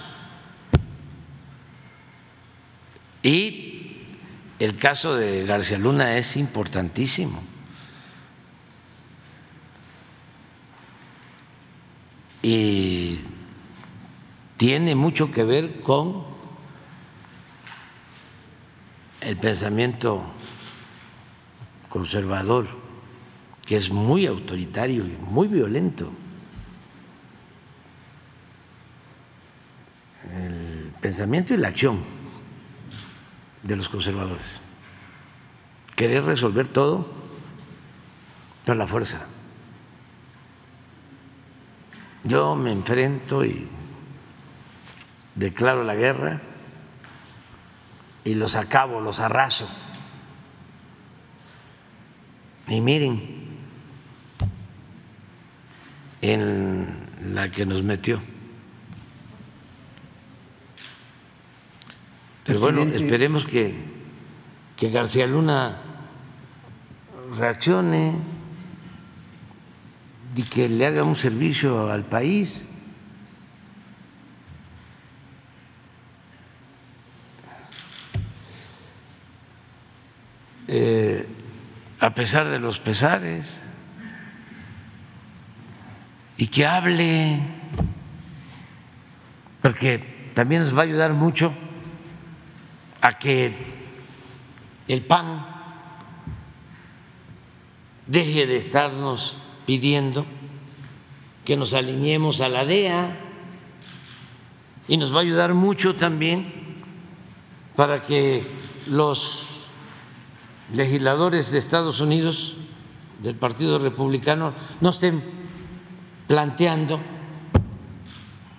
Y 3.23 3.76
el 4.59 4.77
caso 4.77 5.15
de 5.15 5.45
García 5.45 5.77
Luna 5.77 6.17
es 6.17 6.35
importantísimo. 6.35 7.41
Y 12.41 13.19
tiene 14.57 14.95
mucho 14.95 15.29
que 15.31 15.43
ver 15.43 15.81
con 15.81 16.25
el 19.21 19.37
pensamiento 19.37 20.23
conservador 21.89 22.67
que 23.65 23.75
es 23.75 23.89
muy 23.91 24.25
autoritario 24.25 25.05
y 25.05 25.17
muy 25.19 25.47
violento. 25.47 26.09
El 30.33 30.93
pensamiento 31.01 31.53
y 31.53 31.57
la 31.57 31.67
acción 31.67 32.16
de 33.67 33.75
los 33.75 33.89
conservadores. 33.89 34.61
Querer 35.95 36.23
resolver 36.23 36.67
todo 36.67 37.05
con 38.65 38.77
la 38.77 38.87
fuerza. 38.87 39.27
Yo 42.23 42.55
me 42.55 42.71
enfrento 42.71 43.43
y 43.43 43.67
declaro 45.35 45.83
la 45.83 45.95
guerra 45.95 46.41
y 48.23 48.35
los 48.35 48.55
acabo, 48.55 49.01
los 49.01 49.19
arraso. 49.19 49.69
Y 52.67 52.81
miren 52.81 53.47
en 56.21 57.33
la 57.33 57.51
que 57.51 57.65
nos 57.65 57.83
metió. 57.83 58.21
Pero 62.47 62.61
bueno, 62.61 62.83
esperemos 62.83 63.45
que, 63.45 63.75
que 64.77 64.89
García 64.89 65.27
Luna 65.27 65.81
reaccione 67.35 68.15
y 70.33 70.43
que 70.43 70.69
le 70.69 70.85
haga 70.85 71.03
un 71.03 71.17
servicio 71.17 71.91
al 71.91 72.05
país. 72.05 72.65
Eh, 80.69 81.27
a 81.99 82.13
pesar 82.13 82.47
de 82.47 82.59
los 82.59 82.79
pesares, 82.79 83.45
y 86.37 86.47
que 86.47 86.65
hable, 86.65 87.41
porque 89.61 90.31
también 90.33 90.61
nos 90.61 90.73
va 90.73 90.81
a 90.81 90.83
ayudar 90.83 91.13
mucho 91.13 91.53
a 93.01 93.17
que 93.17 93.55
el 94.87 95.01
PAN 95.03 95.45
deje 98.05 98.47
de 98.47 98.57
estarnos 98.57 99.37
pidiendo 99.65 100.25
que 101.45 101.57
nos 101.57 101.73
alineemos 101.73 102.41
a 102.41 102.49
la 102.49 102.65
DEA 102.65 103.17
y 104.87 104.97
nos 104.97 105.13
va 105.13 105.17
a 105.17 105.21
ayudar 105.21 105.53
mucho 105.53 105.95
también 105.95 106.53
para 107.75 108.01
que 108.01 108.43
los 108.87 109.47
legisladores 110.73 111.51
de 111.51 111.59
Estados 111.59 111.99
Unidos 111.99 112.55
del 113.21 113.35
Partido 113.35 113.79
Republicano 113.79 114.53
no 114.81 114.89
estén 114.89 115.23
planteando 116.27 116.99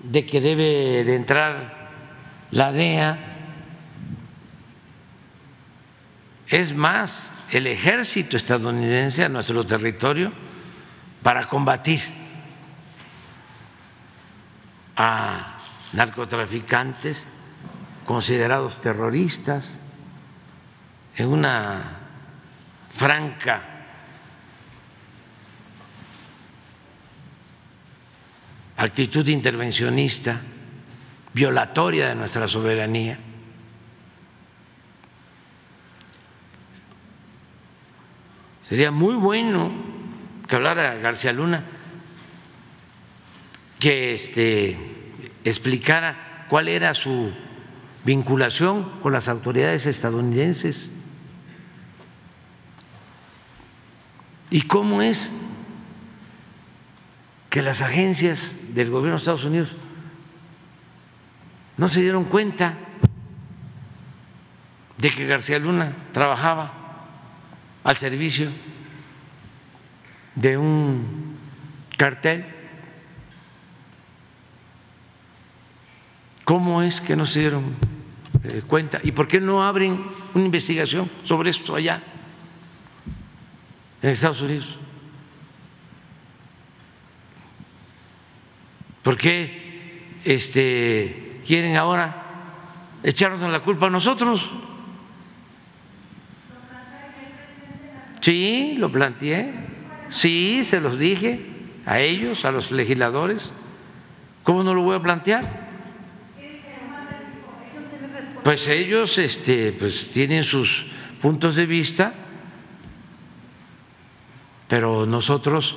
de 0.03 0.25
que 0.25 0.41
debe 0.41 1.05
de 1.05 1.15
entrar 1.15 1.91
la 2.51 2.73
DEA. 2.73 3.38
Es 6.49 6.75
más, 6.75 7.33
el 7.51 7.67
ejército 7.67 8.37
estadounidense 8.37 9.25
a 9.25 9.29
nuestro 9.29 9.65
territorio 9.65 10.33
para 11.23 11.47
combatir 11.47 12.01
a 14.97 15.59
narcotraficantes 15.93 17.27
considerados 18.05 18.81
terroristas 18.81 19.83
en 21.17 21.29
una 21.29 21.99
franca 22.95 23.63
actitud 28.79 29.27
intervencionista, 29.29 30.41
violatoria 31.35 32.09
de 32.09 32.15
nuestra 32.15 32.49
soberanía. 32.49 33.19
Sería 38.69 38.91
muy 38.91 39.15
bueno 39.15 39.73
que 40.47 40.55
hablara 40.55 40.97
García 40.97 41.33
Luna, 41.33 41.65
que 43.79 44.13
este, 44.13 44.79
explicara 45.43 46.45
cuál 46.51 46.69
era 46.69 46.93
su 46.93 47.33
vinculación 48.05 49.01
con 49.01 49.15
las 49.15 49.31
autoridades 49.31 49.87
estadounidenses 49.87 50.91
y 54.51 54.61
cómo 54.63 55.01
es 55.01 55.31
que 57.49 57.63
las 57.63 57.81
agencias 57.81 58.53
del 58.75 58.91
gobierno 58.91 59.13
de 59.13 59.21
Estados 59.21 59.45
Unidos 59.45 59.77
no 61.79 61.89
se 61.89 62.03
dieron 62.03 62.25
cuenta 62.25 62.75
de 64.99 65.09
que 65.09 65.27
García 65.27 65.59
Luna 65.59 65.95
trabajaba 66.13 66.88
al 67.85 67.97
servicio 67.97 68.51
de 70.35 70.57
un 70.57 71.37
cartel. 71.97 72.45
¿Cómo 76.45 76.83
es 76.83 77.01
que 77.01 77.17
no 77.17 77.27
se 77.27 77.41
dieron 77.41 77.75
eh, 78.45 78.63
cuenta? 78.67 79.01
¿Y 79.03 79.13
por 79.13 79.29
qué 79.29 79.41
no 79.41 79.63
abren 79.63 80.03
una 80.35 80.45
investigación 80.45 81.11
sobre 81.23 81.51
esto 81.51 81.75
allá 81.75 82.03
en 84.01 84.11
Estados 84.11 84.41
Unidos? 84.41 84.79
¿Por 89.03 89.17
qué 89.17 90.21
este, 90.25 91.41
quieren 91.47 91.77
ahora 91.77 92.25
echarnos 93.03 93.51
la 93.51 93.61
culpa 93.61 93.87
a 93.87 93.91
nosotros? 93.91 94.51
Sí, 98.21 98.75
lo 98.79 98.91
planteé. 98.91 99.53
Sí, 100.09 100.65
se 100.65 100.81
los 100.81 100.99
dije 100.99 101.41
a 101.87 102.01
ellos, 102.01 102.45
a 102.45 102.51
los 102.51 102.71
legisladores. 102.71 103.53
¿Cómo 104.43 104.63
no 104.63 104.75
lo 104.75 104.83
voy 104.83 104.97
a 104.97 105.03
plantear? 105.03 105.69
Pues 108.43 108.67
ellos 108.69 109.19
este, 109.19 109.73
pues 109.73 110.11
tienen 110.13 110.43
sus 110.43 110.87
puntos 111.21 111.55
de 111.55 111.67
vista, 111.67 112.15
pero 114.69 115.05
nosotros 115.05 115.77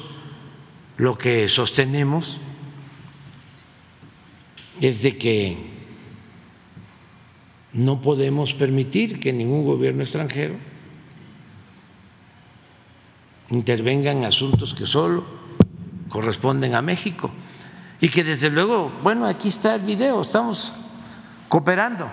lo 0.97 1.17
que 1.17 1.47
sostenemos 1.49 2.39
es 4.79 5.01
de 5.01 5.17
que 5.17 5.57
no 7.73 8.01
podemos 8.01 8.53
permitir 8.53 9.19
que 9.19 9.33
ningún 9.33 9.65
gobierno 9.65 10.03
extranjero 10.03 10.55
intervenga 13.51 14.11
en 14.11 14.25
asuntos 14.25 14.73
que 14.73 14.85
solo 14.85 15.23
corresponden 16.09 16.75
a 16.75 16.81
México. 16.81 17.31
Y 17.99 18.09
que 18.09 18.23
desde 18.23 18.49
luego, 18.49 18.91
bueno, 19.03 19.27
aquí 19.27 19.49
está 19.49 19.75
el 19.75 19.83
video, 19.83 20.21
estamos 20.21 20.73
cooperando 21.47 22.09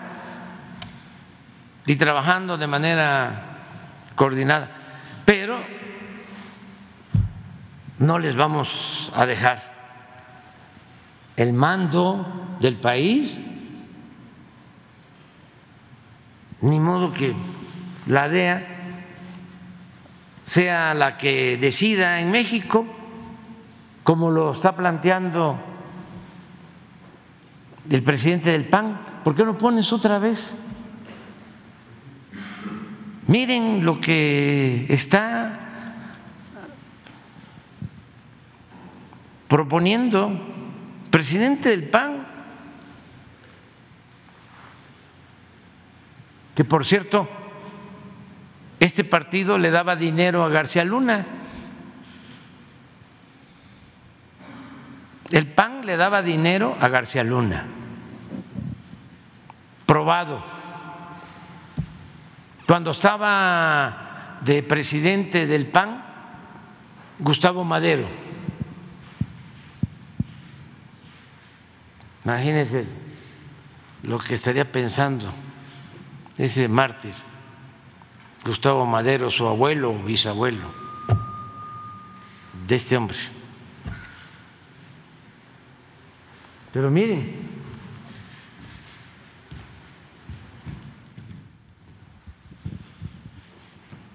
y 1.87 1.97
trabajando 1.97 2.59
de 2.59 2.67
manera 2.67 3.59
coordinada, 4.15 4.69
pero 5.25 5.59
no 7.99 8.19
les 8.19 8.37
vamos 8.37 9.11
a 9.15 9.25
dejar 9.25 9.63
el 11.37 11.53
mando 11.55 12.57
del 12.61 12.77
país, 12.77 13.39
ni 16.61 16.81
modo 16.81 17.13
que 17.13 17.35
la 18.07 18.29
DEA 18.29 18.78
sea 20.49 20.95
la 20.95 21.19
que 21.19 21.59
decida 21.59 22.21
en 22.21 22.31
México, 22.31 22.87
como 24.03 24.31
lo 24.31 24.53
está 24.53 24.75
planteando 24.75 25.61
el 27.91 28.03
presidente 28.03 28.53
del 28.53 28.65
PAN. 28.65 28.99
¿Por 29.25 29.35
qué 29.35 29.45
no 29.45 29.59
pones 29.59 29.93
otra 29.93 30.19
vez? 30.19 30.57
Miren 33.27 33.85
lo 33.85 34.01
que 34.01 34.87
está 34.89 35.61
proponiendo 39.49 40.33
presidente 41.11 41.69
del 41.69 41.91
PAN, 41.91 42.27
que 46.55 46.65
por 46.65 46.87
cierto, 46.87 47.38
este 48.81 49.05
partido 49.05 49.59
le 49.59 49.71
daba 49.71 49.97
dinero 49.97 50.45
a 50.45 50.49
García 50.49 50.85
Luna. 50.85 51.27
El 55.31 55.47
PAN 55.47 55.85
le 55.85 55.97
daba 55.97 56.23
dinero 56.23 56.77
a 56.81 56.89
García 56.89 57.23
Luna, 57.23 57.67
probado. 59.85 60.43
Cuando 62.67 62.93
estaba 62.93 64.39
de 64.43 64.63
presidente 64.63 65.47
del 65.47 65.67
PAN, 65.67 66.05
Gustavo 67.19 67.65
Madero. 67.65 68.09
Imagínense 72.25 72.85
lo 74.03 74.19
que 74.19 74.35
estaría 74.35 74.71
pensando 74.71 75.33
ese 76.37 76.69
mártir, 76.69 77.15
Gustavo 78.49 78.87
Madero, 78.87 79.29
su 79.29 79.47
abuelo 79.47 79.91
o 79.91 80.03
bisabuelo 80.03 80.73
de 82.67 82.75
este 82.77 82.97
hombre. 82.97 83.19
Pero 86.73 86.91
miren, 86.91 87.37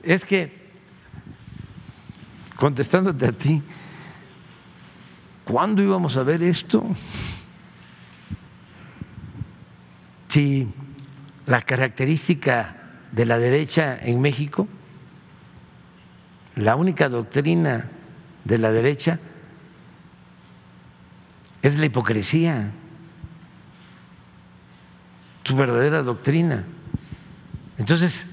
es 0.02 0.26
que, 0.26 0.72
contestándote 2.56 3.28
a 3.28 3.32
ti, 3.34 3.62
¿cuándo 5.46 5.84
íbamos 5.84 6.18
a 6.18 6.24
ver 6.24 6.42
esto? 6.42 6.84
Si 10.28 10.68
la 11.46 11.62
característica 11.62 12.83
de 13.14 13.26
la 13.26 13.38
derecha 13.38 13.98
en 14.02 14.20
México, 14.20 14.68
la 16.56 16.76
única 16.76 17.10
doctrina 17.10 17.90
de 18.44 18.58
la 18.58 18.72
derecha 18.72 19.20
es 21.62 21.78
la 21.78 21.86
hipocresía, 21.86 22.72
su 25.44 25.56
verdadera 25.56 26.02
doctrina. 26.02 26.64
Entonces, 27.78 28.28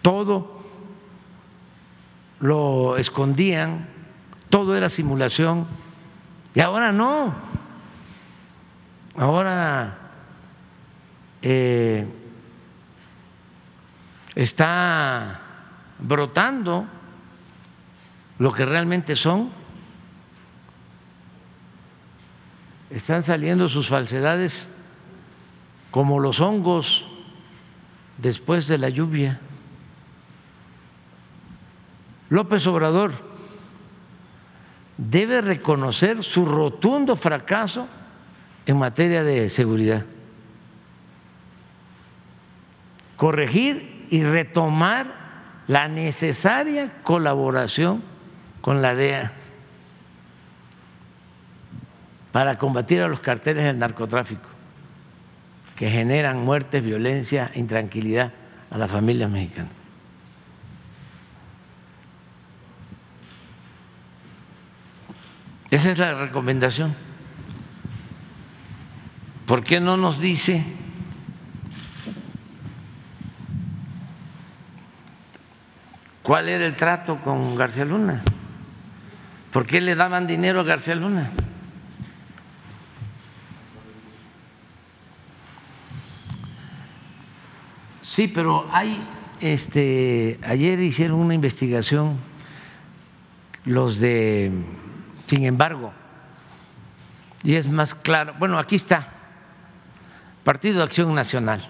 todo 0.00 0.62
lo 2.38 2.96
escondían, 2.96 3.88
todo 4.48 4.76
era 4.76 4.88
simulación, 4.88 5.66
y 6.54 6.60
ahora 6.60 6.92
no. 6.92 7.34
Ahora 9.16 9.98
eh, 11.42 12.06
está 14.34 15.40
brotando 15.98 16.86
lo 18.38 18.52
que 18.52 18.64
realmente 18.64 19.16
son. 19.16 19.50
Están 22.90 23.22
saliendo 23.22 23.68
sus 23.68 23.88
falsedades 23.88 24.68
como 25.90 26.20
los 26.20 26.40
hongos 26.40 27.04
después 28.18 28.68
de 28.68 28.78
la 28.78 28.88
lluvia. 28.88 29.40
López 32.30 32.66
Obrador 32.66 33.12
debe 34.96 35.40
reconocer 35.40 36.22
su 36.22 36.44
rotundo 36.44 37.16
fracaso 37.16 37.88
en 38.66 38.78
materia 38.78 39.22
de 39.22 39.48
seguridad, 39.48 40.04
corregir 43.16 43.93
y 44.14 44.22
retomar 44.22 45.12
la 45.66 45.88
necesaria 45.88 47.02
colaboración 47.02 48.00
con 48.60 48.80
la 48.80 48.94
DEA 48.94 49.32
para 52.30 52.54
combatir 52.54 53.02
a 53.02 53.08
los 53.08 53.18
carteles 53.18 53.64
del 53.64 53.76
narcotráfico 53.76 54.48
que 55.74 55.90
generan 55.90 56.44
muertes, 56.44 56.84
violencia, 56.84 57.50
intranquilidad 57.56 58.32
a 58.70 58.78
la 58.78 58.86
familia 58.86 59.26
mexicana. 59.26 59.70
Esa 65.72 65.90
es 65.90 65.98
la 65.98 66.14
recomendación. 66.14 66.94
¿Por 69.44 69.64
qué 69.64 69.80
no 69.80 69.96
nos 69.96 70.20
dice 70.20 70.83
cuál 76.24 76.48
era 76.48 76.64
el 76.64 76.74
trato 76.76 77.20
con 77.20 77.54
García 77.54 77.84
Luna? 77.84 78.24
¿Por 79.52 79.66
qué 79.66 79.80
le 79.80 79.94
daban 79.94 80.26
dinero 80.26 80.60
a 80.60 80.64
García 80.64 80.96
Luna? 80.96 81.30
Sí, 88.00 88.26
pero 88.26 88.66
hay, 88.72 89.00
este, 89.40 90.40
ayer 90.42 90.80
hicieron 90.80 91.20
una 91.20 91.34
investigación 91.34 92.16
los 93.64 94.00
de 94.00 94.50
sin 95.26 95.44
embargo, 95.44 95.92
y 97.42 97.54
es 97.54 97.66
más 97.66 97.94
claro, 97.94 98.34
bueno, 98.38 98.58
aquí 98.58 98.76
está, 98.76 99.08
Partido 100.42 100.78
de 100.78 100.84
Acción 100.84 101.14
Nacional. 101.14 101.66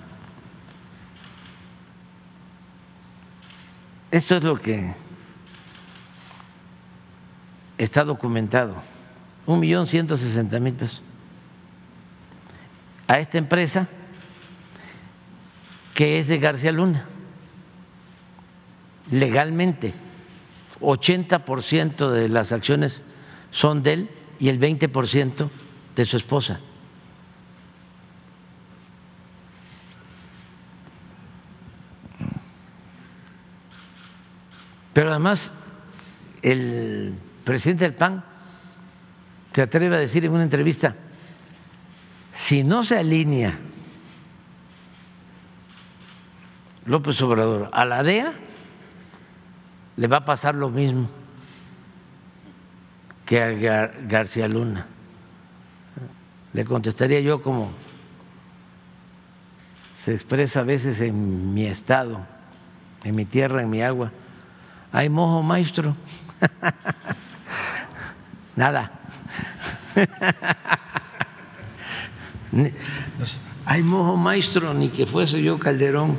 Esto 4.14 4.36
es 4.36 4.44
lo 4.44 4.60
que 4.60 4.94
está 7.76 8.04
documentado, 8.04 8.76
un 9.44 9.58
millón 9.58 9.88
ciento 9.88 10.16
sesenta 10.16 10.60
mil 10.60 10.72
pesos. 10.72 11.02
A 13.08 13.18
esta 13.18 13.38
empresa 13.38 13.88
que 15.94 16.20
es 16.20 16.28
de 16.28 16.38
García 16.38 16.70
Luna, 16.70 17.06
legalmente, 19.10 19.94
80% 20.80 22.08
de 22.08 22.28
las 22.28 22.52
acciones 22.52 23.02
son 23.50 23.82
de 23.82 23.94
él 23.94 24.10
y 24.38 24.48
el 24.48 24.60
20% 24.60 25.50
de 25.96 26.04
su 26.04 26.16
esposa. 26.16 26.60
Pero 34.94 35.10
además, 35.10 35.52
el 36.40 37.14
presidente 37.44 37.84
del 37.84 37.94
PAN 37.94 38.24
te 39.52 39.60
atreve 39.60 39.96
a 39.96 39.98
decir 39.98 40.24
en 40.24 40.32
una 40.32 40.44
entrevista, 40.44 40.94
si 42.32 42.64
no 42.64 42.82
se 42.82 42.98
alinea 42.98 43.58
López 46.86 47.20
Obrador 47.22 47.68
a 47.72 47.84
la 47.84 48.02
DEA, 48.02 48.32
le 49.96 50.06
va 50.06 50.18
a 50.18 50.24
pasar 50.24 50.54
lo 50.54 50.70
mismo 50.70 51.08
que 53.24 53.40
a 53.68 53.86
García 54.06 54.48
Luna. 54.48 54.86
Le 56.52 56.64
contestaría 56.64 57.20
yo 57.20 57.42
como 57.42 57.72
se 59.98 60.14
expresa 60.14 60.60
a 60.60 60.64
veces 60.64 61.00
en 61.00 61.54
mi 61.54 61.66
estado, 61.66 62.20
en 63.02 63.14
mi 63.14 63.24
tierra, 63.24 63.62
en 63.62 63.70
mi 63.70 63.82
agua. 63.82 64.12
Hay 64.94 65.08
mojo 65.08 65.42
maestro. 65.42 65.96
Nada. 68.56 68.92
Hay 73.66 73.82
mojo 73.82 74.16
maestro, 74.16 74.72
ni 74.72 74.90
que 74.90 75.04
fuese 75.04 75.42
yo 75.42 75.58
Calderón. 75.58 76.16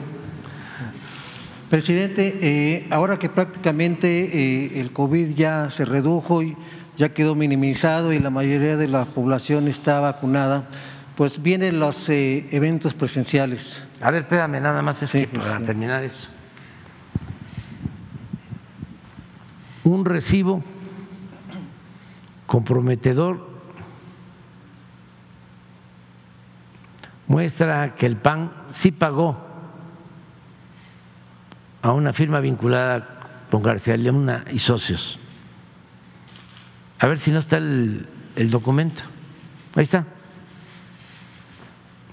Presidente, 1.69 2.38
eh, 2.41 2.88
ahora 2.91 3.18
que 3.18 3.30
prácticamente 3.30 4.07
eh, 4.07 4.81
el 4.81 4.91
COVID 4.91 5.34
ya 5.34 5.69
se 5.69 5.85
redujo 5.85 6.43
y 6.43 6.57
ya 6.97 7.14
quedó 7.14 7.34
minimizado 7.34 8.11
y 8.11 8.19
la 8.19 8.30
mayoría 8.30 8.76
de 8.76 8.89
la 8.89 9.06
población 9.06 9.69
está 9.69 10.02
vacunada, 10.02 10.68
pues 11.15 11.41
vienen 11.41 11.80
los 11.80 12.10
eh, 12.10 12.45
eventos 12.52 12.93
presenciales. 12.93 13.88
A 14.02 14.11
ver, 14.11 14.23
espérame, 14.23 14.61
nada 14.61 14.81
más 14.81 15.02
es 15.02 15.14
que 15.14 15.27
para 15.27 15.61
terminar 15.61 16.03
eso. 16.03 16.35
Un 19.86 20.03
recibo 20.03 20.62
comprometedor 22.45 23.48
muestra 27.28 27.95
que 27.95 28.06
el 28.06 28.18
PAN 28.18 28.52
sí 28.74 28.91
pagó 28.91 29.38
a 31.82 31.94
una 31.94 32.12
firma 32.12 32.41
vinculada 32.41 33.45
con 33.49 33.64
García 33.64 33.95
Leona 33.95 34.44
y 34.52 34.60
socios 34.60 35.20
a 36.99 37.07
ver 37.07 37.20
si 37.20 37.32
no 37.32 37.40
está 37.40 37.57
el, 37.57 38.07
documento. 38.49 39.03
Ahí 39.76 39.84
está. 39.84 40.06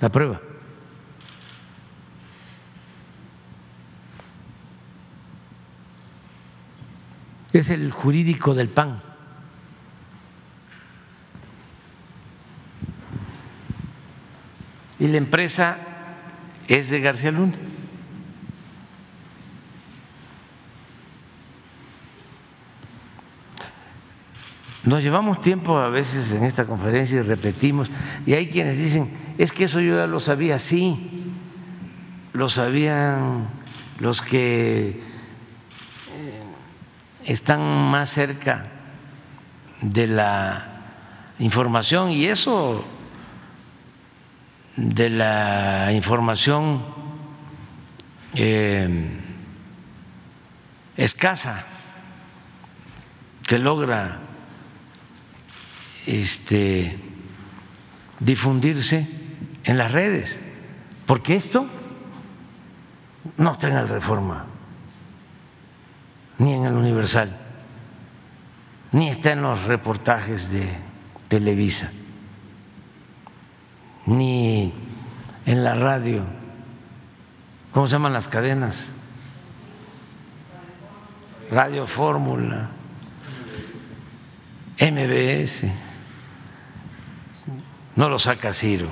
La 0.01 0.09
prueba. 0.11 0.40
Es 7.53 7.70
el 7.70 7.91
jurídico 7.91 8.55
del 8.55 8.69
PAN. 8.69 9.03
Y 14.99 15.09
la 15.09 15.19
empresa 15.19 15.79
es 16.69 16.91
de 16.91 17.01
García 17.01 17.33
Luna. 17.33 17.55
nos 24.85 25.03
llevamos 25.03 25.41
tiempo 25.41 25.79
a 25.79 25.89
veces 25.89 26.33
en 26.33 26.45
esta 26.45 26.66
conferencia 26.66 27.20
y 27.20 27.23
repetimos, 27.23 27.91
y 28.27 28.35
hay 28.35 28.49
quienes 28.49 28.79
dicen, 28.79 29.11
es 29.39 29.53
que 29.53 29.65
eso 29.65 29.81
yo 29.81 29.97
ya 29.97 30.07
lo 30.07 30.20
sabía, 30.20 30.59
sí, 30.59 31.33
lo 32.33 32.49
sabían 32.49 33.49
los 33.99 34.23
que 34.23 35.01
están 37.24 37.62
más 37.90 38.11
cerca 38.11 38.66
de 39.81 40.07
la 40.07 40.66
información 41.39 42.11
y 42.11 42.27
eso 42.27 42.85
de 44.77 45.11
la 45.11 45.93
información 45.93 46.85
eh, 48.35 49.20
escasa 50.97 51.66
que 53.47 53.59
logra 53.59 54.20
este, 56.07 56.99
difundirse 58.20 59.09
en 59.65 59.78
las 59.78 59.93
redes, 59.93 60.39
porque 61.07 61.36
esto 61.36 61.66
no 63.36 63.53
está 63.53 63.69
en 63.69 63.89
Reforma, 63.89 64.47
ni 66.43 66.55
en 66.55 66.64
el 66.64 66.73
Universal, 66.73 67.36
ni 68.90 69.10
está 69.10 69.31
en 69.31 69.43
los 69.43 69.62
reportajes 69.62 70.51
de 70.51 70.77
Televisa, 71.28 71.93
ni 74.06 74.74
en 75.47 75.62
la 75.62 75.77
radio. 75.77 76.27
¿Cómo 77.70 77.86
se 77.86 77.93
llaman 77.93 78.12
las 78.12 78.27
cadenas? 78.27 78.90
Radio 81.48 81.86
Fórmula, 81.86 82.70
MBS. 84.81 85.70
No 87.94 88.09
lo 88.09 88.19
saca 88.19 88.52
Ciro. 88.52 88.89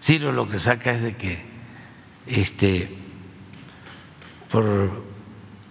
Ciro 0.00 0.32
lo 0.32 0.48
que 0.48 0.58
saca 0.58 0.92
es 0.92 1.02
de 1.02 1.16
que 1.16 1.44
este 2.26 2.99
por 4.50 4.64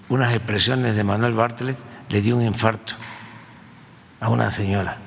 unas 0.10 0.34
expresiones 0.34 0.96
de 0.96 1.04
Manuel 1.04 1.34
Bartlett 1.34 1.78
le 2.10 2.22
dio 2.22 2.36
un 2.36 2.44
infarto 2.44 2.96
a 4.20 4.30
una 4.30 4.50
señora 4.52 4.98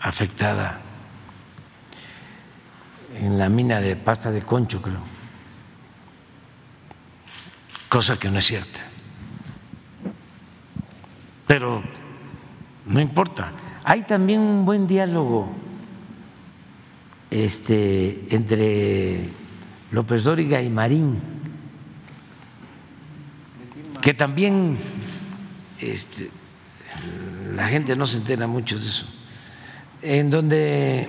afectada 0.00 0.80
en 3.16 3.38
la 3.38 3.48
mina 3.48 3.80
de 3.80 3.96
pasta 3.96 4.30
de 4.30 4.42
concho, 4.42 4.80
creo. 4.80 5.00
Cosa 7.88 8.18
que 8.18 8.30
no 8.30 8.38
es 8.38 8.46
cierta. 8.46 8.80
Pero 11.46 11.82
no 12.86 13.00
importa. 13.00 13.52
Hay 13.84 14.02
también 14.02 14.40
un 14.40 14.64
buen 14.64 14.86
diálogo 14.86 15.50
este, 17.30 18.34
entre 18.34 19.30
López 19.90 20.24
Dóriga 20.24 20.60
y 20.60 20.68
Marín, 20.68 21.18
que 24.00 24.14
también 24.14 24.78
este, 25.80 26.30
la 27.54 27.68
gente 27.68 27.96
no 27.96 28.06
se 28.06 28.18
entera 28.18 28.46
mucho 28.46 28.78
de 28.78 28.86
eso, 28.86 29.06
en 30.02 30.30
donde 30.30 31.08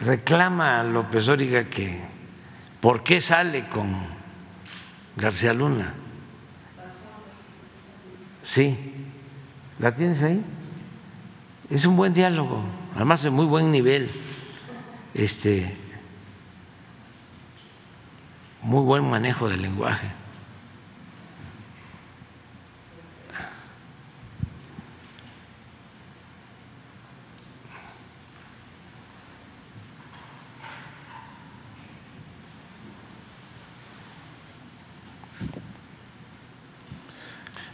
reclama 0.00 0.80
a 0.80 0.84
López 0.84 1.26
Dóriga 1.26 1.64
que 1.64 2.00
por 2.80 3.02
qué 3.02 3.20
sale 3.20 3.68
con 3.68 3.96
García 5.16 5.52
Luna. 5.52 5.94
Sí, 8.42 8.76
¿la 9.78 9.92
tienes 9.92 10.22
ahí? 10.22 10.42
Es 11.70 11.84
un 11.84 11.96
buen 11.96 12.14
diálogo, 12.14 12.62
además 12.94 13.22
de 13.22 13.30
muy 13.30 13.44
buen 13.44 13.70
nivel, 13.70 14.08
este, 15.12 15.76
muy 18.62 18.82
buen 18.84 19.08
manejo 19.08 19.48
del 19.48 19.62
lenguaje. 19.62 20.06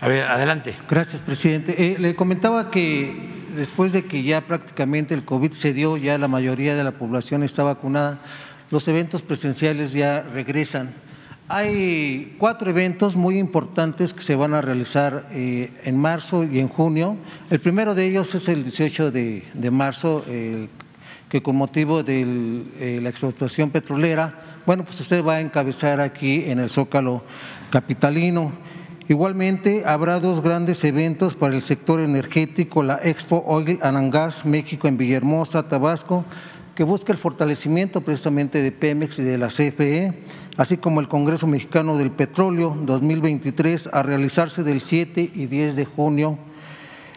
A 0.05 0.09
ver, 0.09 0.24
adelante. 0.24 0.74
Gracias, 0.86 1.22
presidente. 1.22 1.76
Eh, 1.78 1.97
le 1.98 2.14
comentaba 2.14 2.70
que 2.70 3.16
después 3.56 3.90
de 3.90 4.05
que 4.05 4.22
ya 4.22 4.43
prácticamente 4.43 5.14
el 5.14 5.24
COVID 5.24 5.52
se 5.52 5.72
dio, 5.72 5.97
ya 5.97 6.18
la 6.18 6.28
mayoría 6.28 6.76
de 6.76 6.85
la 6.85 6.93
población 6.93 7.43
está 7.43 7.62
vacunada, 7.62 8.20
los 8.70 8.86
eventos 8.86 9.22
presenciales 9.22 9.94
ya 9.94 10.20
regresan. 10.20 10.90
Hay 11.48 12.36
cuatro 12.39 12.68
eventos 12.68 13.16
muy 13.16 13.39
importantes 13.39 14.12
que 14.12 14.20
se 14.20 14.36
van 14.36 14.52
a 14.52 14.60
realizar 14.60 15.24
eh, 15.32 15.72
en 15.85 15.97
marzo 15.97 16.44
y 16.44 16.59
en 16.59 16.68
junio. 16.68 17.16
El 17.48 17.60
primero 17.60 17.94
de 17.94 18.05
ellos 18.05 18.35
es 18.35 18.47
el 18.51 18.62
18 18.62 19.10
de, 19.10 19.70
marzo, 19.72 20.22
eh, 20.28 20.68
que 21.31 21.43
con 21.43 21.56
motivo 21.56 22.02
de 22.02 23.01
la 23.01 23.09
explotación 23.09 23.70
petrolera, 23.70 24.35
bueno, 24.66 24.85
pues 24.85 25.01
usted 25.01 25.24
va 25.24 25.36
a 25.36 25.40
encabezar 25.40 25.98
aquí 26.01 26.44
en 26.44 26.59
el 26.60 26.68
Zócalo 26.68 27.24
Capitalino. 27.70 28.52
Igualmente, 29.06 29.82
habrá 29.85 30.18
dos 30.18 30.40
grandes 30.40 30.82
eventos 30.82 31.35
para 31.35 31.55
el 31.55 31.60
sector 31.60 32.01
energético, 32.01 32.82
la 32.82 32.98
Expo 33.02 33.44
Oil 33.47 33.78
and 33.82 34.10
Gas 34.10 34.47
México 34.47 34.89
en 34.89 34.97
Villahermosa, 34.97 35.68
Tabasco, 35.68 36.24
que 36.74 36.85
busca 36.85 37.12
el 37.12 37.18
fortalecimiento 37.18 38.01
precisamente 38.01 38.62
de 38.62 38.72
Pemex 38.72 39.18
y 39.18 39.22
de 39.22 39.36
la 39.36 39.48
CFE, 39.48 40.22
así 40.56 40.78
como 40.78 41.01
el 41.01 41.09
Congreso 41.09 41.47
Mexicano 41.47 41.98
del 41.98 42.12
Petróleo 42.12 42.74
2023 42.81 43.90
a 43.93 44.02
realizarse 44.02 44.62
del 44.62 44.81
7 44.81 45.32
y 45.35 45.47
10 45.48 45.76
de 45.76 45.85
junio 45.85 46.39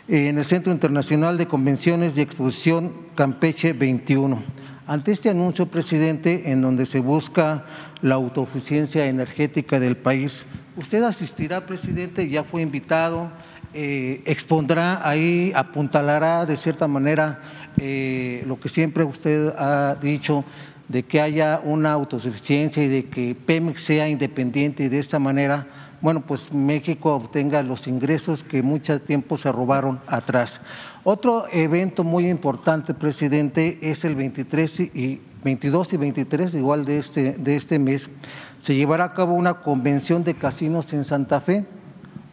en 0.09 0.37
el 0.37 0.45
Centro 0.45 0.73
Internacional 0.73 1.37
de 1.37 1.47
Convenciones 1.47 2.17
y 2.17 2.21
Exposición 2.21 2.91
Campeche 3.15 3.71
21. 3.71 4.43
Ante 4.87 5.11
este 5.11 5.29
anuncio, 5.29 5.67
presidente, 5.67 6.51
en 6.51 6.61
donde 6.61 6.85
se 6.85 6.99
busca 6.99 7.65
la 8.01 8.15
autosuficiencia 8.15 9.07
energética 9.07 9.79
del 9.79 9.95
país, 9.95 10.45
Usted 10.77 11.01
asistirá, 11.01 11.65
presidente, 11.65 12.29
ya 12.29 12.43
fue 12.43 12.61
invitado, 12.61 13.31
eh, 13.73 14.21
expondrá 14.25 15.01
ahí, 15.07 15.51
apuntalará 15.55 16.45
de 16.45 16.55
cierta 16.55 16.87
manera 16.87 17.41
eh, 17.79 18.43
lo 18.45 18.59
que 18.59 18.69
siempre 18.69 19.03
usted 19.03 19.55
ha 19.57 19.95
dicho, 19.95 20.45
de 20.87 21.01
que 21.01 21.19
haya 21.19 21.59
una 21.63 21.93
autosuficiencia 21.93 22.83
y 22.83 22.89
de 22.89 23.05
que 23.05 23.35
Pemex 23.35 23.81
sea 23.81 24.07
independiente 24.07 24.83
y 24.83 24.87
de 24.87 24.99
esta 24.99 25.17
manera, 25.17 25.65
bueno, 25.99 26.23
pues 26.23 26.53
México 26.53 27.15
obtenga 27.15 27.63
los 27.63 27.87
ingresos 27.87 28.43
que 28.43 28.61
mucho 28.61 29.01
tiempo 29.01 29.35
se 29.39 29.51
robaron 29.51 29.99
atrás. 30.05 30.61
Otro 31.03 31.45
evento 31.51 32.03
muy 32.03 32.29
importante, 32.29 32.93
presidente, 32.93 33.79
es 33.81 34.05
el 34.05 34.13
23 34.13 34.79
y 34.79 35.21
22 35.43 35.93
y 35.93 35.97
23, 35.97 36.55
igual 36.55 36.85
de 36.85 36.97
este, 36.97 37.31
de 37.33 37.55
este 37.55 37.79
mes, 37.79 38.09
se 38.67 38.75
llevará 38.75 39.05
a 39.05 39.13
cabo 39.13 39.33
una 39.33 39.61
convención 39.61 40.25
de 40.25 40.33
casinos 40.33 40.91
en 40.91 41.05
Santa 41.05 41.39
Fe. 41.39 41.65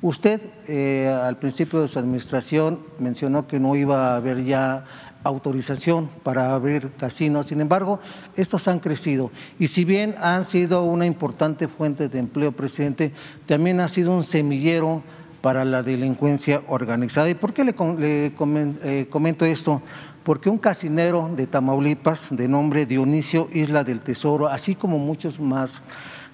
Usted 0.02 0.40
eh, 0.66 1.06
al 1.08 1.36
principio 1.36 1.80
de 1.80 1.86
su 1.86 1.96
administración 2.00 2.80
mencionó 2.98 3.46
que 3.46 3.60
no 3.60 3.76
iba 3.76 4.08
a 4.08 4.16
haber 4.16 4.42
ya 4.42 4.84
autorización 5.22 6.10
para 6.24 6.52
abrir 6.52 6.90
casinos. 6.98 7.46
Sin 7.46 7.60
embargo, 7.60 8.00
estos 8.34 8.66
han 8.66 8.80
crecido. 8.80 9.30
Y 9.60 9.68
si 9.68 9.84
bien 9.84 10.16
han 10.20 10.44
sido 10.44 10.82
una 10.82 11.06
importante 11.06 11.68
fuente 11.68 12.08
de 12.08 12.18
empleo, 12.18 12.50
presidente, 12.50 13.12
también 13.46 13.78
ha 13.78 13.86
sido 13.86 14.10
un 14.10 14.24
semillero 14.24 15.04
para 15.40 15.64
la 15.64 15.84
delincuencia 15.84 16.62
organizada. 16.66 17.30
¿Y 17.30 17.34
por 17.34 17.54
qué 17.54 17.62
le, 17.62 17.76
eh, 17.78 19.06
comento 19.08 19.44
esto? 19.44 19.82
Porque 20.24 20.50
un 20.50 20.58
casinero 20.58 21.30
de 21.36 21.46
Tamaulipas, 21.46 22.26
de 22.30 22.48
nombre 22.48 22.86
Dionisio 22.86 23.48
Isla 23.52 23.84
del 23.84 24.00
Tesoro, 24.00 24.48
así 24.48 24.74
como 24.74 24.98
muchos 24.98 25.38
más, 25.38 25.80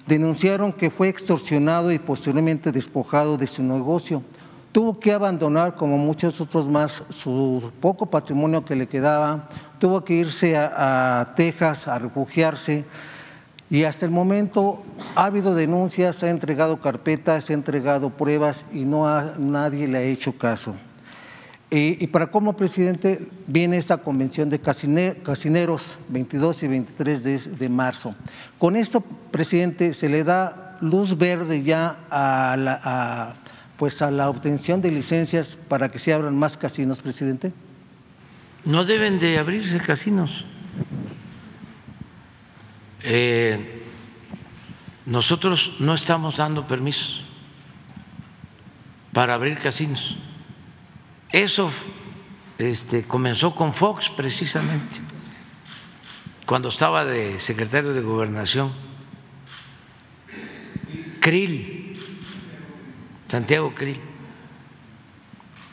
denunciaron 0.07 0.73
que 0.73 0.89
fue 0.89 1.09
extorsionado 1.09 1.91
y 1.91 1.99
posteriormente 1.99 2.71
despojado 2.71 3.37
de 3.37 3.47
su 3.47 3.63
negocio. 3.63 4.23
Tuvo 4.71 4.99
que 4.99 5.11
abandonar, 5.11 5.75
como 5.75 5.97
muchos 5.97 6.39
otros 6.39 6.69
más, 6.69 7.03
su 7.09 7.71
poco 7.81 8.05
patrimonio 8.05 8.63
que 8.63 8.75
le 8.75 8.87
quedaba, 8.87 9.49
tuvo 9.79 10.03
que 10.03 10.13
irse 10.13 10.55
a, 10.55 11.33
Texas 11.35 11.87
a 11.87 11.99
refugiarse 11.99 12.85
y 13.69 13.83
hasta 13.83 14.05
el 14.05 14.11
momento 14.11 14.83
ha 15.15 15.25
habido 15.25 15.55
denuncias, 15.55 16.23
ha 16.23 16.29
entregado 16.29 16.79
carpetas, 16.79 17.49
ha 17.49 17.53
entregado 17.53 18.11
pruebas 18.11 18.65
y 18.71 18.85
no 18.85 19.05
nadie 19.37 19.87
le 19.87 19.97
ha 19.97 20.01
hecho 20.03 20.37
caso. 20.37 20.75
Y, 21.73 22.05
para 22.07 22.27
cómo, 22.27 22.57
presidente, 22.57 23.29
viene 23.47 23.77
esta 23.77 23.95
convención 23.95 24.49
de 24.49 24.59
casineros 24.59 25.97
22 26.09 26.63
y 26.63 26.67
23 26.67 27.57
de, 27.57 27.69
marzo. 27.69 28.13
Con 28.59 28.75
esto, 28.75 28.99
presidente, 28.99 29.93
se 29.93 30.09
le 30.09 30.25
da 30.25 30.77
luz 30.81 31.17
verde 31.17 31.63
ya 31.63 31.97
a, 32.11 33.35
pues 33.77 34.01
a 34.01 34.11
la 34.11 34.29
obtención 34.29 34.81
de 34.81 34.91
licencias 34.91 35.57
para 35.69 35.89
que 35.89 35.97
se 35.97 36.11
abran 36.11 36.37
más 36.37 36.57
casinos, 36.57 36.99
presidente? 36.99 37.53
No 38.65 38.83
deben 38.83 39.17
de 39.17 39.39
abrirse 39.39 39.79
casinos. 39.79 40.43
Eh, 43.01 43.85
nosotros 45.05 45.75
no 45.79 45.93
estamos 45.93 46.35
dando 46.35 46.67
permisos 46.67 47.23
para 49.13 49.35
abrir 49.35 49.57
casinos. 49.59 50.17
Eso 51.31 51.71
este, 52.57 53.03
comenzó 53.03 53.55
con 53.55 53.73
Fox 53.73 54.09
precisamente, 54.09 54.97
cuando 56.45 56.69
estaba 56.69 57.05
de 57.05 57.39
secretario 57.39 57.93
de 57.93 58.01
gobernación. 58.01 58.71
Krill, 61.21 61.99
Santiago 63.29 63.73
Krill. 63.73 63.99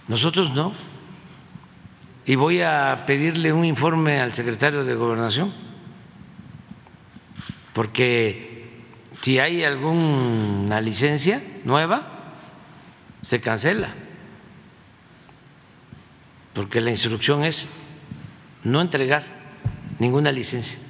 Nosotros 0.07 0.53
no. 0.53 0.73
Y 2.25 2.37
voy 2.37 2.61
a 2.61 3.05
pedirle 3.07 3.53
un 3.53 3.65
informe 3.65 4.21
al 4.21 4.35
secretario 4.35 4.85
de 4.85 4.95
gobernación, 4.95 5.53
porque 7.73 8.71
si 9.23 9.39
hay 9.39 9.65
alguna 9.65 10.81
licencia 10.83 11.43
nueva, 11.65 12.35
se 13.23 13.41
cancela, 13.41 13.95
porque 16.59 16.81
la 16.81 16.91
instrucción 16.91 17.45
es 17.45 17.69
no 18.65 18.81
entregar 18.81 19.23
ninguna 20.01 20.33
licencia. 20.33 20.81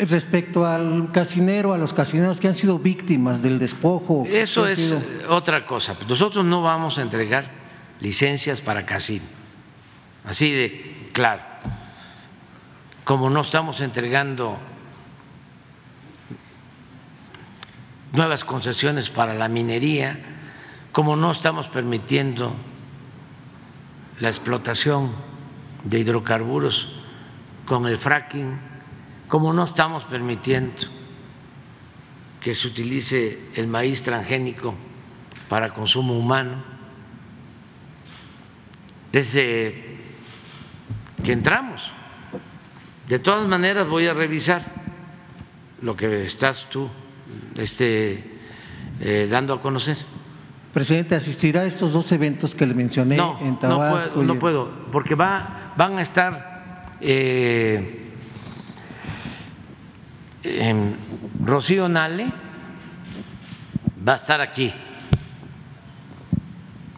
Respecto 0.00 0.66
al 0.66 1.10
casinero, 1.12 1.72
a 1.72 1.78
los 1.78 1.94
casineros 1.94 2.40
que 2.40 2.48
han 2.48 2.54
sido 2.54 2.78
víctimas 2.78 3.40
del 3.40 3.58
despojo. 3.58 4.26
Eso 4.28 4.66
es 4.66 4.94
otra 5.30 5.64
cosa. 5.64 5.96
Nosotros 6.06 6.44
no 6.44 6.60
vamos 6.60 6.98
a 6.98 7.00
entregar 7.00 7.50
licencias 8.00 8.60
para 8.60 8.84
casino, 8.84 9.24
así 10.26 10.52
de 10.52 11.08
claro. 11.14 11.40
Como 13.04 13.30
no 13.30 13.40
estamos 13.40 13.80
entregando 13.80 14.58
nuevas 18.12 18.44
concesiones 18.44 19.08
para 19.08 19.32
la 19.32 19.48
minería, 19.48 20.20
como 20.92 21.16
no 21.16 21.32
estamos 21.32 21.66
permitiendo 21.68 22.54
la 24.20 24.28
explotación 24.28 25.12
de 25.84 25.98
hidrocarburos 25.98 26.88
con 27.64 27.86
el 27.86 27.96
fracking, 27.96 28.58
como 29.28 29.52
no 29.52 29.64
estamos 29.64 30.04
permitiendo 30.04 30.88
que 32.40 32.54
se 32.54 32.68
utilice 32.68 33.38
el 33.54 33.66
maíz 33.66 34.02
transgénico 34.02 34.74
para 35.48 35.72
consumo 35.72 36.18
humano, 36.18 36.62
desde 39.12 39.98
que 41.22 41.32
entramos. 41.32 41.92
De 43.08 43.18
todas 43.18 43.46
maneras 43.46 43.88
voy 43.88 44.06
a 44.06 44.14
revisar 44.14 44.62
lo 45.82 45.96
que 45.96 46.24
estás 46.24 46.68
tú 46.70 46.88
este, 47.56 48.24
eh, 49.00 49.28
dando 49.30 49.54
a 49.54 49.60
conocer. 49.60 49.98
Presidente, 50.72 51.16
¿asistirá 51.16 51.62
a 51.62 51.64
estos 51.64 51.92
dos 51.92 52.10
eventos 52.12 52.54
que 52.54 52.64
le 52.64 52.74
mencioné 52.74 53.18
en 53.40 53.58
Tabasco? 53.58 54.10
No 54.10 54.14
puedo, 54.14 54.24
no 54.24 54.38
puedo 54.38 54.70
porque 54.92 55.14
va, 55.16 55.72
van 55.76 55.98
a 55.98 56.02
estar 56.02 56.94
eh, 57.00 58.12
en 60.44 60.96
Rocío 61.42 61.88
Nale, 61.88 62.32
va 64.06 64.12
a 64.12 64.16
estar 64.16 64.40
aquí 64.40 64.72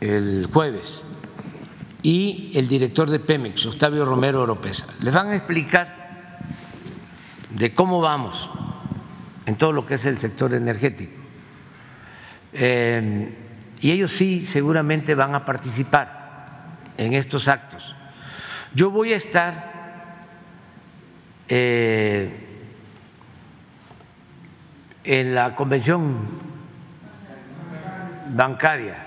el 0.01 0.49
jueves, 0.53 1.05
y 2.03 2.51
el 2.55 2.69
director 2.69 3.09
de 3.09 3.21
Pemex, 3.21 3.67
Octavio 3.67 4.05
Romero 4.05 4.43
Oropesa. 4.43 4.93
Les 5.01 5.15
van 5.15 5.29
a 5.29 5.37
explicar 5.37 6.41
de 7.51 7.73
cómo 7.73 8.01
vamos 8.01 8.51
en 9.47 9.57
todo 9.57 9.73
lo 9.73 9.87
que 9.87 9.95
es 9.95 10.07
el 10.07 10.19
sector 10.19 10.53
energético. 10.53 11.21
Eh, 12.53 13.42
y 13.83 13.91
ellos 13.91 14.13
sí 14.13 14.47
seguramente 14.47 15.17
van 15.17 15.35
a 15.35 15.45
participar 15.45 16.79
en 16.97 17.15
estos 17.15 17.49
actos. 17.49 17.95
Yo 18.75 18.93
voy 18.93 19.13
a 19.13 19.17
estar 19.17 19.73
eh, 21.49 22.33
en 25.03 25.35
la 25.35 25.57
convención 25.57 26.17
bancaria 28.35 29.05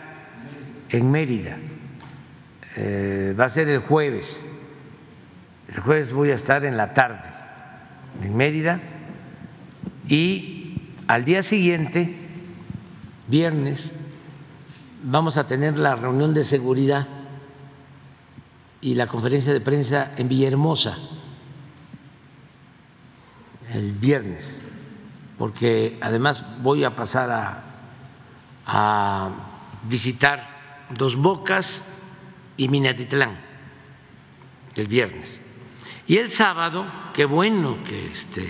en 0.89 1.09
Mérida, 1.09 1.57
eh, 2.75 3.33
va 3.39 3.45
a 3.45 3.49
ser 3.49 3.69
el 3.69 3.79
jueves, 3.79 4.45
el 5.69 5.79
jueves 5.79 6.11
voy 6.11 6.31
a 6.31 6.35
estar 6.35 6.65
en 6.65 6.75
la 6.75 6.93
tarde 6.93 7.23
en 8.21 8.35
Mérida. 8.35 8.81
Y 10.07 10.91
al 11.07 11.23
día 11.23 11.41
siguiente, 11.41 12.13
viernes, 13.27 13.93
vamos 15.05 15.37
a 15.37 15.45
tener 15.45 15.77
la 15.77 15.95
reunión 15.95 16.33
de 16.33 16.43
seguridad 16.43 17.07
y 18.81 18.95
la 18.95 19.07
conferencia 19.07 19.53
de 19.53 19.61
prensa 19.61 20.11
en 20.17 20.27
Villahermosa 20.27 20.97
el 23.71 23.93
viernes, 23.93 24.63
porque 25.37 25.97
además 26.01 26.45
voy 26.61 26.83
a 26.83 26.95
pasar 26.95 27.61
a, 28.65 29.31
visitar 29.87 30.55
Dos 30.97 31.15
Bocas 31.15 31.83
y 32.57 32.67
Minatitlán 32.67 33.37
el 34.75 34.87
viernes. 34.87 35.39
Y 36.07 36.17
el 36.17 36.29
sábado, 36.29 36.85
qué 37.13 37.25
bueno 37.25 37.83
que 37.83 38.07
este, 38.07 38.43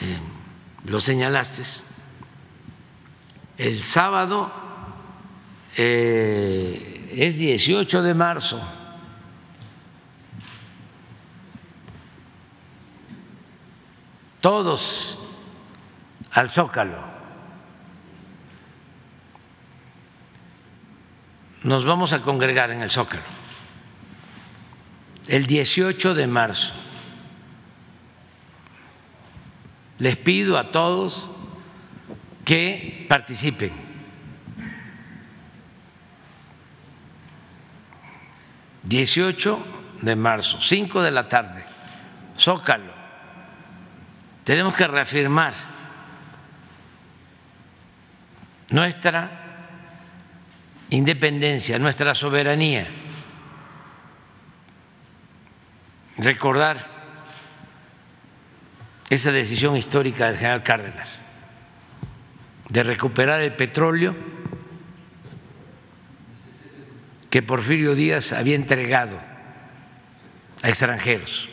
eh, 0.00 0.18
lo 0.84 1.00
señalaste, 1.00 1.62
el 3.58 3.80
sábado 3.80 4.50
eh, 5.76 7.10
es 7.16 7.38
18 7.38 8.02
de 8.02 8.14
marzo. 8.14 8.60
Todos 14.40 15.18
al 16.32 16.50
zócalo. 16.50 17.12
Nos 21.62 21.84
vamos 21.84 22.12
a 22.12 22.22
congregar 22.22 22.72
en 22.72 22.82
el 22.82 22.90
zócalo 22.90 23.22
el 25.28 25.46
18 25.46 26.14
de 26.14 26.26
marzo. 26.26 26.72
Les 29.98 30.16
pido 30.16 30.58
a 30.58 30.72
todos 30.72 31.30
que 32.44 33.06
participen. 33.08 33.72
Dieciocho 38.82 39.64
de 40.02 40.16
marzo, 40.16 40.60
cinco 40.60 41.02
de 41.02 41.10
la 41.12 41.28
tarde, 41.28 41.64
Zócalo. 42.38 42.92
Tenemos 44.44 44.74
que 44.74 44.88
reafirmar 44.88 45.54
nuestra 48.70 49.30
independencia, 50.90 51.78
nuestra 51.78 52.14
soberanía. 52.14 52.88
Recordar 56.18 56.86
esa 59.08 59.30
decisión 59.30 59.76
histórica 59.76 60.26
del 60.26 60.36
general 60.36 60.62
Cárdenas 60.64 61.22
de 62.72 62.82
recuperar 62.82 63.42
el 63.42 63.52
petróleo 63.52 64.14
que 67.28 67.42
Porfirio 67.42 67.94
Díaz 67.94 68.32
había 68.32 68.56
entregado 68.56 69.20
a 70.62 70.68
extranjeros. 70.70 71.50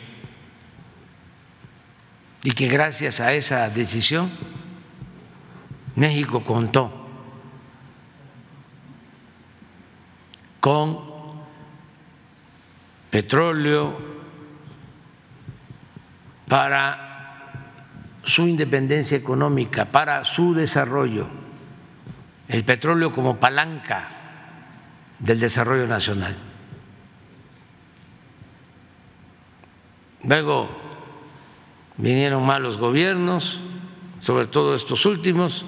Y 2.42 2.52
que 2.52 2.68
gracias 2.68 3.20
a 3.20 3.34
esa 3.34 3.68
decisión 3.68 4.30
México 5.94 6.42
contó 6.42 7.06
con 10.58 11.00
petróleo 13.10 13.98
para 16.48 17.09
su 18.30 18.46
independencia 18.46 19.18
económica, 19.18 19.86
para 19.86 20.24
su 20.24 20.54
desarrollo, 20.54 21.26
el 22.48 22.64
petróleo 22.64 23.12
como 23.12 23.38
palanca 23.38 24.08
del 25.18 25.40
desarrollo 25.40 25.86
nacional. 25.86 26.36
Luego 30.22 30.70
vinieron 31.96 32.46
malos 32.46 32.78
gobiernos, 32.78 33.60
sobre 34.20 34.46
todo 34.46 34.74
estos 34.74 35.04
últimos, 35.06 35.64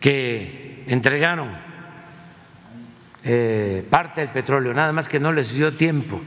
que 0.00 0.84
entregaron 0.86 1.48
eh, 3.22 3.86
parte 3.88 4.20
del 4.20 4.30
petróleo, 4.30 4.74
nada 4.74 4.92
más 4.92 5.08
que 5.08 5.18
no 5.18 5.32
les 5.32 5.54
dio 5.54 5.74
tiempo 5.74 6.20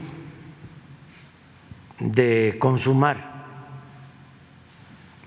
de 2.00 2.56
consumar 2.58 3.37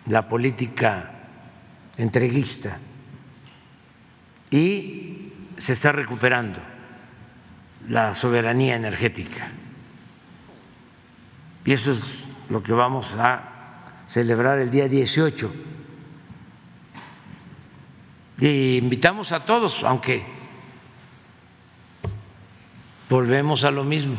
la 0.07 0.28
política 0.28 1.11
entreguista 1.98 2.80
y 4.49 5.32
se 5.57 5.73
está 5.73 5.91
recuperando 5.91 6.60
la 7.88 8.14
soberanía 8.14 8.76
energética. 8.76 9.52
Y 11.65 11.72
eso 11.73 11.91
es 11.91 12.30
lo 12.49 12.61
que 12.61 12.73
vamos 12.73 13.15
a 13.15 14.03
celebrar 14.07 14.60
el 14.60 14.72
día 14.72 14.88
18. 14.88 15.53
Y 18.40 18.78
invitamos 18.78 19.32
a 19.32 19.45
todos, 19.45 19.84
aunque 19.84 20.26
volvemos 23.10 23.64
a 23.64 23.72
lo 23.72 23.84
mismo. 23.84 24.15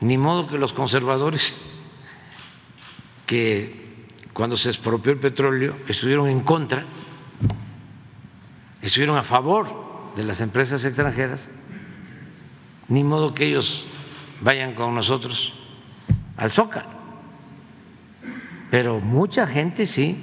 Ni 0.00 0.18
modo 0.18 0.48
que 0.48 0.58
los 0.58 0.72
conservadores 0.72 1.54
que 3.26 3.83
cuando 4.34 4.56
se 4.56 4.68
expropió 4.68 5.12
el 5.12 5.18
petróleo 5.18 5.76
estuvieron 5.88 6.28
en 6.28 6.40
contra, 6.40 6.82
estuvieron 8.82 9.16
a 9.16 9.22
favor 9.22 10.12
de 10.16 10.24
las 10.24 10.40
empresas 10.40 10.84
extranjeras, 10.84 11.48
ni 12.88 13.04
modo 13.04 13.32
que 13.32 13.46
ellos 13.46 13.86
vayan 14.40 14.74
con 14.74 14.94
nosotros 14.94 15.54
al 16.36 16.50
Zócalo. 16.50 16.88
Pero 18.72 19.00
mucha 19.00 19.46
gente 19.46 19.86
sí 19.86 20.18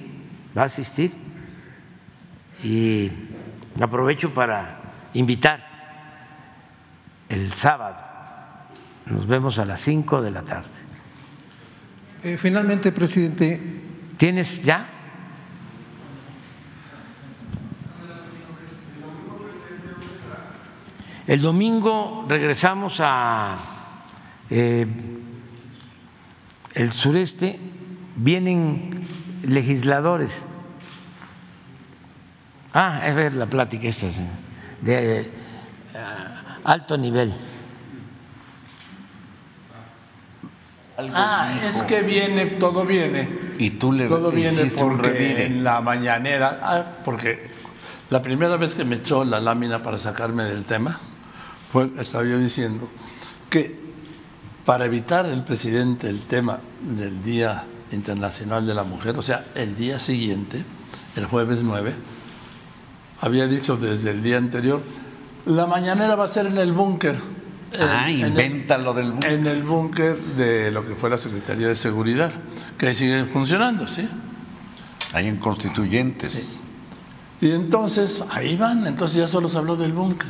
va 0.55 0.63
a 0.63 0.65
asistir 0.65 1.13
y 2.61 3.09
aprovecho 3.79 4.33
para 4.33 4.91
invitar 5.13 5.65
el 7.29 7.53
sábado. 7.53 8.03
Nos 9.05 9.25
vemos 9.25 9.57
a 9.57 9.63
las 9.63 9.79
5 9.79 10.21
de 10.21 10.31
la 10.31 10.43
tarde. 10.43 10.69
Eh, 12.23 12.37
finalmente, 12.37 12.91
presidente. 12.91 13.80
¿Tienes 14.21 14.61
ya? 14.61 14.85
El 21.25 21.41
domingo 21.41 22.27
regresamos 22.29 22.97
a 22.99 23.57
eh, 24.47 24.85
el 26.75 26.93
sureste, 26.93 27.57
vienen 28.15 28.91
legisladores. 29.41 30.45
Ah, 32.75 33.01
es 33.07 33.15
ver 33.15 33.33
la 33.33 33.47
plática 33.47 33.87
esta 33.87 34.05
de 34.81 35.21
eh, 35.21 35.31
alto 36.63 36.95
nivel. 36.95 37.33
Ah, 40.95 41.59
es 41.63 41.81
que 41.81 42.03
viene, 42.03 42.45
todo 42.45 42.85
viene. 42.85 43.50
Y 43.57 43.71
tú 43.71 43.91
le 43.91 44.07
Todo 44.07 44.31
viene 44.31 44.65
porque 44.77 45.45
en 45.45 45.63
la 45.63 45.81
mañanera, 45.81 46.59
ah, 46.61 46.83
porque 47.03 47.49
la 48.09 48.21
primera 48.21 48.57
vez 48.57 48.75
que 48.75 48.83
me 48.83 48.97
echó 48.97 49.23
la 49.23 49.39
lámina 49.39 49.81
para 49.81 49.97
sacarme 49.97 50.43
del 50.43 50.65
tema, 50.65 50.99
fue, 51.71 51.89
estaba 51.99 52.25
yo 52.25 52.37
diciendo 52.37 52.89
que 53.49 53.79
para 54.65 54.85
evitar 54.85 55.25
el 55.25 55.43
presidente 55.43 56.09
el 56.09 56.23
tema 56.23 56.59
del 56.81 57.23
Día 57.23 57.65
Internacional 57.91 58.65
de 58.65 58.73
la 58.73 58.83
Mujer, 58.83 59.17
o 59.17 59.21
sea, 59.21 59.45
el 59.55 59.75
día 59.75 59.99
siguiente, 59.99 60.63
el 61.15 61.25
jueves 61.25 61.61
9, 61.63 61.93
había 63.21 63.47
dicho 63.47 63.77
desde 63.77 64.11
el 64.11 64.23
día 64.23 64.37
anterior, 64.37 64.81
la 65.45 65.65
mañanera 65.65 66.15
va 66.15 66.25
a 66.25 66.27
ser 66.27 66.47
en 66.47 66.57
el 66.57 66.73
búnker. 66.73 67.17
En- 67.73 67.81
Ah, 67.81 68.09
en 68.09 68.21
el- 68.21 68.27
inventa 68.29 68.77
lo 68.77 68.93
del 68.93 69.11
búnker. 69.11 69.31
En 69.31 69.47
el 69.47 69.63
búnker 69.63 70.17
de 70.37 70.71
lo 70.71 70.85
que 70.87 70.95
fue 70.95 71.09
la 71.09 71.17
Secretaría 71.17 71.67
de 71.67 71.75
Seguridad, 71.75 72.31
que 72.77 72.87
ahí 72.87 72.95
sigue 72.95 73.25
funcionando, 73.25 73.87
¿sí? 73.87 74.07
Ahí 75.13 75.27
en 75.27 75.37
Constituyentes. 75.37 76.59
Y 77.41 77.51
entonces, 77.51 78.23
ahí 78.29 78.55
van, 78.55 78.85
entonces 78.87 79.17
ya 79.17 79.27
solo 79.27 79.47
se 79.47 79.57
habló 79.57 79.75
del 79.75 79.93
búnker. 79.93 80.29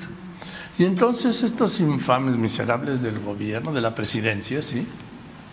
Y 0.80 0.86
entonces 0.86 1.44
estos 1.44 1.80
infames 1.82 2.38
miserables 2.38 3.02
del 3.02 3.20
gobierno, 3.20 3.74
de 3.74 3.82
la 3.82 3.94
presidencia, 3.94 4.62
¿sí? 4.62 4.88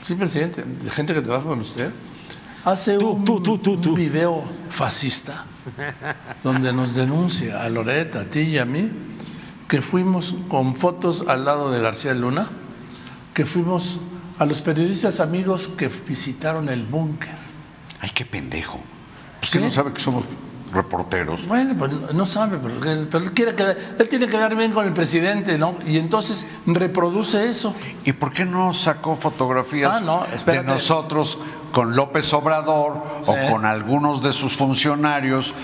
Sí, 0.02 0.14
presidente, 0.14 0.64
de 0.64 0.90
gente 0.90 1.12
que 1.12 1.20
trabaja 1.20 1.48
con 1.48 1.58
usted, 1.60 1.90
hace 2.64 2.96
un, 2.98 3.28
un 3.28 3.94
video 3.94 4.44
fascista 4.70 5.44
donde 6.44 6.72
nos 6.72 6.94
denuncia 6.94 7.62
a 7.62 7.68
Loreta, 7.68 8.20
a 8.20 8.24
ti 8.24 8.40
y 8.40 8.58
a 8.58 8.64
mí, 8.64 8.88
que 9.68 9.82
fuimos 9.82 10.34
con 10.48 10.74
fotos 10.74 11.24
al 11.28 11.44
lado 11.44 11.70
de 11.70 11.80
García 11.80 12.14
Luna, 12.14 12.48
que 13.34 13.44
fuimos 13.46 14.00
a 14.38 14.46
los 14.46 14.62
periodistas 14.62 15.20
amigos 15.20 15.70
que 15.76 15.88
visitaron 15.88 16.68
el 16.68 16.84
búnker. 16.84 17.36
Ay, 18.00 18.10
qué 18.14 18.24
pendejo. 18.24 18.80
Pues 19.40 19.52
que 19.52 19.60
no 19.60 19.70
sabe 19.70 19.92
que 19.92 20.00
somos 20.00 20.24
reporteros. 20.72 21.46
Bueno, 21.46 21.74
pues 21.78 21.92
no 22.14 22.26
sabe, 22.26 22.58
pero, 22.58 22.74
él, 22.92 23.08
pero 23.10 23.24
él 23.24 23.32
quiere 23.32 23.54
quedar- 23.54 23.76
él 23.98 24.08
tiene 24.08 24.26
que 24.26 24.32
quedar 24.32 24.54
bien 24.56 24.72
con 24.72 24.86
el 24.86 24.92
presidente, 24.92 25.56
¿no? 25.58 25.74
Y 25.86 25.98
entonces 25.98 26.46
reproduce 26.66 27.48
eso. 27.48 27.74
¿Y 28.04 28.12
por 28.12 28.32
qué 28.32 28.44
no 28.44 28.72
sacó 28.74 29.16
fotografías 29.16 29.94
Ah, 29.96 30.00
no, 30.00 30.24
de 30.46 30.62
nosotros 30.64 31.38
con 31.72 31.94
López 31.96 32.32
Obrador 32.34 33.02
Sí. 33.22 33.30
o 33.32 33.50
con 33.50 33.64
algunos 33.64 34.22
de 34.22 34.32
sus 34.32 34.56
funcionarios? 34.56 35.54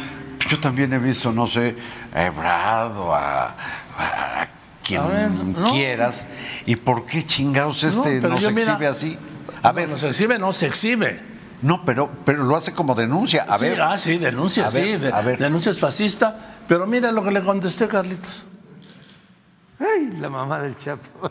Yo 0.51 0.59
también 0.61 0.93
he 0.93 0.99
visto, 0.99 1.33
no 1.33 1.47
sé, 1.47 1.77
a 2.15 2.25
Ebrado, 2.25 3.15
a, 3.15 3.57
a 3.99 4.47
quien 4.83 5.01
A 5.01 5.07
ver, 5.07 5.31
no. 5.31 5.73
quieras. 5.73 6.27
¿Y 6.67 6.77
por 6.77 7.07
qué 7.07 7.25
chingados 7.25 7.83
este 7.85 8.21
pero 8.21 8.31
nos 8.35 8.41
mira, 8.53 8.73
exhibe 8.73 8.87
así? 8.87 9.19
A 9.63 9.73
ver, 9.73 9.89
¿Nos 9.89 10.03
exhibe? 10.03 10.39
No, 10.39 10.53
se 10.53 10.67
exhibe. 10.67 11.21
no, 11.63 11.85
pero, 11.85 12.11
pero 12.25 12.45
lo 12.45 12.55
hace 12.57 12.73
como 12.73 12.95
denuncia. 12.95 13.47
A 13.49 13.59
Sí, 13.59 13.65
ver, 13.65 13.81
ah, 13.81 13.97
sí, 13.97 14.19
denuncia, 14.19 14.67
A 14.67 14.69
sí, 14.69 14.81
ver, 14.81 15.01
de- 15.01 15.13
a 15.13 15.21
ver. 15.23 15.39
denuncia 15.39 15.73
es 15.73 15.79
fascista. 15.81 16.37
Pero 16.69 16.87
mira 16.87 17.11
lo 17.13 17.23
que 17.23 17.31
le 17.31 17.43
contesté, 17.43 17.89
Carlitos. 17.89 18.45
Ay, 19.81 20.17
la 20.21 20.29
mamá 20.29 20.61
del 20.61 20.77
Chapo. 20.77 21.09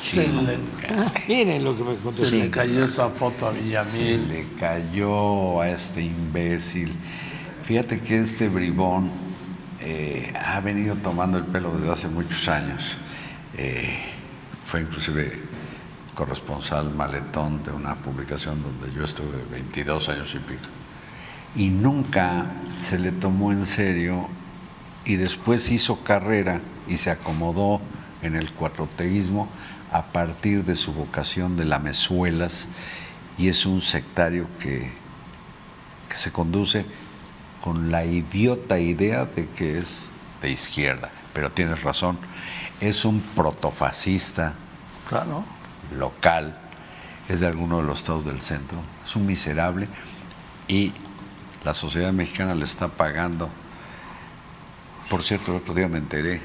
Se 0.00 0.26
le, 0.26 0.58
Miren 1.28 1.62
lo 1.64 1.76
que 1.76 1.84
me 1.84 1.94
contestó. 1.96 2.24
se 2.26 2.30
le 2.32 2.50
cayó 2.50 2.84
esa 2.84 3.08
foto 3.10 3.48
a 3.48 3.52
se 3.52 3.60
Villamil. 3.60 4.28
le 4.28 4.46
cayó 4.58 5.60
a 5.60 5.68
este 5.68 6.02
imbécil. 6.02 6.94
Fíjate 7.64 8.00
que 8.00 8.18
este 8.20 8.48
bribón 8.48 9.10
eh, 9.80 10.32
ha 10.38 10.60
venido 10.60 10.94
tomando 10.96 11.38
el 11.38 11.44
pelo 11.44 11.76
desde 11.76 11.92
hace 11.92 12.08
muchos 12.08 12.48
años. 12.48 12.98
Eh, 13.56 13.98
fue 14.66 14.82
inclusive 14.82 15.40
corresponsal 16.14 16.94
maletón 16.94 17.62
de 17.64 17.70
una 17.72 17.94
publicación 17.94 18.62
donde 18.62 18.94
yo 18.94 19.04
estuve 19.04 19.42
22 19.50 20.08
años 20.10 20.34
y 20.34 20.38
pico. 20.38 20.66
Y 21.56 21.68
nunca 21.68 22.46
se 22.78 22.98
le 22.98 23.10
tomó 23.10 23.52
en 23.52 23.66
serio 23.66 24.28
y 25.04 25.16
después 25.16 25.70
hizo 25.70 26.04
carrera 26.04 26.60
y 26.86 26.98
se 26.98 27.10
acomodó 27.10 27.80
en 28.22 28.36
el 28.36 28.52
cuatroteísmo 28.52 29.48
a 29.92 30.02
partir 30.02 30.64
de 30.64 30.76
su 30.76 30.92
vocación 30.92 31.56
de 31.56 31.64
lamezuelas 31.64 32.68
y 33.38 33.48
es 33.48 33.64
un 33.64 33.80
sectario 33.80 34.46
que, 34.60 34.92
que 36.08 36.16
se 36.16 36.30
conduce 36.30 36.84
con 37.62 37.90
la 37.90 38.04
idiota 38.04 38.78
idea 38.78 39.24
de 39.26 39.48
que 39.48 39.78
es 39.78 40.06
de 40.42 40.50
izquierda, 40.50 41.10
pero 41.32 41.50
tienes 41.50 41.82
razón, 41.82 42.18
es 42.80 43.04
un 43.04 43.20
protofascista 43.20 44.54
Claro. 45.08 45.44
local, 45.96 46.56
es 47.28 47.40
de 47.40 47.46
alguno 47.46 47.78
de 47.78 47.82
los 47.84 48.00
estados 48.00 48.24
del 48.24 48.40
centro, 48.40 48.78
es 49.04 49.14
un 49.16 49.26
miserable 49.26 49.88
y 50.68 50.92
la 51.64 51.74
sociedad 51.74 52.12
mexicana 52.12 52.54
le 52.54 52.64
está 52.64 52.88
pagando. 52.88 53.50
Por 55.08 55.22
cierto, 55.22 55.50
el 55.52 55.58
otro 55.58 55.74
día 55.74 55.88
me 55.88 55.98
enteré, 55.98 56.40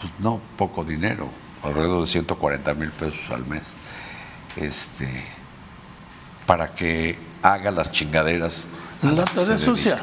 pues 0.00 0.12
no 0.18 0.40
poco 0.58 0.84
dinero, 0.84 1.28
alrededor 1.62 2.02
de 2.02 2.06
140 2.08 2.74
mil 2.74 2.90
pesos 2.90 3.30
al 3.30 3.46
mes, 3.46 3.72
este, 4.56 5.24
para 6.44 6.74
que 6.74 7.16
haga 7.42 7.70
las 7.70 7.90
chingaderas. 7.90 8.68
La 9.02 9.12
las 9.12 9.30
que 9.30 9.40
tarea 9.40 9.58
se 9.58 9.64
sucia. 9.64 9.98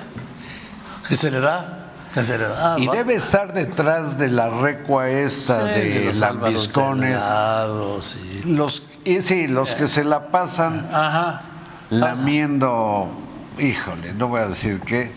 Que 1.07 1.16
se 1.16 1.32
le 1.32 1.40
da. 1.40 1.91
Que 2.14 2.24
se 2.24 2.38
le 2.38 2.45
da. 2.45 2.78
y 2.78 2.88
va. 2.88 2.95
debe 2.95 3.16
estar 3.16 3.53
detrás 3.53 4.18
de 4.18 4.30
la 4.30 4.49
recua 4.49 5.10
esta 5.10 5.74
Sí, 5.74 5.80
de, 5.80 6.06
los 6.06 6.20
lambiscones. 6.20 7.11
Delgado, 7.11 8.02
sí. 8.02 8.41
Los, 8.45 8.86
y 9.06 9.22
sí, 9.22 9.48
los 9.48 9.76
que 9.76 9.88
se 9.88 10.03
la 10.03 10.28
pasan 10.28 10.90
Ajá. 10.94 11.41
lamiendo, 11.90 13.10
híjole, 13.57 14.14
no 14.14 14.28
voy 14.28 14.41
a 14.41 14.48
decir 14.48 14.82
qué, 14.82 15.11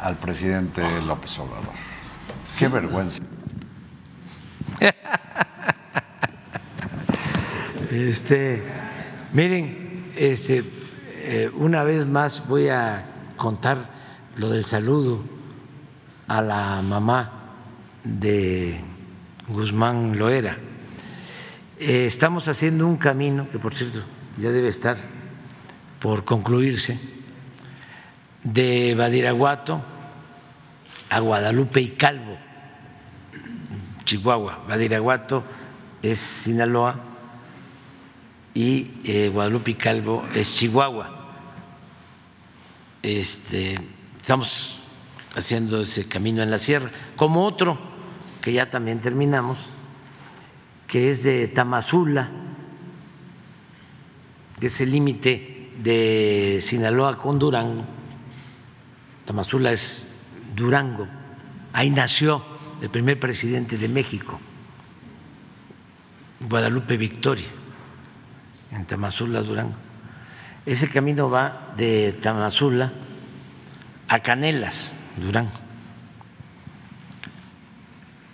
al 0.00 0.16
presidente 0.16 0.82
López 1.06 1.38
Obrador. 1.38 1.72
Qué 2.58 2.68
vergüenza. 2.68 3.22
Este, 7.90 8.62
miren, 9.32 10.12
este, 10.14 10.62
eh, 11.30 11.50
una 11.52 11.84
vez 11.84 12.06
más 12.06 12.48
voy 12.48 12.70
a 12.70 13.04
contar 13.36 13.90
lo 14.36 14.48
del 14.48 14.64
saludo 14.64 15.22
a 16.26 16.40
la 16.40 16.80
mamá 16.80 17.52
de 18.02 18.80
Guzmán 19.46 20.18
Loera. 20.18 20.56
Eh, 21.78 22.06
estamos 22.06 22.48
haciendo 22.48 22.86
un 22.86 22.96
camino, 22.96 23.46
que 23.50 23.58
por 23.58 23.74
cierto 23.74 24.00
ya 24.38 24.50
debe 24.52 24.68
estar 24.68 24.96
por 26.00 26.24
concluirse, 26.24 26.98
de 28.42 28.94
Badiraguato 28.96 29.82
a 31.10 31.20
Guadalupe 31.20 31.82
y 31.82 31.88
Calvo, 31.88 32.38
Chihuahua. 34.06 34.64
Badiraguato 34.66 35.44
es 36.00 36.18
Sinaloa 36.18 36.98
y 38.54 38.92
eh, 39.04 39.28
Guadalupe 39.28 39.72
y 39.72 39.74
Calvo 39.74 40.24
es 40.34 40.54
Chihuahua. 40.54 41.17
Este, 43.02 43.78
estamos 44.20 44.80
haciendo 45.36 45.82
ese 45.82 46.08
camino 46.08 46.42
en 46.42 46.50
la 46.50 46.58
sierra, 46.58 46.90
como 47.16 47.44
otro 47.44 47.78
que 48.42 48.52
ya 48.52 48.68
también 48.68 49.00
terminamos, 49.00 49.70
que 50.86 51.10
es 51.10 51.22
de 51.22 51.48
Tamazula, 51.48 52.30
que 54.58 54.66
es 54.66 54.80
el 54.80 54.90
límite 54.90 55.70
de 55.78 56.58
Sinaloa 56.60 57.18
con 57.18 57.38
Durango. 57.38 57.84
Tamazula 59.26 59.72
es 59.72 60.08
Durango, 60.56 61.06
ahí 61.72 61.90
nació 61.90 62.42
el 62.80 62.90
primer 62.90 63.20
presidente 63.20 63.78
de 63.78 63.88
México, 63.88 64.40
Guadalupe 66.48 66.96
Victoria, 66.96 67.46
en 68.72 68.86
Tamazula, 68.86 69.42
Durango. 69.42 69.87
Ese 70.68 70.86
camino 70.90 71.30
va 71.30 71.72
de 71.78 72.12
Tamazula 72.20 72.92
a 74.06 74.20
Canelas, 74.20 74.94
Durango. 75.16 75.58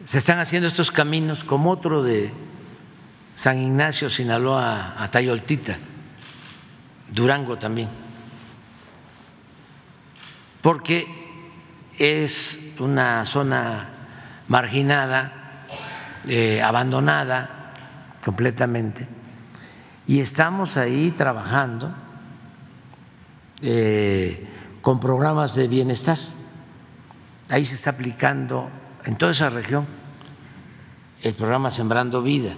Se 0.04 0.18
están 0.18 0.40
haciendo 0.40 0.66
estos 0.66 0.90
caminos 0.90 1.44
como 1.44 1.70
otro 1.70 2.02
de 2.02 2.32
San 3.36 3.60
Ignacio, 3.60 4.10
Sinaloa, 4.10 4.96
a 4.98 5.08
Tayoltita, 5.12 5.78
Durango 7.12 7.56
también, 7.56 7.88
porque 10.60 11.06
es 12.00 12.58
una 12.80 13.24
zona 13.26 13.90
marginada, 14.48 15.66
eh, 16.26 16.60
abandonada 16.60 18.10
completamente, 18.24 19.06
y 20.08 20.18
estamos 20.18 20.76
ahí 20.76 21.12
trabajando 21.12 21.94
eh, 23.66 24.46
con 24.82 25.00
programas 25.00 25.54
de 25.54 25.68
bienestar. 25.68 26.18
Ahí 27.48 27.64
se 27.64 27.76
está 27.76 27.90
aplicando 27.90 28.68
en 29.06 29.16
toda 29.16 29.32
esa 29.32 29.48
región 29.48 29.86
el 31.22 31.32
programa 31.32 31.70
Sembrando 31.70 32.20
Vida. 32.20 32.52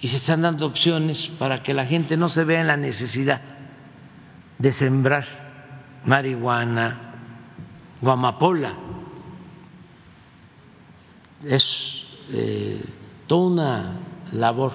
Y 0.00 0.08
se 0.08 0.16
están 0.16 0.40
dando 0.40 0.64
opciones 0.64 1.28
para 1.28 1.62
que 1.62 1.74
la 1.74 1.84
gente 1.84 2.16
no 2.16 2.30
se 2.30 2.44
vea 2.44 2.62
en 2.62 2.68
la 2.68 2.78
necesidad 2.78 3.42
de 4.56 4.72
sembrar 4.72 5.26
marihuana 6.06 7.14
o 8.00 8.10
amapola. 8.10 8.74
Es 11.44 12.04
eh, 12.30 12.82
toda 13.26 13.46
una 13.46 14.00
labor 14.32 14.72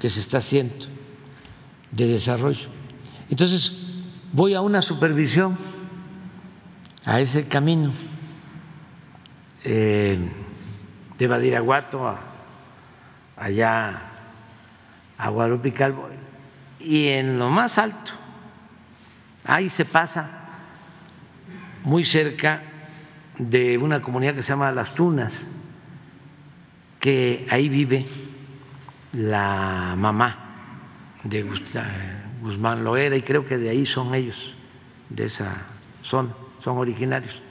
que 0.00 0.08
se 0.08 0.18
está 0.18 0.38
haciendo 0.38 0.86
de 1.92 2.06
desarrollo. 2.08 2.79
Entonces, 3.30 3.72
voy 4.32 4.54
a 4.54 4.60
una 4.60 4.82
supervisión, 4.82 5.56
a 7.04 7.20
ese 7.20 7.46
camino 7.46 7.92
eh, 9.64 10.18
de 11.16 11.26
Badiraguato 11.26 12.18
allá 13.36 14.02
a 15.16 15.28
Guadalupe 15.30 15.72
Calvo, 15.72 16.08
y 16.80 17.08
en 17.08 17.38
lo 17.38 17.50
más 17.50 17.78
alto, 17.78 18.12
ahí 19.44 19.70
se 19.70 19.84
pasa 19.84 20.48
muy 21.84 22.04
cerca 22.04 22.62
de 23.38 23.78
una 23.78 24.02
comunidad 24.02 24.34
que 24.34 24.42
se 24.42 24.48
llama 24.48 24.72
Las 24.72 24.92
Tunas, 24.92 25.48
que 26.98 27.46
ahí 27.48 27.68
vive 27.68 28.06
la 29.12 29.94
mamá 29.96 30.36
de 31.22 31.44
Guzmán 32.40 32.84
Loera 32.84 33.16
y 33.16 33.22
creo 33.22 33.44
que 33.44 33.58
de 33.58 33.70
ahí 33.70 33.86
son 33.86 34.14
ellos, 34.14 34.54
de 35.08 35.26
esa 35.26 35.66
zona, 36.02 36.34
son 36.58 36.78
originarios. 36.78 37.42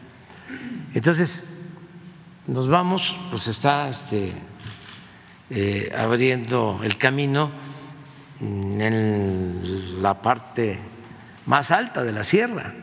Entonces, 0.94 1.60
nos 2.48 2.68
vamos, 2.68 3.16
pues 3.30 3.48
está 3.48 3.90
este, 3.90 4.34
eh, 5.50 5.94
abriendo 5.96 6.80
el 6.84 6.98
camino 6.98 7.52
en 8.42 10.02
la 10.02 10.22
parte 10.22 10.80
más 11.46 11.72
alta 11.72 12.04
de 12.04 12.12
la 12.12 12.24
sierra. 12.24 12.74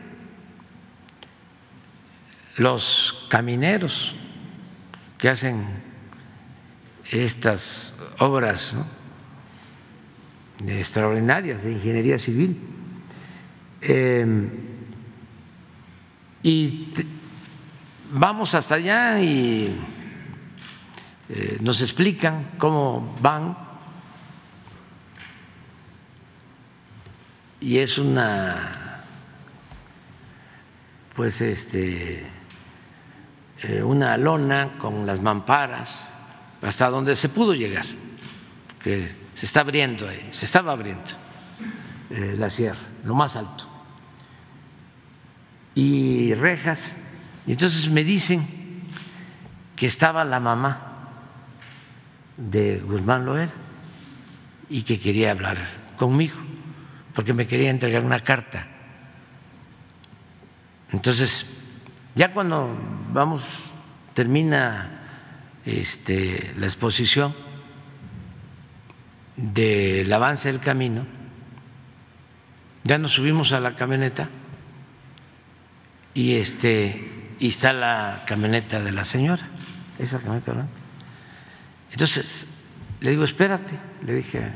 Los 2.57 3.25
camineros 3.29 4.15
que 5.17 5.29
hacen 5.29 5.65
estas 7.11 7.95
obras 8.19 8.75
extraordinarias 10.65 11.63
de 11.63 11.73
ingeniería 11.73 12.17
civil. 12.17 12.57
Eh, 13.81 14.49
y 16.43 16.93
vamos 18.11 18.53
hasta 18.55 18.75
allá 18.75 19.19
y 19.19 19.75
eh, 21.29 21.57
nos 21.61 21.81
explican 21.81 22.51
cómo 22.57 23.17
van 23.21 23.57
y 27.59 27.79
es 27.79 27.97
una 27.97 29.03
pues 31.15 31.41
este 31.41 32.25
eh, 33.63 33.83
una 33.83 34.15
lona 34.17 34.77
con 34.77 35.05
las 35.05 35.19
mamparas 35.21 36.07
hasta 36.61 36.89
donde 36.89 37.15
se 37.15 37.27
pudo 37.29 37.53
llegar 37.53 37.85
que 38.81 39.26
se 39.37 39.45
está 39.45 39.59
abriendo 39.59 40.09
se 40.31 40.45
estaba 40.45 40.71
abriendo 40.71 41.11
eh, 42.09 42.33
la 42.39 42.49
sierra 42.49 42.79
lo 43.03 43.13
más 43.13 43.35
alto 43.35 43.65
y 45.75 46.33
rejas 46.33 46.91
y 47.45 47.51
entonces 47.51 47.87
me 47.91 48.03
dicen 48.03 48.57
que 49.75 49.85
estaba 49.85 50.25
la 50.25 50.39
mamá 50.39 50.87
de 52.35 52.79
Guzmán 52.79 53.25
Loera 53.25 53.53
y 54.69 54.81
que 54.81 54.99
quería 54.99 55.31
hablar 55.31 55.57
conmigo, 55.97 56.37
porque 57.13 57.33
me 57.33 57.47
quería 57.47 57.69
entregar 57.69 58.03
una 58.03 58.19
carta. 58.19 58.67
Entonces, 60.91 61.45
ya 62.15 62.33
cuando 62.33 62.75
vamos, 63.13 63.71
termina 64.13 64.89
este, 65.63 66.53
la 66.57 66.65
exposición 66.65 67.35
del 69.37 70.11
avance 70.11 70.51
del 70.51 70.59
camino, 70.59 71.05
ya 72.83 72.97
nos 72.97 73.11
subimos 73.11 73.53
a 73.53 73.59
la 73.59 73.75
camioneta 73.75 74.29
y 76.13 76.35
este 76.35 77.35
y 77.39 77.49
está 77.49 77.71
la 77.71 78.23
camioneta 78.25 78.81
de 78.81 78.91
la 78.91 79.05
señora, 79.05 79.47
esa 79.99 80.19
camioneta 80.19 80.53
blanca. 80.53 80.71
Entonces 81.91 82.47
le 82.99 83.11
digo, 83.11 83.23
espérate, 83.23 83.77
le 84.03 84.15
dije 84.15 84.51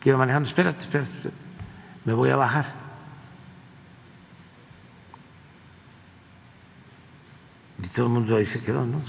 que 0.00 0.08
iba 0.08 0.18
manejando, 0.18 0.48
espérate, 0.48 0.82
espérate, 0.82 1.30
me 2.06 2.14
voy 2.14 2.30
a 2.30 2.36
bajar. 2.36 2.80
Y 7.82 7.88
todo 7.88 8.06
el 8.06 8.12
mundo 8.12 8.36
ahí 8.36 8.46
se 8.46 8.62
quedó, 8.62 8.86
¿no? 8.86 9.02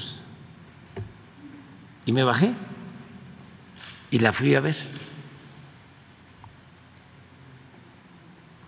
Y 2.05 2.11
me 2.11 2.23
bajé 2.23 2.53
y 4.11 4.19
la 4.19 4.33
fui 4.33 4.53
a 4.53 4.59
ver, 4.59 4.75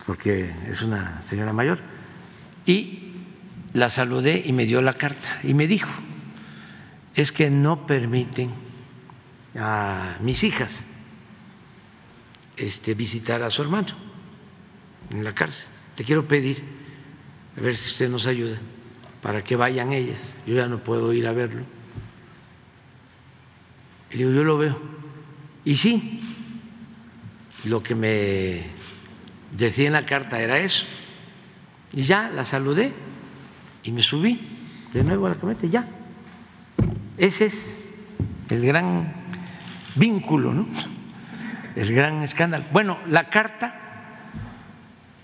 porque 0.07 0.53
es 0.67 0.81
una 0.81 1.21
señora 1.21 1.53
mayor. 1.53 1.79
Y 2.65 3.11
la 3.73 3.89
saludé 3.89 4.41
y 4.45 4.53
me 4.53 4.65
dio 4.65 4.81
la 4.81 4.93
carta 4.93 5.39
y 5.43 5.53
me 5.53 5.67
dijo, 5.67 5.91
es 7.13 7.31
que 7.31 7.49
no 7.49 7.85
permiten 7.85 8.51
a 9.59 10.17
mis 10.21 10.43
hijas 10.43 10.83
este, 12.57 12.93
visitar 12.93 13.43
a 13.43 13.49
su 13.49 13.61
hermano 13.61 13.89
en 15.11 15.23
la 15.23 15.33
cárcel. 15.35 15.69
Le 15.97 16.05
quiero 16.05 16.27
pedir, 16.27 16.63
a 17.57 17.61
ver 17.61 17.75
si 17.75 17.91
usted 17.91 18.09
nos 18.09 18.25
ayuda, 18.27 18.57
para 19.21 19.43
que 19.43 19.55
vayan 19.55 19.91
ellas. 19.93 20.19
Yo 20.47 20.55
ya 20.55 20.67
no 20.67 20.79
puedo 20.79 21.11
ir 21.13 21.27
a 21.27 21.33
verlo. 21.33 21.63
Y 24.11 24.17
digo, 24.17 24.31
yo 24.31 24.43
lo 24.43 24.57
veo. 24.57 25.02
Y 25.65 25.77
sí, 25.77 26.21
lo 27.63 27.81
que 27.81 27.95
me 27.95 28.65
decía 29.51 29.87
en 29.87 29.93
la 29.93 30.05
carta 30.05 30.41
era 30.41 30.57
eso 30.57 30.85
Y 31.93 32.03
ya 32.03 32.29
la 32.29 32.43
saludé 32.43 32.91
y 33.83 33.91
me 33.91 34.01
subí 34.01 34.39
de 34.91 35.03
nuevo 35.03 35.25
a 35.25 35.29
la 35.29 35.35
camioneta 35.35 35.67
ya. 35.67 35.85
Ese 37.17 37.45
es 37.45 37.83
el 38.49 38.65
gran 38.65 39.13
vínculo, 39.95 40.53
¿no? 40.53 40.67
El 41.75 41.93
gran 41.93 42.21
escándalo. 42.23 42.65
Bueno, 42.71 42.99
la 43.07 43.29
carta 43.29 43.75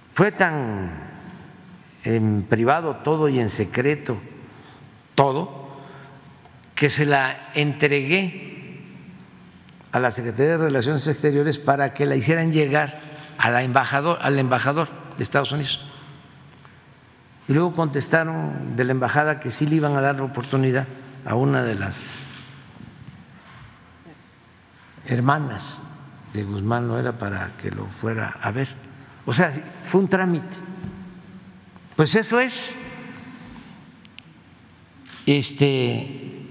fue 0.09 0.31
tan 0.31 0.91
en 2.03 2.43
privado 2.43 2.97
todo 2.97 3.29
y 3.29 3.39
en 3.39 3.49
secreto 3.49 4.19
todo 5.15 5.69
que 6.75 6.89
se 6.89 7.05
la 7.05 7.51
entregué 7.53 8.48
a 9.91 9.99
la 9.99 10.11
Secretaría 10.11 10.51
de 10.51 10.57
Relaciones 10.57 11.07
Exteriores 11.07 11.59
para 11.59 11.93
que 11.93 12.05
la 12.05 12.15
hicieran 12.15 12.51
llegar 12.51 12.99
a 13.37 13.49
la 13.49 13.63
embajador, 13.63 14.19
al 14.21 14.37
embajador 14.37 14.87
de 15.17 15.23
Estados 15.23 15.51
Unidos. 15.51 15.81
Y 17.47 17.53
luego 17.53 17.73
contestaron 17.73 18.75
de 18.75 18.83
la 18.83 18.91
embajada 18.91 19.39
que 19.39 19.49
sí 19.49 19.65
le 19.65 19.77
iban 19.77 19.97
a 19.97 20.01
dar 20.01 20.15
la 20.15 20.23
oportunidad 20.23 20.85
a 21.25 21.35
una 21.35 21.63
de 21.63 21.75
las 21.75 22.15
hermanas 25.07 25.81
de 26.33 26.43
Guzmán, 26.43 26.87
no 26.87 26.99
era 26.99 27.17
para 27.17 27.51
que 27.57 27.71
lo 27.71 27.85
fuera 27.87 28.37
a 28.41 28.51
ver. 28.51 28.69
O 29.25 29.33
sea, 29.33 29.51
fue 29.81 30.01
un 30.01 30.07
trámite. 30.07 30.57
Pues 31.95 32.13
eso 32.15 32.39
es 32.39 32.75
este 35.25 36.48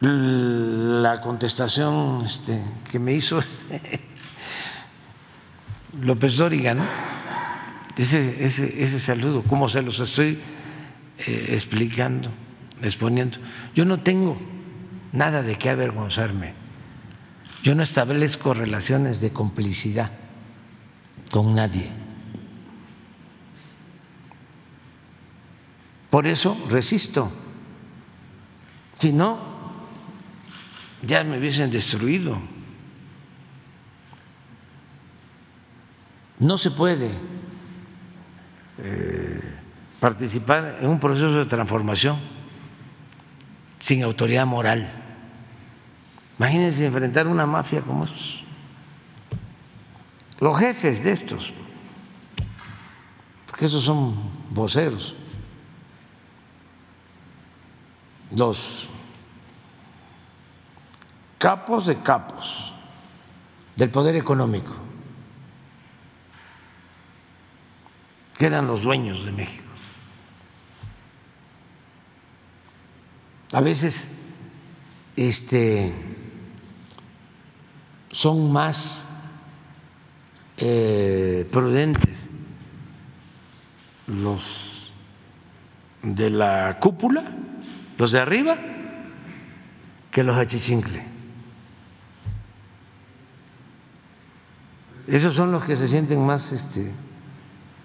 la 0.00 1.20
contestación 1.20 2.24
este, 2.24 2.62
que 2.90 2.98
me 2.98 3.12
hizo 3.12 3.38
este, 3.38 4.00
López 6.02 6.36
Dóriga. 6.36 6.76
Ese, 7.96 8.42
ese, 8.42 8.82
ese 8.82 8.98
saludo, 8.98 9.42
cómo 9.42 9.68
se 9.68 9.82
los 9.82 10.00
estoy 10.00 10.40
eh, 11.18 11.46
explicando, 11.50 12.30
exponiendo. 12.80 13.38
Yo 13.74 13.84
no 13.84 14.00
tengo 14.00 14.38
nada 15.12 15.42
de 15.42 15.58
qué 15.58 15.68
avergonzarme. 15.68 16.54
Yo 17.62 17.74
no 17.74 17.82
establezco 17.82 18.54
relaciones 18.54 19.20
de 19.20 19.32
complicidad 19.32 20.10
con 21.30 21.54
nadie. 21.54 21.90
Por 26.08 26.26
eso 26.26 26.56
resisto. 26.70 27.30
Si 28.98 29.12
no, 29.12 29.49
ya 31.02 31.24
me 31.24 31.38
hubiesen 31.38 31.70
destruido. 31.70 32.40
No 36.38 36.56
se 36.56 36.70
puede 36.70 37.10
eh, 38.78 39.40
participar 39.98 40.78
en 40.80 40.88
un 40.88 40.98
proceso 40.98 41.32
de 41.32 41.44
transformación 41.44 42.18
sin 43.78 44.02
autoridad 44.02 44.46
moral. 44.46 44.90
Imagínense 46.38 46.86
enfrentar 46.86 47.26
una 47.26 47.44
mafia 47.44 47.82
como 47.82 48.04
estos. 48.04 48.42
Los 50.40 50.58
jefes 50.58 51.04
de 51.04 51.12
estos, 51.12 51.52
porque 53.46 53.66
esos 53.66 53.84
son 53.84 54.14
voceros, 54.48 55.14
los 58.34 58.88
capos 61.40 61.86
de 61.86 62.02
capos 62.02 62.74
del 63.74 63.88
poder 63.88 64.14
económico, 64.14 64.76
que 68.36 68.44
eran 68.44 68.66
los 68.66 68.82
dueños 68.82 69.24
de 69.24 69.32
México. 69.32 69.64
A 73.52 73.62
veces 73.62 74.18
este, 75.16 75.94
son 78.10 78.52
más 78.52 79.06
eh, 80.58 81.48
prudentes 81.50 82.28
los 84.06 84.92
de 86.02 86.28
la 86.28 86.78
cúpula, 86.80 87.32
los 87.96 88.12
de 88.12 88.20
arriba, 88.20 88.58
que 90.10 90.22
los 90.22 90.36
achichincle. 90.36 91.09
Esos 95.06 95.34
son 95.34 95.52
los 95.52 95.64
que 95.64 95.76
se 95.76 95.88
sienten 95.88 96.24
más 96.24 96.52
este, 96.52 96.92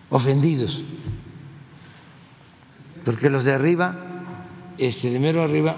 ofendidos, 0.09 0.83
porque 3.03 3.29
los 3.29 3.43
de 3.43 3.53
arriba, 3.53 3.95
este, 4.77 5.09
de 5.09 5.19
mero 5.19 5.43
arriba, 5.43 5.77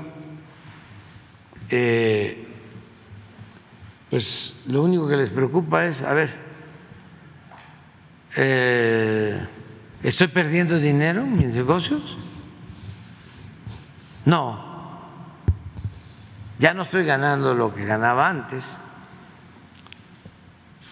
eh, 1.70 2.48
pues 4.10 4.56
lo 4.68 4.84
único 4.84 5.08
que 5.08 5.18
les 5.18 5.30
preocupa 5.30 5.86
es, 5.86 6.02
a 6.02 6.14
ver, 6.14 6.34
eh, 8.36 9.46
¿estoy 10.04 10.28
perdiendo 10.28 10.80
dinero 10.80 11.22
en 11.22 11.38
mis 11.38 11.54
negocios? 11.54 12.18
No, 14.26 14.68
ya 16.60 16.74
no 16.74 16.84
estoy 16.84 17.06
ganando 17.06 17.54
lo 17.54 17.74
que 17.74 17.86
ganaba 17.86 18.30
antes, 18.30 18.66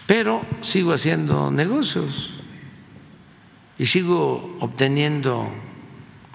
pero 0.06 0.46
sigo 0.62 0.92
haciendo 0.92 1.50
negocios 1.50 2.30
y 3.78 3.86
sigo 3.86 4.56
obteniendo 4.60 5.52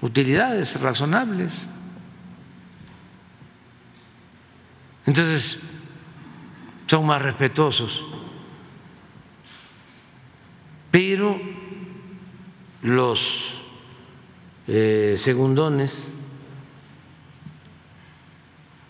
utilidades 0.02 0.80
razonables. 0.80 1.66
Entonces, 5.06 5.58
son 6.86 7.06
más 7.06 7.22
respetuosos. 7.22 8.04
Pero 10.90 11.40
los 12.82 13.54
eh, 14.68 15.14
segundones, 15.16 16.04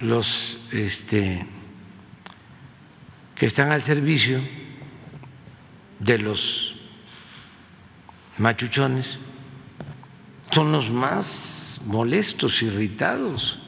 los 0.00 0.58
este, 0.72 1.46
que 3.36 3.46
están 3.46 3.70
al 3.70 3.84
servicio 3.84 4.40
de 6.02 6.18
los 6.18 6.74
machuchones, 8.38 9.18
son 10.50 10.72
los 10.72 10.90
más 10.90 11.80
molestos, 11.86 12.60
irritados. 12.62 13.58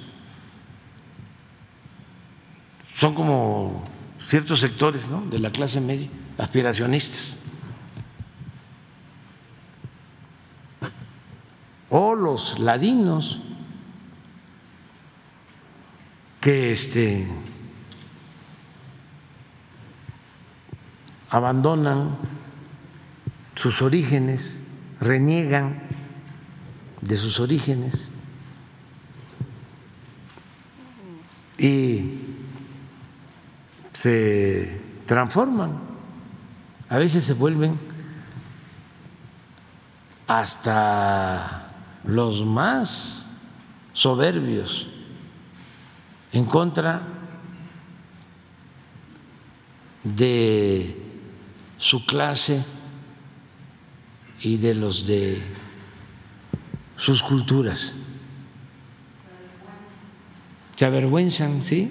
Son 2.95 3.15
como 3.15 3.85
ciertos 4.19 4.61
sectores 4.61 5.09
¿no? 5.09 5.23
de 5.23 5.39
la 5.39 5.51
clase 5.51 5.81
media, 5.81 6.09
aspiracionistas. 6.39 7.37
O 11.89 12.15
los 12.15 12.59
ladinos 12.59 13.41
que 16.41 16.73
este, 16.73 17.29
abandonan 21.35 22.17
sus 23.57 23.83
orígenes, 23.83 24.61
reniegan 25.01 25.83
de 27.01 27.17
sus 27.17 27.41
orígenes. 27.41 28.13
Y 31.59 32.21
se 33.93 34.81
transforman, 35.07 35.81
a 36.89 36.99
veces 36.99 37.25
se 37.25 37.35
vuelven 37.35 37.81
hasta 40.29 41.75
los 42.05 42.45
más 42.45 43.27
soberbios 43.93 44.87
en 46.31 46.45
contra 46.45 47.03
de 50.05 51.04
su 51.85 52.07
clase 52.07 52.65
y 54.41 54.57
de 54.57 54.75
los 54.75 55.07
de 55.07 55.43
sus 56.97 57.23
culturas. 57.23 57.93
Se 60.77 60.87
avergüenzan, 60.87 61.63
¿sí? 61.63 61.91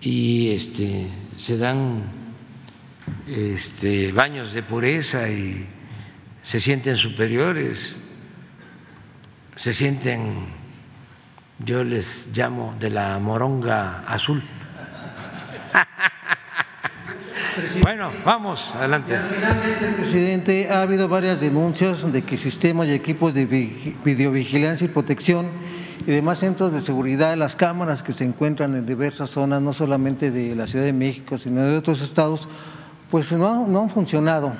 y 0.00 0.50
este, 0.50 1.06
se 1.36 1.56
dan 1.56 2.02
este, 3.28 4.10
baños 4.10 4.54
de 4.54 4.64
pureza 4.64 5.30
y 5.30 5.64
se 6.42 6.58
sienten 6.58 6.96
superiores, 6.96 7.94
se 9.54 9.72
sienten, 9.72 10.48
yo 11.60 11.84
les 11.84 12.26
llamo 12.34 12.74
de 12.80 12.90
la 12.90 13.20
moronga 13.20 14.02
azul. 14.08 14.42
Bueno, 17.82 18.10
vamos, 18.24 18.74
adelante. 18.74 19.18
Finalmente, 19.34 19.86
presidente, 19.96 20.68
ha 20.70 20.82
habido 20.82 21.08
varias 21.08 21.40
denuncias 21.40 22.10
de 22.12 22.22
que 22.22 22.36
sistemas 22.36 22.88
y 22.88 22.92
equipos 22.92 23.34
de 23.34 23.46
videovigilancia 24.04 24.84
y 24.84 24.88
protección 24.88 25.48
y 26.06 26.10
demás 26.10 26.38
centros 26.38 26.72
de 26.72 26.80
seguridad, 26.80 27.36
las 27.36 27.56
cámaras 27.56 28.02
que 28.02 28.12
se 28.12 28.24
encuentran 28.24 28.74
en 28.74 28.86
diversas 28.86 29.30
zonas, 29.30 29.62
no 29.62 29.72
solamente 29.72 30.30
de 30.30 30.54
la 30.54 30.66
Ciudad 30.66 30.84
de 30.84 30.92
México, 30.92 31.36
sino 31.38 31.62
de 31.64 31.76
otros 31.76 32.02
estados, 32.02 32.48
pues 33.10 33.32
no, 33.32 33.66
no 33.66 33.82
han 33.82 33.90
funcionado. 33.90 34.52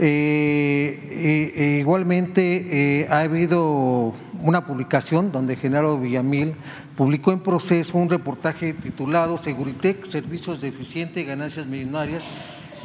Eh, 0.00 1.54
eh, 1.56 1.78
igualmente 1.80 3.00
eh, 3.00 3.08
ha 3.10 3.20
habido 3.20 4.14
una 4.40 4.64
publicación 4.64 5.32
donde 5.32 5.56
Genaro 5.56 5.98
Villamil 5.98 6.54
publicó 6.96 7.32
en 7.32 7.40
proceso 7.40 7.98
un 7.98 8.08
reportaje 8.08 8.74
titulado 8.74 9.38
Seguritec, 9.38 10.04
Servicios 10.04 10.60
de 10.60 10.68
Eficiente 10.68 11.20
y 11.20 11.24
Ganancias 11.24 11.66
Millonarias, 11.66 12.28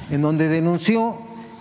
en 0.10 0.24
donde 0.24 0.48
denunció 0.48 1.20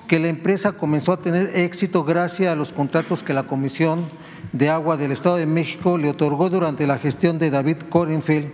que 0.08 0.18
la 0.18 0.28
empresa 0.28 0.72
comenzó 0.72 1.12
a 1.12 1.20
tener 1.20 1.54
éxito 1.54 2.02
gracias 2.02 2.50
a 2.50 2.56
los 2.56 2.72
contratos 2.72 3.22
que 3.22 3.34
la 3.34 3.42
Comisión 3.42 4.08
de 4.52 4.70
Agua 4.70 4.96
del 4.96 5.12
Estado 5.12 5.36
de 5.36 5.46
México 5.46 5.98
le 5.98 6.08
otorgó 6.08 6.48
durante 6.48 6.86
la 6.86 6.98
gestión 6.98 7.38
de 7.38 7.50
David 7.50 7.76
Korenfeld, 7.90 8.48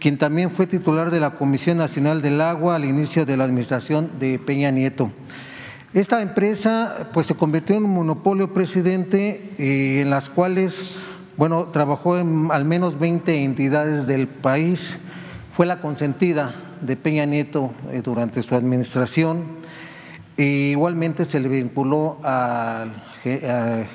quien 0.00 0.18
también 0.18 0.50
fue 0.50 0.66
titular 0.66 1.10
de 1.10 1.20
la 1.20 1.30
Comisión 1.30 1.78
Nacional 1.78 2.20
del 2.20 2.42
Agua 2.42 2.76
al 2.76 2.84
inicio 2.84 3.24
de 3.24 3.38
la 3.38 3.44
administración 3.44 4.10
de 4.18 4.38
Peña 4.38 4.70
Nieto. 4.70 5.10
Esta 5.94 6.22
empresa 6.22 7.10
pues, 7.12 7.26
se 7.26 7.34
convirtió 7.34 7.76
en 7.76 7.84
un 7.84 7.92
monopolio 7.92 8.54
presidente 8.54 9.50
eh, 9.58 10.00
en 10.00 10.08
las 10.08 10.30
cuales 10.30 10.86
bueno, 11.36 11.66
trabajó 11.66 12.16
en 12.16 12.48
al 12.50 12.64
menos 12.64 12.98
20 12.98 13.44
entidades 13.44 14.06
del 14.06 14.26
país, 14.26 14.98
fue 15.54 15.66
la 15.66 15.82
consentida 15.82 16.54
de 16.80 16.96
Peña 16.96 17.26
Nieto 17.26 17.74
eh, 17.90 18.00
durante 18.02 18.42
su 18.42 18.54
administración. 18.54 19.44
E 20.38 20.70
igualmente 20.72 21.26
se 21.26 21.40
le 21.40 21.50
vinculó 21.50 22.18
a, 22.24 22.86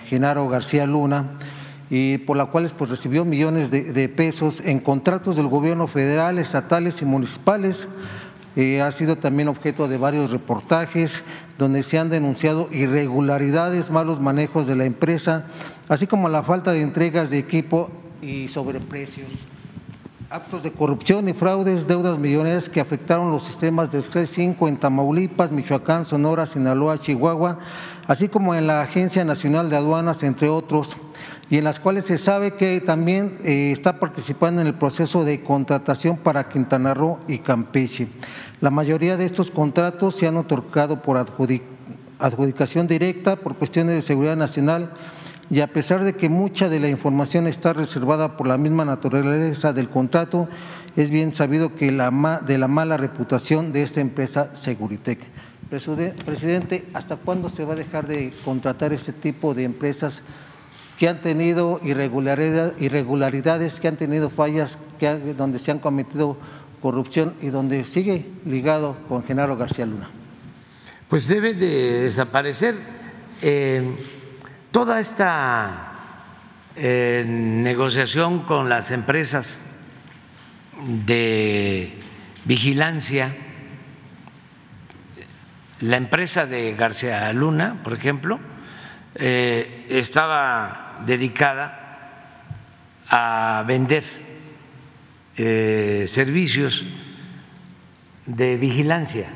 Genaro 0.05 0.47
García 0.49 0.85
Luna, 0.85 1.31
y 1.89 2.19
por 2.19 2.37
la 2.37 2.45
cual 2.45 2.71
pues, 2.77 2.91
recibió 2.91 3.25
millones 3.25 3.71
de 3.71 4.09
pesos 4.09 4.61
en 4.63 4.79
contratos 4.79 5.35
del 5.35 5.47
gobierno 5.47 5.87
federal, 5.87 6.37
estatales 6.37 7.01
y 7.01 7.05
municipales 7.05 7.87
eh, 8.57 8.81
ha 8.81 8.91
sido 8.91 9.17
también 9.17 9.49
objeto 9.49 9.87
de 9.87 9.99
varios 9.99 10.31
reportajes 10.31 11.23
donde 11.59 11.83
se 11.83 11.99
han 11.99 12.09
denunciado 12.09 12.69
irregularidades, 12.71 13.91
malos 13.91 14.19
manejos 14.19 14.65
de 14.65 14.75
la 14.75 14.85
empresa, 14.85 15.45
así 15.87 16.07
como 16.07 16.27
la 16.27 16.41
falta 16.41 16.71
de 16.71 16.81
entregas 16.81 17.29
de 17.29 17.37
equipo 17.37 17.91
y 18.19 18.47
sobreprecios. 18.47 19.27
Actos 20.31 20.63
de 20.63 20.71
corrupción 20.71 21.29
y 21.29 21.33
fraudes, 21.33 21.87
deudas 21.87 22.17
millonarias 22.17 22.67
que 22.67 22.81
afectaron 22.81 23.31
los 23.31 23.43
sistemas 23.43 23.91
del 23.91 24.05
C5 24.05 24.67
en 24.67 24.77
Tamaulipas, 24.77 25.51
Michoacán, 25.51 26.03
Sonora, 26.03 26.47
Sinaloa, 26.47 26.99
Chihuahua, 26.99 27.59
así 28.07 28.27
como 28.27 28.55
en 28.55 28.65
la 28.65 28.81
Agencia 28.81 29.23
Nacional 29.23 29.69
de 29.69 29.75
Aduanas, 29.75 30.23
entre 30.23 30.49
otros 30.49 30.97
y 31.49 31.57
en 31.57 31.63
las 31.63 31.79
cuales 31.79 32.05
se 32.05 32.17
sabe 32.17 32.55
que 32.55 32.81
también 32.81 33.37
eh, 33.43 33.71
está 33.71 33.99
participando 33.99 34.61
en 34.61 34.67
el 34.67 34.73
proceso 34.73 35.23
de 35.23 35.43
contratación 35.43 36.17
para 36.17 36.49
Quintana 36.49 36.93
Roo 36.93 37.19
y 37.27 37.39
Campeche. 37.39 38.07
La 38.59 38.71
mayoría 38.71 39.17
de 39.17 39.25
estos 39.25 39.51
contratos 39.51 40.15
se 40.15 40.25
han 40.25 40.35
otorgado 40.35 41.03
por 41.03 41.17
adjudicación 41.17 42.87
directa 42.87 43.35
por 43.35 43.55
cuestiones 43.55 43.95
de 43.95 44.01
seguridad 44.01 44.35
nacional 44.35 44.91
y 45.51 45.59
a 45.61 45.67
pesar 45.67 46.03
de 46.03 46.13
que 46.13 46.27
mucha 46.27 46.67
de 46.67 46.79
la 46.79 46.89
información 46.89 47.45
está 47.45 47.73
reservada 47.73 48.35
por 48.35 48.47
la 48.47 48.57
misma 48.57 48.83
naturaleza 48.83 49.73
del 49.73 49.89
contrato, 49.89 50.49
es 50.95 51.11
bien 51.11 51.33
sabido 51.33 51.75
que 51.75 51.91
la, 51.91 52.41
de 52.45 52.57
la 52.57 52.67
mala 52.67 52.97
reputación 52.97 53.71
de 53.71 53.83
esta 53.83 54.01
empresa 54.01 54.49
Seguritec. 54.55 55.19
Presidente, 55.69 56.87
¿hasta 56.95 57.15
cuándo 57.17 57.49
se 57.49 57.63
va 57.63 57.73
a 57.73 57.77
dejar 57.77 58.07
de 58.07 58.33
contratar 58.43 58.91
este 58.91 59.13
tipo 59.13 59.53
de 59.53 59.65
empresas 59.65 60.23
que 60.97 61.07
han 61.07 61.21
tenido 61.21 61.79
irregularidades, 61.83 63.79
que 63.79 63.87
han 63.87 63.97
tenido 63.97 64.31
fallas, 64.31 64.79
que 64.97 65.35
donde 65.35 65.59
se 65.59 65.69
han 65.69 65.77
cometido 65.77 66.37
corrupción 66.87 67.35
y 67.41 67.47
donde 67.47 67.83
sigue 67.83 68.25
ligado 68.45 68.95
con 69.09 69.21
Genaro 69.25 69.57
García 69.57 69.85
Luna. 69.85 70.07
Pues 71.09 71.27
debe 71.27 71.53
de 71.53 72.03
desaparecer 72.03 72.75
eh, 73.41 73.93
toda 74.71 75.01
esta 75.01 75.91
eh, 76.77 77.25
negociación 77.27 78.43
con 78.43 78.69
las 78.69 78.91
empresas 78.91 79.61
de 81.05 81.99
vigilancia. 82.45 83.35
La 85.81 85.97
empresa 85.97 86.45
de 86.45 86.73
García 86.73 87.33
Luna, 87.33 87.81
por 87.83 87.95
ejemplo, 87.95 88.39
eh, 89.15 89.87
estaba 89.89 91.03
dedicada 91.05 92.39
a 93.09 93.65
vender 93.67 94.26
eh, 95.37 96.07
servicios 96.09 96.83
de 98.25 98.57
vigilancia, 98.57 99.29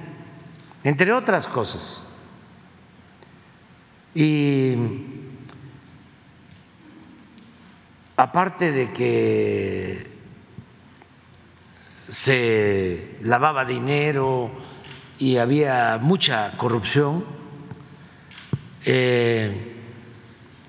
entre 0.83 1.13
otras 1.13 1.47
cosas. 1.47 2.03
Y 4.15 4.75
aparte 8.17 8.71
de 8.71 8.91
que 8.91 10.07
se 12.09 13.17
lavaba 13.21 13.63
dinero 13.63 14.51
y 15.19 15.37
había 15.37 15.99
mucha 16.01 16.57
corrupción, 16.57 17.25
eh, 18.85 19.75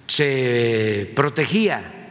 se 0.07 1.11
protegía 1.17 2.02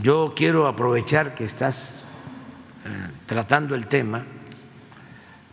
yo 0.00 0.32
quiero 0.36 0.66
aprovechar 0.66 1.34
que 1.34 1.44
estás 1.44 2.04
eh, 2.84 3.10
tratando 3.26 3.74
el 3.74 3.86
tema 3.86 4.24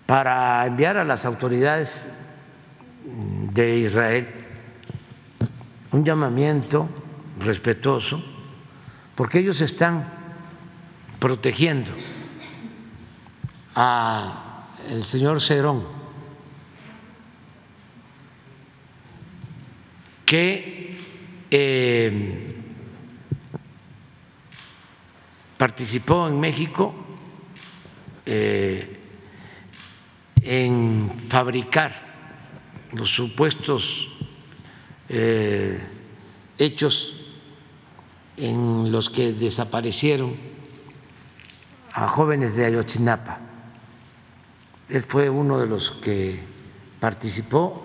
para 0.05 0.65
enviar 0.65 0.97
a 0.97 1.03
las 1.03 1.26
autoridades 1.26 2.09
de 3.53 3.77
Israel 3.80 4.27
un 5.91 6.03
llamamiento 6.03 6.89
respetuoso, 7.39 8.23
porque 9.15 9.39
ellos 9.39 9.61
están 9.61 10.05
protegiendo 11.19 11.91
a 13.73 14.67
el 14.89 15.03
señor 15.05 15.41
Cerón, 15.41 15.85
que 20.26 20.97
eh, 21.49 22.44
participó 25.65 26.27
en 26.27 26.39
México 26.39 26.93
eh, 28.23 28.99
en 30.43 31.09
fabricar 31.27 31.91
los 32.91 33.09
supuestos 33.09 34.07
eh, 35.09 35.79
hechos 36.59 37.15
en 38.37 38.91
los 38.91 39.09
que 39.09 39.33
desaparecieron 39.33 40.35
a 41.93 42.07
jóvenes 42.07 42.55
de 42.55 42.65
Ayotzinapa. 42.65 43.39
Él 44.87 45.01
fue 45.01 45.31
uno 45.31 45.57
de 45.57 45.65
los 45.65 45.89
que 45.93 46.43
participó 46.99 47.81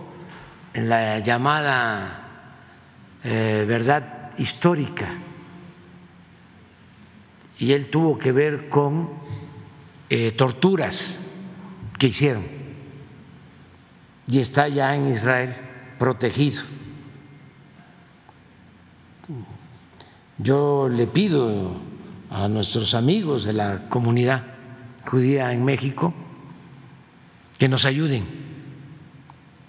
en 0.74 0.90
la 0.90 1.20
llamada 1.20 2.28
eh, 3.24 3.64
verdad 3.66 4.32
histórica 4.36 5.29
y 7.60 7.72
él 7.74 7.90
tuvo 7.90 8.18
que 8.18 8.32
ver 8.32 8.70
con 8.70 9.10
eh, 10.08 10.32
torturas 10.32 11.20
que 11.98 12.06
hicieron 12.06 12.42
y 14.26 14.38
está 14.38 14.66
ya 14.68 14.96
en 14.96 15.08
Israel 15.08 15.50
protegido. 15.98 16.62
Yo 20.38 20.88
le 20.88 21.06
pido 21.06 21.76
a 22.30 22.48
nuestros 22.48 22.94
amigos 22.94 23.44
de 23.44 23.52
la 23.52 23.88
comunidad 23.90 24.42
judía 25.04 25.52
en 25.52 25.62
México 25.62 26.14
que 27.58 27.68
nos 27.68 27.84
ayuden 27.84 28.26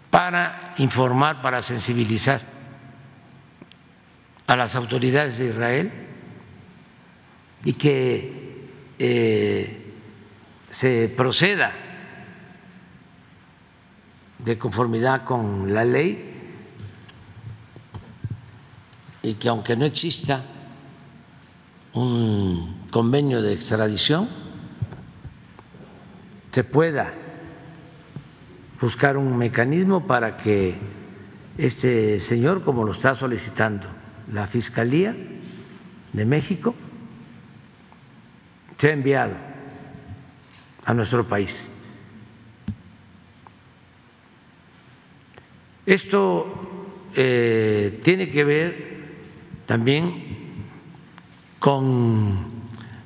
para 0.10 0.76
informar, 0.78 1.42
para 1.42 1.62
sensibilizar 1.62 2.42
a 4.48 4.56
las 4.56 4.76
autoridades 4.76 5.38
de 5.40 5.48
Israel 5.48 6.11
y 7.64 7.74
que 7.74 8.70
eh, 8.98 9.94
se 10.70 11.10
proceda 11.10 11.74
de 14.40 14.58
conformidad 14.58 15.24
con 15.24 15.74
la 15.74 15.86
ley 15.86 16.32
y 19.24 19.36
que 19.36 19.50
aunque 19.50 19.76
no 19.76 19.86
exista 19.86 20.44
un 21.94 22.88
convenio 22.90 23.42
de 23.42 23.54
extradición, 23.54 24.28
se 26.50 26.64
pueda 26.64 27.14
buscar 28.80 29.18
un 29.18 29.38
mecanismo 29.38 30.08
para 30.08 30.38
que 30.38 30.76
este 31.58 32.20
señor, 32.20 32.64
como 32.64 32.84
lo 32.84 32.92
está 32.92 33.14
solicitando 33.14 33.88
la 34.32 34.48
Fiscalía 34.48 35.16
de 36.14 36.26
México, 36.26 36.74
sea 38.82 38.94
enviado 38.94 39.36
a 40.86 40.94
nuestro 40.96 41.24
país. 41.24 41.70
Esto 45.86 47.12
eh, 47.14 48.00
tiene 48.04 48.32
que 48.32 48.44
ver 48.44 49.04
también 49.68 50.66
con 51.60 52.48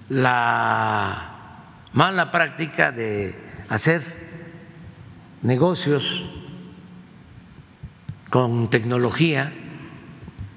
la 0.07 1.81
mala 1.91 2.31
práctica 2.31 2.93
de 2.93 3.35
hacer 3.67 4.01
negocios 5.41 6.25
con 8.29 8.69
tecnología, 8.69 9.51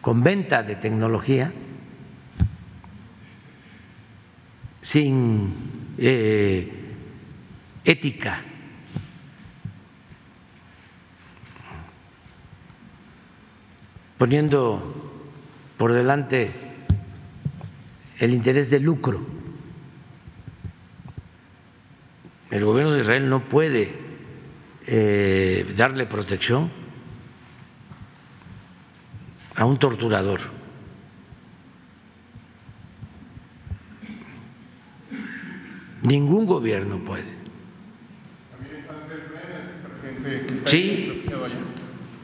con 0.01 0.23
venta 0.23 0.63
de 0.63 0.77
tecnología, 0.77 1.53
sin 4.81 5.55
eh, 5.99 6.71
ética. 7.85 8.45
poniendo 14.19 14.83
por 15.79 15.93
delante 15.93 16.51
el 18.19 18.35
interés 18.35 18.69
de 18.69 18.81
lucro. 18.81 19.25
El 22.51 22.65
gobierno 22.65 22.93
de 22.93 23.01
Israel 23.01 23.31
no 23.31 23.49
puede 23.49 23.95
eh, 24.87 25.73
darle 25.77 26.07
protección 26.07 26.71
a 29.55 29.65
un 29.65 29.79
torturador. 29.79 30.58
Ningún 36.03 36.47
gobierno 36.47 36.99
puede. 36.99 37.39
Sí, 40.67 41.25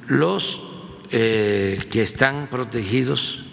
los 0.06 0.60
eh, 1.10 1.86
que 1.90 2.02
están 2.02 2.48
protegidos 2.50 3.44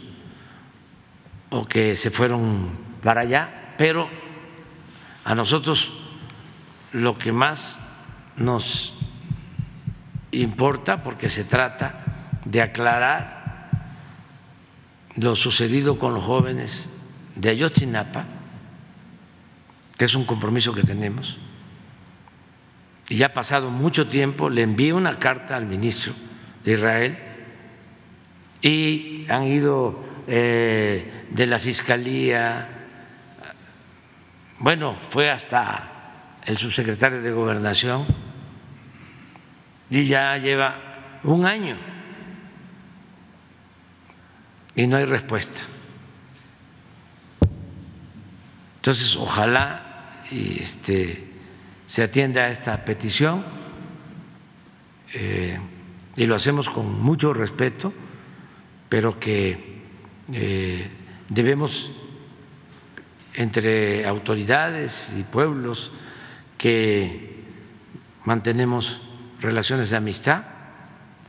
o 1.50 1.66
que 1.66 1.96
se 1.96 2.12
fueron 2.12 2.72
para 3.02 3.22
allá, 3.22 3.76
pero 3.78 4.10
a 5.24 5.36
nosotros 5.36 5.92
lo 6.94 7.18
que 7.18 7.32
más 7.32 7.78
nos 8.38 8.94
importa, 10.32 11.04
porque 11.04 11.30
se 11.30 11.44
trata 11.44 12.06
de 12.46 12.62
aclarar 12.62 13.70
lo 15.16 15.36
sucedido 15.36 16.00
con 16.00 16.14
los 16.14 16.24
jóvenes 16.24 16.90
de 17.36 17.50
Ayotzinapa, 17.50 18.26
que 20.02 20.06
es 20.06 20.16
un 20.16 20.26
compromiso 20.26 20.74
que 20.74 20.82
tenemos, 20.82 21.38
y 23.08 23.18
ya 23.18 23.28
ha 23.28 23.34
pasado 23.34 23.70
mucho 23.70 24.08
tiempo, 24.08 24.50
le 24.50 24.64
envié 24.64 24.94
una 24.94 25.20
carta 25.20 25.56
al 25.56 25.68
ministro 25.68 26.12
de 26.64 26.72
Israel 26.74 27.20
y 28.64 29.28
han 29.30 29.44
ido 29.44 30.04
eh, 30.26 31.28
de 31.30 31.46
la 31.46 31.60
Fiscalía, 31.60 32.68
bueno, 34.58 34.98
fue 35.12 35.30
hasta 35.30 36.40
el 36.48 36.58
subsecretario 36.58 37.22
de 37.22 37.32
Gobernación 37.32 38.04
y 39.92 40.06
ya 40.06 40.36
lleva 40.38 41.20
un 41.24 41.46
año 41.46 41.78
y 44.74 44.88
no 44.88 44.98
hay 44.98 45.06
respuesta. 45.06 45.62
Entonces, 48.78 49.16
ojalá 49.16 49.90
este, 50.32 51.28
se 51.88 52.04
atienda 52.04 52.44
a 52.44 52.50
esta 52.50 52.84
petición 52.86 53.44
eh, 55.14 55.60
y 56.16 56.26
lo 56.26 56.36
hacemos 56.36 56.70
con 56.70 57.02
mucho 57.02 57.34
respeto 57.34 57.94
pero 58.92 59.18
que 59.22 59.80
eh, 60.34 60.90
debemos 61.30 61.90
entre 63.34 64.06
autoridades 64.06 65.14
y 65.18 65.24
pueblos 65.24 65.94
que 66.58 67.42
mantenemos 68.26 69.02
relaciones 69.40 69.92
de 69.92 69.96
amistad, 69.96 70.44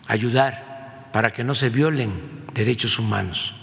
ayudar 0.08 1.08
para 1.12 1.32
que 1.32 1.44
no 1.44 1.54
se 1.54 1.70
violen 1.70 2.46
derechos 2.52 2.98
humanos, 2.98 3.54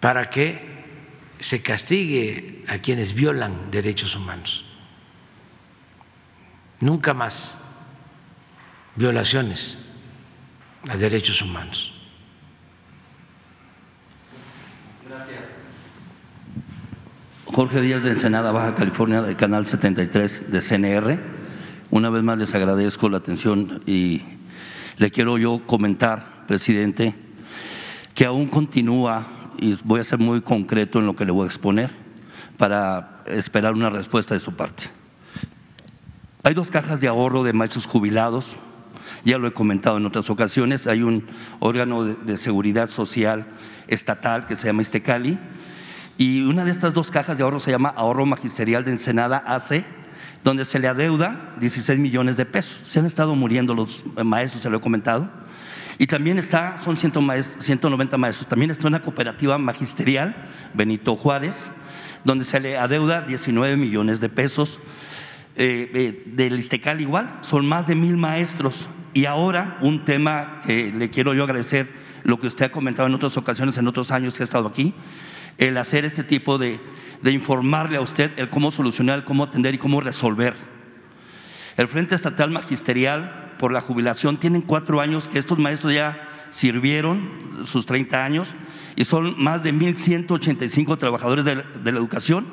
para 0.00 0.30
que 0.30 0.71
se 1.42 1.60
castigue 1.60 2.64
a 2.68 2.78
quienes 2.78 3.14
violan 3.14 3.70
derechos 3.70 4.14
humanos. 4.14 4.64
Nunca 6.80 7.14
más 7.14 7.56
violaciones 8.96 9.78
a 10.88 10.96
derechos 10.96 11.42
humanos. 11.42 11.92
Jorge 17.46 17.80
Díaz 17.82 18.02
de 18.02 18.12
Ensenada, 18.12 18.50
Baja 18.50 18.74
California, 18.74 19.20
del 19.20 19.36
Canal 19.36 19.66
73 19.66 20.50
de 20.50 20.60
CNR. 20.60 21.20
Una 21.90 22.08
vez 22.08 22.22
más 22.22 22.38
les 22.38 22.54
agradezco 22.54 23.08
la 23.10 23.18
atención 23.18 23.82
y 23.84 24.22
le 24.96 25.10
quiero 25.10 25.36
yo 25.38 25.60
comentar, 25.66 26.46
presidente, 26.46 27.14
que 28.14 28.24
aún 28.24 28.46
continúa, 28.46 29.41
y 29.58 29.76
voy 29.84 30.00
a 30.00 30.04
ser 30.04 30.18
muy 30.18 30.40
concreto 30.40 30.98
en 30.98 31.06
lo 31.06 31.16
que 31.16 31.24
le 31.24 31.32
voy 31.32 31.44
a 31.44 31.46
exponer, 31.46 31.90
para 32.56 33.22
esperar 33.26 33.74
una 33.74 33.90
respuesta 33.90 34.34
de 34.34 34.40
su 34.40 34.54
parte. 34.54 34.84
Hay 36.42 36.54
dos 36.54 36.70
cajas 36.70 37.00
de 37.00 37.08
ahorro 37.08 37.44
de 37.44 37.52
maestros 37.52 37.86
jubilados 37.86 38.56
ya 39.24 39.38
lo 39.38 39.46
he 39.46 39.52
comentado 39.52 39.96
en 39.98 40.06
otras 40.06 40.30
ocasiones, 40.30 40.86
hay 40.86 41.02
un 41.02 41.26
órgano 41.60 42.04
de, 42.04 42.36
seguridad 42.36 42.88
social 42.88 43.46
estatal 43.86 44.46
que 44.46 44.56
se 44.56 44.66
llama 44.66 44.82
Istecali 44.82 45.38
y 46.18 46.42
una 46.42 46.64
de 46.64 46.70
estas 46.70 46.94
dos 46.94 47.10
cajas 47.10 47.38
de 47.38 47.44
ahorro 47.44 47.60
se 47.60 47.70
llama 47.70 47.90
Ahorro 47.90 48.26
Magisterial 48.26 48.84
de 48.84 48.92
Ensenada 48.92 49.42
AC, 49.46 49.84
donde 50.44 50.64
se 50.64 50.78
le 50.78 50.88
adeuda 50.88 51.54
16 51.60 51.98
millones 51.98 52.36
de 52.36 52.44
pesos. 52.44 52.86
Se 52.88 52.98
han 52.98 53.06
estado 53.06 53.34
muriendo 53.34 53.74
los 53.74 54.04
maestros, 54.24 54.62
se 54.62 54.70
lo 54.70 54.78
he 54.78 54.80
comentado. 54.80 55.28
Y 56.02 56.08
también 56.08 56.36
está, 56.36 56.80
son 56.80 56.96
190 56.96 58.18
maestros, 58.18 58.48
también 58.48 58.72
está 58.72 58.88
una 58.88 59.02
cooperativa 59.02 59.56
magisterial, 59.56 60.34
Benito 60.74 61.14
Juárez, 61.14 61.70
donde 62.24 62.44
se 62.44 62.58
le 62.58 62.76
adeuda 62.76 63.20
19 63.20 63.76
millones 63.76 64.18
de 64.18 64.28
pesos. 64.28 64.80
Eh, 65.54 65.92
eh, 65.94 66.22
del 66.26 66.58
Istecal 66.58 67.00
igual, 67.00 67.38
son 67.42 67.66
más 67.68 67.86
de 67.86 67.94
mil 67.94 68.16
maestros 68.16 68.88
y 69.14 69.26
ahora 69.26 69.78
un 69.80 70.04
tema 70.04 70.60
que 70.66 70.90
le 70.90 71.08
quiero 71.10 71.34
yo 71.34 71.44
agradecer, 71.44 71.88
lo 72.24 72.40
que 72.40 72.48
usted 72.48 72.64
ha 72.64 72.72
comentado 72.72 73.06
en 73.06 73.14
otras 73.14 73.36
ocasiones, 73.36 73.78
en 73.78 73.86
otros 73.86 74.10
años 74.10 74.34
que 74.34 74.42
ha 74.42 74.44
estado 74.44 74.66
aquí, 74.66 74.94
el 75.56 75.78
hacer 75.78 76.04
este 76.04 76.24
tipo 76.24 76.58
de, 76.58 76.80
de 77.22 77.30
informarle 77.30 77.98
a 77.98 78.00
usted 78.00 78.32
el 78.38 78.50
cómo 78.50 78.72
solucionar, 78.72 79.20
el 79.20 79.24
cómo 79.24 79.44
atender 79.44 79.72
y 79.76 79.78
cómo 79.78 80.00
resolver. 80.00 80.56
El 81.76 81.86
Frente 81.86 82.16
Estatal 82.16 82.50
Magisterial 82.50 83.41
por 83.62 83.70
la 83.70 83.80
jubilación 83.80 84.38
tienen 84.38 84.62
cuatro 84.62 85.00
años 85.00 85.28
que 85.28 85.38
estos 85.38 85.56
maestros 85.56 85.92
ya 85.92 86.28
sirvieron 86.50 87.62
sus 87.64 87.86
30 87.86 88.24
años 88.24 88.56
y 88.96 89.04
son 89.04 89.40
más 89.40 89.62
de 89.62 89.72
1.185 89.72 90.98
trabajadores 90.98 91.44
de, 91.44 91.54
de 91.54 91.92
la 91.92 92.00
educación 92.00 92.48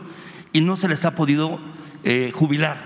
y 0.53 0.61
no 0.61 0.75
se 0.75 0.87
les 0.87 1.05
ha 1.05 1.15
podido 1.15 1.59
eh, 2.03 2.29
jubilar. 2.31 2.77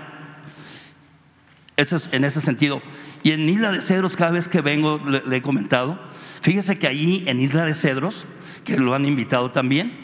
Eso 1.76 1.96
es, 1.96 2.08
en 2.12 2.24
ese 2.24 2.40
sentido. 2.40 2.80
Y 3.22 3.32
en 3.32 3.46
Isla 3.46 3.72
de 3.72 3.82
Cedros, 3.82 4.16
cada 4.16 4.30
vez 4.30 4.48
que 4.48 4.62
vengo, 4.62 4.98
le, 5.06 5.36
he 5.36 5.42
comentado, 5.42 6.00
fíjese 6.40 6.78
que 6.78 6.86
allí 6.86 7.24
en 7.26 7.42
Isla 7.42 7.66
de 7.66 7.74
Cedros, 7.74 8.24
que 8.64 8.78
lo 8.78 8.94
han 8.94 9.04
invitado 9.04 9.50
también, 9.50 9.98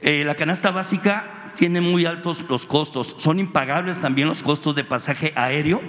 eh, 0.00 0.24
la 0.26 0.34
canasta 0.34 0.72
básica 0.72 1.41
tiene 1.56 1.80
muy 1.80 2.06
altos 2.06 2.44
los 2.48 2.66
costos, 2.66 3.14
son 3.18 3.38
impagables 3.38 4.00
también 4.00 4.28
los 4.28 4.42
costos 4.42 4.74
de 4.74 4.84
pasaje 4.84 5.32
aéreo, 5.36 5.80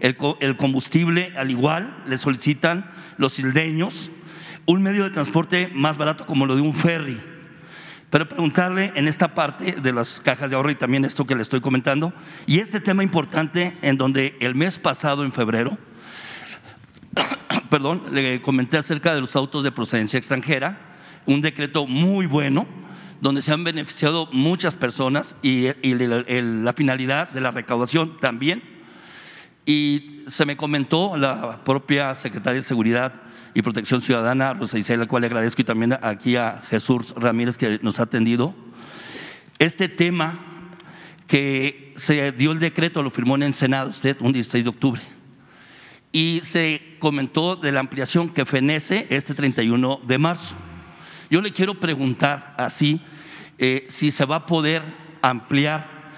el, 0.00 0.16
el 0.40 0.56
combustible 0.56 1.32
al 1.36 1.50
igual, 1.50 2.02
le 2.06 2.18
solicitan 2.18 2.90
los 3.18 3.38
isleños 3.38 4.10
un 4.66 4.82
medio 4.82 5.04
de 5.04 5.10
transporte 5.10 5.70
más 5.74 5.96
barato 5.96 6.26
como 6.26 6.46
lo 6.46 6.54
de 6.54 6.62
un 6.62 6.74
ferry. 6.74 7.20
Pero 8.10 8.28
preguntarle 8.28 8.92
en 8.94 9.08
esta 9.08 9.34
parte 9.34 9.72
de 9.72 9.92
las 9.92 10.20
cajas 10.20 10.50
de 10.50 10.56
ahorro 10.56 10.70
y 10.70 10.74
también 10.74 11.04
esto 11.04 11.26
que 11.26 11.34
le 11.34 11.42
estoy 11.42 11.60
comentando, 11.60 12.12
y 12.46 12.58
este 12.58 12.80
tema 12.80 13.02
importante 13.02 13.74
en 13.80 13.96
donde 13.96 14.36
el 14.40 14.54
mes 14.54 14.78
pasado, 14.78 15.24
en 15.24 15.32
febrero, 15.32 15.78
perdón, 17.70 18.02
le 18.12 18.42
comenté 18.42 18.76
acerca 18.76 19.14
de 19.14 19.22
los 19.22 19.34
autos 19.34 19.64
de 19.64 19.72
procedencia 19.72 20.18
extranjera, 20.18 20.78
un 21.24 21.40
decreto 21.40 21.86
muy 21.86 22.26
bueno, 22.26 22.66
donde 23.22 23.40
se 23.40 23.52
han 23.52 23.62
beneficiado 23.62 24.28
muchas 24.32 24.74
personas 24.74 25.36
y, 25.42 25.68
la 25.84 26.72
finalidad 26.72 27.30
de 27.30 27.40
la 27.40 27.52
recaudación 27.52 28.18
también 28.18 28.64
Y 29.64 30.24
se 30.26 30.44
me 30.44 30.56
comentó 30.56 31.16
la 31.16 31.62
propia 31.62 32.16
Secretaria 32.16 32.60
de 32.60 32.66
Seguridad 32.66 33.14
y 33.54 33.62
Protección 33.62 34.02
Ciudadana, 34.02 34.54
Rosa 34.54 34.76
Isela, 34.76 35.04
la 35.04 35.08
cual 35.08 35.20
le 35.20 35.28
agradezco, 35.28 35.62
y 35.62 35.64
también 35.64 35.96
aquí 36.02 36.34
a 36.34 36.62
Jesús 36.68 37.14
Ramírez 37.16 37.56
que 37.56 37.78
nos 37.80 38.00
ha 38.00 38.04
atendido. 38.04 38.56
Este 39.60 39.88
tema 39.88 40.40
que 41.28 41.94
se 41.96 42.32
dio 42.32 42.50
el 42.50 42.58
decreto, 42.58 43.04
lo 43.04 43.10
firmó 43.10 43.36
en 43.36 43.44
el 43.44 43.54
Senado 43.54 43.90
usted 43.90 44.16
un 44.18 44.32
16 44.32 44.64
de 44.64 44.70
octubre, 44.70 45.02
y 46.10 46.40
se 46.42 46.96
comentó 46.98 47.54
de 47.54 47.70
la 47.70 47.78
ampliación 47.78 48.30
que 48.30 48.44
fenece 48.44 49.06
este 49.10 49.32
31 49.32 50.00
de 50.08 50.18
marzo. 50.18 50.56
Yo 51.32 51.40
le 51.40 51.50
quiero 51.50 51.80
preguntar 51.80 52.54
así, 52.58 53.00
eh, 53.56 53.86
si 53.88 54.10
se 54.10 54.26
va 54.26 54.36
a 54.36 54.44
poder 54.44 54.82
ampliar, 55.22 56.12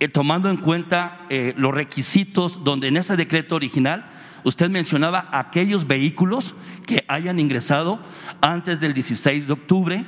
eh, 0.00 0.08
tomando 0.08 0.50
en 0.50 0.56
cuenta 0.56 1.20
eh, 1.30 1.54
los 1.56 1.72
requisitos 1.72 2.64
donde 2.64 2.88
en 2.88 2.96
ese 2.96 3.14
decreto 3.14 3.54
original 3.54 4.10
usted 4.42 4.68
mencionaba 4.68 5.28
aquellos 5.30 5.86
vehículos 5.86 6.56
que 6.84 7.04
hayan 7.06 7.38
ingresado 7.38 8.00
antes 8.40 8.80
del 8.80 8.92
16 8.92 9.46
de 9.46 9.52
octubre, 9.52 10.04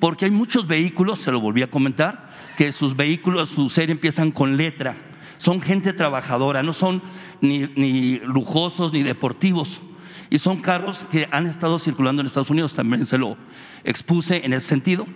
porque 0.00 0.24
hay 0.24 0.30
muchos 0.30 0.66
vehículos, 0.66 1.18
se 1.18 1.30
lo 1.30 1.42
volví 1.42 1.60
a 1.60 1.70
comentar, 1.70 2.30
que 2.56 2.72
sus 2.72 2.96
vehículos, 2.96 3.50
su 3.50 3.68
serie 3.68 3.92
empiezan 3.92 4.30
con 4.30 4.56
letra. 4.56 4.96
Son 5.36 5.60
gente 5.60 5.92
trabajadora, 5.92 6.62
no 6.62 6.72
son 6.72 7.02
ni, 7.42 7.66
ni 7.76 8.20
lujosos 8.20 8.90
ni 8.90 9.02
deportivos. 9.02 9.82
Y 10.30 10.38
son 10.38 10.60
carros 10.60 11.06
que 11.10 11.28
han 11.30 11.46
estado 11.46 11.78
circulando 11.78 12.20
en 12.20 12.26
Estados 12.26 12.50
Unidos, 12.50 12.74
también 12.74 13.06
se 13.06 13.16
lo 13.16 13.36
expuse 13.84 14.44
en 14.44 14.52
ese 14.52 14.66
sentido. 14.66 15.06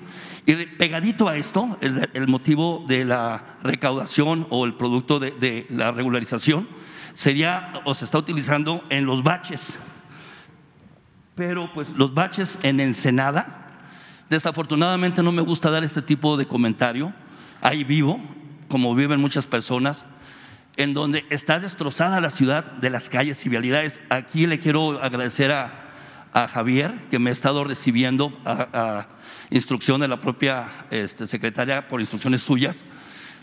Y 0.44 0.55
pegadito 0.55 1.28
a 1.28 1.36
esto, 1.36 1.78
el, 1.81 2.26
motivo 2.26 2.84
de 2.89 3.05
la 3.05 3.58
recaudación 3.62 4.47
o 4.50 4.65
el 4.65 4.74
producto 4.74 5.20
de, 5.20 5.31
de 5.31 5.66
la 5.70 5.92
regularización 5.92 6.68
sería 7.12 7.73
o 7.84 7.94
se 7.94 8.05
está 8.05 8.18
utilizando 8.18 8.84
en 8.91 9.07
los 9.07 9.23
baches. 9.23 9.78
Pero 11.34 11.73
pues 11.73 11.89
los 11.91 12.12
baches 12.12 12.58
en 12.62 12.81
Ensenada, 12.81 13.70
desafortunadamente 14.28 15.23
no 15.23 15.32
me 15.32 15.42
gusta 15.42 15.70
dar 15.70 15.84
este 15.84 16.02
tipo 16.02 16.36
de 16.36 16.47
comentario. 16.47 17.12
Ahí 17.60 17.84
vivo, 17.84 18.20
como 18.68 18.94
viven 18.94 19.20
muchas 19.20 19.47
personas, 19.47 20.07
en 20.76 20.94
donde 20.94 21.24
está 21.31 21.60
destrozada 21.60 22.20
la 22.20 22.31
ciudad 22.31 22.65
de 22.65 22.91
las 22.91 23.08
calles 23.08 23.44
y 23.44 23.49
vialidades. 23.49 24.00
Aquí 24.08 24.47
le 24.47 24.58
quiero 24.58 25.02
agradecer 25.02 25.52
a, 25.52 25.82
Javier, 26.33 26.94
que 27.11 27.19
me 27.19 27.31
ha 27.31 27.33
estado 27.33 27.65
recibiendo 27.65 28.33
a 28.44 29.07
instrucción 29.51 30.01
de 30.01 30.09
la 30.09 30.20
propia 30.20 30.69
este, 30.91 31.27
secretaria 31.27 31.89
por 31.89 32.01
instrucciones 32.01 32.43
suyas, 32.43 32.85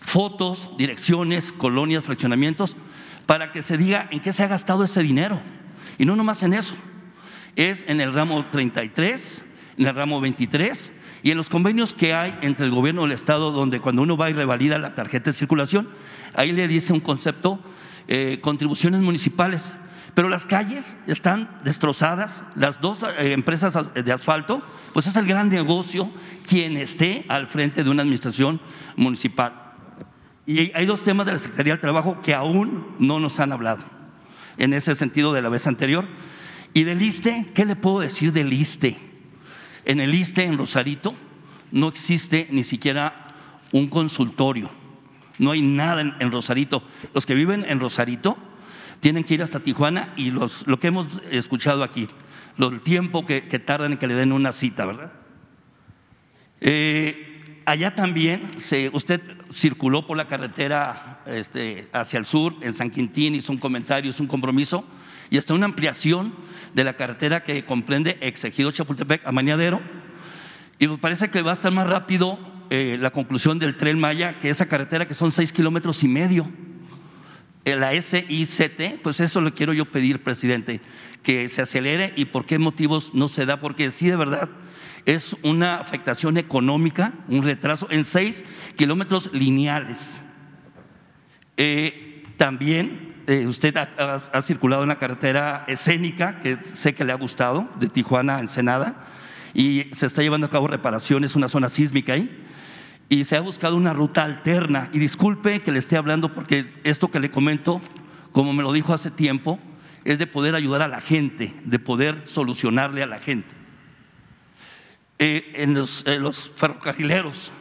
fotos, 0.01 0.71
direcciones, 0.77 1.51
colonias, 1.51 2.03
fraccionamientos, 2.03 2.75
para 3.25 3.51
que 3.51 3.61
se 3.61 3.77
diga 3.77 4.07
en 4.11 4.21
qué 4.21 4.33
se 4.33 4.43
ha 4.43 4.47
gastado 4.47 4.83
ese 4.83 5.03
dinero. 5.03 5.39
Y 5.97 6.05
no 6.05 6.15
nomás 6.15 6.41
en 6.43 6.53
eso, 6.53 6.75
es 7.55 7.85
en 7.87 8.01
el 8.01 8.13
ramo 8.13 8.45
33, 8.45 9.45
en 9.77 9.87
el 9.87 9.95
ramo 9.95 10.19
23 10.19 10.93
y 11.21 11.31
en 11.31 11.37
los 11.37 11.49
convenios 11.49 11.93
que 11.93 12.13
hay 12.13 12.37
entre 12.41 12.65
el 12.65 12.71
gobierno 12.71 13.03
del 13.03 13.11
Estado, 13.11 13.51
donde 13.51 13.79
cuando 13.79 14.01
uno 14.01 14.17
va 14.17 14.29
y 14.29 14.33
revalida 14.33 14.77
la 14.77 14.95
tarjeta 14.95 15.29
de 15.29 15.33
circulación, 15.33 15.89
ahí 16.33 16.51
le 16.51 16.67
dice 16.67 16.93
un 16.93 17.01
concepto, 17.01 17.59
eh, 18.07 18.39
contribuciones 18.41 19.01
municipales. 19.01 19.77
Pero 20.19 20.27
las 20.27 20.45
calles 20.45 20.97
están 21.07 21.61
destrozadas, 21.63 22.43
las 22.53 22.81
dos 22.81 23.03
eh, 23.03 23.31
empresas 23.31 23.73
de 23.93 24.11
asfalto 24.11 24.61
pues 24.91 25.07
es 25.07 25.15
el 25.15 25.25
gran 25.25 25.47
negocio 25.47 26.11
quien 26.45 26.75
esté 26.75 27.23
al 27.29 27.47
frente 27.47 27.85
de 27.85 27.89
una 27.89 28.01
administración 28.01 28.59
municipal. 28.97 29.53
Y 30.45 30.73
hay 30.75 30.85
dos 30.85 31.05
temas 31.05 31.25
de 31.25 31.31
la 31.31 31.37
Secretaría 31.37 31.71
del 31.71 31.79
Trabajo 31.79 32.21
que 32.21 32.35
aún 32.35 32.97
no 32.99 33.21
nos 33.21 33.39
han 33.39 33.53
hablado, 33.53 33.85
en 34.57 34.73
ese 34.73 34.93
sentido 34.93 35.31
de 35.31 35.41
la 35.41 35.47
vez 35.47 35.67
anterior. 35.67 36.05
Y 36.73 36.83
del 36.83 37.01
ISTE, 37.01 37.51
¿qué 37.55 37.63
le 37.63 37.77
puedo 37.77 38.01
decir 38.01 38.33
del 38.33 38.51
ISTE? 38.51 38.97
En 39.85 40.01
el 40.01 40.13
ISTE, 40.13 40.43
en 40.43 40.57
Rosarito, 40.57 41.15
no 41.71 41.87
existe 41.87 42.49
ni 42.51 42.65
siquiera 42.65 43.27
un 43.71 43.87
consultorio. 43.87 44.69
No 45.37 45.51
hay 45.51 45.61
nada 45.61 46.01
en, 46.01 46.29
Rosarito. 46.29 46.83
Los 47.13 47.25
que 47.25 47.35
viven 47.35 47.65
en 47.69 47.79
Rosarito 47.79 48.37
tienen 48.99 49.23
que 49.23 49.35
ir 49.35 49.43
hasta 49.43 49.59
Tijuana 49.59 50.13
y 50.17 50.31
los, 50.31 50.67
lo 50.67 50.79
que 50.79 50.87
hemos 50.87 51.07
escuchado 51.31 51.83
aquí, 51.83 52.07
el 52.57 52.81
tiempo 52.81 53.25
que, 53.25 53.41
tardan 53.41 53.93
en 53.93 53.97
que 53.97 54.07
le 54.07 54.15
den 54.15 54.31
una 54.31 54.51
cita, 54.51 54.85
¿verdad? 54.85 55.13
Eh, 56.61 57.61
allá 57.65 57.95
también 57.95 58.51
usted 58.91 59.21
circuló 59.51 60.05
por 60.05 60.17
la 60.17 60.27
carretera 60.27 61.21
este, 61.25 61.87
hacia 61.93 62.19
el 62.19 62.25
sur, 62.25 62.55
en 62.61 62.73
San 62.73 62.89
Quintín, 62.89 63.35
hizo 63.35 63.51
un 63.51 63.59
comentario, 63.59 64.09
hizo 64.09 64.23
un 64.23 64.27
compromiso, 64.27 64.85
y 65.29 65.37
hasta 65.37 65.53
una 65.53 65.65
ampliación 65.65 66.33
de 66.73 66.83
la 66.83 66.93
carretera 66.93 67.43
que 67.43 67.63
comprende 67.63 68.17
Exegido 68.21 68.71
Chapultepec 68.71 69.25
a 69.25 69.31
Mañadero. 69.31 69.79
Y 70.79 70.87
me 70.87 70.97
parece 70.97 71.29
que 71.29 71.41
va 71.41 71.51
a 71.51 71.53
estar 71.53 71.71
más 71.71 71.87
rápido 71.87 72.39
eh, 72.69 72.97
la 72.99 73.11
conclusión 73.11 73.59
del 73.59 73.77
tren 73.77 73.99
Maya 73.99 74.39
que 74.39 74.49
esa 74.49 74.67
carretera 74.67 75.07
que 75.07 75.13
son 75.13 75.31
seis 75.31 75.51
kilómetros 75.51 76.03
y 76.03 76.07
medio. 76.07 76.49
La 77.65 77.91
SICT, 77.91 79.01
pues 79.03 79.19
eso 79.19 79.41
lo 79.41 79.53
quiero 79.53 79.73
yo 79.73 79.85
pedir, 79.85 80.23
presidente, 80.23 80.81
que 81.23 81.49
se 81.49 81.61
acelere 81.61 82.13
y 82.15 82.25
por 82.25 82.45
qué 82.45 82.57
motivos 82.57 83.13
no 83.13 83.27
se 83.27 83.45
da, 83.45 83.59
porque 83.59 83.91
sí, 83.91 84.07
de 84.07 84.15
verdad, 84.15 84.49
es 85.05 85.35
una 85.43 85.75
afectación 85.75 86.37
económica, 86.37 87.13
un 87.27 87.43
retraso 87.43 87.87
en 87.91 88.05
seis 88.05 88.43
kilómetros 88.75 89.31
lineales. 89.33 90.21
Eh, 91.57 92.23
también 92.37 93.15
eh, 93.27 93.45
usted 93.45 93.75
ha, 93.77 94.41
circulado 94.41 94.83
en 94.83 94.89
la 94.89 94.97
carretera 94.97 95.65
escénica, 95.67 96.39
que 96.39 96.57
sé 96.63 96.95
que 96.95 97.03
le 97.03 97.11
ha 97.11 97.17
gustado, 97.17 97.69
de 97.79 97.89
Tijuana 97.89 98.37
a 98.37 98.39
Ensenada, 98.39 99.05
y 99.53 99.87
se 99.91 100.05
está 100.05 100.21
llevando 100.21 100.47
a 100.47 100.49
cabo 100.49 100.67
reparaciones, 100.67 101.35
una 101.35 101.49
zona 101.49 101.69
sísmica 101.69 102.13
ahí 102.13 102.45
y 103.09 103.23
se 103.23 103.35
ha 103.35 103.41
buscado 103.41 103.75
una 103.75 103.91
ruta 103.91 104.23
alterna. 104.23 104.89
Y 104.93 104.99
disculpe 104.99 105.61
que 105.61 105.71
le 105.71 105.79
esté 105.79 105.97
hablando 105.97 106.33
porque 106.33 106.71
esto 106.83 107.09
que 107.09 107.19
le 107.19 107.31
comento, 107.31 107.81
como 108.31 108.53
me 108.53 108.61
lo 108.61 108.71
dijo 108.71 108.93
hace 108.93 109.09
tiempo, 109.09 109.59
es 110.05 110.19
de 110.19 110.27
poder 110.27 110.53
ayudar 110.55 110.83
a 110.83 110.87
la 110.87 111.01
gente, 111.01 111.55
de 111.65 111.79
poder 111.79 112.21
solucionarle 112.25 113.01
a 113.01 113.07
la 113.07 113.19
gente. 113.19 113.49
Eh, 115.17 115.51
en, 115.55 115.73
los, 115.73 116.05
ferrocarrileros, 116.55 117.51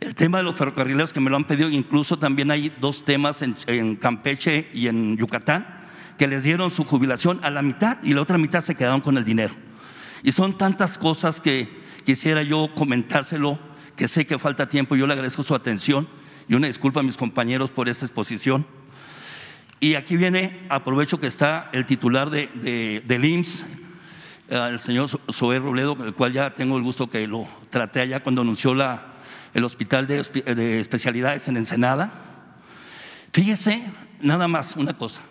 el 0.00 0.14
tema 0.14 0.38
de 0.38 0.44
los 0.44 0.54
ferrocarrileros 0.54 1.12
que 1.12 1.18
me 1.18 1.30
lo 1.30 1.36
han 1.36 1.44
pedido, 1.44 1.70
incluso 1.70 2.18
también 2.18 2.50
hay 2.50 2.72
dos 2.78 3.04
temas 3.04 3.42
en, 3.42 3.56
en 3.66 3.96
Campeche 3.96 4.68
y 4.72 4.86
en 4.86 5.16
Yucatán, 5.16 5.66
que 6.18 6.28
les 6.28 6.44
dieron 6.44 6.70
su 6.70 6.84
jubilación 6.84 7.40
a 7.42 7.50
la 7.50 7.62
mitad 7.62 7.98
y 8.02 8.12
la 8.12 8.22
otra 8.22 8.38
mitad 8.38 8.62
se 8.62 8.74
quedaron 8.74 9.00
con 9.00 9.16
el 9.16 9.24
dinero. 9.24 9.54
Y 10.22 10.30
son 10.30 10.56
tantas 10.56 10.98
cosas 10.98 11.40
que 11.40 11.82
quisiera 12.04 12.42
yo 12.42 12.70
comentárselo 12.74 13.58
que 13.96 14.08
sé 14.08 14.26
que 14.26 14.38
falta 14.38 14.68
tiempo, 14.68 14.96
yo 14.96 15.06
le 15.06 15.12
agradezco 15.12 15.42
su 15.42 15.54
atención 15.54 16.08
y 16.48 16.54
una 16.54 16.66
disculpa 16.66 17.00
a 17.00 17.02
mis 17.02 17.16
compañeros 17.16 17.70
por 17.70 17.88
esta 17.88 18.04
exposición. 18.04 18.66
Y 19.80 19.94
aquí 19.94 20.16
viene, 20.16 20.66
aprovecho 20.68 21.20
que 21.20 21.26
está 21.26 21.68
el 21.72 21.86
titular 21.86 22.30
de, 22.30 22.48
de, 22.54 23.02
del 23.06 23.24
IMSS, 23.24 23.66
eh, 24.48 24.68
el 24.70 24.80
señor 24.80 25.08
Zoé 25.32 25.58
Robledo, 25.58 25.96
el 26.04 26.14
cual 26.14 26.32
ya 26.32 26.54
tengo 26.54 26.76
el 26.76 26.82
gusto 26.82 27.08
que 27.08 27.26
lo 27.26 27.46
traté 27.70 28.00
allá 28.00 28.20
cuando 28.20 28.42
anunció 28.42 28.74
la, 28.74 29.14
el 29.52 29.64
hospital 29.64 30.06
de, 30.06 30.22
de 30.22 30.80
especialidades 30.80 31.48
en 31.48 31.56
Ensenada. 31.56 32.12
Fíjese, 33.32 33.82
nada 34.20 34.48
más 34.48 34.76
una 34.76 34.94
cosa. 34.94 35.22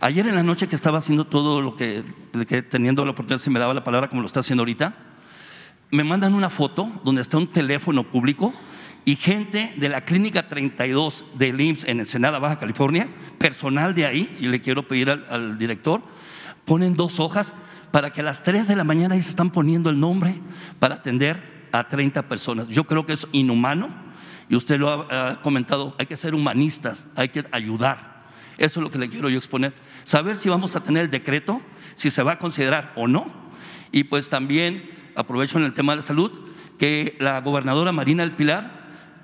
Ayer 0.00 0.26
en 0.26 0.34
la 0.34 0.42
noche 0.42 0.68
que 0.68 0.76
estaba 0.76 0.98
haciendo 0.98 1.26
todo 1.26 1.60
lo 1.60 1.76
que, 1.76 2.04
que 2.48 2.62
teniendo 2.62 3.04
la 3.04 3.12
oportunidad, 3.12 3.42
se 3.42 3.50
me 3.50 3.58
daba 3.58 3.74
la 3.74 3.84
palabra 3.84 4.08
como 4.08 4.22
lo 4.22 4.26
está 4.26 4.40
haciendo 4.40 4.62
ahorita, 4.62 4.94
me 5.90 6.04
mandan 6.04 6.34
una 6.34 6.50
foto 6.50 6.90
donde 7.04 7.22
está 7.22 7.36
un 7.36 7.48
teléfono 7.48 8.04
público 8.04 8.52
y 9.04 9.16
gente 9.16 9.74
de 9.76 9.88
la 9.88 10.04
Clínica 10.04 10.48
32 10.48 11.24
del 11.36 11.60
IMSS 11.60 11.84
en 11.84 12.00
Ensenada, 12.00 12.38
Baja 12.38 12.58
California, 12.58 13.08
personal 13.38 13.94
de 13.94 14.06
ahí, 14.06 14.36
y 14.38 14.46
le 14.46 14.60
quiero 14.60 14.86
pedir 14.86 15.10
al, 15.10 15.58
director, 15.58 16.02
ponen 16.64 16.94
dos 16.94 17.18
hojas 17.18 17.54
para 17.90 18.12
que 18.12 18.20
a 18.20 18.24
las 18.24 18.42
3 18.42 18.68
de 18.68 18.76
la 18.76 18.84
mañana 18.84 19.14
ahí 19.14 19.22
se 19.22 19.30
están 19.30 19.50
poniendo 19.50 19.90
el 19.90 19.98
nombre 19.98 20.36
para 20.78 20.96
atender 20.96 21.68
a 21.72 21.88
30 21.88 22.28
personas. 22.28 22.68
Yo 22.68 22.84
creo 22.84 23.06
que 23.06 23.14
es 23.14 23.26
inhumano 23.32 23.88
y 24.48 24.54
usted 24.54 24.78
lo 24.78 24.90
ha, 24.90 25.30
ha 25.30 25.42
comentado, 25.42 25.96
hay 25.98 26.06
que 26.06 26.16
ser 26.16 26.34
humanistas, 26.34 27.06
hay 27.16 27.30
que 27.30 27.44
ayudar. 27.50 28.20
Eso 28.58 28.78
es 28.78 28.84
lo 28.84 28.90
que 28.90 28.98
le 28.98 29.08
quiero 29.08 29.28
yo 29.28 29.38
exponer. 29.38 29.72
Saber 30.04 30.36
si 30.36 30.48
vamos 30.50 30.76
a 30.76 30.82
tener 30.82 31.04
el 31.06 31.10
decreto, 31.10 31.62
si 31.94 32.10
se 32.10 32.22
va 32.22 32.32
a 32.32 32.38
considerar 32.38 32.92
o 32.94 33.08
no. 33.08 33.26
Y 33.90 34.04
pues 34.04 34.28
también 34.28 34.99
aprovecho 35.14 35.58
en 35.58 35.64
el 35.64 35.74
tema 35.74 35.92
de 35.92 35.96
la 35.96 36.02
salud, 36.02 36.32
que 36.78 37.16
la 37.20 37.40
gobernadora 37.40 37.92
Marina 37.92 38.22
del 38.22 38.36
Pilar 38.36 38.80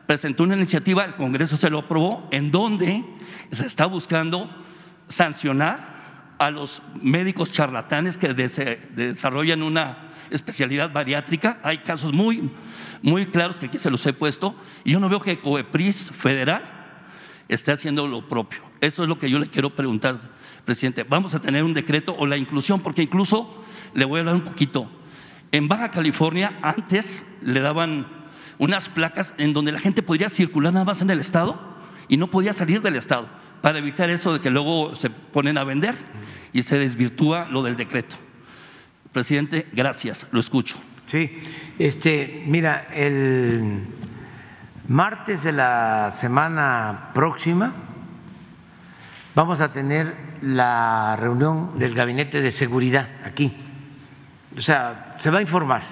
presentó 0.06 0.44
una 0.44 0.56
iniciativa, 0.56 1.04
el 1.04 1.16
Congreso 1.16 1.56
se 1.56 1.70
lo 1.70 1.78
aprobó, 1.78 2.28
en 2.30 2.50
donde 2.50 3.04
se 3.50 3.66
está 3.66 3.86
buscando 3.86 4.48
sancionar 5.08 6.34
a 6.38 6.50
los 6.50 6.82
médicos 7.00 7.50
charlatanes 7.50 8.16
que 8.16 8.34
desarrollan 8.34 9.62
una 9.62 10.10
especialidad 10.30 10.92
bariátrica. 10.92 11.58
Hay 11.62 11.78
casos 11.78 12.12
muy, 12.12 12.50
muy 13.02 13.26
claros 13.26 13.58
que 13.58 13.66
aquí 13.66 13.78
se 13.78 13.90
los 13.90 14.04
he 14.06 14.12
puesto, 14.12 14.54
y 14.84 14.92
yo 14.92 15.00
no 15.00 15.08
veo 15.08 15.20
que 15.20 15.40
COEPRIS 15.40 16.10
federal 16.10 16.62
esté 17.48 17.72
haciendo 17.72 18.06
lo 18.06 18.28
propio. 18.28 18.60
Eso 18.80 19.02
es 19.02 19.08
lo 19.08 19.18
que 19.18 19.30
yo 19.30 19.38
le 19.38 19.48
quiero 19.48 19.74
preguntar, 19.74 20.18
presidente. 20.64 21.04
Vamos 21.04 21.34
a 21.34 21.40
tener 21.40 21.64
un 21.64 21.74
decreto 21.74 22.14
o 22.18 22.26
la 22.26 22.36
inclusión, 22.36 22.80
porque 22.80 23.02
incluso 23.02 23.64
le 23.94 24.04
voy 24.04 24.18
a 24.18 24.20
hablar 24.20 24.34
un 24.34 24.42
poquito. 24.42 24.90
En 25.52 25.68
Baja 25.68 25.90
California 25.90 26.58
antes 26.62 27.24
le 27.42 27.60
daban 27.60 28.06
unas 28.58 28.88
placas 28.88 29.34
en 29.38 29.52
donde 29.52 29.72
la 29.72 29.80
gente 29.80 30.02
podría 30.02 30.28
circular 30.28 30.72
nada 30.72 30.84
más 30.84 31.02
en 31.02 31.10
el 31.10 31.20
estado 31.20 31.58
y 32.08 32.16
no 32.16 32.28
podía 32.28 32.52
salir 32.52 32.82
del 32.82 32.96
estado 32.96 33.28
para 33.62 33.78
evitar 33.78 34.10
eso 34.10 34.32
de 34.32 34.40
que 34.40 34.50
luego 34.50 34.96
se 34.96 35.10
ponen 35.10 35.58
a 35.58 35.64
vender 35.64 35.96
y 36.52 36.62
se 36.62 36.78
desvirtúa 36.78 37.46
lo 37.46 37.62
del 37.62 37.76
decreto. 37.76 38.16
Presidente, 39.12 39.66
gracias, 39.72 40.26
lo 40.30 40.40
escucho. 40.40 40.76
Sí, 41.06 41.42
este, 41.78 42.42
mira, 42.46 42.88
el 42.92 43.86
martes 44.88 45.44
de 45.44 45.52
la 45.52 46.10
semana 46.10 47.10
próxima 47.14 47.72
vamos 49.34 49.60
a 49.60 49.70
tener 49.70 50.14
la 50.42 51.16
reunión 51.16 51.78
del 51.78 51.94
Gabinete 51.94 52.40
de 52.40 52.50
Seguridad 52.50 53.08
aquí. 53.24 53.56
O 54.56 54.60
sea, 54.60 55.05
se 55.18 55.30
va 55.30 55.38
a 55.38 55.42
informar. 55.42 55.82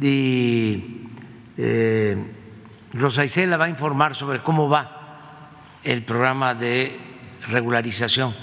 Y 0.00 1.02
eh, 1.56 2.16
Rosa 2.92 3.24
Isela 3.24 3.56
va 3.56 3.66
a 3.66 3.68
informar 3.68 4.14
sobre 4.14 4.42
cómo 4.42 4.68
va 4.68 4.98
el 5.84 6.02
programa 6.02 6.54
de 6.54 6.98
regularización 7.48 8.34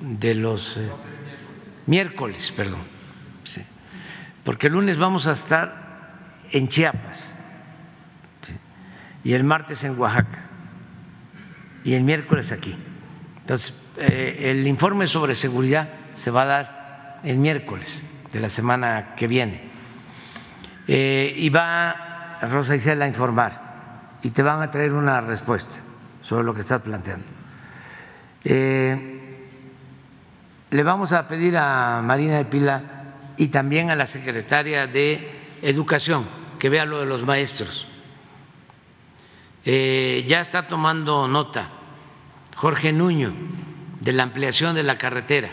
de 0.00 0.34
los 0.34 0.76
eh, 0.76 0.90
miércoles, 1.86 2.52
perdón. 2.52 2.98
Porque 4.44 4.68
el 4.68 4.72
lunes 4.72 4.96
vamos 4.96 5.26
a 5.26 5.32
estar 5.32 6.40
en 6.52 6.68
Chiapas 6.68 7.34
y 9.22 9.34
el 9.34 9.44
martes 9.44 9.84
en 9.84 9.98
Oaxaca 9.98 10.46
y 11.84 11.92
el 11.92 12.02
miércoles 12.02 12.50
aquí. 12.52 12.74
Entonces, 13.40 13.74
eh, 13.98 14.50
el 14.50 14.66
informe 14.66 15.06
sobre 15.06 15.34
seguridad 15.34 15.90
se 16.14 16.30
va 16.30 16.42
a 16.42 16.46
dar 16.46 17.20
el 17.24 17.36
miércoles 17.36 18.02
de 18.32 18.40
la 18.40 18.48
semana 18.48 19.14
que 19.16 19.26
viene. 19.26 19.62
Eh, 20.86 21.34
y 21.36 21.48
va 21.50 22.38
Rosa 22.42 22.74
Isela 22.74 23.04
a 23.04 23.08
informar 23.08 24.16
y 24.22 24.30
te 24.30 24.42
van 24.42 24.62
a 24.62 24.70
traer 24.70 24.94
una 24.94 25.20
respuesta 25.20 25.80
sobre 26.22 26.44
lo 26.44 26.54
que 26.54 26.60
estás 26.60 26.80
planteando. 26.80 27.26
Eh, 28.44 29.46
le 30.70 30.82
vamos 30.82 31.12
a 31.12 31.26
pedir 31.26 31.56
a 31.56 32.00
Marina 32.02 32.36
de 32.36 32.44
Pila 32.44 32.82
y 33.36 33.48
también 33.48 33.90
a 33.90 33.94
la 33.94 34.06
secretaria 34.06 34.86
de 34.86 35.36
Educación 35.62 36.26
que 36.58 36.68
vea 36.68 36.84
lo 36.84 37.00
de 37.00 37.06
los 37.06 37.24
maestros. 37.24 37.86
ya 39.64 40.40
está 40.40 40.68
tomando 40.68 41.28
nota 41.28 41.68
Jorge 42.56 42.92
Nuño 42.92 43.32
de 44.00 44.12
la 44.12 44.22
ampliación 44.22 44.74
de 44.74 44.82
la 44.82 44.98
carretera. 44.98 45.50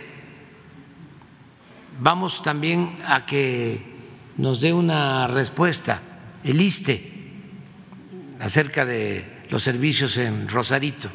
Vamos 2.00 2.42
también 2.42 2.98
a 3.06 3.26
que 3.26 3.82
nos 4.38 4.62
dé 4.62 4.74
una 4.74 5.28
respuesta 5.28 6.02
el 6.44 6.62
ISTE 6.62 7.14
acerca 8.40 8.86
de 8.86 9.46
los 9.50 9.64
servicios 9.64 10.18
en 10.18 10.48
Rosarito. 10.48 11.10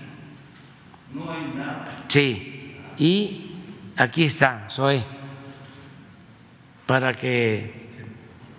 No 1.14 1.30
hay 1.30 1.52
nada. 1.54 2.04
Sí, 2.08 2.76
y 2.96 3.52
aquí 3.96 4.24
está, 4.24 4.68
Zoe, 4.68 5.04
para 6.86 7.14
que 7.14 7.88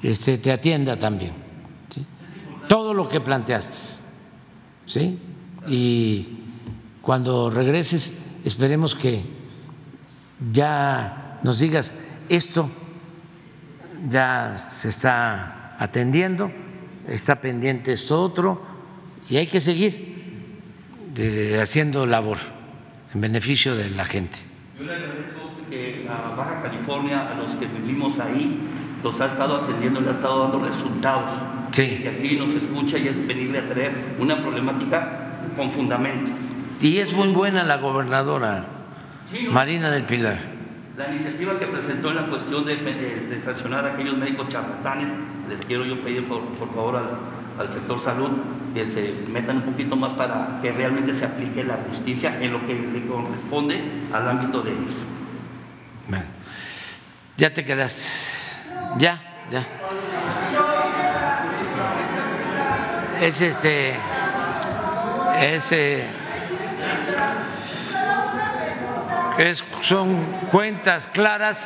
este, 0.02 0.38
te 0.38 0.52
atienda 0.52 0.98
también. 0.98 1.34
Todo 2.68 2.94
lo 2.94 3.10
que 3.10 3.20
planteaste. 3.20 4.02
¿sí? 4.86 5.20
Y 5.68 6.28
cuando 7.02 7.50
regreses, 7.50 8.14
esperemos 8.46 8.96
que 8.96 9.24
ya 10.54 11.40
nos 11.44 11.60
digas, 11.60 11.94
esto 12.36 12.70
ya 14.08 14.58
se 14.58 14.90
está 14.90 15.76
atendiendo, 15.78 16.52
está 17.08 17.42
pendiente 17.42 17.92
esto 17.92 18.22
otro, 18.22 18.62
y 19.30 19.38
hay 19.38 19.48
que 19.48 19.60
seguir 19.62 20.12
haciendo 21.62 22.06
labor 22.06 22.38
en 23.14 23.22
beneficio 23.22 23.76
de 23.76 23.90
la 23.90 24.06
gente. 24.06 24.40
Yo 24.78 24.86
le 24.86 24.96
agradezco 24.96 25.52
que 25.70 26.08
a 26.10 26.36
Baja 26.36 26.62
California, 26.64 27.32
a 27.32 27.36
los 27.36 27.52
que 27.52 27.68
vivimos 27.68 28.18
ahí, 28.20 28.60
los 29.04 29.20
ha 29.20 29.28
estado 29.28 29.64
atendiendo, 29.64 30.00
le 30.02 30.10
ha 30.10 30.14
estado 30.14 30.44
dando 30.44 30.66
resultados. 30.66 31.32
Sí. 31.72 32.00
Que 32.02 32.10
aquí 32.10 32.38
nos 32.38 32.54
escucha 32.56 32.98
y 32.98 33.08
es 33.08 33.28
venirle 33.28 33.60
a 33.60 33.70
traer 33.70 34.16
una 34.20 34.42
problemática 34.42 35.42
con 35.56 35.72
fundamento. 35.72 36.32
Y 36.80 36.98
es 36.98 37.14
muy 37.14 37.30
buena 37.30 37.64
la 37.64 37.78
gobernadora 37.78 38.66
Marina 39.50 39.92
del 39.92 40.04
Pilar. 40.04 40.61
La 40.98 41.08
iniciativa 41.10 41.58
que 41.58 41.68
presentó 41.68 42.10
en 42.10 42.16
la 42.18 42.28
cuestión 42.28 42.66
de, 42.66 43.42
sancionar 43.46 43.86
a 43.86 43.94
aquellos 43.94 44.18
médicos 44.18 44.50
charlatanes, 44.50 45.08
les 45.50 45.66
quiero 45.66 45.86
yo 45.86 46.02
pedir 46.02 46.28
por, 46.28 46.42
favor 46.58 46.98
al, 46.98 47.74
sector 47.74 48.04
salud 48.04 48.30
que 48.74 48.88
se 48.88 49.14
metan 49.32 49.58
un 49.58 49.64
poquito 49.64 49.96
más 49.96 50.14
para 50.14 50.60
que 50.62 50.72
realmente 50.72 51.14
se 51.14 51.26
aplique 51.26 51.64
la 51.64 51.78
justicia 51.90 52.42
en 52.42 52.54
lo 52.54 52.66
que 52.66 52.74
le 52.74 53.06
corresponde 53.06 53.82
al 54.12 54.28
ámbito 54.28 54.62
de 54.64 54.72
ellos. 54.72 54.96
Bueno, 56.08 56.26
ya 57.38 57.54
te 57.54 57.64
quedaste. 57.64 58.02
Ya, 58.98 59.20
ya. 59.52 59.66
Es 63.22 63.40
este. 63.40 63.94
Es. 65.40 66.21
Son 69.82 70.26
cuentas 70.52 71.08
claras 71.08 71.60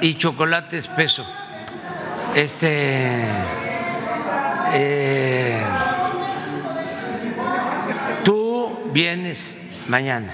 y 0.00 0.14
chocolate 0.14 0.76
espeso. 0.76 1.26
Este, 2.34 3.24
eh, 4.72 5.62
tú 8.24 8.90
vienes 8.92 9.56
mañana. 9.88 10.32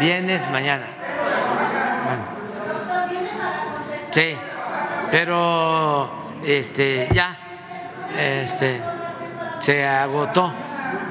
Vienes 0.00 0.50
mañana. 0.50 0.86
Sí, 4.10 4.36
pero 5.10 6.32
este 6.44 7.08
ya 7.12 7.36
este 8.18 8.82
se 9.60 9.86
agotó. 9.86 10.52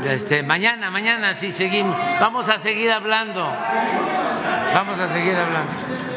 Este, 0.06 0.44
mañana, 0.44 0.92
mañana 0.92 1.34
sí 1.34 1.52
seguimos. 1.52 1.98
Vamos 2.20 2.50
a 2.50 2.60
seguir 2.60 2.92
hablando. 2.92 3.42
Vamos 4.74 5.00
a 5.00 5.14
seguir 5.14 5.36
hablando. 5.36 6.11